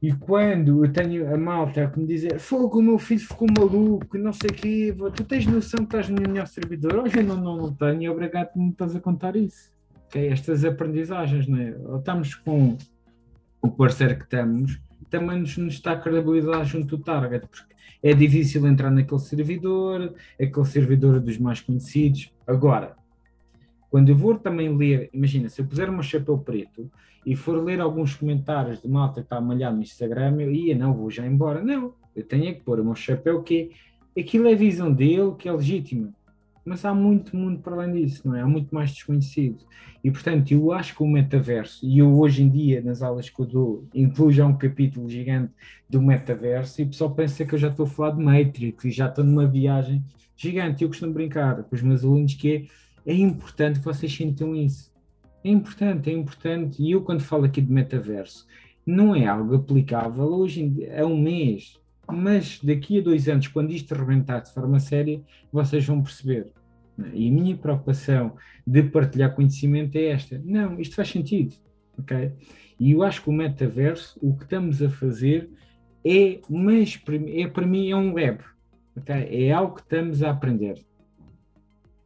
E 0.00 0.12
quando 0.12 0.84
eu 0.84 0.92
tenho 0.92 1.32
a 1.32 1.38
malta 1.38 1.86
que 1.88 2.00
me 2.00 2.06
dizer 2.06 2.40
fogo, 2.40 2.80
o 2.80 2.82
meu 2.82 2.98
filho 2.98 3.20
ficou 3.20 3.46
maluco, 3.56 4.18
não 4.18 4.32
sei 4.32 4.50
o 4.50 4.52
quê, 4.52 4.96
tu 5.14 5.22
tens 5.22 5.46
noção 5.46 5.86
que 5.86 5.96
estás 5.96 6.08
no 6.08 6.20
melhor 6.20 6.46
servidor? 6.48 6.96
Olha, 6.96 7.22
não, 7.22 7.36
não, 7.36 7.56
não 7.56 7.72
tenho, 7.72 8.10
obrigado 8.10 8.52
por 8.52 8.60
me 8.60 8.70
estás 8.70 8.96
a 8.96 9.00
contar 9.00 9.36
isso. 9.36 9.70
É 10.12 10.26
estas 10.26 10.64
aprendizagens, 10.64 11.46
não 11.46 11.58
é? 11.58 11.76
Estamos 11.98 12.34
com 12.34 12.76
o 13.62 13.70
parceiro 13.70 14.18
que 14.18 14.28
temos, 14.28 14.80
também 15.12 15.38
nos, 15.38 15.56
nos 15.58 15.74
está 15.74 15.92
a 15.92 16.00
credibilidade 16.00 16.70
junto 16.70 16.96
do 16.96 17.04
target, 17.04 17.46
porque 17.46 17.74
é 18.02 18.14
difícil 18.14 18.66
entrar 18.66 18.90
naquele 18.90 19.20
servidor, 19.20 20.14
aquele 20.40 20.64
servidor 20.64 21.16
é 21.16 21.20
dos 21.20 21.38
mais 21.38 21.60
conhecidos. 21.60 22.32
Agora, 22.46 22.96
quando 23.90 24.08
eu 24.08 24.16
vou 24.16 24.36
também 24.36 24.74
ler, 24.74 25.10
imagina, 25.12 25.50
se 25.50 25.60
eu 25.60 25.66
puser 25.66 25.90
um 25.90 26.02
chapéu 26.02 26.38
preto 26.38 26.90
e 27.26 27.36
for 27.36 27.62
ler 27.62 27.78
alguns 27.80 28.16
comentários 28.16 28.80
de 28.80 28.88
malta 28.88 29.20
que 29.20 29.26
está 29.26 29.36
a 29.36 29.40
malhar 29.40 29.72
no 29.72 29.82
Instagram, 29.82 30.40
eu 30.40 30.50
ia, 30.50 30.74
não, 30.74 30.94
vou 30.94 31.10
já 31.10 31.26
embora. 31.26 31.62
Não, 31.62 31.92
eu 32.16 32.24
tenho 32.24 32.54
que 32.54 32.62
pôr 32.62 32.80
o 32.80 32.84
meu 32.84 32.94
chapéu 32.94 33.42
que 33.42 33.70
aquilo 34.18 34.48
é 34.48 34.54
a 34.54 34.56
visão 34.56 34.90
dele, 34.90 35.34
que 35.38 35.48
é 35.48 35.52
legítima. 35.52 36.12
Mas 36.64 36.84
há 36.84 36.94
muito 36.94 37.36
mundo 37.36 37.60
para 37.60 37.74
além 37.74 38.04
disso, 38.04 38.26
não 38.26 38.36
é? 38.36 38.42
Há 38.42 38.46
muito 38.46 38.72
mais 38.74 38.92
desconhecido. 38.92 39.64
E, 40.02 40.10
portanto, 40.10 40.52
eu 40.52 40.72
acho 40.72 40.94
que 40.94 41.02
o 41.02 41.06
metaverso, 41.06 41.84
e 41.84 41.98
eu 41.98 42.18
hoje 42.18 42.42
em 42.42 42.48
dia, 42.48 42.80
nas 42.80 43.02
aulas 43.02 43.28
que 43.28 43.40
eu 43.40 43.46
dou, 43.46 43.88
incluo 43.94 44.30
já 44.30 44.46
um 44.46 44.56
capítulo 44.56 45.08
gigante 45.08 45.52
do 45.88 46.00
metaverso, 46.00 46.80
e 46.80 46.84
o 46.84 46.88
pessoal 46.88 47.10
pensa 47.14 47.44
que 47.44 47.54
eu 47.54 47.58
já 47.58 47.68
estou 47.68 47.86
a 47.86 47.88
falar 47.88 48.10
de 48.12 48.22
Matrix 48.22 48.84
e 48.84 48.90
já 48.90 49.08
estou 49.08 49.24
numa 49.24 49.46
viagem 49.46 50.04
gigante. 50.36 50.82
Eu 50.82 50.88
costumo 50.88 51.12
brincar 51.12 51.64
com 51.64 51.74
os 51.74 51.82
meus 51.82 52.04
alunos 52.04 52.34
que 52.34 52.54
é 52.54 52.82
é 53.04 53.14
importante 53.14 53.80
que 53.80 53.84
vocês 53.84 54.14
sintam 54.14 54.54
isso. 54.54 54.92
É 55.44 55.50
importante, 55.50 56.08
é 56.08 56.12
importante. 56.12 56.82
E 56.82 56.92
eu, 56.92 57.02
quando 57.02 57.20
falo 57.20 57.44
aqui 57.44 57.60
de 57.60 57.72
metaverso, 57.72 58.46
não 58.86 59.14
é 59.14 59.26
algo 59.26 59.56
aplicável 59.56 60.24
hoje 60.24 60.88
a 60.96 61.04
um 61.04 61.20
mês, 61.20 61.80
mas 62.12 62.60
daqui 62.62 62.98
a 62.98 63.02
dois 63.02 63.28
anos, 63.28 63.48
quando 63.48 63.72
isto 63.72 63.94
rebentar 63.94 64.40
de 64.40 64.52
forma 64.52 64.78
séria, 64.78 65.20
vocês 65.52 65.84
vão 65.84 66.02
perceber. 66.02 66.52
E 67.12 67.28
a 67.28 67.32
minha 67.32 67.56
preocupação 67.56 68.36
de 68.66 68.82
partilhar 68.82 69.34
conhecimento 69.34 69.96
é 69.96 70.06
esta. 70.06 70.40
Não, 70.44 70.78
isto 70.78 70.94
faz 70.94 71.08
sentido. 71.08 71.56
ok? 71.98 72.32
E 72.78 72.92
eu 72.92 73.02
acho 73.02 73.22
que 73.22 73.30
o 73.30 73.32
metaverso, 73.32 74.18
o 74.20 74.36
que 74.36 74.44
estamos 74.44 74.82
a 74.82 74.90
fazer 74.90 75.50
é, 76.04 76.40
mas 76.48 77.00
é 77.28 77.46
para 77.46 77.66
mim 77.66 77.90
é 77.90 77.96
um 77.96 78.12
web. 78.12 78.44
okay? 78.96 79.46
É 79.46 79.52
algo 79.52 79.74
que 79.74 79.82
estamos 79.82 80.22
a 80.22 80.30
aprender 80.30 80.84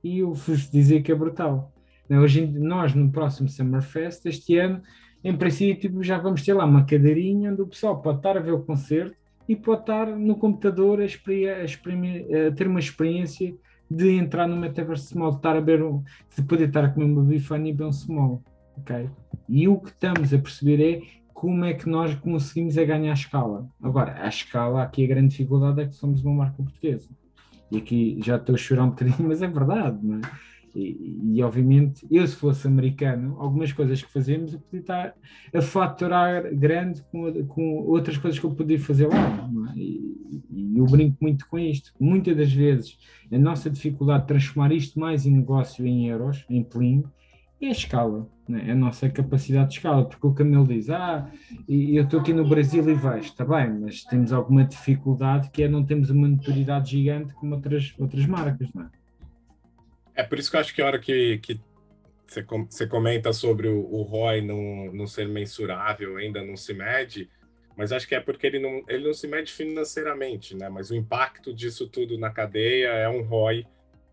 e 0.07 0.21
eu 0.21 0.33
vos 0.33 0.71
dizer 0.71 1.03
que 1.03 1.11
é 1.11 1.15
brutal. 1.15 1.73
Né? 2.09 2.21
Hoje, 2.21 2.47
nós, 2.47 2.95
no 2.95 3.11
próximo 3.11 3.49
Summerfest, 3.49 4.25
este 4.27 4.57
ano, 4.57 4.81
em 5.25 5.37
princípio, 5.37 6.01
já 6.03 6.17
vamos 6.17 6.43
ter 6.45 6.55
lá 6.55 6.65
uma 6.65 6.85
cadeirinha 6.85 7.51
onde 7.51 7.63
o 7.63 7.67
pessoal 7.67 8.01
pode 8.01 8.19
estar 8.19 8.37
a 8.37 8.41
ver 8.41 8.53
o 8.53 8.63
concerto 8.63 9.17
e 9.49 9.55
pode 9.55 9.81
estar 9.81 10.07
no 10.07 10.37
computador 10.37 11.01
a, 11.01 11.05
a, 11.05 12.49
a 12.49 12.53
ter 12.53 12.67
uma 12.67 12.81
experiência 12.81 13.55
de 13.91 14.11
entrar 14.11 14.49
no 14.49 14.57
Metaverse 14.57 15.09
Small, 15.09 15.31
de 15.31 15.37
estar 15.37 15.57
a 15.57 15.61
ver 15.61 15.83
um, 15.83 16.03
de 16.37 16.43
poder 16.43 16.69
estar 16.69 16.85
a 16.85 16.89
comer 16.89 17.07
uma 17.07 17.23
bifana 17.23 17.69
e 17.69 17.73
ver 17.73 17.85
um 17.85 17.93
small. 17.93 18.43
ok? 18.79 19.09
E 19.49 19.69
o 19.69 19.79
que 19.79 19.91
estamos 19.91 20.35
a 20.35 20.39
perceber 20.39 20.83
é 20.83 21.03
como 21.33 21.65
é 21.65 21.75
que 21.75 21.89
nós 21.89 22.15
conseguimos 22.17 22.77
a 22.79 22.85
ganhar 22.85 23.11
a 23.11 23.15
escala. 23.15 23.69
Agora, 23.83 24.17
a 24.21 24.29
escala, 24.29 24.83
aqui 24.83 25.05
a 25.05 25.07
grande 25.07 25.29
dificuldade 25.29 25.81
é 25.83 25.87
que 25.87 25.95
somos 25.95 26.25
uma 26.25 26.35
marca 26.35 26.63
portuguesa. 26.63 27.09
E 27.71 27.79
aqui 27.79 28.19
já 28.25 28.37
estou 28.37 28.55
a 28.55 28.59
chorar 28.59 28.85
um 28.85 28.91
bocadinho, 28.91 29.17
mas 29.29 29.43
é 29.43 29.47
verdade, 29.47 29.99
não 30.03 30.19
é? 30.19 30.21
E, 30.77 31.37
e, 31.37 31.43
obviamente, 31.43 32.07
eu 32.11 32.27
se 32.27 32.37
fosse 32.37 32.67
americano, 32.67 33.37
algumas 33.41 33.73
coisas 33.73 34.03
que 34.03 34.13
fazemos 34.13 34.53
eu 34.53 34.61
podia 34.61 34.81
estar 34.81 35.15
a 35.55 35.63
faturar 35.63 36.55
grande 36.55 37.03
com, 37.11 37.33
com 37.47 37.79
outras 37.87 38.19
coisas 38.19 38.39
que 38.39 38.45
eu 38.45 38.51
podia 38.51 38.79
fazer 38.79 39.07
lá. 39.07 39.49
É? 39.75 39.79
E, 39.79 40.45
e, 40.51 40.79
eu 40.79 40.85
brinco 40.85 41.17
muito 41.19 41.49
com 41.49 41.59
isto. 41.59 41.95
Muitas 41.99 42.37
das 42.37 42.53
vezes 42.53 42.99
a 43.33 43.39
nossa 43.39 43.71
dificuldade 43.71 44.25
de 44.25 44.29
transformar 44.29 44.71
isto 44.71 45.01
mais 45.01 45.25
em 45.25 45.31
negócio 45.31 45.87
em 45.87 46.09
euros, 46.09 46.45
em 46.51 46.63
plim, 46.63 47.05
é 47.59 47.69
a 47.69 47.71
escala, 47.71 48.29
é? 48.51 48.73
a 48.73 48.75
nossa 48.75 49.09
capacidade 49.09 49.71
de 49.71 49.77
escala. 49.77 50.05
Porque 50.05 50.27
o 50.27 50.35
Camilo 50.35 50.67
diz: 50.67 50.91
Ah, 50.91 51.27
eu 51.67 52.05
estou 52.05 52.21
aqui 52.21 52.35
no 52.35 52.47
Brasil 52.47 52.87
e 52.87 52.93
vejo, 52.95 53.21
está 53.21 53.47
bem, 53.47 53.81
mas 53.81 54.05
temos 54.05 54.31
alguma 54.31 54.63
dificuldade 54.63 55.49
que 55.49 55.63
é 55.63 55.69
não 55.69 55.83
temos 55.83 56.11
uma 56.11 56.29
notoriedade 56.29 56.91
gigante 56.91 57.33
como 57.33 57.55
outras, 57.55 57.95
outras 57.99 58.27
marcas, 58.27 58.69
não 58.75 58.83
é? 58.83 58.91
É 60.17 60.23
por 60.23 60.39
isso 60.39 60.51
que 60.51 60.57
eu 60.57 60.61
acho 60.61 60.75
que 60.75 60.83
a 60.83 60.87
hora 60.87 60.99
que, 60.99 61.39
que 61.39 61.61
você, 62.27 62.87
comenta 62.87 63.33
sobre 63.33 63.69
o, 63.69 63.79
o 63.79 64.03
ROI 64.03 64.41
não, 64.41 64.93
não 64.93 65.07
ser 65.07 65.29
mensurável, 65.29 66.17
ainda 66.17 66.43
não 66.43 66.57
se 66.57 66.73
mede, 66.73 67.29
mas 67.77 67.93
acho 67.93 68.09
que 68.09 68.15
é 68.15 68.21
porque 68.21 68.47
ele 68.47 68.59
não, 68.59 68.83
ele 68.89 69.05
não 69.05 69.13
se 69.13 69.29
mede 69.29 69.53
financeiramente, 69.53 70.57
né? 70.57 70.69
Mas 70.71 70.91
o 70.91 70.95
impacto 70.95 71.53
disso 71.53 71.87
tudo 71.87 72.19
na 72.19 72.31
cadeia 72.31 72.89
é 72.89 73.09
um 73.09 73.23
ROI 73.23 73.67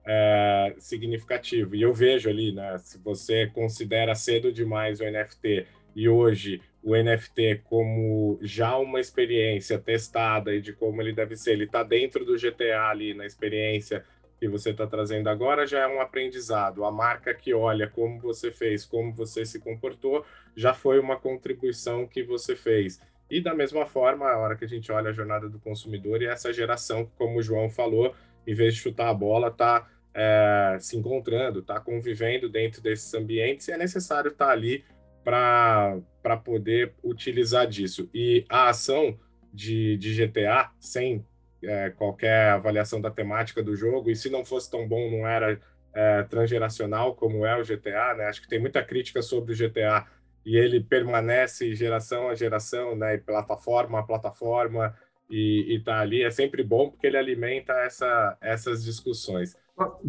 é, 0.06 0.76
significativo. 0.78 1.74
E 1.74 1.82
eu 1.82 1.94
vejo 1.94 2.30
ali, 2.30 2.52
né? 2.52 2.78
Se 2.80 2.98
você 2.98 3.48
considera 3.48 4.14
cedo 4.14 4.52
demais 4.52 5.00
o 5.00 5.06
NFT 5.06 5.66
e 5.96 6.10
hoje 6.10 6.62
o 6.84 6.96
NFT 6.96 7.62
como 7.64 8.38
já 8.42 8.76
uma 8.78 9.00
experiência 9.00 9.80
testada 9.80 10.54
e 10.54 10.60
de 10.60 10.74
como 10.74 11.02
ele 11.02 11.14
deve 11.14 11.38
ser, 11.38 11.54
ele 11.54 11.64
está 11.64 11.82
dentro 11.82 12.26
do 12.26 12.36
GTA 12.36 12.90
ali 12.90 13.14
na 13.14 13.26
experiência 13.26 14.04
que 14.44 14.50
você 14.50 14.72
está 14.72 14.86
trazendo 14.86 15.30
agora 15.30 15.66
já 15.66 15.80
é 15.80 15.88
um 15.88 16.02
aprendizado. 16.02 16.84
A 16.84 16.92
marca 16.92 17.34
que 17.34 17.54
olha 17.54 17.88
como 17.88 18.20
você 18.20 18.52
fez, 18.52 18.84
como 18.84 19.14
você 19.14 19.46
se 19.46 19.58
comportou, 19.58 20.26
já 20.54 20.74
foi 20.74 21.00
uma 21.00 21.16
contribuição 21.16 22.06
que 22.06 22.22
você 22.22 22.54
fez. 22.54 23.00
E 23.32 23.40
da 23.40 23.56
mesma 23.56 23.86
forma, 23.86 24.28
a 24.28 24.38
hora 24.38 24.58
que 24.58 24.66
a 24.66 24.68
gente 24.68 24.92
olha 24.92 25.12
a 25.12 25.14
jornada 25.14 25.48
do 25.48 25.60
consumidor 25.60 26.22
e 26.22 26.26
essa 26.26 26.52
geração, 26.52 27.10
como 27.18 27.40
o 27.40 27.42
João 27.42 27.70
falou, 27.70 28.14
em 28.46 28.54
vez 28.54 28.76
de 28.76 28.82
chutar 28.82 29.08
a 29.08 29.14
bola, 29.14 29.48
está 29.48 29.88
é, 30.14 30.76
se 30.78 30.98
encontrando, 30.98 31.60
está 31.60 31.80
convivendo 31.80 32.50
dentro 32.50 32.82
desses 32.82 33.14
ambientes 33.14 33.70
e 33.70 33.72
é 33.72 33.78
necessário 33.78 34.30
estar 34.30 34.48
tá 34.48 34.52
ali 34.52 34.84
para 35.24 36.02
poder 36.44 36.94
utilizar 37.02 37.66
disso. 37.66 38.10
E 38.14 38.44
a 38.50 38.68
ação 38.68 39.18
de, 39.54 39.96
de 39.96 40.14
GTA, 40.14 40.70
sem 40.82 41.26
é, 41.64 41.90
qualquer 41.90 42.50
avaliação 42.50 43.00
da 43.00 43.12
temática 43.12 43.64
do 43.64 43.76
jogo, 43.76 44.10
e 44.10 44.16
se 44.16 44.30
não 44.30 44.44
fosse 44.44 44.70
tão 44.70 44.88
bom, 44.88 45.10
não 45.10 45.28
era 45.28 45.60
é, 45.94 46.24
transgeracional 46.24 47.16
como 47.16 47.46
é 47.46 47.60
o 47.60 47.64
GTA, 47.64 48.16
né? 48.16 48.26
Acho 48.26 48.42
que 48.42 48.48
tem 48.48 48.60
muita 48.60 48.84
crítica 48.84 49.22
sobre 49.22 49.54
o 49.54 49.58
GTA 49.58 50.06
e 50.46 50.58
ele 50.58 50.82
permanece 50.82 51.74
geração 51.76 52.30
a 52.30 52.36
geração, 52.36 52.96
né? 52.96 53.16
E 53.16 53.18
plataforma 53.18 54.00
a 54.00 54.04
plataforma 54.04 54.94
e, 55.30 55.76
está 55.78 56.00
ali. 56.00 56.24
É 56.24 56.32
sempre 56.32 56.64
bom 56.64 56.90
porque 56.90 57.08
ele 57.08 57.18
alimenta 57.18 57.74
essa, 57.74 58.38
essas 58.42 58.84
discussões. 58.84 59.56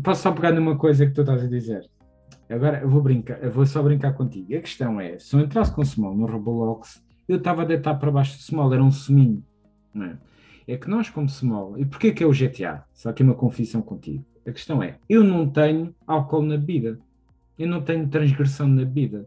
Posso 0.02 0.22
só 0.22 0.32
pegar 0.32 0.52
numa 0.52 0.76
coisa 0.76 1.06
que 1.06 1.12
tu 1.12 1.20
estás 1.20 1.42
a 1.42 1.46
dizer? 1.46 1.88
Agora 2.48 2.80
eu 2.80 2.88
vou 2.88 3.00
brincar, 3.00 3.42
eu 3.42 3.50
vou 3.50 3.64
só 3.64 3.82
brincar 3.82 4.12
contigo. 4.12 4.54
A 4.54 4.60
questão 4.60 5.00
é, 5.00 5.18
se 5.18 5.34
eu 5.34 5.40
entrasse 5.40 5.74
com 5.74 5.80
o 5.80 5.84
Small 5.84 6.14
no 6.14 6.26
Roblox, 6.26 7.02
eu 7.26 7.38
estava 7.38 7.62
a 7.62 7.64
deitar 7.64 7.98
para 7.98 8.10
baixo 8.10 8.36
do 8.36 8.42
Small, 8.42 8.72
era 8.72 8.82
um 8.82 8.90
suminho, 8.90 9.42
não 9.94 10.06
é? 10.06 10.18
É 10.66 10.76
que 10.76 10.88
nós, 10.88 11.10
como 11.10 11.28
Small, 11.28 11.78
e 11.78 11.84
porquê 11.84 12.12
que 12.12 12.22
é 12.22 12.26
o 12.26 12.32
GTA? 12.32 12.84
Só 12.92 13.12
que 13.12 13.22
uma 13.22 13.34
confissão 13.34 13.82
contigo. 13.82 14.24
A 14.46 14.52
questão 14.52 14.82
é, 14.82 14.98
eu 15.08 15.24
não 15.24 15.48
tenho 15.48 15.94
álcool 16.06 16.42
na 16.42 16.56
bebida. 16.56 16.98
Eu 17.58 17.68
não 17.68 17.82
tenho 17.82 18.08
transgressão 18.08 18.66
na 18.66 18.84
bebida. 18.84 19.26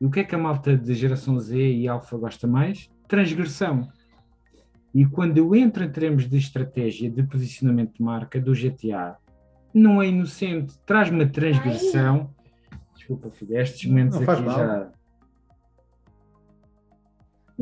E 0.00 0.06
o 0.06 0.10
que 0.10 0.20
é 0.20 0.24
que 0.24 0.34
a 0.34 0.38
malta 0.38 0.76
de 0.76 0.94
geração 0.94 1.38
Z 1.38 1.56
e 1.56 1.88
Alpha 1.88 2.16
gosta 2.16 2.46
mais? 2.46 2.90
Transgressão. 3.08 3.88
E 4.94 5.04
quando 5.06 5.38
eu 5.38 5.54
entro 5.54 5.82
em 5.82 5.90
termos 5.90 6.28
de 6.28 6.36
estratégia 6.36 7.10
de 7.10 7.22
posicionamento 7.22 7.94
de 7.94 8.02
marca 8.02 8.40
do 8.40 8.52
GTA, 8.52 9.16
não 9.72 10.00
é 10.00 10.08
inocente, 10.08 10.78
traz-me 10.86 11.24
a 11.24 11.28
transgressão. 11.28 12.30
Desculpa, 12.94 13.30
filho, 13.30 13.58
estes 13.58 13.88
momentos 13.88 14.16
aqui 14.16 14.42
mal. 14.42 14.58
já 14.58 14.92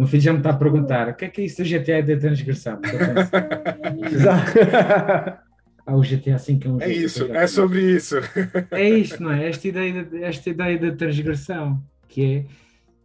meu 0.01 0.09
filho 0.09 0.22
já 0.22 0.32
me 0.32 0.38
está 0.38 0.51
a 0.51 0.57
perguntar 0.57 1.09
o 1.09 1.14
que 1.14 1.26
é 1.26 1.28
que 1.28 1.43
é 1.43 1.45
isso 1.45 1.62
do 1.62 1.68
GTA 1.68 2.03
da 2.03 2.16
transgressão? 2.16 2.80
ah, 5.86 5.97
o 5.97 6.01
GTA 6.01 6.38
5 6.38 6.66
é 6.66 6.70
um 6.70 6.80
É 6.80 6.93
isso, 6.93 7.24
é 7.32 7.47
sobre 7.47 7.97
isso. 7.97 8.16
É 8.70 8.88
isto, 8.88 9.22
não 9.22 9.30
é? 9.30 9.49
Esta 9.49 9.68
ideia, 9.68 10.05
de, 10.05 10.22
esta 10.22 10.51
ideia 10.51 10.78
da 10.78 10.97
transgressão, 10.97 11.82
que 12.09 12.24
é 12.24 12.45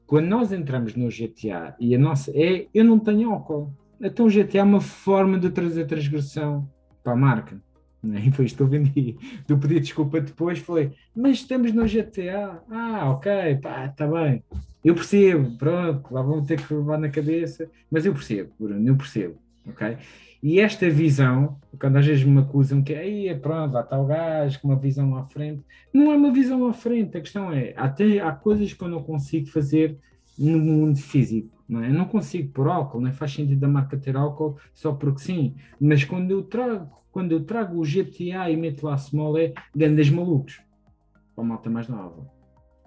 quando 0.05 0.27
nós 0.27 0.53
entramos 0.53 0.95
no 0.95 1.09
GTA 1.09 1.75
e 1.79 1.93
a 1.93 1.97
nossa 1.99 2.31
é 2.33 2.67
eu 2.73 2.85
não 2.85 2.97
tenho 2.97 3.31
álcool. 3.31 3.73
Então 3.99 4.27
o 4.27 4.29
GTA 4.29 4.59
é 4.59 4.63
uma 4.63 4.79
forma 4.79 5.37
de 5.37 5.49
trazer 5.49 5.85
transgressão 5.85 6.69
para 7.03 7.13
a 7.13 7.17
marca. 7.17 7.61
Né? 8.07 8.23
E 8.25 8.31
foi 8.31 8.47
eu 8.57 8.67
vendi. 8.67 9.17
Do 9.47 9.57
pedi 9.57 9.79
desculpa 9.79 10.21
depois, 10.21 10.59
foi, 10.59 10.93
mas 11.15 11.37
estamos 11.37 11.73
no 11.73 11.85
GTA. 11.85 12.63
Ah, 12.69 13.11
ok, 13.11 13.57
pá, 13.61 13.85
está 13.85 14.07
bem. 14.07 14.43
Eu 14.83 14.95
percebo, 14.95 15.57
pronto, 15.57 16.13
lá 16.13 16.21
vão 16.21 16.43
ter 16.43 16.65
que 16.65 16.73
levar 16.73 16.97
na 16.97 17.09
cabeça, 17.09 17.69
mas 17.91 18.05
eu 18.05 18.13
percebo, 18.13 18.51
Bruno, 18.57 18.87
eu 18.87 18.95
percebo, 18.95 19.37
ok? 19.67 19.97
E 20.41 20.59
esta 20.59 20.89
visão, 20.89 21.57
quando 21.79 21.97
às 21.97 22.05
vezes 22.05 22.23
me 22.23 22.39
acusam 22.39 22.81
que 22.81 22.93
aí 22.93 23.27
é 23.27 23.33
pronto, 23.33 23.73
lá 23.73 23.81
está 23.81 23.99
o 23.99 24.05
gajo 24.05 24.61
com 24.61 24.69
uma 24.69 24.79
visão 24.79 25.17
à 25.17 25.25
frente, 25.25 25.63
não 25.91 26.11
é 26.11 26.15
uma 26.15 26.31
visão 26.31 26.65
à 26.67 26.73
frente, 26.73 27.17
a 27.17 27.21
questão 27.21 27.51
é, 27.51 27.73
até 27.75 28.19
há 28.21 28.31
coisas 28.31 28.71
que 28.71 28.81
eu 28.81 28.87
não 28.87 29.03
consigo 29.03 29.47
fazer 29.47 29.97
no 30.37 30.59
mundo 30.59 30.97
físico, 30.99 31.49
não 31.67 31.83
é? 31.83 31.89
Eu 31.89 31.93
não 31.93 32.05
consigo 32.05 32.51
por 32.53 32.67
álcool, 32.67 33.01
não 33.01 33.09
é? 33.09 33.13
faz 33.13 33.33
sentido 33.33 33.63
a 33.63 33.67
marca 33.67 33.97
ter 33.97 34.15
álcool 34.15 34.57
só 34.73 34.93
porque 34.93 35.19
sim, 35.19 35.55
mas 35.81 36.05
quando 36.05 36.31
eu 36.31 36.43
trago, 36.43 36.89
quando 37.17 37.31
eu 37.31 37.43
trago 37.43 37.79
o 37.79 37.83
GTA 37.83 38.47
e 38.51 38.55
meto 38.55 38.85
lá 38.85 38.95
small 38.95 39.35
é 39.39 39.51
grandes 39.75 40.07
malucos, 40.07 40.61
para 41.33 41.43
a 41.43 41.47
malta 41.47 41.67
mais 41.67 41.87
nova. 41.87 42.31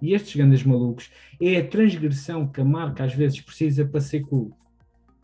E 0.01 0.13
estes 0.13 0.37
grandes 0.37 0.63
malucos 0.63 1.11
é 1.41 1.57
a 1.57 1.67
transgressão 1.67 2.47
que 2.47 2.61
a 2.61 2.63
marca 2.63 3.03
às 3.03 3.13
vezes 3.13 3.41
precisa 3.41 3.83
para 3.83 3.99
ser 3.99 4.21
cool. 4.21 4.57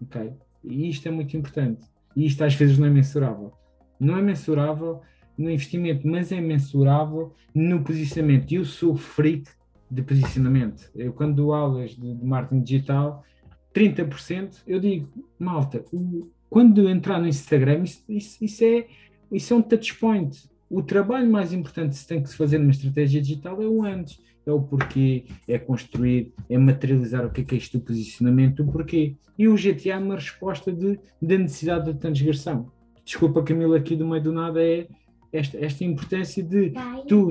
Ok? 0.01 0.33
E 0.61 0.89
isto 0.89 1.07
é 1.07 1.11
muito 1.11 1.37
importante. 1.37 1.87
E 2.17 2.25
isto 2.25 2.43
às 2.43 2.53
vezes 2.53 2.77
não 2.77 2.85
é 2.85 2.89
mensurável. 2.89 3.53
Não 3.97 4.17
é 4.17 4.21
mensurável 4.21 4.99
no 5.37 5.49
investimento, 5.49 6.05
mas 6.05 6.33
é 6.33 6.41
mensurável 6.41 7.33
no 7.55 7.81
posicionamento. 7.85 8.51
Eu 8.51 8.65
sou 8.65 8.97
freak 8.97 9.49
de 9.89 10.01
posicionamento. 10.01 10.91
Eu, 10.93 11.13
quando 11.13 11.33
dou 11.33 11.53
aulas 11.53 11.91
de, 11.91 12.13
de 12.13 12.25
marketing 12.25 12.61
digital, 12.61 13.23
30% 13.73 14.63
eu 14.67 14.81
digo, 14.81 15.07
malta, 15.39 15.85
o, 15.93 16.29
quando 16.49 16.89
entrar 16.89 17.19
no 17.19 17.27
Instagram, 17.27 17.83
isso, 17.83 18.03
isso, 18.07 18.43
isso, 18.43 18.63
é, 18.63 18.87
isso 19.31 19.53
é 19.53 19.57
um 19.57 19.61
touch 19.61 19.95
point. 19.95 20.37
O 20.69 20.81
trabalho 20.81 21.29
mais 21.29 21.53
importante 21.53 21.91
que 21.91 21.97
se 21.97 22.07
tem 22.07 22.21
que 22.21 22.29
se 22.29 22.35
fazer 22.35 22.57
numa 22.57 22.71
estratégia 22.71 23.21
digital 23.21 23.61
é 23.61 23.67
o 23.67 23.83
antes, 23.83 24.19
é 24.45 24.51
o 24.51 24.61
porquê, 24.61 25.25
é 25.47 25.57
construir, 25.57 26.33
é 26.49 26.57
materializar 26.57 27.25
o 27.25 27.29
que 27.29 27.41
é, 27.41 27.43
que 27.43 27.55
é 27.55 27.57
isto 27.57 27.77
do 27.77 27.83
posicionamento, 27.83 28.63
o 28.63 28.71
porquê. 28.71 29.15
E 29.37 29.47
o 29.47 29.55
GTA 29.55 29.93
é 29.93 29.97
uma 29.97 30.15
resposta 30.15 30.71
de, 30.71 30.99
da 31.21 31.37
necessidade 31.37 31.91
da 31.91 31.97
transgressão. 31.97 32.71
Desculpa, 33.03 33.43
Camila, 33.43 33.77
aqui 33.77 33.95
do 33.95 34.07
meio 34.07 34.23
do 34.23 34.31
nada 34.31 34.61
é 34.61 34.87
esta, 35.31 35.57
esta 35.57 35.83
importância 35.83 36.41
de 36.41 36.73
tu, 37.07 37.29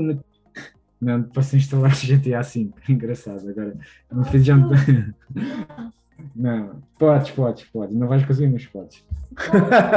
não, 1.01 1.23
posso 1.23 1.57
instalar 1.57 1.93
GTA 1.95 2.43
V. 2.43 2.71
Engraçado 2.89 3.49
agora. 3.49 3.77
Não 4.11 4.25
fiz 4.25 4.45
já. 4.45 4.57
Não, 6.35 6.83
podes, 6.99 7.31
podes, 7.31 7.65
podes. 7.65 7.95
Não 7.95 8.09
vais 8.09 8.25
conseguir, 8.25 8.49
mas 8.49 8.67
podes. 8.67 9.05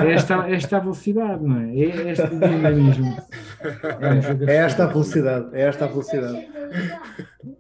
É 0.04 0.14
esta, 0.14 0.50
esta 0.50 0.78
a 0.78 0.80
velocidade, 0.80 1.44
não 1.44 1.60
é? 1.60 1.76
É 1.76 2.12
este 2.12 2.28
dinamismo. 2.30 3.18
É, 4.46 4.52
é 4.52 4.56
esta 4.58 4.86
a 4.86 4.88
velocidade. 4.88 5.50
É 5.54 5.62
esta 5.62 5.86
a 5.86 5.88
velocidade. 5.88 6.48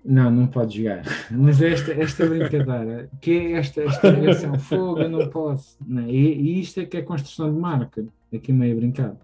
Não, 0.03 0.29
não 0.29 0.47
pode 0.47 0.77
jogar. 0.77 1.03
Mas 1.31 1.61
esta, 1.61 1.91
esta 1.93 2.25
brincadeira, 2.25 3.09
que 3.21 3.31
é 3.31 3.51
esta, 3.53 3.83
esta 3.83 4.09
reação, 4.11 4.57
fogo, 4.59 5.01
eu 5.01 5.09
não 5.09 5.29
posso. 5.29 5.77
Não 5.85 6.03
é? 6.03 6.09
e, 6.09 6.33
e, 6.33 6.61
isto 6.61 6.79
é 6.79 6.85
que 6.85 6.97
é 6.97 7.01
construção 7.01 7.53
de 7.53 7.59
marca. 7.59 8.03
Aqui 8.33 8.51
meio 8.53 8.75
brincado. 8.75 9.17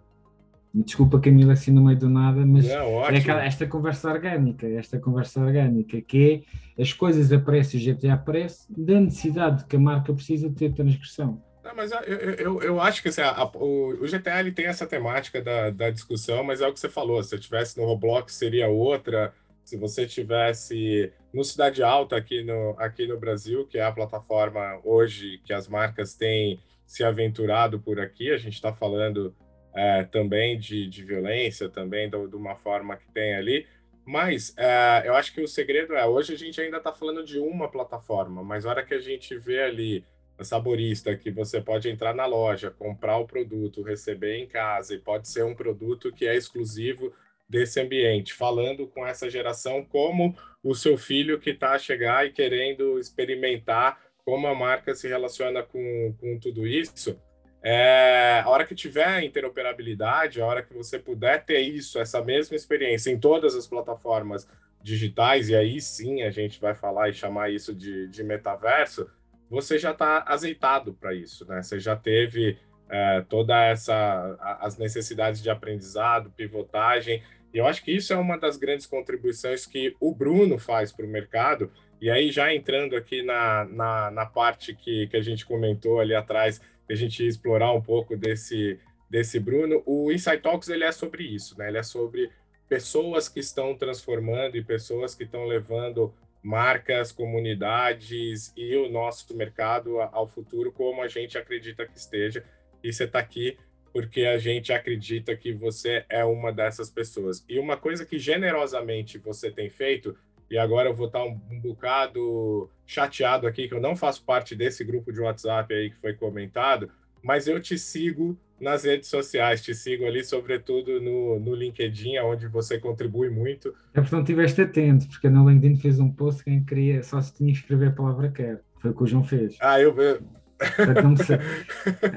Desculpa, 0.77 1.21
Camila, 1.21 1.53
assim 1.53 1.71
no 1.71 1.85
meio 1.85 1.97
do 1.97 2.09
nada, 2.09 2.45
mas 2.45 2.67
Não, 2.67 3.01
é 3.05 3.17
aquela, 3.17 3.45
esta 3.45 3.65
conversa 3.65 4.11
orgânica, 4.11 4.67
esta 4.67 4.99
conversa 4.99 5.39
orgânica, 5.39 6.01
que 6.01 6.43
é 6.77 6.81
as 6.81 6.91
coisas 6.91 7.31
aparecem, 7.31 7.79
o 7.79 7.95
GTA 7.95 8.15
aparece, 8.15 8.67
da 8.69 8.99
necessidade 8.99 9.63
que 9.63 9.77
a 9.77 9.79
marca 9.79 10.13
precisa 10.13 10.49
ter 10.49 10.73
transgressão. 10.73 11.41
Não, 11.63 11.73
mas 11.73 11.93
eu, 11.93 11.99
eu, 11.99 12.61
eu 12.61 12.81
acho 12.81 13.01
que 13.01 13.07
assim, 13.07 13.21
a, 13.21 13.31
a, 13.31 13.45
o, 13.45 14.03
o, 14.03 14.05
GTA 14.05 14.41
ele 14.41 14.51
tem 14.51 14.65
essa 14.65 14.85
temática 14.85 15.41
da, 15.41 15.69
da 15.69 15.89
discussão, 15.89 16.43
mas 16.43 16.59
é 16.59 16.67
o 16.67 16.73
que 16.73 16.79
você 16.79 16.89
falou. 16.89 17.23
Se 17.23 17.33
eu 17.33 17.39
tivesse 17.39 17.79
no 17.79 17.85
Roblox 17.85 18.35
seria 18.35 18.67
outra. 18.67 19.33
Se 19.63 19.77
você 19.77 20.05
tivesse 20.05 21.11
no 21.33 21.43
Cidade 21.43 21.81
Alta 21.81 22.17
aqui 22.17 22.43
no, 22.43 22.75
aqui 22.77 23.07
no 23.07 23.17
Brasil, 23.17 23.65
que 23.65 23.79
é 23.79 23.83
a 23.83 23.91
plataforma 23.91 24.79
hoje 24.83 25.41
que 25.43 25.53
as 25.53 25.67
marcas 25.67 26.13
têm 26.13 26.59
se 26.85 27.03
aventurado 27.03 27.79
por 27.79 27.99
aqui, 27.99 28.29
a 28.29 28.37
gente 28.37 28.53
está 28.53 28.71
falando 28.71 29.33
é, 29.75 30.03
também 30.03 30.57
de, 30.57 30.87
de 30.87 31.03
violência, 31.03 31.67
também 31.67 32.09
de, 32.09 32.15
uma 32.15 32.55
forma 32.55 32.95
que 32.95 33.11
tem 33.11 33.35
ali. 33.35 33.67
Mas 34.05 34.53
é, 34.57 35.03
eu 35.05 35.15
acho 35.15 35.33
que 35.33 35.41
o 35.41 35.47
segredo 35.47 35.95
é, 35.95 36.05
hoje 36.05 36.33
a 36.33 36.37
gente 36.37 36.61
ainda 36.61 36.77
está 36.77 36.93
falando 36.93 37.23
de 37.23 37.39
uma 37.39 37.69
plataforma, 37.69 38.43
mas 38.43 38.65
a 38.65 38.69
hora 38.69 38.85
que 38.85 38.93
a 38.93 39.01
gente 39.01 39.37
vê 39.37 39.63
ali 39.63 40.05
saborista, 40.41 41.15
que 41.15 41.31
você 41.31 41.61
pode 41.61 41.89
entrar 41.89 42.13
na 42.13 42.25
loja, 42.25 42.69
comprar 42.69 43.17
o 43.17 43.25
produto, 43.25 43.81
receber 43.81 44.37
em 44.37 44.47
casa, 44.47 44.93
e 44.93 44.99
pode 44.99 45.27
ser 45.27 45.43
um 45.43 45.55
produto 45.55 46.11
que 46.11 46.27
é 46.27 46.35
exclusivo 46.35 47.13
desse 47.47 47.79
ambiente, 47.79 48.33
falando 48.33 48.87
com 48.87 49.05
essa 49.05 49.29
geração 49.29 49.83
como 49.85 50.35
o 50.63 50.73
seu 50.73 50.97
filho 50.97 51.39
que 51.39 51.51
está 51.51 51.73
a 51.73 51.79
chegar 51.79 52.25
e 52.25 52.31
querendo 52.31 52.99
experimentar 52.99 54.01
como 54.25 54.47
a 54.47 54.55
marca 54.55 54.95
se 54.95 55.07
relaciona 55.07 55.61
com, 55.61 56.15
com 56.19 56.39
tudo 56.39 56.65
isso. 56.65 57.19
É, 57.67 58.43
a 58.45 58.49
hora 58.49 58.63
que 58.63 58.75
tiver 58.75 59.23
interoperabilidade, 59.23 60.39
a 60.39 60.45
hora 60.45 60.61
que 60.61 60.71
você 60.71 60.99
puder 60.99 61.43
ter 61.43 61.61
isso, 61.61 61.97
essa 61.97 62.23
mesma 62.23 62.55
experiência 62.55 63.09
em 63.09 63.19
todas 63.19 63.55
as 63.55 63.65
plataformas 63.65 64.47
digitais, 64.83 65.49
e 65.49 65.55
aí 65.55 65.81
sim 65.81 66.21
a 66.21 66.29
gente 66.29 66.61
vai 66.61 66.75
falar 66.75 67.09
e 67.09 67.13
chamar 67.13 67.49
isso 67.49 67.73
de, 67.73 68.07
de 68.07 68.23
metaverso, 68.23 69.09
você 69.49 69.79
já 69.79 69.89
está 69.89 70.23
azeitado 70.27 70.93
para 70.93 71.15
isso, 71.15 71.43
né? 71.47 71.63
Você 71.63 71.79
já 71.79 71.95
teve 71.95 72.55
é, 72.87 73.21
toda 73.27 73.59
essa 73.65 74.37
as 74.61 74.77
necessidades 74.77 75.41
de 75.41 75.49
aprendizado, 75.49 76.29
pivotagem. 76.29 77.23
E 77.51 77.57
eu 77.57 77.65
acho 77.65 77.83
que 77.83 77.91
isso 77.91 78.13
é 78.13 78.15
uma 78.15 78.37
das 78.37 78.57
grandes 78.57 78.85
contribuições 78.85 79.65
que 79.65 79.95
o 79.99 80.13
Bruno 80.13 80.59
faz 80.59 80.91
para 80.91 81.05
o 81.05 81.09
mercado. 81.09 81.71
E 82.01 82.09
aí, 82.09 82.31
já 82.31 82.53
entrando 82.53 82.95
aqui 82.95 83.21
na, 83.21 83.65
na, 83.65 84.11
na, 84.11 84.25
parte 84.25 84.75
que, 84.75 85.07
que 85.07 85.17
a 85.17 85.21
gente 85.21 85.45
comentou 85.45 85.99
ali 85.99 86.13
atrás, 86.13 86.61
a 86.89 86.95
gente 86.95 87.25
explorar 87.25 87.71
um 87.71 87.81
pouco 87.81 88.15
desse, 88.15 88.79
desse 89.09 89.39
Bruno, 89.39 89.81
o 89.85 90.11
Insight 90.11 90.41
Talks 90.41 90.69
ele 90.69 90.83
é 90.83 90.91
sobre 90.91 91.23
isso, 91.23 91.57
né? 91.57 91.69
Ele 91.69 91.77
é 91.77 91.83
sobre 91.83 92.29
pessoas 92.67 93.29
que 93.29 93.39
estão 93.39 93.75
transformando 93.75 94.57
e 94.57 94.63
pessoas 94.63 95.15
que 95.15 95.23
estão 95.23 95.45
levando 95.45 96.13
marcas, 96.43 97.11
comunidades 97.11 98.53
e 98.55 98.75
o 98.75 98.87
nosso 98.89 99.35
mercado 99.35 99.99
ao 99.99 100.27
futuro 100.27 100.71
como 100.71 101.01
a 101.01 101.07
gente 101.07 101.37
acredita 101.37 101.87
que 101.87 101.97
esteja. 101.97 102.43
E 102.83 102.93
você 102.93 103.05
está 103.05 103.19
aqui 103.19 103.57
porque 103.91 104.25
a 104.25 104.37
gente 104.37 104.73
acredita 104.73 105.35
que 105.35 105.53
você 105.53 106.05
é 106.09 106.23
uma 106.23 106.51
dessas 106.51 106.89
pessoas. 106.89 107.43
E 107.47 107.57
uma 107.57 107.77
coisa 107.77 108.05
que 108.05 108.19
generosamente 108.19 109.17
você 109.17 109.49
tem 109.49 109.69
feito, 109.69 110.17
e 110.49 110.57
agora 110.57 110.89
eu 110.89 110.95
vou 110.95 111.07
estar 111.07 111.23
um, 111.23 111.39
um 111.51 111.59
bocado 111.59 112.69
chateado 112.85 113.47
aqui, 113.47 113.67
que 113.67 113.73
eu 113.73 113.81
não 113.81 113.95
faço 113.95 114.23
parte 114.23 114.55
desse 114.55 114.83
grupo 114.83 115.11
de 115.11 115.19
WhatsApp 115.19 115.73
aí 115.73 115.89
que 115.89 115.97
foi 115.97 116.13
comentado, 116.13 116.89
mas 117.21 117.47
eu 117.47 117.59
te 117.59 117.77
sigo 117.77 118.37
nas 118.59 118.83
redes 118.83 119.09
sociais, 119.09 119.61
te 119.61 119.73
sigo 119.73 120.05
ali, 120.05 120.23
sobretudo 120.23 121.01
no, 121.01 121.39
no 121.39 121.55
LinkedIn, 121.55 122.19
onde 122.19 122.47
você 122.47 122.79
contribui 122.79 123.29
muito. 123.29 123.73
É 123.93 123.99
porque 123.99 124.15
não 124.15 124.21
estiveste 124.21 124.61
atento, 124.61 125.07
porque 125.07 125.29
no 125.29 125.49
LinkedIn 125.49 125.77
fez 125.77 125.99
um 125.99 126.09
post 126.09 126.43
que 126.43 126.61
queria, 126.61 127.03
só 127.03 127.21
se 127.21 127.33
tinha 127.33 127.51
que 127.51 127.59
escrever 127.59 127.89
a 127.89 127.91
palavra 127.91 128.31
quer. 128.31 128.61
Foi 128.79 128.91
o 128.91 128.93
que 128.93 129.03
o 129.03 129.07
João 129.07 129.23
fez. 129.23 129.57
Ah, 129.59 129.79
eu 129.79 129.93
vi. 129.93 130.23
Até 130.57 131.01
não, 131.01 131.11
me, 131.11 131.17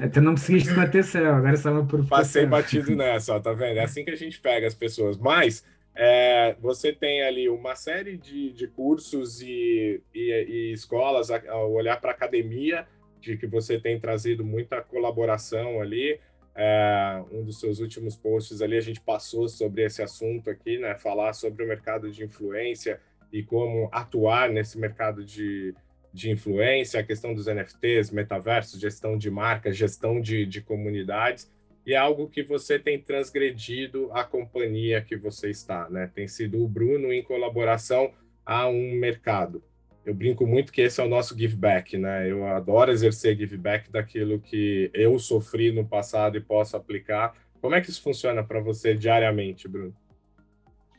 até 0.05 0.21
não 0.21 0.31
me 0.31 0.37
seguiste 0.37 0.73
com 0.73 0.79
atenção, 0.79 1.35
agora 1.35 1.55
estava 1.55 1.83
por 1.83 2.05
Passei 2.07 2.45
batido 2.45 2.95
nessa, 2.95 3.35
ó, 3.35 3.39
tá 3.39 3.51
vendo? 3.51 3.77
É 3.77 3.83
assim 3.83 4.05
que 4.05 4.11
a 4.11 4.15
gente 4.15 4.39
pega 4.39 4.65
as 4.65 4.73
pessoas. 4.73 5.17
Mas 5.17 5.65
é, 6.01 6.55
você 6.61 6.93
tem 6.93 7.23
ali 7.23 7.49
uma 7.49 7.75
série 7.75 8.15
de, 8.15 8.53
de 8.53 8.67
cursos 8.67 9.41
e, 9.41 10.01
e, 10.15 10.45
e 10.47 10.71
escolas, 10.71 11.29
ao 11.29 11.73
olhar 11.73 11.99
para 11.99 12.11
a 12.11 12.13
academia, 12.13 12.87
de 13.19 13.35
que 13.35 13.45
você 13.45 13.77
tem 13.77 13.99
trazido 13.99 14.45
muita 14.45 14.81
colaboração 14.81 15.81
ali. 15.81 16.17
É, 16.55 17.21
um 17.33 17.43
dos 17.43 17.59
seus 17.59 17.79
últimos 17.79 18.15
posts 18.15 18.61
ali 18.61 18.77
a 18.77 18.81
gente 18.81 19.01
passou 19.01 19.49
sobre 19.49 19.83
esse 19.83 20.01
assunto 20.01 20.49
aqui, 20.49 20.77
né? 20.77 20.95
Falar 20.95 21.33
sobre 21.33 21.65
o 21.65 21.67
mercado 21.67 22.09
de 22.09 22.23
influência 22.23 23.01
e 23.29 23.43
como 23.43 23.89
atuar 23.91 24.49
nesse 24.49 24.79
mercado 24.79 25.25
de, 25.25 25.75
de 26.13 26.31
influência, 26.31 27.01
a 27.01 27.03
questão 27.03 27.33
dos 27.33 27.47
NFTs, 27.47 28.09
metaversos, 28.09 28.79
gestão 28.79 29.17
de 29.17 29.29
marcas, 29.29 29.75
gestão 29.75 30.21
de, 30.21 30.45
de 30.45 30.61
comunidades, 30.61 31.51
e 31.89 31.93
é 31.93 31.97
algo 31.97 32.29
que 32.29 32.43
você 32.43 32.79
tem 32.79 32.99
transgredido 32.99 34.09
a 34.13 34.23
companhia 34.23 35.01
que 35.01 35.17
você 35.17 35.49
está, 35.49 35.89
né? 35.89 36.09
Tem 36.13 36.27
sido 36.27 36.63
o 36.63 36.67
Bruno 36.67 37.11
em 37.11 37.23
colaboração 37.23 38.11
a 38.45 38.67
um 38.67 38.93
mercado 38.93 39.63
eu 40.09 40.15
brinco 40.15 40.47
muito 40.47 40.71
que 40.71 40.81
esse 40.81 40.99
é 40.99 41.03
o 41.03 41.07
nosso 41.07 41.37
give 41.37 41.55
back, 41.55 41.95
né? 41.95 42.29
Eu 42.29 42.45
adoro 42.47 42.91
exercer 42.91 43.37
give 43.37 43.55
back 43.57 43.91
daquilo 43.91 44.39
que 44.39 44.89
eu 44.91 45.19
sofri 45.19 45.71
no 45.71 45.85
passado 45.85 46.35
e 46.35 46.41
posso 46.41 46.75
aplicar. 46.75 47.33
Como 47.61 47.75
é 47.75 47.81
que 47.81 47.91
isso 47.91 48.01
funciona 48.01 48.43
para 48.43 48.59
você 48.59 48.95
diariamente, 48.95 49.67
Bruno? 49.67 49.93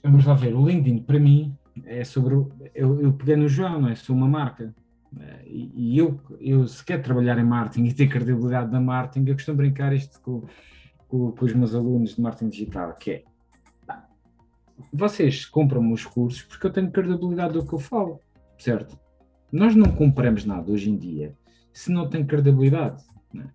Vamos 0.03 0.24
lá 0.24 0.34
ver. 0.34 0.55
O 0.55 0.64
LinkedIn, 0.64 1.01
para 1.01 1.18
mim, 1.18 1.57
é 1.84 2.05
sobre. 2.05 2.34
Eu, 2.72 3.01
eu 3.01 3.12
peguei 3.12 3.34
no 3.34 3.49
João, 3.49 3.80
não 3.80 3.88
é? 3.88 3.97
Sou 3.97 4.14
uma 4.14 4.28
marca. 4.28 4.72
É, 5.18 5.41
e, 5.45 5.72
e 5.74 5.99
eu, 5.99 6.20
eu, 6.41 6.68
se 6.68 6.84
quer 6.84 7.03
trabalhar 7.03 7.36
em 7.36 7.45
marketing 7.45 7.86
e 7.86 7.93
ter 7.93 8.07
credibilidade 8.07 8.70
na 8.70 8.80
marketing, 8.80 9.28
eu 9.28 9.34
costumo 9.34 9.57
brincar 9.57 9.93
isto 9.93 10.20
com, 10.20 10.47
com, 11.11 11.32
com 11.32 11.44
os 11.44 11.52
meus 11.52 11.74
alunos 11.74 12.14
de 12.14 12.20
marketing 12.20 12.48
digital, 12.48 12.94
que 12.94 13.11
é 13.11 13.24
vocês 14.92 15.44
compram 15.44 15.92
os 15.92 16.06
cursos 16.06 16.42
porque 16.42 16.66
eu 16.66 16.72
tenho 16.72 16.90
credibilidade 16.90 17.52
do 17.52 17.66
que 17.66 17.74
eu 17.74 17.78
falo 17.78 18.18
certo? 18.61 18.98
Nós 19.50 19.74
não 19.74 19.90
compramos 19.90 20.44
nada 20.44 20.70
hoje 20.70 20.90
em 20.90 20.96
dia 20.96 21.34
se 21.72 21.90
não 21.90 22.08
tem 22.08 22.24
credibilidade. 22.24 23.02
Né? 23.32 23.48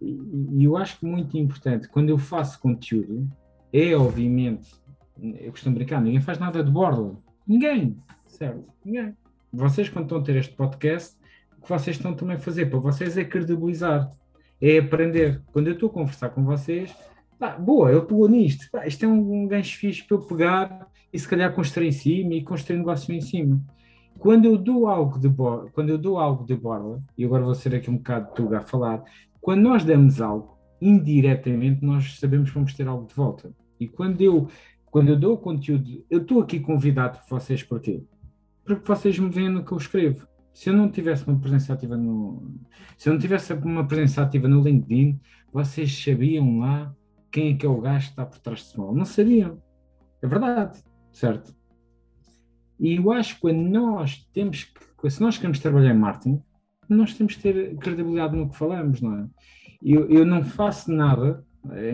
E 0.00 0.64
eu 0.64 0.76
acho 0.76 0.98
que 0.98 1.06
muito 1.06 1.36
importante, 1.38 1.88
quando 1.88 2.08
eu 2.08 2.18
faço 2.18 2.58
conteúdo, 2.58 3.30
é 3.72 3.94
obviamente, 3.94 4.74
eu 5.18 5.50
costumo 5.50 5.74
brincar, 5.74 6.00
ninguém 6.00 6.20
faz 6.20 6.38
nada 6.38 6.64
de 6.64 6.70
borla. 6.70 7.16
Ninguém, 7.46 7.96
certo? 8.26 8.64
Ninguém. 8.84 9.14
Vocês, 9.52 9.88
quando 9.88 10.04
estão 10.04 10.18
a 10.18 10.22
ter 10.22 10.36
este 10.36 10.54
podcast, 10.54 11.16
o 11.58 11.62
que 11.62 11.68
vocês 11.68 11.96
estão 11.96 12.14
também 12.14 12.36
a 12.36 12.40
fazer 12.40 12.66
para 12.66 12.78
vocês 12.78 13.16
é 13.18 13.24
credibilizar, 13.24 14.10
é 14.60 14.78
aprender. 14.78 15.42
Quando 15.52 15.68
eu 15.68 15.74
estou 15.74 15.88
a 15.88 15.92
conversar 15.92 16.30
com 16.30 16.44
vocês, 16.44 16.94
ah, 17.40 17.50
boa, 17.50 17.90
eu 17.90 18.04
pegou 18.04 18.28
nisto, 18.28 18.68
isto 18.86 19.04
é 19.04 19.08
um, 19.08 19.44
um 19.44 19.46
gancho 19.46 19.78
fixe 19.78 20.04
para 20.04 20.16
eu 20.16 20.22
pegar 20.22 20.86
e 21.12 21.18
se 21.18 21.26
calhar 21.26 21.52
construir 21.54 21.88
em 21.88 21.92
cima 21.92 22.34
e 22.34 22.42
construir 22.42 22.76
negócio 22.76 23.14
em 23.14 23.20
cima 23.20 23.60
quando 24.20 24.44
eu 24.44 24.58
dou 24.58 24.86
algo 24.86 25.18
de 25.18 25.28
borla, 25.28 25.70
quando 25.72 25.88
eu 25.88 25.96
dou 25.96 26.18
algo 26.18 26.44
de 26.44 26.54
borla, 26.54 27.02
e 27.16 27.24
agora 27.24 27.42
vou 27.42 27.54
ser 27.54 27.74
aqui 27.74 27.90
um 27.90 27.96
bocado 27.96 28.34
tuga 28.34 28.58
a 28.58 28.62
falar, 28.62 29.02
quando 29.40 29.62
nós 29.62 29.82
damos 29.82 30.20
algo, 30.20 30.58
indiretamente 30.78 31.82
nós 31.82 32.18
sabemos 32.18 32.50
que 32.50 32.54
vamos 32.54 32.74
ter 32.74 32.86
algo 32.86 33.06
de 33.06 33.14
volta. 33.14 33.50
E 33.80 33.88
quando 33.88 34.20
eu, 34.20 34.46
quando 34.90 35.08
eu 35.08 35.18
dou 35.18 35.38
conteúdo, 35.38 36.04
eu 36.10 36.20
estou 36.20 36.42
aqui 36.42 36.60
convidado 36.60 37.18
por 37.20 37.40
vocês 37.40 37.62
porquê? 37.62 38.04
Porque 38.62 38.86
vocês 38.86 39.18
me 39.18 39.30
veem 39.30 39.48
no 39.48 39.64
que 39.64 39.72
eu 39.72 39.78
escrevo. 39.78 40.26
Se 40.52 40.68
eu 40.68 40.74
não 40.74 40.90
tivesse 40.90 41.26
uma 41.26 41.38
presença 41.38 41.72
ativa 41.72 41.96
no, 41.96 42.54
se 42.96 43.08
eu 43.08 43.14
não 43.14 43.20
tivesse 43.20 43.52
uma 43.52 43.86
presença 43.86 44.22
ativa 44.22 44.46
no 44.46 44.62
LinkedIn, 44.62 45.18
vocês 45.52 46.02
sabiam 46.02 46.58
lá 46.58 46.94
quem 47.30 47.54
é 47.54 47.56
que 47.56 47.64
é 47.64 47.68
o 47.68 47.80
gajo 47.80 48.06
que 48.06 48.12
está 48.12 48.26
por 48.26 48.38
trás 48.38 48.60
de 48.60 48.66
Small. 48.66 48.94
Não 48.94 49.04
sabiam. 49.04 49.62
É 50.22 50.26
verdade, 50.26 50.82
certo? 51.12 51.54
E 52.78 52.96
eu 52.96 53.12
acho 53.12 53.34
que 53.36 53.40
quando 53.42 53.60
nós 53.60 54.28
temos 54.32 54.64
que, 54.64 55.10
se 55.10 55.20
nós 55.20 55.36
queremos 55.36 55.60
trabalhar 55.60 55.94
em 55.94 55.98
marketing, 55.98 56.42
nós 56.88 57.14
temos 57.14 57.36
que 57.36 57.42
ter 57.42 57.76
credibilidade 57.76 58.36
no 58.36 58.48
que 58.48 58.56
falamos, 58.56 59.00
não 59.00 59.18
é? 59.18 59.26
Eu, 59.82 60.08
eu 60.10 60.26
não 60.26 60.44
faço 60.44 60.92
nada, 60.92 61.44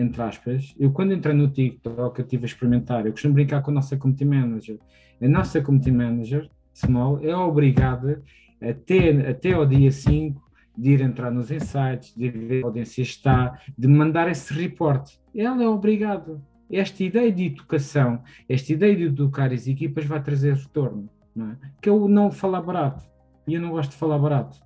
entre 0.01 0.21
aspas, 0.21 0.73
eu 0.77 0.91
quando 0.91 1.13
entrei 1.13 1.35
no 1.35 1.49
TikTok, 1.49 2.19
eu 2.19 2.25
estive 2.25 2.43
a 2.43 2.47
experimentar, 2.47 3.05
eu 3.05 3.11
costumo 3.11 3.33
brincar 3.33 3.61
com 3.61 3.71
a 3.71 3.75
nossa 3.75 3.95
community 3.95 4.25
manager. 4.25 4.79
A 5.21 5.27
nossa 5.27 5.61
community 5.61 5.91
manager, 5.91 6.49
Small, 6.73 7.19
é 7.23 7.35
obrigada 7.35 8.21
até, 8.61 9.29
até 9.29 9.53
ao 9.53 9.65
dia 9.65 9.91
5 9.91 10.41
de 10.77 10.91
ir 10.91 11.01
entrar 11.01 11.31
nos 11.31 11.49
insights, 11.49 12.13
de 12.15 12.29
ver 12.29 12.63
a 12.63 12.67
audiência 12.67 13.01
está, 13.01 13.59
de 13.77 13.87
mandar 13.87 14.29
esse 14.29 14.53
reporte. 14.53 15.19
Ela 15.35 15.63
é 15.63 15.67
obrigada 15.67 16.39
esta 16.69 17.03
ideia 17.03 17.31
de 17.31 17.45
educação, 17.45 18.21
esta 18.47 18.73
ideia 18.73 18.95
de 18.95 19.03
educar 19.03 19.51
as 19.53 19.67
equipas 19.67 20.05
vai 20.05 20.21
trazer 20.21 20.55
retorno, 20.55 21.09
não 21.35 21.51
é? 21.51 21.57
Que 21.81 21.89
eu 21.89 22.07
não 22.07 22.31
falar 22.31 22.61
barato, 22.61 23.03
e 23.47 23.53
eu 23.53 23.61
não 23.61 23.71
gosto 23.71 23.91
de 23.91 23.97
falar 23.97 24.19
barato, 24.19 24.59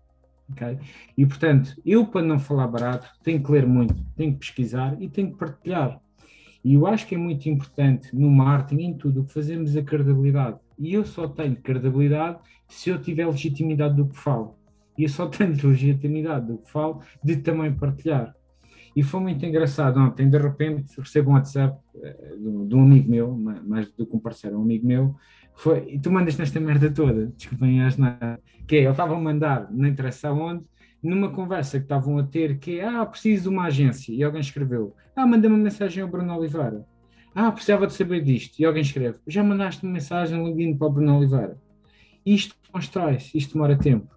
ok? 0.51 0.79
E 1.17 1.25
portanto, 1.25 1.79
eu 1.85 2.05
para 2.07 2.25
não 2.25 2.39
falar 2.39 2.67
barato 2.67 3.07
tenho 3.23 3.41
que 3.41 3.51
ler 3.51 3.67
muito, 3.67 4.03
tenho 4.15 4.33
que 4.33 4.39
pesquisar 4.39 4.99
e 5.01 5.07
tenho 5.07 5.31
que 5.31 5.37
partilhar. 5.37 5.99
E 6.63 6.75
eu 6.75 6.85
acho 6.85 7.07
que 7.07 7.15
é 7.15 7.17
muito 7.17 7.49
importante 7.49 8.15
no 8.15 8.29
marketing, 8.29 8.83
em 8.83 8.93
tudo 8.97 9.21
o 9.21 9.25
que 9.25 9.33
fazemos, 9.33 9.75
a 9.75 9.81
credibilidade. 9.81 10.59
E 10.77 10.93
eu 10.93 11.03
só 11.03 11.27
tenho 11.27 11.55
credibilidade 11.55 12.39
se 12.71 12.89
eu 12.89 13.01
tiver 13.01 13.27
legitimidade 13.27 13.95
do 13.95 14.07
que 14.07 14.17
falo. 14.17 14.55
E 14.97 15.03
eu 15.03 15.09
só 15.09 15.27
tenho 15.27 15.51
legitimidade 15.63 16.47
do 16.47 16.57
que 16.57 16.71
falo 16.71 17.01
de 17.23 17.37
também 17.37 17.73
partilhar. 17.73 18.33
E 18.95 19.03
foi 19.03 19.21
muito 19.21 19.45
engraçado 19.45 19.99
ontem, 19.99 20.29
de 20.29 20.37
repente 20.37 20.99
recebo 20.99 21.31
um 21.31 21.33
WhatsApp 21.33 21.79
uh, 21.95 22.67
de, 22.67 22.75
um 22.75 22.83
amigo 22.83 23.09
meu, 23.09 23.33
mais 23.35 23.89
do 23.91 24.05
que 24.05 24.15
um 24.15 24.19
parceiro, 24.19 24.57
um 24.57 24.63
amigo 24.63 24.85
meu, 24.85 25.15
foi, 25.55 25.93
e 25.93 25.99
tu 25.99 26.11
mandas 26.11 26.37
nesta 26.37 26.59
merda 26.59 26.91
toda, 26.91 27.27
desculpem 27.27 27.81
as 27.83 27.95
que 28.67 28.75
é, 28.75 28.79
ele 28.79 28.89
estava 28.89 29.15
a 29.15 29.19
mandar, 29.19 29.71
não 29.71 29.87
interessa 29.87 30.29
aonde, 30.29 30.63
numa 31.01 31.29
conversa 31.29 31.77
que 31.77 31.85
estavam 31.85 32.17
a 32.17 32.23
ter, 32.23 32.57
que 32.57 32.79
é, 32.79 32.87
ah, 32.87 33.05
preciso 33.05 33.43
de 33.43 33.49
uma 33.49 33.65
agência, 33.65 34.13
e 34.13 34.23
alguém 34.23 34.41
escreveu, 34.41 34.95
ah, 35.15 35.25
manda 35.25 35.47
uma 35.47 35.57
mensagem 35.57 36.03
ao 36.03 36.09
Bruno 36.09 36.35
Oliveira, 36.37 36.85
ah, 37.33 37.51
precisava 37.51 37.87
de 37.87 37.93
saber 37.93 38.21
disto, 38.21 38.59
e 38.59 38.65
alguém 38.65 38.81
escreve, 38.81 39.19
já 39.25 39.43
mandaste 39.43 39.83
uma 39.83 39.93
mensagem 39.93 40.37
no 40.37 40.47
LinkedIn 40.47 40.77
para 40.77 40.87
o 40.87 40.91
Bruno 40.91 41.17
Oliveira. 41.17 41.57
Isto 42.25 42.55
constrói-se, 42.71 43.37
isto 43.37 43.53
demora 43.53 43.77
tempo. 43.77 44.07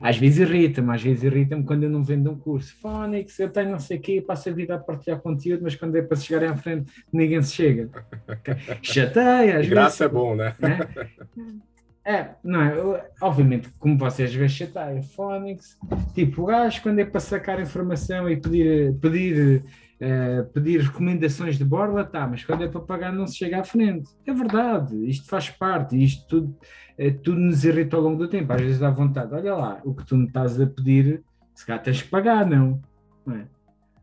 Às 0.00 0.18
vezes 0.18 0.40
irrita-me, 0.40 0.92
às 0.92 1.02
vezes 1.02 1.22
irrita-me 1.22 1.64
quando 1.64 1.84
eu 1.84 1.90
não 1.90 2.02
vendo 2.02 2.30
um 2.30 2.38
curso. 2.38 2.74
Fónix, 2.80 3.38
eu 3.38 3.48
tenho 3.48 3.70
não 3.70 3.78
sei 3.78 3.98
o 3.98 4.00
quê, 4.00 4.20
passo 4.20 4.48
a 4.48 4.52
vida 4.52 4.74
a 4.74 4.78
partilhar 4.78 5.20
conteúdo, 5.20 5.62
mas 5.62 5.76
quando 5.76 5.96
é 5.96 6.02
para 6.02 6.16
se 6.16 6.26
chegar 6.26 6.50
à 6.50 6.56
frente, 6.56 6.92
ninguém 7.12 7.40
se 7.42 7.54
chega. 7.54 7.88
Chateia, 8.82 9.60
às 9.60 9.68
Graça 9.68 10.08
vezes. 10.08 10.14
é 10.14 10.20
bom, 10.20 10.34
né? 10.34 10.54
né? 10.58 10.78
É, 12.06 12.34
não 12.44 12.60
é? 12.60 13.10
Obviamente, 13.22 13.70
como 13.78 13.96
vocês 13.96 14.34
veem, 14.34 14.46
chateia. 14.46 15.02
Phonics, 15.02 15.78
tipo, 16.14 16.42
o 16.42 16.44
gajo, 16.44 16.82
quando 16.82 16.98
é 16.98 17.04
para 17.06 17.18
sacar 17.18 17.58
informação 17.58 18.28
e 18.28 18.36
pedir, 18.36 18.94
pedir, 19.00 19.64
uh, 20.00 20.44
pedir 20.52 20.80
recomendações 20.80 21.58
de 21.58 21.64
borla, 21.64 22.04
tá, 22.04 22.26
mas 22.26 22.44
quando 22.44 22.64
é 22.64 22.68
para 22.68 22.80
pagar, 22.80 23.12
não 23.12 23.26
se 23.26 23.36
chega 23.36 23.60
à 23.60 23.64
frente. 23.64 24.10
É 24.26 24.32
verdade, 24.32 24.96
isto 25.08 25.28
faz 25.28 25.50
parte, 25.50 26.02
isto 26.02 26.26
tudo, 26.26 26.56
uh, 26.98 27.18
tudo 27.22 27.40
nos 27.40 27.64
irrita 27.64 27.96
ao 27.96 28.02
longo 28.02 28.18
do 28.18 28.28
tempo. 28.28 28.52
Às 28.52 28.60
vezes 28.60 28.78
dá 28.78 28.90
vontade, 28.90 29.34
olha 29.34 29.54
lá, 29.54 29.80
o 29.84 29.94
que 29.94 30.04
tu 30.06 30.16
me 30.16 30.26
estás 30.26 30.60
a 30.60 30.66
pedir, 30.66 31.22
se 31.54 31.66
calhar 31.66 31.82
tens 31.82 32.02
que 32.02 32.08
pagar, 32.08 32.46
não? 32.46 32.80
não 33.26 33.36
é? 33.36 33.46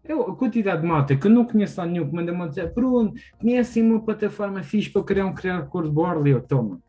Eu, 0.03 0.23
a 0.23 0.35
quantidade 0.35 0.81
de 0.81 0.87
malta 0.87 1.15
que 1.15 1.27
eu 1.27 1.31
não 1.31 1.45
conheço 1.45 1.79
lá 1.79 1.85
nenhum 1.85 2.07
que 2.07 2.15
manda-me 2.15 2.49
dizer, 2.49 2.73
Bruno, 2.73 3.13
conhece 3.39 3.81
uma 3.81 4.01
plataforma 4.01 4.63
fixe 4.63 4.89
para 4.89 5.01
eu 5.01 5.05
criar 5.05 5.25
um 5.25 5.33
criar 5.33 5.61
cor 5.67 5.83
de 5.83 5.91
borla? 5.91 6.27
Eu, 6.27 6.41
toma 6.41 6.81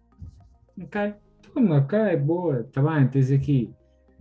Ok, 0.82 1.14
toma, 1.52 1.78
ok, 1.78 2.16
boa, 2.16 2.60
está 2.60 2.82
bem, 2.82 3.06
tens 3.08 3.30
aqui. 3.30 3.70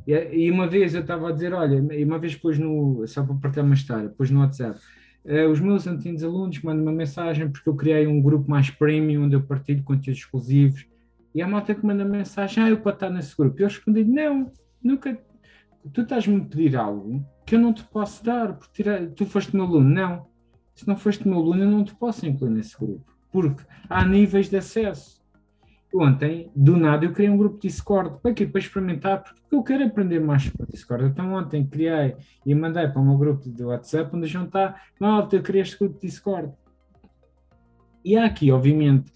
E, 0.08 0.50
uma 0.50 0.68
vez 0.68 0.94
eu 0.94 1.02
estava 1.02 1.30
a 1.30 1.32
dizer, 1.32 1.54
olha, 1.54 1.94
e 1.94 2.04
uma 2.04 2.18
vez 2.18 2.36
pus 2.36 2.58
no, 2.58 3.06
só 3.08 3.24
para 3.24 3.36
partilhar 3.36 3.66
uma 3.66 3.76
história, 3.76 4.10
pus 4.10 4.32
no 4.32 4.40
WhatsApp, 4.40 4.80
uh, 5.26 5.50
os 5.50 5.60
meus 5.60 5.86
antigos 5.86 6.24
alunos 6.24 6.62
mandam 6.62 6.84
uma 6.84 6.92
mensagem 6.92 7.50
porque 7.50 7.70
eu 7.70 7.76
criei 7.76 8.08
um 8.08 8.22
grupo 8.22 8.50
mais 8.50 8.70
premium 8.70 9.26
onde 9.26 9.36
eu 9.36 9.42
partilho 9.42 9.84
conteúdos 9.84 10.22
exclusivos 10.22 10.86
e 11.34 11.42
a 11.42 11.48
malta 11.48 11.74
que 11.74 11.86
manda 11.86 12.04
mensagem, 12.04 12.64
ah, 12.64 12.70
eu 12.70 12.78
para 12.78 12.94
estar 12.94 13.10
nesse 13.10 13.36
grupo. 13.36 13.60
Eu 13.60 13.68
respondi, 13.68 14.04
não, 14.04 14.52
nunca, 14.84 15.18
tu 15.94 16.02
estás-me 16.02 16.42
a 16.42 16.44
pedir 16.44 16.76
algo 16.76 17.26
que 17.46 17.56
eu 17.56 17.60
não 17.60 17.74
te 17.74 17.84
posso 17.84 18.24
dar, 18.24 18.54
porque 18.54 18.84
tu 19.16 19.26
foste 19.26 19.56
meu 19.56 19.66
aluno. 19.66 19.90
Não, 19.90 20.28
se 20.76 20.88
não 20.88 20.98
foste 20.98 21.28
meu 21.28 21.38
aluno, 21.38 21.64
eu 21.64 21.72
não 21.72 21.84
te 21.84 21.96
posso 21.96 22.26
incluir 22.26 22.52
nesse 22.52 22.78
grupo, 22.78 23.06
porque 23.32 23.64
há 23.90 24.06
níveis 24.06 24.50
de 24.50 24.58
acesso 24.58 25.21
ontem, 25.94 26.52
do 26.56 26.78
nada, 26.78 27.06
eu 27.06 27.12
criei 27.12 27.30
um 27.30 27.38
grupo 27.38 27.56
de 27.56 27.68
Discord. 27.68 28.20
Para 28.22 28.34
quê? 28.34 28.46
Para 28.46 28.60
experimentar, 28.60 29.24
porque 29.24 29.56
eu 29.56 29.64
quero 29.64 29.86
aprender 29.86 30.20
mais 30.20 30.44
sobre 30.44 30.68
Discord. 30.72 31.06
Então, 31.06 31.34
ontem 31.34 31.66
criei 31.66 32.16
e 32.46 32.56
mandei 32.56 32.88
para 32.88 33.02
o 33.02 33.06
meu 33.06 33.18
grupo 33.18 33.50
de 33.50 33.64
WhatsApp, 33.64 34.16
onde 34.16 34.28
já 34.28 34.44
está, 34.44 34.82
malta, 35.00 35.36
eu 35.36 35.42
criei 35.42 35.62
este 35.62 35.78
grupo 35.78 36.00
de 36.00 36.08
Discord. 36.08 36.52
E 38.04 38.18
há 38.18 38.26
aqui, 38.26 38.52
obviamente, 38.52 39.12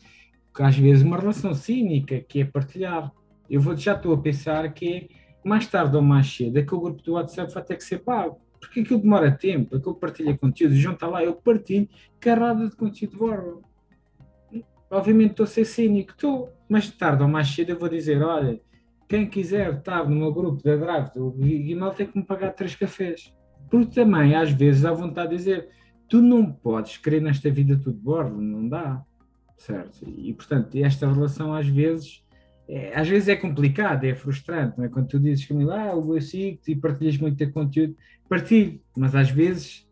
às 0.60 0.78
vezes 0.78 1.04
uma 1.04 1.18
relação 1.18 1.54
cínica, 1.54 2.20
que 2.20 2.42
é 2.42 2.46
partilhar. 2.46 3.12
Eu 3.50 3.62
vou, 3.62 3.76
já 3.76 3.94
estou 3.94 4.14
a 4.14 4.18
pensar 4.18 4.72
que 4.74 5.10
mais 5.44 5.68
tarde 5.68 5.96
ou 5.96 6.02
mais 6.02 6.28
cedo, 6.28 6.58
aquele 6.58 6.82
grupo 6.82 7.02
do 7.02 7.14
WhatsApp 7.14 7.54
vai 7.54 7.64
ter 7.64 7.78
que 7.78 7.84
ser 7.84 8.00
pago. 8.00 8.38
Porque 8.60 8.80
aquilo 8.80 9.00
demora 9.00 9.32
tempo, 9.32 9.76
aquilo 9.76 9.96
partilha 9.96 10.38
conteúdo, 10.38 10.76
junta 10.76 11.06
lá, 11.08 11.24
eu 11.24 11.36
partilho 11.36 11.88
carrada 12.20 12.68
de 12.68 12.76
conteúdo 12.76 13.18
borro 13.18 13.64
obviamente 14.90 15.32
estou 15.32 15.44
a 15.44 15.48
ser 15.48 15.66
cínico, 15.66 16.12
estou, 16.12 16.50
mas 16.68 16.90
tarde 16.90 17.24
ou 17.24 17.30
mais 17.30 17.48
cedo 17.48 17.72
eu 17.72 17.80
vou 17.80 17.90
dizer, 17.90 18.22
olha, 18.22 18.60
quem 19.08 19.28
quiser 19.28 19.74
estar 19.74 20.08
no 20.10 20.16
meu 20.16 20.34
grupo 20.34 20.64
da 20.64 20.76
Drive 20.76 21.14
do 21.14 21.32
Guimal 21.32 21.94
tem 21.94 22.08
que 22.08 22.18
me 22.18 22.24
pagar 22.24 22.52
três 22.52 22.76
cafés. 22.76 23.34
Porque 23.70 23.94
também, 23.94 24.36
às 24.36 24.52
vezes, 24.52 24.82
dá 24.82 24.92
vontade 24.92 25.30
de 25.30 25.38
dizer, 25.38 25.70
tu 26.08 26.22
não 26.22 26.52
podes 26.52 26.98
querer 26.98 27.22
nesta 27.22 27.50
vida 27.50 27.78
tudo 27.78 27.98
de 27.98 28.04
bordo, 28.04 28.42
não 28.42 28.68
dá, 28.68 29.04
certo? 29.58 30.08
E, 30.08 30.34
portanto, 30.34 30.76
esta 30.76 31.12
relação 31.12 31.54
às 31.54 31.68
vezes, 31.68 32.24
é, 32.68 32.98
às 33.00 33.08
vezes 33.08 33.28
é 33.28 33.36
complicada, 33.36 34.08
é 34.08 34.16
frustrante, 34.16 34.78
não 34.78 34.86
é? 34.86 34.90
Quando 34.90 35.08
tu 35.08 35.20
dizes, 35.20 35.46
Camila, 35.46 35.76
ah, 35.76 35.96
eu 35.96 36.22
sigo 36.22 36.60
e 36.68 36.76
partilhas 36.76 37.18
muito 37.18 37.38
de 37.38 37.52
conteúdo, 37.52 37.96
partilho, 38.28 38.80
mas 38.98 39.16
às 39.16 39.30
vezes, 39.30 39.88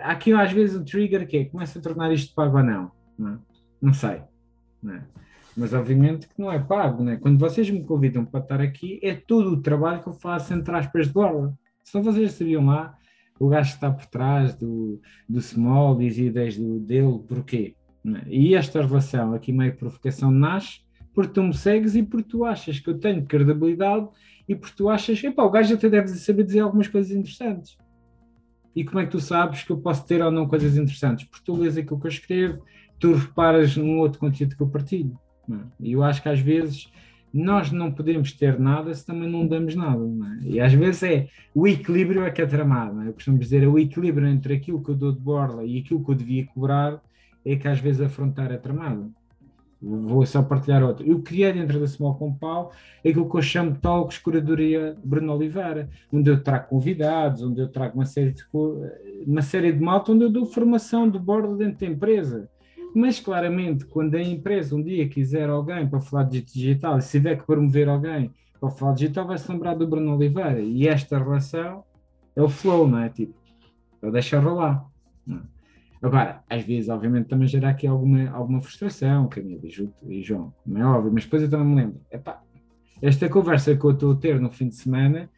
há 0.00 0.12
aqui 0.12 0.32
às 0.32 0.52
vezes 0.52 0.76
um 0.76 0.84
trigger 0.84 1.26
que 1.26 1.36
é, 1.38 1.44
começa 1.44 1.78
a 1.78 1.82
tornar 1.82 2.12
isto 2.12 2.34
pago 2.34 2.56
ou 2.56 2.62
não, 2.62 2.90
não 3.18 3.34
é? 3.34 3.38
Não 3.80 3.94
sei. 3.94 4.22
Não 4.82 4.94
é? 4.94 5.04
Mas 5.56 5.72
obviamente 5.72 6.28
que 6.28 6.38
não 6.38 6.52
é 6.52 6.58
pago. 6.58 7.02
Não 7.02 7.12
é? 7.12 7.16
Quando 7.16 7.38
vocês 7.38 7.70
me 7.70 7.82
convidam 7.82 8.24
para 8.24 8.40
estar 8.40 8.60
aqui, 8.60 9.00
é 9.02 9.14
todo 9.14 9.50
o 9.50 9.62
trabalho 9.62 10.02
que 10.02 10.08
eu 10.08 10.12
faço 10.12 10.52
entre 10.52 10.74
aspas 10.76 11.06
de 11.06 11.12
bola. 11.12 11.56
Se 11.82 11.94
não 11.94 12.02
vocês 12.02 12.32
sabiam 12.32 12.66
lá, 12.66 12.96
o 13.38 13.48
gajo 13.48 13.74
está 13.74 13.90
por 13.90 14.06
trás 14.06 14.54
do, 14.54 15.00
do 15.28 15.40
small 15.40 16.00
e 16.02 16.08
as 16.08 16.18
ideias 16.18 16.56
do, 16.56 16.78
dele, 16.80 17.20
porquê? 17.26 17.74
É? 18.06 18.28
E 18.28 18.54
esta 18.54 18.84
relação 18.84 19.32
aqui 19.32 19.52
meio 19.52 19.74
provocação 19.76 20.30
nasce 20.30 20.80
porque 21.14 21.32
tu 21.32 21.42
me 21.42 21.54
segues 21.54 21.96
e 21.96 22.02
porque 22.02 22.28
tu 22.28 22.44
achas 22.44 22.78
que 22.78 22.90
eu 22.90 22.98
tenho 22.98 23.24
credibilidade 23.24 24.06
e 24.46 24.54
porque 24.54 24.76
tu 24.76 24.88
achas 24.88 25.18
que 25.18 25.28
o 25.28 25.50
gajo 25.50 25.74
até 25.74 25.88
deve 25.88 26.08
saber 26.08 26.44
dizer 26.44 26.60
algumas 26.60 26.88
coisas 26.88 27.10
interessantes. 27.10 27.78
E 28.74 28.84
como 28.84 29.00
é 29.00 29.06
que 29.06 29.12
tu 29.12 29.20
sabes 29.20 29.62
que 29.62 29.72
eu 29.72 29.78
posso 29.78 30.06
ter 30.06 30.22
ou 30.22 30.30
não 30.30 30.46
coisas 30.46 30.76
interessantes? 30.76 31.24
Porque 31.24 31.44
tu 31.44 31.56
lês 31.56 31.78
aquilo 31.78 31.98
que 31.98 32.06
eu 32.06 32.10
escrevo, 32.10 32.62
tu 32.98 33.14
reparas 33.14 33.74
num 33.76 33.98
outro 33.98 34.20
conteúdo 34.20 34.54
que 34.54 34.62
eu 34.62 34.68
partilho. 34.68 35.18
É? 35.50 35.54
E 35.80 35.92
eu 35.92 36.02
acho 36.02 36.22
que 36.22 36.28
às 36.28 36.40
vezes 36.40 36.90
nós 37.32 37.70
não 37.70 37.92
podemos 37.92 38.32
ter 38.32 38.58
nada 38.58 38.94
se 38.94 39.04
também 39.04 39.30
não 39.30 39.46
damos 39.46 39.74
nada. 39.74 40.02
É? 40.42 40.48
E 40.48 40.60
às 40.60 40.72
vezes 40.72 41.02
é 41.02 41.28
o 41.54 41.66
equilíbrio 41.66 42.24
é 42.24 42.30
que 42.30 42.42
é 42.42 42.46
tramado. 42.46 43.02
É? 43.02 43.08
Eu 43.08 43.12
costumo 43.12 43.38
dizer 43.38 43.62
é 43.62 43.66
o 43.66 43.78
equilíbrio 43.78 44.26
entre 44.26 44.54
aquilo 44.54 44.82
que 44.82 44.90
eu 44.90 44.94
dou 44.94 45.12
de 45.12 45.20
borla 45.20 45.64
e 45.64 45.78
aquilo 45.78 46.04
que 46.04 46.10
eu 46.10 46.14
devia 46.14 46.46
cobrar 46.46 47.00
é 47.44 47.56
que 47.56 47.68
às 47.68 47.78
vezes 47.78 48.00
afrontar 48.00 48.50
é 48.50 48.56
tramado. 48.56 49.12
Vou 49.80 50.24
só 50.24 50.42
partilhar 50.42 50.82
outro. 50.82 51.06
Eu 51.06 51.20
criei 51.20 51.52
dentro 51.52 51.78
da 51.78 51.86
Small 51.86 52.16
Compal 52.16 52.72
aquilo 53.00 53.28
que 53.28 53.36
eu 53.36 53.42
chamo 53.42 53.72
de 53.72 53.78
Talks 53.78 54.18
Curadoria 54.18 54.96
Bruno 55.04 55.34
Oliveira, 55.34 55.88
onde 56.10 56.30
eu 56.30 56.42
trago 56.42 56.68
convidados, 56.68 57.42
onde 57.42 57.60
eu 57.60 57.68
trago 57.68 57.94
uma 57.94 58.06
série 58.06 58.32
de, 58.32 58.42
uma 59.26 59.42
série 59.42 59.72
de 59.72 59.80
malta, 59.80 60.12
onde 60.12 60.24
eu 60.24 60.30
dou 60.30 60.46
formação 60.46 61.08
de 61.08 61.18
bordo 61.18 61.56
dentro 61.56 61.86
da 61.86 61.92
empresa 61.92 62.48
mas 62.94 63.20
claramente, 63.20 63.84
quando 63.86 64.14
a 64.14 64.22
empresa 64.22 64.74
um 64.74 64.82
dia 64.82 65.08
quiser 65.08 65.48
alguém 65.48 65.86
para 65.86 66.00
falar 66.00 66.24
de 66.24 66.40
digital, 66.42 67.00
se 67.00 67.18
tiver 67.18 67.36
que 67.36 67.46
promover 67.46 67.88
alguém 67.88 68.30
para 68.60 68.70
falar 68.70 68.92
de 68.92 69.00
digital, 69.00 69.26
vai 69.26 69.38
se 69.38 69.50
lembrar 69.50 69.74
do 69.74 69.86
Bruno 69.86 70.14
Oliveira. 70.14 70.60
E 70.60 70.88
esta 70.88 71.18
relação 71.18 71.84
é 72.34 72.42
o 72.42 72.48
flow, 72.48 72.88
não 72.88 72.98
é? 72.98 73.08
Tipo, 73.08 73.34
eu 74.00 74.10
deixo 74.10 74.38
rolar. 74.38 74.86
Agora, 76.02 76.42
às 76.48 76.62
vezes, 76.64 76.88
obviamente, 76.88 77.28
também 77.28 77.48
gera 77.48 77.70
aqui 77.70 77.86
alguma, 77.86 78.30
alguma 78.30 78.60
frustração, 78.60 79.28
Camila 79.28 79.62
e 80.08 80.22
João, 80.22 80.54
não 80.64 80.80
é 80.80 80.84
óbvio, 80.84 81.12
mas 81.12 81.24
depois 81.24 81.42
eu 81.42 81.50
também 81.50 81.66
me 81.66 81.74
lembro, 81.74 82.00
epá, 82.10 82.42
esta 83.02 83.28
conversa 83.28 83.76
que 83.76 83.84
eu 83.84 83.90
estou 83.90 84.12
a 84.12 84.16
ter 84.16 84.40
no 84.40 84.50
fim 84.50 84.68
de 84.68 84.76
semana 84.76 85.28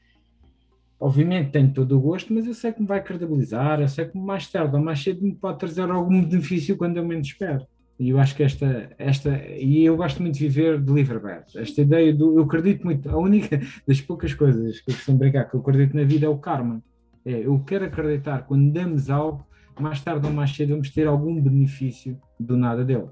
Obviamente 1.00 1.52
tenho 1.52 1.72
todo 1.72 1.96
o 1.96 2.00
gosto, 2.00 2.32
mas 2.34 2.46
eu 2.46 2.54
sei 2.54 2.72
que 2.72 2.80
me 2.80 2.86
vai 2.86 3.02
credibilizar, 3.02 3.80
eu 3.80 3.88
sei 3.88 4.06
que 4.06 4.18
mais 4.18 4.50
tarde 4.50 4.74
ou 4.74 4.82
mais 4.82 5.02
cedo 5.02 5.22
me 5.22 5.34
pode 5.34 5.58
trazer 5.58 5.88
algum 5.88 6.24
benefício 6.24 6.76
quando 6.76 6.96
eu 6.96 7.04
menos 7.04 7.28
espero. 7.28 7.64
E 7.98 8.10
eu 8.10 8.18
acho 8.18 8.34
que 8.36 8.44
esta, 8.44 8.90
esta, 8.96 9.30
e 9.58 9.84
eu 9.84 9.96
gosto 9.96 10.22
muito 10.22 10.34
de 10.34 10.40
viver 10.48 10.80
de 10.80 10.92
livre 10.92 11.16
aberto. 11.16 11.58
Esta 11.58 11.82
ideia 11.82 12.14
do, 12.14 12.38
eu 12.38 12.44
acredito 12.44 12.84
muito, 12.84 13.08
a 13.10 13.16
única 13.16 13.60
das 13.86 14.00
poucas 14.00 14.34
coisas 14.34 14.80
que 14.80 14.90
eu 14.90 14.94
costumo 14.94 15.18
brincar 15.18 15.44
que 15.50 15.54
eu 15.54 15.60
acredito 15.60 15.96
na 15.96 16.04
vida 16.04 16.26
é 16.26 16.28
o 16.28 16.38
karma. 16.38 16.82
É, 17.24 17.46
eu 17.46 17.58
quero 17.60 17.84
acreditar 17.84 18.46
quando 18.46 18.72
damos 18.72 19.10
algo, 19.10 19.44
mais 19.80 20.00
tarde 20.00 20.26
ou 20.26 20.32
mais 20.32 20.54
cedo 20.54 20.70
vamos 20.70 20.90
ter 20.90 21.06
algum 21.06 21.40
benefício 21.40 22.18
do 22.38 22.56
nada 22.56 22.84
dele. 22.84 23.08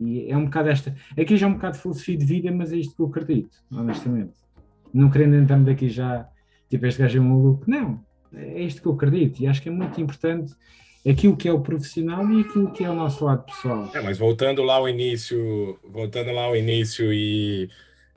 E 0.00 0.30
é 0.30 0.36
um 0.36 0.44
bocado 0.44 0.68
esta, 0.68 0.94
aqui 1.18 1.36
já 1.36 1.46
é 1.46 1.48
um 1.48 1.54
bocado 1.54 1.76
de 1.76 1.82
filosofia 1.82 2.16
de 2.16 2.24
vida, 2.24 2.52
mas 2.52 2.72
é 2.72 2.76
isto 2.76 2.94
que 2.94 3.02
eu 3.02 3.06
acredito, 3.06 3.56
honestamente. 3.70 4.34
Não 4.92 5.08
querendo 5.08 5.36
entrar 5.36 5.60
daqui 5.60 5.88
já 5.88 6.28
tipo, 6.70 6.86
este 6.86 7.02
gajo 7.02 7.18
é 7.18 7.20
maluco. 7.20 7.64
Não, 7.66 8.02
é 8.32 8.62
isto 8.62 8.80
que 8.80 8.88
eu 8.88 8.92
acredito 8.92 9.40
e 9.40 9.46
acho 9.46 9.60
que 9.60 9.68
é 9.68 9.72
muito 9.72 10.00
importante 10.00 10.54
aquilo 11.06 11.36
que 11.36 11.48
é 11.48 11.52
o 11.52 11.60
profissional 11.60 12.30
e 12.30 12.40
aquilo 12.42 12.70
que 12.72 12.84
é 12.84 12.90
o 12.90 12.94
nosso 12.94 13.24
lado 13.24 13.44
pessoal. 13.44 13.90
É, 13.94 14.00
mas 14.00 14.18
voltando 14.18 14.62
lá 14.62 14.74
ao 14.74 14.88
início, 14.88 15.78
voltando 15.84 16.30
lá 16.30 16.44
ao 16.44 16.56
início 16.56 17.12
e, 17.12 17.68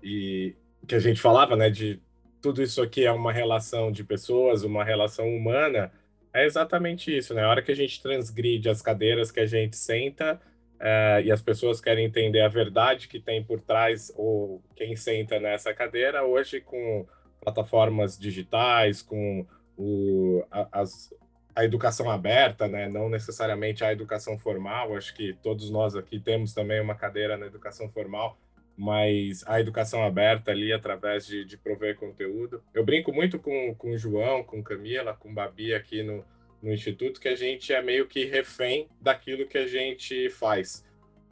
e 0.04 0.56
que 0.88 0.95
a 0.95 0.99
gente 0.99 1.20
falava, 1.20 1.56
né, 1.56 1.70
de 1.70 1.99
tudo 2.41 2.62
isso 2.62 2.82
aqui 2.82 3.06
é 3.06 3.12
uma 3.12 3.32
relação 3.32 3.91
de 3.91 4.04
pessoas, 4.04 4.64
uma 4.64 4.84
relação 4.84 5.26
humana, 5.34 5.91
É 6.34 6.45
exatamente 6.45 7.16
isso, 7.16 7.34
né? 7.34 7.43
A 7.43 7.49
hora 7.49 7.62
que 7.62 7.72
a 7.72 7.76
gente 7.76 8.01
transgride 8.01 8.68
as 8.68 8.82
cadeiras 8.82 9.32
que 9.32 9.39
a 9.39 9.45
gente 9.45 9.78
senta 9.78 10.41
é, 10.80 11.22
e 11.26 11.32
as 11.32 11.41
pessoas 11.41 11.80
querem 11.80 12.06
entender 12.06 12.41
a 12.41 12.49
verdade 12.49 13.08
que 13.08 13.20
tem 13.20 13.41
por 13.43 13.62
trás 13.62 14.12
ou 14.16 14.62
quem 14.76 14.95
senta 14.95 15.39
nessa 15.39 15.74
cadeira, 15.74 16.24
hoje 16.26 16.60
com 16.60 17.06
plataformas 17.44 18.18
digitais, 18.18 19.02
com 19.02 19.46
o, 19.78 20.44
a, 20.50 20.82
as, 20.82 21.14
a 21.56 21.66
educação 21.66 22.10
aberta, 22.10 22.68
né? 22.68 22.88
não 22.88 23.10
necessariamente 23.10 23.84
a 23.84 23.91
educação 23.91 24.38
formal, 24.38 24.96
acho 24.96 25.14
que 25.14 25.34
todos 25.44 25.70
nós 25.70 25.96
aqui 25.96 26.20
temos 26.20 26.54
também 26.54 26.82
uma 26.82 26.96
cadeira 26.96 27.38
na 27.38 27.46
educação 27.46 27.89
formal, 27.89 28.38
mas 28.76 29.44
a 29.46 29.60
educação 29.60 30.04
aberta 30.04 30.52
ali 30.52 30.74
através 30.74 31.28
de, 31.28 31.46
de 31.46 31.58
prover 31.58 31.96
conteúdo. 31.98 32.64
Eu 32.74 32.84
brinco 32.84 33.14
muito 33.14 33.38
com, 33.38 33.76
com 33.76 33.91
o 33.91 33.98
João, 33.98 34.44
com 34.44 34.64
Camila, 34.64 35.14
com 35.14 35.34
Babi 35.34 35.76
aqui 35.76 36.02
no, 36.02 36.26
no 36.62 36.74
Instituto, 36.74 37.20
que 37.20 37.28
a 37.28 37.36
gente 37.36 37.72
é 37.72 37.82
meio 37.82 38.08
que 38.08 38.26
refém 38.26 38.88
daquilo 39.00 39.46
que 39.46 39.58
a 39.58 39.68
gente 39.68 40.30
faz. 40.32 40.84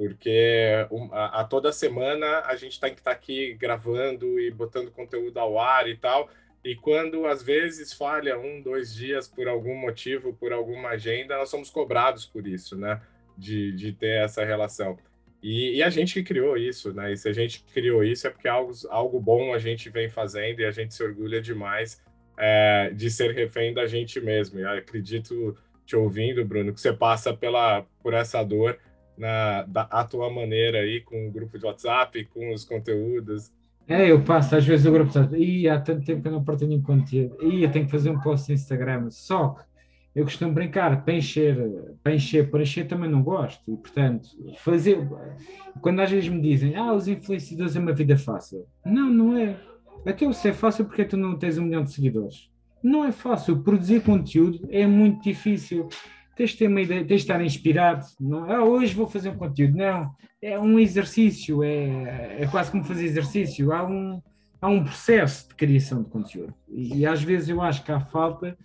Porque 0.02 0.68
a, 1.12 1.42
a 1.42 1.44
toda 1.44 1.72
semana 1.72 2.42
a 2.48 2.56
gente 2.56 2.80
tem 2.80 2.92
que 2.92 3.02
estar 3.02 3.12
tá 3.12 3.16
aqui 3.16 3.54
gravando 3.54 4.40
e 4.40 4.50
botando 4.50 4.90
conteúdo 4.90 5.38
ao 5.38 5.60
ar 5.60 5.88
e 5.88 5.96
tal. 5.96 6.28
E 6.66 6.76
quando 6.76 7.28
às 7.28 7.44
vezes 7.44 7.94
falha 7.94 8.40
um, 8.40 8.64
dois 8.64 8.96
dias 8.96 9.28
por 9.28 9.48
algum 9.48 9.76
motivo, 9.76 10.34
por 10.34 10.52
alguma 10.52 10.90
agenda, 10.90 11.38
nós 11.38 11.50
somos 11.50 11.70
cobrados 11.70 12.26
por 12.26 12.48
isso, 12.48 12.76
né? 12.76 13.00
De, 13.38 13.72
de 13.74 13.94
ter 13.94 14.24
essa 14.24 14.44
relação. 14.44 14.98
E, 15.42 15.78
e, 15.78 15.84
a 15.84 15.90
gente 15.92 16.16
que 16.16 16.24
criou 16.24 16.58
isso, 16.58 16.92
né? 16.92 17.14
E 17.14 17.18
se 17.18 17.30
a 17.30 17.34
gente 17.34 17.64
criou 17.72 18.04
isso 18.04 18.26
é 18.26 18.32
porque 18.32 18.48
algo, 18.48 18.72
algo 18.90 19.20
bom 19.20 19.54
a 19.54 19.60
gente 19.60 19.88
vem 19.88 20.10
fazendo 20.10 20.62
e 20.62 20.66
a 20.66 20.72
gente 20.72 20.96
se 20.96 21.04
orgulha 21.04 21.40
demais 21.40 22.02
é, 22.40 22.90
de 22.92 23.12
ser 23.12 23.36
refém 23.36 23.72
da 23.72 23.86
gente 23.86 24.20
mesmo. 24.20 24.60
E 24.60 24.66
acredito, 24.66 25.56
te 25.86 25.96
ouvindo, 25.96 26.44
Bruno, 26.44 26.74
que 26.74 26.82
você 26.82 26.92
passa 26.92 27.36
pela, 27.36 27.86
por 28.02 28.16
essa 28.16 28.42
dor 28.44 28.80
na, 29.18 29.64
da 29.64 29.82
a 29.84 30.04
tua 30.04 30.30
maneira 30.30 30.80
aí, 30.80 31.02
com 31.02 31.28
o 31.28 31.32
grupo 31.32 31.58
de 31.58 31.66
WhatsApp, 31.66 32.26
com 32.26 32.54
os 32.54 32.66
conteúdos. 32.66 33.52
É, 33.88 34.10
eu 34.10 34.22
passo 34.22 34.56
às 34.56 34.66
vezes 34.66 34.86
o 34.86 34.92
grupo 34.92 35.12
de 35.12 35.18
WhatsApp, 35.18 35.44
e 35.44 35.68
há 35.68 35.80
tanto 35.80 36.06
tempo 36.06 36.22
que 36.22 36.28
eu 36.28 36.32
não 36.32 36.44
partilho 36.44 36.82
conteúdo, 36.82 37.38
e 37.42 37.64
eu 37.64 37.72
tenho 37.72 37.86
que 37.86 37.92
fazer 37.92 38.10
um 38.10 38.20
post 38.20 38.50
no 38.50 38.56
Instagram, 38.56 39.10
só 39.10 39.50
que 39.50 39.72
eu 40.14 40.26
costumo 40.26 40.54
brincar, 40.54 41.04
para 41.04 41.14
encher, 41.14 41.56
para 42.04 42.14
encher, 42.14 42.50
para 42.50 42.62
encher 42.62 42.86
também 42.86 43.10
não 43.10 43.24
gosto. 43.24 43.62
E, 43.72 43.78
portanto, 43.78 44.30
fazer. 44.58 45.08
Quando 45.80 46.02
às 46.02 46.12
vezes 46.12 46.28
me 46.28 46.42
dizem, 46.42 46.76
ah, 46.76 46.94
os 46.94 47.08
influenciadores 47.08 47.76
é 47.76 47.80
uma 47.80 47.94
vida 47.94 48.18
fácil. 48.18 48.66
Não, 48.86 49.10
não 49.10 49.38
é. 49.38 49.56
Até 50.06 50.32
se 50.34 50.50
é 50.50 50.54
fácil 50.54 50.86
porque 50.86 51.06
tu 51.06 51.16
não 51.16 51.38
tens 51.38 51.58
um 51.58 51.64
milhão 51.64 51.84
de 51.84 51.92
seguidores. 51.92 52.50
Não 52.84 53.06
é 53.06 53.12
fácil. 53.12 53.62
Produzir 53.62 54.02
conteúdo 54.02 54.68
é 54.70 54.86
muito 54.86 55.24
difícil. 55.24 55.88
Tens 56.42 56.50
de 56.50 56.58
ter 56.58 56.68
uma 56.68 56.82
ideia, 56.82 57.02
tens 57.02 57.08
de 57.08 57.22
estar 57.22 57.40
inspirado. 57.46 58.04
Não, 58.20 58.52
ah, 58.52 58.64
hoje 58.64 58.96
vou 58.96 59.06
fazer 59.06 59.30
um 59.30 59.38
conteúdo. 59.38 59.78
Não. 59.78 60.10
É 60.42 60.60
um 60.60 60.80
exercício, 60.80 61.64
é, 61.64 62.38
é 62.40 62.48
quase 62.50 62.72
como 62.72 62.84
fazer 62.84 63.06
exercício. 63.06 63.72
Há 63.72 63.86
um, 63.86 64.20
há 64.60 64.68
um 64.68 64.84
processo 64.84 65.50
de 65.50 65.54
criação 65.54 66.02
de 66.02 66.10
conteúdo. 66.10 66.52
E, 66.68 66.98
e 66.98 67.06
às 67.06 67.22
vezes 67.22 67.50
eu 67.50 67.62
acho 67.62 67.84
que 67.84 67.92
há 67.92 68.00
falta 68.00 68.58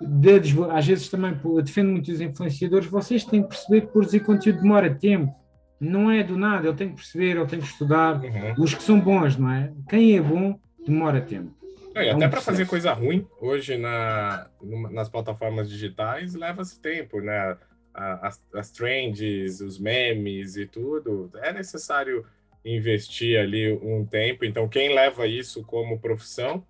de, 0.00 0.30
às 0.72 0.84
vezes 0.84 1.08
também 1.08 1.38
eu 1.44 1.62
defendo 1.62 1.92
muitos 1.92 2.20
influenciadores, 2.20 2.88
vocês 2.88 3.24
têm 3.24 3.40
que 3.44 3.50
perceber 3.50 3.82
que 3.82 3.92
produzir 3.92 4.18
conteúdo 4.20 4.60
demora 4.60 4.92
tempo, 4.92 5.32
não 5.80 6.10
é 6.10 6.24
do 6.24 6.36
nada, 6.36 6.66
eu 6.66 6.74
tenho 6.74 6.90
que 6.90 6.96
perceber, 6.96 7.36
eu 7.36 7.46
tenho 7.46 7.62
que 7.62 7.68
estudar, 7.68 8.20
uhum. 8.20 8.64
os 8.64 8.74
que 8.74 8.82
são 8.82 9.00
bons, 9.00 9.36
não 9.36 9.48
é? 9.48 9.72
Quem 9.88 10.16
é 10.16 10.20
bom 10.20 10.58
demora 10.84 11.20
tempo. 11.20 11.54
Até 11.94 12.28
para 12.28 12.40
fazer 12.40 12.66
coisa 12.66 12.92
ruim, 12.92 13.26
hoje 13.40 13.76
na, 13.76 14.48
nas 14.90 15.08
plataformas 15.08 15.68
digitais, 15.68 16.34
leva-se 16.34 16.80
tempo, 16.80 17.20
né? 17.20 17.56
As, 17.94 18.42
as 18.54 18.70
trends, 18.70 19.60
os 19.60 19.78
memes 19.78 20.56
e 20.56 20.66
tudo, 20.66 21.30
é 21.42 21.52
necessário 21.52 22.24
investir 22.64 23.38
ali 23.38 23.72
um 23.72 24.06
tempo. 24.06 24.44
Então, 24.44 24.68
quem 24.68 24.94
leva 24.94 25.26
isso 25.26 25.62
como 25.64 26.00
profissão 26.00 26.64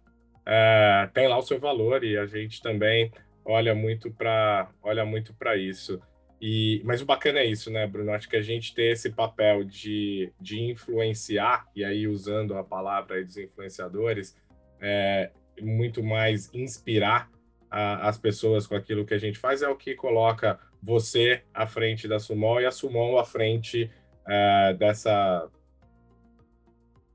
é, 0.45 1.09
tem 1.15 1.29
lá 1.29 1.39
o 1.39 1.43
seu 1.43 1.61
valor 1.61 2.03
e 2.03 2.19
a 2.19 2.27
gente 2.27 2.61
também 2.61 3.13
olha 3.45 3.75
muito 3.75 4.11
para 4.11 4.69
olha 4.83 5.05
muito 5.05 5.33
para 5.35 5.57
isso. 5.57 6.01
E, 6.41 6.83
mas 6.85 7.01
o 7.01 7.07
bacana 7.07 7.39
é 7.39 7.47
isso, 7.47 7.71
né, 7.71 7.87
Bruno? 7.87 8.11
Acho 8.11 8.29
que 8.29 8.35
a 8.35 8.43
gente 8.43 8.75
tem 8.75 8.91
esse 8.91 9.11
papel 9.11 9.63
de, 9.63 10.33
de 10.41 10.61
influenciar, 10.61 11.69
e 11.75 11.85
aí 11.85 12.09
usando 12.09 12.57
a 12.57 12.65
palavra 12.65 13.25
dos 13.25 13.37
influenciadores, 13.37 14.37
é, 14.83 15.31
muito 15.61 16.03
mais 16.03 16.53
inspirar 16.53 17.31
a, 17.71 18.09
as 18.09 18.19
pessoas 18.19 18.67
com 18.67 18.75
aquilo 18.75 19.07
que 19.07 19.15
a 19.15 19.19
gente 19.19 19.39
faz, 19.39 19.63
é 19.63 19.69
o 19.69 19.77
que 19.77 19.95
coloca 19.95 20.59
você 20.83 21.43
à 21.55 21.67
frente 21.67 22.09
da 22.09 22.19
Sumol 22.19 22.61
e 22.61 22.67
a 22.67 22.71
Sumol 22.73 23.19
à 23.19 23.25
frente 23.25 23.91
é, 24.27 24.75
dessa 24.75 25.49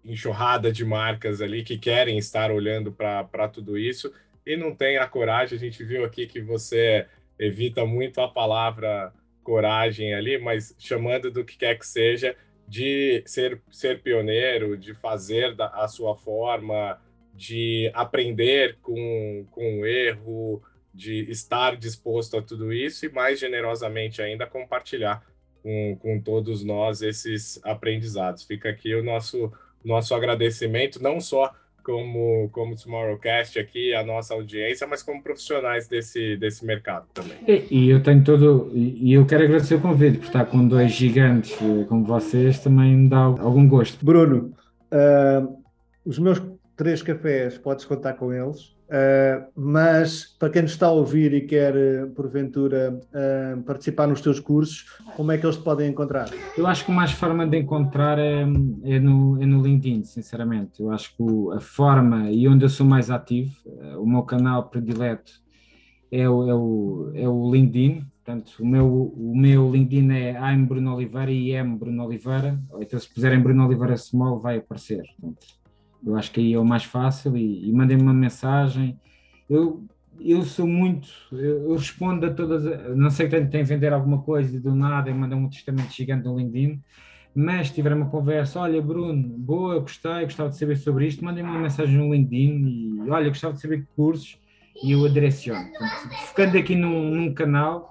enxurrada 0.04 0.72
de 0.72 0.86
marcas 0.86 1.42
ali 1.42 1.64
que 1.64 1.78
querem 1.78 2.18
estar 2.18 2.50
olhando 2.50 2.94
para 2.94 3.50
tudo 3.50 3.78
isso 3.78 4.12
e 4.46 4.56
não 4.56 4.74
tem 4.74 4.98
a 4.98 5.06
coragem. 5.06 5.58
A 5.58 5.60
gente 5.60 5.84
viu 5.84 6.06
aqui 6.06 6.26
que 6.26 6.42
você 6.42 7.06
evita 7.38 7.86
muito 7.86 8.22
a 8.22 8.28
palavra 8.28 9.14
coragem 9.44 10.14
ali, 10.14 10.38
mas 10.38 10.74
chamando 10.80 11.30
do 11.30 11.44
que 11.44 11.58
quer 11.58 11.78
que 11.78 11.86
seja, 11.86 12.36
de 12.68 13.22
ser, 13.26 13.62
ser 13.70 14.02
pioneiro, 14.02 14.78
de 14.78 14.94
fazer 14.94 15.56
da, 15.56 15.68
a 15.68 15.88
sua 15.88 16.16
forma, 16.16 17.00
de 17.38 17.92
aprender 17.94 18.78
com, 18.82 19.46
com 19.52 19.82
o 19.82 19.86
erro, 19.86 20.62
de 20.94 21.30
estar 21.30 21.78
disposto 21.78 22.38
a 22.38 22.42
tudo 22.42 22.74
isso 22.74 23.06
e, 23.06 23.10
mais 23.10 23.40
generosamente 23.40 24.22
ainda, 24.22 24.48
compartilhar 24.48 25.24
com, 25.62 25.96
com 26.02 26.20
todos 26.20 26.64
nós 26.64 27.04
esses 27.04 27.60
aprendizados. 27.64 28.44
Fica 28.44 28.70
aqui 28.70 28.96
o 28.96 29.04
nosso 29.04 29.52
nosso 29.86 30.14
agradecimento, 30.14 31.02
não 31.02 31.22
só 31.22 31.54
como, 31.82 32.50
como 32.52 32.76
Tomorrowcast 32.76 33.58
aqui, 33.58 33.94
a 33.94 34.04
nossa 34.04 34.34
audiência, 34.34 34.86
mas 34.86 35.02
como 35.02 35.24
profissionais 35.24 35.88
desse, 35.88 36.36
desse 36.36 36.66
mercado 36.66 37.06
também. 37.14 37.38
E, 37.48 37.68
e 37.72 37.90
eu 37.90 38.04
tenho 38.04 38.22
todo, 38.24 38.70
e 38.76 39.14
eu 39.14 39.26
quero 39.26 39.46
agradecer 39.46 39.76
o 39.76 39.80
convite, 39.80 40.18
por 40.18 40.26
estar 40.26 40.46
com 40.46 40.68
dois 40.68 40.92
gigantes 40.92 41.54
eh, 41.62 41.86
como 41.88 42.04
vocês 42.04 42.60
também 42.60 42.94
me 42.94 43.10
dá 43.10 43.20
algum 43.20 43.66
gosto. 43.70 44.06
Bruno, 44.06 44.54
uh, 44.92 45.64
os 46.04 46.20
meus 46.20 46.42
três 46.78 47.02
cafés, 47.02 47.58
podes 47.58 47.84
contar 47.84 48.14
com 48.14 48.32
eles. 48.32 48.78
Uh, 48.88 49.52
mas 49.54 50.24
para 50.40 50.50
quem 50.50 50.62
nos 50.62 50.72
está 50.72 50.88
a 50.88 50.92
ouvir 50.92 51.34
e 51.34 51.42
quer, 51.42 51.76
eh, 51.76 52.06
porventura, 52.16 52.98
uh, 52.98 53.62
participar 53.64 54.08
nos 54.08 54.22
teus 54.22 54.40
cursos, 54.40 54.86
como 55.18 55.30
é 55.34 55.38
que 55.38 55.46
eles 55.46 55.58
te 55.58 55.64
podem 55.64 55.90
encontrar? 55.90 56.30
Eu 56.58 56.66
acho 56.66 56.86
que 56.86 56.92
a 56.94 56.96
mais 56.96 57.12
forma 57.12 57.46
de 57.46 57.58
encontrar 57.58 58.18
é, 58.18 58.44
é, 58.84 59.00
no, 59.00 59.44
é 59.44 59.46
no 59.46 59.62
LinkedIn, 59.62 60.06
sinceramente. 60.06 60.82
Eu 60.82 60.90
acho 60.90 61.14
que 61.18 61.24
a 61.54 61.60
forma 61.60 62.32
e 62.32 62.48
onde 62.48 62.64
eu 62.64 62.70
sou 62.70 62.86
mais 62.86 63.12
ativo, 63.12 63.52
uh, 63.66 64.02
o 64.02 64.08
meu 64.08 64.24
canal 64.24 64.70
predileto 64.70 65.34
é 66.10 66.30
o, 66.30 66.50
é 66.50 66.56
o, 66.56 67.12
é 67.14 67.28
o 67.28 67.52
LinkedIn. 67.52 68.06
Portanto, 68.24 68.54
o 68.60 68.66
meu, 68.66 69.14
o 69.18 69.34
meu 69.36 69.70
LinkedIn 69.70 70.12
é 70.12 70.32
I'm 70.32 70.66
Bruno 70.66 70.96
Oliveira 70.96 71.32
e 71.32 71.52
M 71.52 71.78
Bruno 71.78 72.06
Oliveira. 72.06 72.58
Então, 72.80 73.00
se 73.00 73.14
puserem 73.14 73.42
Bruno 73.42 73.66
Oliveira 73.66 73.98
Small, 73.98 74.40
vai 74.40 74.58
aparecer. 74.58 75.04
Portanto, 75.20 75.48
eu 76.06 76.16
acho 76.16 76.32
que 76.32 76.40
aí 76.40 76.54
é 76.54 76.60
o 76.60 76.66
mais 76.66 76.84
fácil 76.84 77.36
e, 77.36 77.68
e 77.68 77.72
mandem-me 77.72 78.04
uma 78.04 78.14
mensagem. 78.14 79.00
Eu, 79.50 79.84
eu 80.20 80.44
sou 80.44 80.68
muito, 80.68 81.10
eu, 81.32 81.70
eu 81.70 81.76
respondo 81.76 82.26
a 82.26 82.34
todas, 82.34 82.64
não 82.96 83.10
sei 83.10 83.28
que 83.28 83.46
tem, 83.46 83.64
vender 83.64 83.94
alguma 83.94 84.22
coisa 84.22 84.56
e 84.56 84.60
do 84.60 84.76
nada 84.76 85.10
e 85.10 85.14
mandam 85.14 85.40
um 85.40 85.50
testamento 85.50 85.92
gigante 85.94 86.26
no 86.26 86.38
LinkedIn, 86.38 86.82
mas 87.36 87.72
tiver 87.72 87.94
uma 87.94 88.10
conversa, 88.10 88.60
olha 88.60 88.82
Bruno, 88.82 89.28
boa, 89.38 89.80
gostei, 89.80 90.24
gostava 90.24 90.50
de 90.50 90.58
saber 90.58 90.76
sobre 90.78 91.08
isto, 91.08 91.24
mandem-me 91.24 91.50
uma 91.50 91.60
mensagem 91.60 91.96
no 91.98 92.14
LinkedIn 92.14 93.06
e 93.06 93.10
olha, 93.10 93.30
gostava 93.30 93.54
de 93.54 93.62
saber 93.62 93.82
que 93.82 93.88
cursos 93.96 94.40
e 94.84 94.92
eu 94.92 95.06
adireciono. 95.06 95.68
Portanto, 95.70 96.16
focando 96.28 96.58
aqui 96.58 96.76
num, 96.76 97.12
num, 97.12 97.34
canal, 97.34 97.90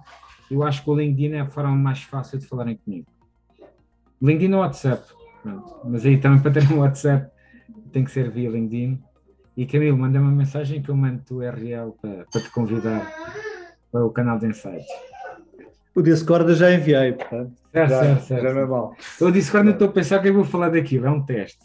eu 0.50 0.62
acho 0.62 0.82
que 0.82 0.90
o 0.90 0.96
LinkedIn 0.98 1.34
é 1.34 1.40
a 1.40 1.46
forma 1.46 1.74
mais 1.74 2.02
fácil 2.02 2.38
de 2.38 2.46
falarem 2.46 2.76
comigo. 2.76 3.06
LinkedIn 4.20 4.52
ou 4.54 4.60
WhatsApp, 4.60 5.04
pronto. 5.42 5.80
mas 5.84 6.06
aí 6.06 6.18
também 6.18 6.40
para 6.40 6.50
ter 6.50 6.72
um 6.72 6.78
WhatsApp 6.78 7.35
tem 7.96 8.04
que 8.04 8.10
ser 8.10 8.30
via 8.30 8.50
LinkedIn. 8.50 9.02
E 9.56 9.64
Camilo, 9.64 9.96
manda 9.96 10.20
uma 10.20 10.30
mensagem 10.30 10.82
que 10.82 10.90
eu 10.90 10.94
mando 10.94 11.22
o 11.30 11.36
URL 11.36 11.92
para, 11.92 12.26
para 12.30 12.40
te 12.42 12.50
convidar 12.50 13.10
para 13.90 14.04
o 14.04 14.10
canal 14.10 14.38
de 14.38 14.48
Insights. 14.48 14.86
O 15.94 16.02
Discord 16.02 16.50
eu 16.50 16.56
já 16.56 16.74
enviei, 16.74 17.14
portanto. 17.14 17.54
Certo, 17.72 17.88
já, 17.88 18.02
certo, 18.02 18.22
certo. 18.24 18.42
Já 18.42 18.52
não 18.52 18.60
é 18.60 18.66
mal. 18.66 18.94
O 19.18 19.30
Discord 19.30 19.68
eu 19.68 19.72
estou 19.72 19.88
a 19.88 19.92
pensar 19.92 20.18
que 20.20 20.28
eu 20.28 20.34
vou 20.34 20.44
falar 20.44 20.68
daquilo, 20.68 21.06
é 21.06 21.10
um 21.10 21.24
teste. 21.24 21.58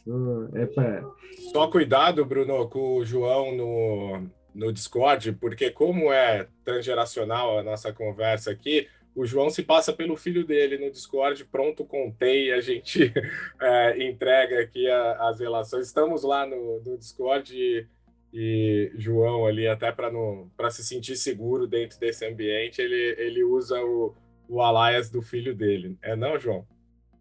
É 0.53 0.65
para... 0.67 1.03
Só 1.51 1.67
cuidado, 1.67 2.23
Bruno, 2.23 2.65
com 2.69 2.99
o 2.99 3.03
João 3.03 3.53
no, 3.53 4.23
no 4.55 4.71
Discord, 4.71 5.33
porque 5.33 5.69
como 5.69 6.13
é 6.13 6.47
transgeracional 6.63 7.59
a 7.59 7.63
nossa 7.63 7.91
conversa 7.91 8.51
aqui, 8.51 8.87
o 9.15 9.25
João 9.25 9.49
se 9.49 9.63
passa 9.63 9.91
pelo 9.91 10.15
filho 10.15 10.45
dele 10.45 10.77
no 10.77 10.91
Discord, 10.91 11.43
pronto, 11.45 11.85
contei, 11.85 12.51
a 12.51 12.61
gente 12.61 13.13
é, 13.59 14.07
entrega 14.07 14.61
aqui 14.61 14.89
a, 14.89 15.29
as 15.29 15.39
relações. 15.39 15.87
Estamos 15.87 16.23
lá 16.23 16.45
no, 16.45 16.81
no 16.81 16.97
Discord 16.97 17.53
e, 17.55 17.85
e 18.33 18.91
João 18.95 19.45
ali, 19.45 19.67
até 19.67 19.91
para 19.91 20.71
se 20.71 20.83
sentir 20.83 21.15
seguro 21.15 21.67
dentro 21.67 21.99
desse 21.99 22.25
ambiente, 22.25 22.81
ele, 22.81 23.15
ele 23.17 23.43
usa 23.43 23.81
o, 23.81 24.15
o 24.47 24.61
alias 24.61 25.09
do 25.09 25.21
filho 25.21 25.53
dele. 25.53 25.97
É 26.01 26.15
não, 26.15 26.39
João? 26.39 26.65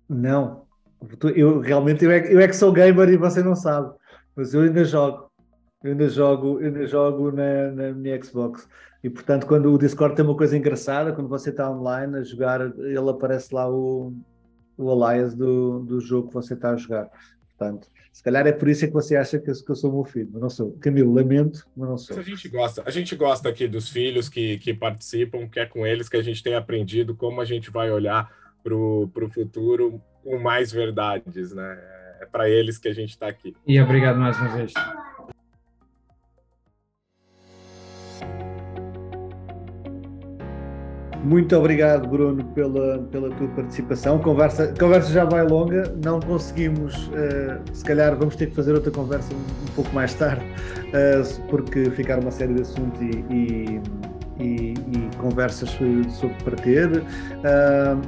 Não. 0.08 0.66
Eu 1.34 1.60
realmente 1.60 2.04
eu 2.04 2.10
é, 2.10 2.32
eu 2.32 2.40
é 2.40 2.46
que 2.46 2.54
sou 2.54 2.72
gamer 2.72 3.08
e 3.08 3.16
você 3.16 3.42
não 3.42 3.56
sabe, 3.56 3.94
mas 4.36 4.52
eu 4.52 4.62
ainda 4.62 4.84
jogo. 4.84 5.29
Eu 5.82 5.92
ainda 5.92 6.08
jogo, 6.08 6.60
eu 6.60 6.66
ainda 6.66 6.86
jogo 6.86 7.32
na, 7.32 7.70
na 7.70 7.92
minha 7.92 8.22
Xbox. 8.22 8.68
E 9.02 9.08
portanto, 9.08 9.46
quando 9.46 9.72
o 9.72 9.78
Discord 9.78 10.14
tem 10.14 10.24
uma 10.24 10.36
coisa 10.36 10.56
engraçada, 10.56 11.12
quando 11.12 11.28
você 11.28 11.50
está 11.50 11.70
online 11.70 12.18
a 12.18 12.22
jogar, 12.22 12.60
ele 12.60 13.10
aparece 13.10 13.54
lá 13.54 13.70
o, 13.70 14.12
o 14.76 15.04
alias 15.04 15.34
do, 15.34 15.80
do 15.80 16.00
jogo 16.00 16.28
que 16.28 16.34
você 16.34 16.52
está 16.52 16.72
a 16.72 16.76
jogar. 16.76 17.08
Portanto, 17.48 17.88
se 18.12 18.22
calhar 18.22 18.46
é 18.46 18.52
por 18.52 18.68
isso 18.68 18.84
é 18.84 18.88
que 18.88 18.92
você 18.92 19.16
acha 19.16 19.38
que 19.38 19.50
eu, 19.50 19.54
que 19.54 19.70
eu 19.70 19.74
sou 19.74 19.90
meu 19.92 20.04
filho, 20.04 20.28
mas 20.32 20.42
não 20.42 20.50
sou. 20.50 20.72
Camilo, 20.80 21.14
lamento, 21.14 21.66
mas 21.74 21.88
não 21.88 21.96
sou. 21.96 22.18
A 22.18 22.22
gente 22.22 22.48
gosta, 22.48 22.82
a 22.84 22.90
gente 22.90 23.16
gosta 23.16 23.48
aqui 23.48 23.66
dos 23.66 23.88
filhos 23.88 24.28
que, 24.28 24.58
que 24.58 24.74
participam, 24.74 25.48
que 25.48 25.60
é 25.60 25.64
com 25.64 25.86
eles 25.86 26.08
que 26.08 26.16
a 26.16 26.22
gente 26.22 26.42
tem 26.42 26.54
aprendido 26.54 27.14
como 27.14 27.40
a 27.40 27.44
gente 27.44 27.70
vai 27.70 27.90
olhar 27.90 28.30
para 28.62 28.74
o 28.74 29.30
futuro 29.32 30.02
com 30.22 30.38
mais 30.38 30.70
verdades, 30.70 31.52
né? 31.52 31.78
É 32.20 32.26
para 32.26 32.50
eles 32.50 32.76
que 32.76 32.88
a 32.88 32.92
gente 32.92 33.10
está 33.10 33.28
aqui. 33.28 33.56
E 33.66 33.80
obrigado 33.80 34.18
mais 34.18 34.38
uma 34.38 34.48
vez. 34.48 34.74
Muito 41.22 41.54
obrigado, 41.54 42.08
Bruno, 42.08 42.42
pela, 42.54 42.98
pela 42.98 43.28
tua 43.30 43.48
participação. 43.48 44.18
Conversa, 44.18 44.72
conversa 44.78 45.12
já 45.12 45.24
vai 45.24 45.46
longa, 45.46 45.94
não 46.02 46.18
conseguimos, 46.18 47.08
uh, 47.08 47.60
se 47.74 47.84
calhar 47.84 48.16
vamos 48.16 48.36
ter 48.36 48.46
que 48.46 48.56
fazer 48.56 48.72
outra 48.72 48.90
conversa 48.90 49.32
um, 49.34 49.36
um 49.36 49.74
pouco 49.74 49.94
mais 49.94 50.14
tarde, 50.14 50.42
uh, 50.44 51.42
porque 51.48 51.90
ficaram 51.90 52.22
uma 52.22 52.30
série 52.30 52.54
de 52.54 52.62
assuntos 52.62 53.00
e, 53.02 53.24
e, 53.30 53.80
e, 54.38 54.72
e 54.72 55.16
conversas 55.18 55.68
sobre 55.70 56.36
para 56.42 56.56
ter. 56.56 56.88
Uh, 56.88 57.04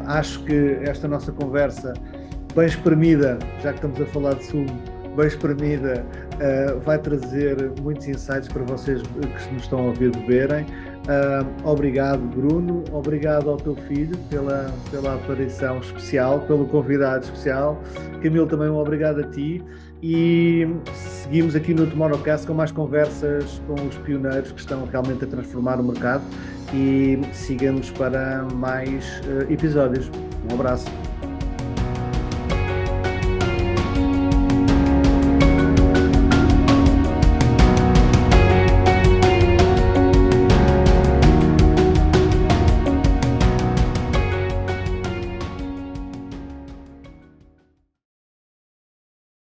acho 0.06 0.42
que 0.44 0.78
esta 0.82 1.06
nossa 1.06 1.30
conversa, 1.32 1.92
bem 2.56 2.66
espremida, 2.66 3.38
já 3.62 3.72
que 3.72 3.76
estamos 3.76 4.00
a 4.00 4.06
falar 4.06 4.34
de 4.36 4.46
sumo, 4.46 4.82
bem 5.14 5.26
espremida, 5.26 6.02
vai 6.84 6.98
trazer 6.98 7.70
muitos 7.82 8.08
insights 8.08 8.48
para 8.48 8.62
vocês 8.62 9.02
que 9.02 9.52
nos 9.52 9.64
estão 9.64 9.78
a 9.80 9.82
ouvir 9.88 10.10
beberem. 10.16 10.64
Uh, 11.02 11.68
obrigado, 11.68 12.20
Bruno. 12.20 12.84
Obrigado 12.92 13.50
ao 13.50 13.56
teu 13.56 13.74
filho 13.74 14.16
pela, 14.30 14.72
pela 14.90 15.14
aparição 15.14 15.78
especial, 15.78 16.40
pelo 16.40 16.66
convidado 16.66 17.24
especial. 17.24 17.80
Camilo, 18.22 18.46
também 18.46 18.68
um 18.68 18.76
obrigado 18.76 19.20
a 19.20 19.24
ti. 19.24 19.62
E 20.02 20.66
seguimos 20.94 21.54
aqui 21.54 21.74
no 21.74 21.86
Tomorrowcast 21.86 22.46
com 22.46 22.54
mais 22.54 22.72
conversas 22.72 23.62
com 23.66 23.74
os 23.74 23.96
pioneiros 23.98 24.50
que 24.52 24.60
estão 24.60 24.84
realmente 24.86 25.24
a 25.24 25.26
transformar 25.26 25.80
o 25.80 25.84
mercado. 25.84 26.22
E 26.72 27.18
sigamos 27.32 27.90
para 27.90 28.46
mais 28.54 29.20
uh, 29.20 29.52
episódios. 29.52 30.10
Um 30.50 30.54
abraço. 30.54 30.86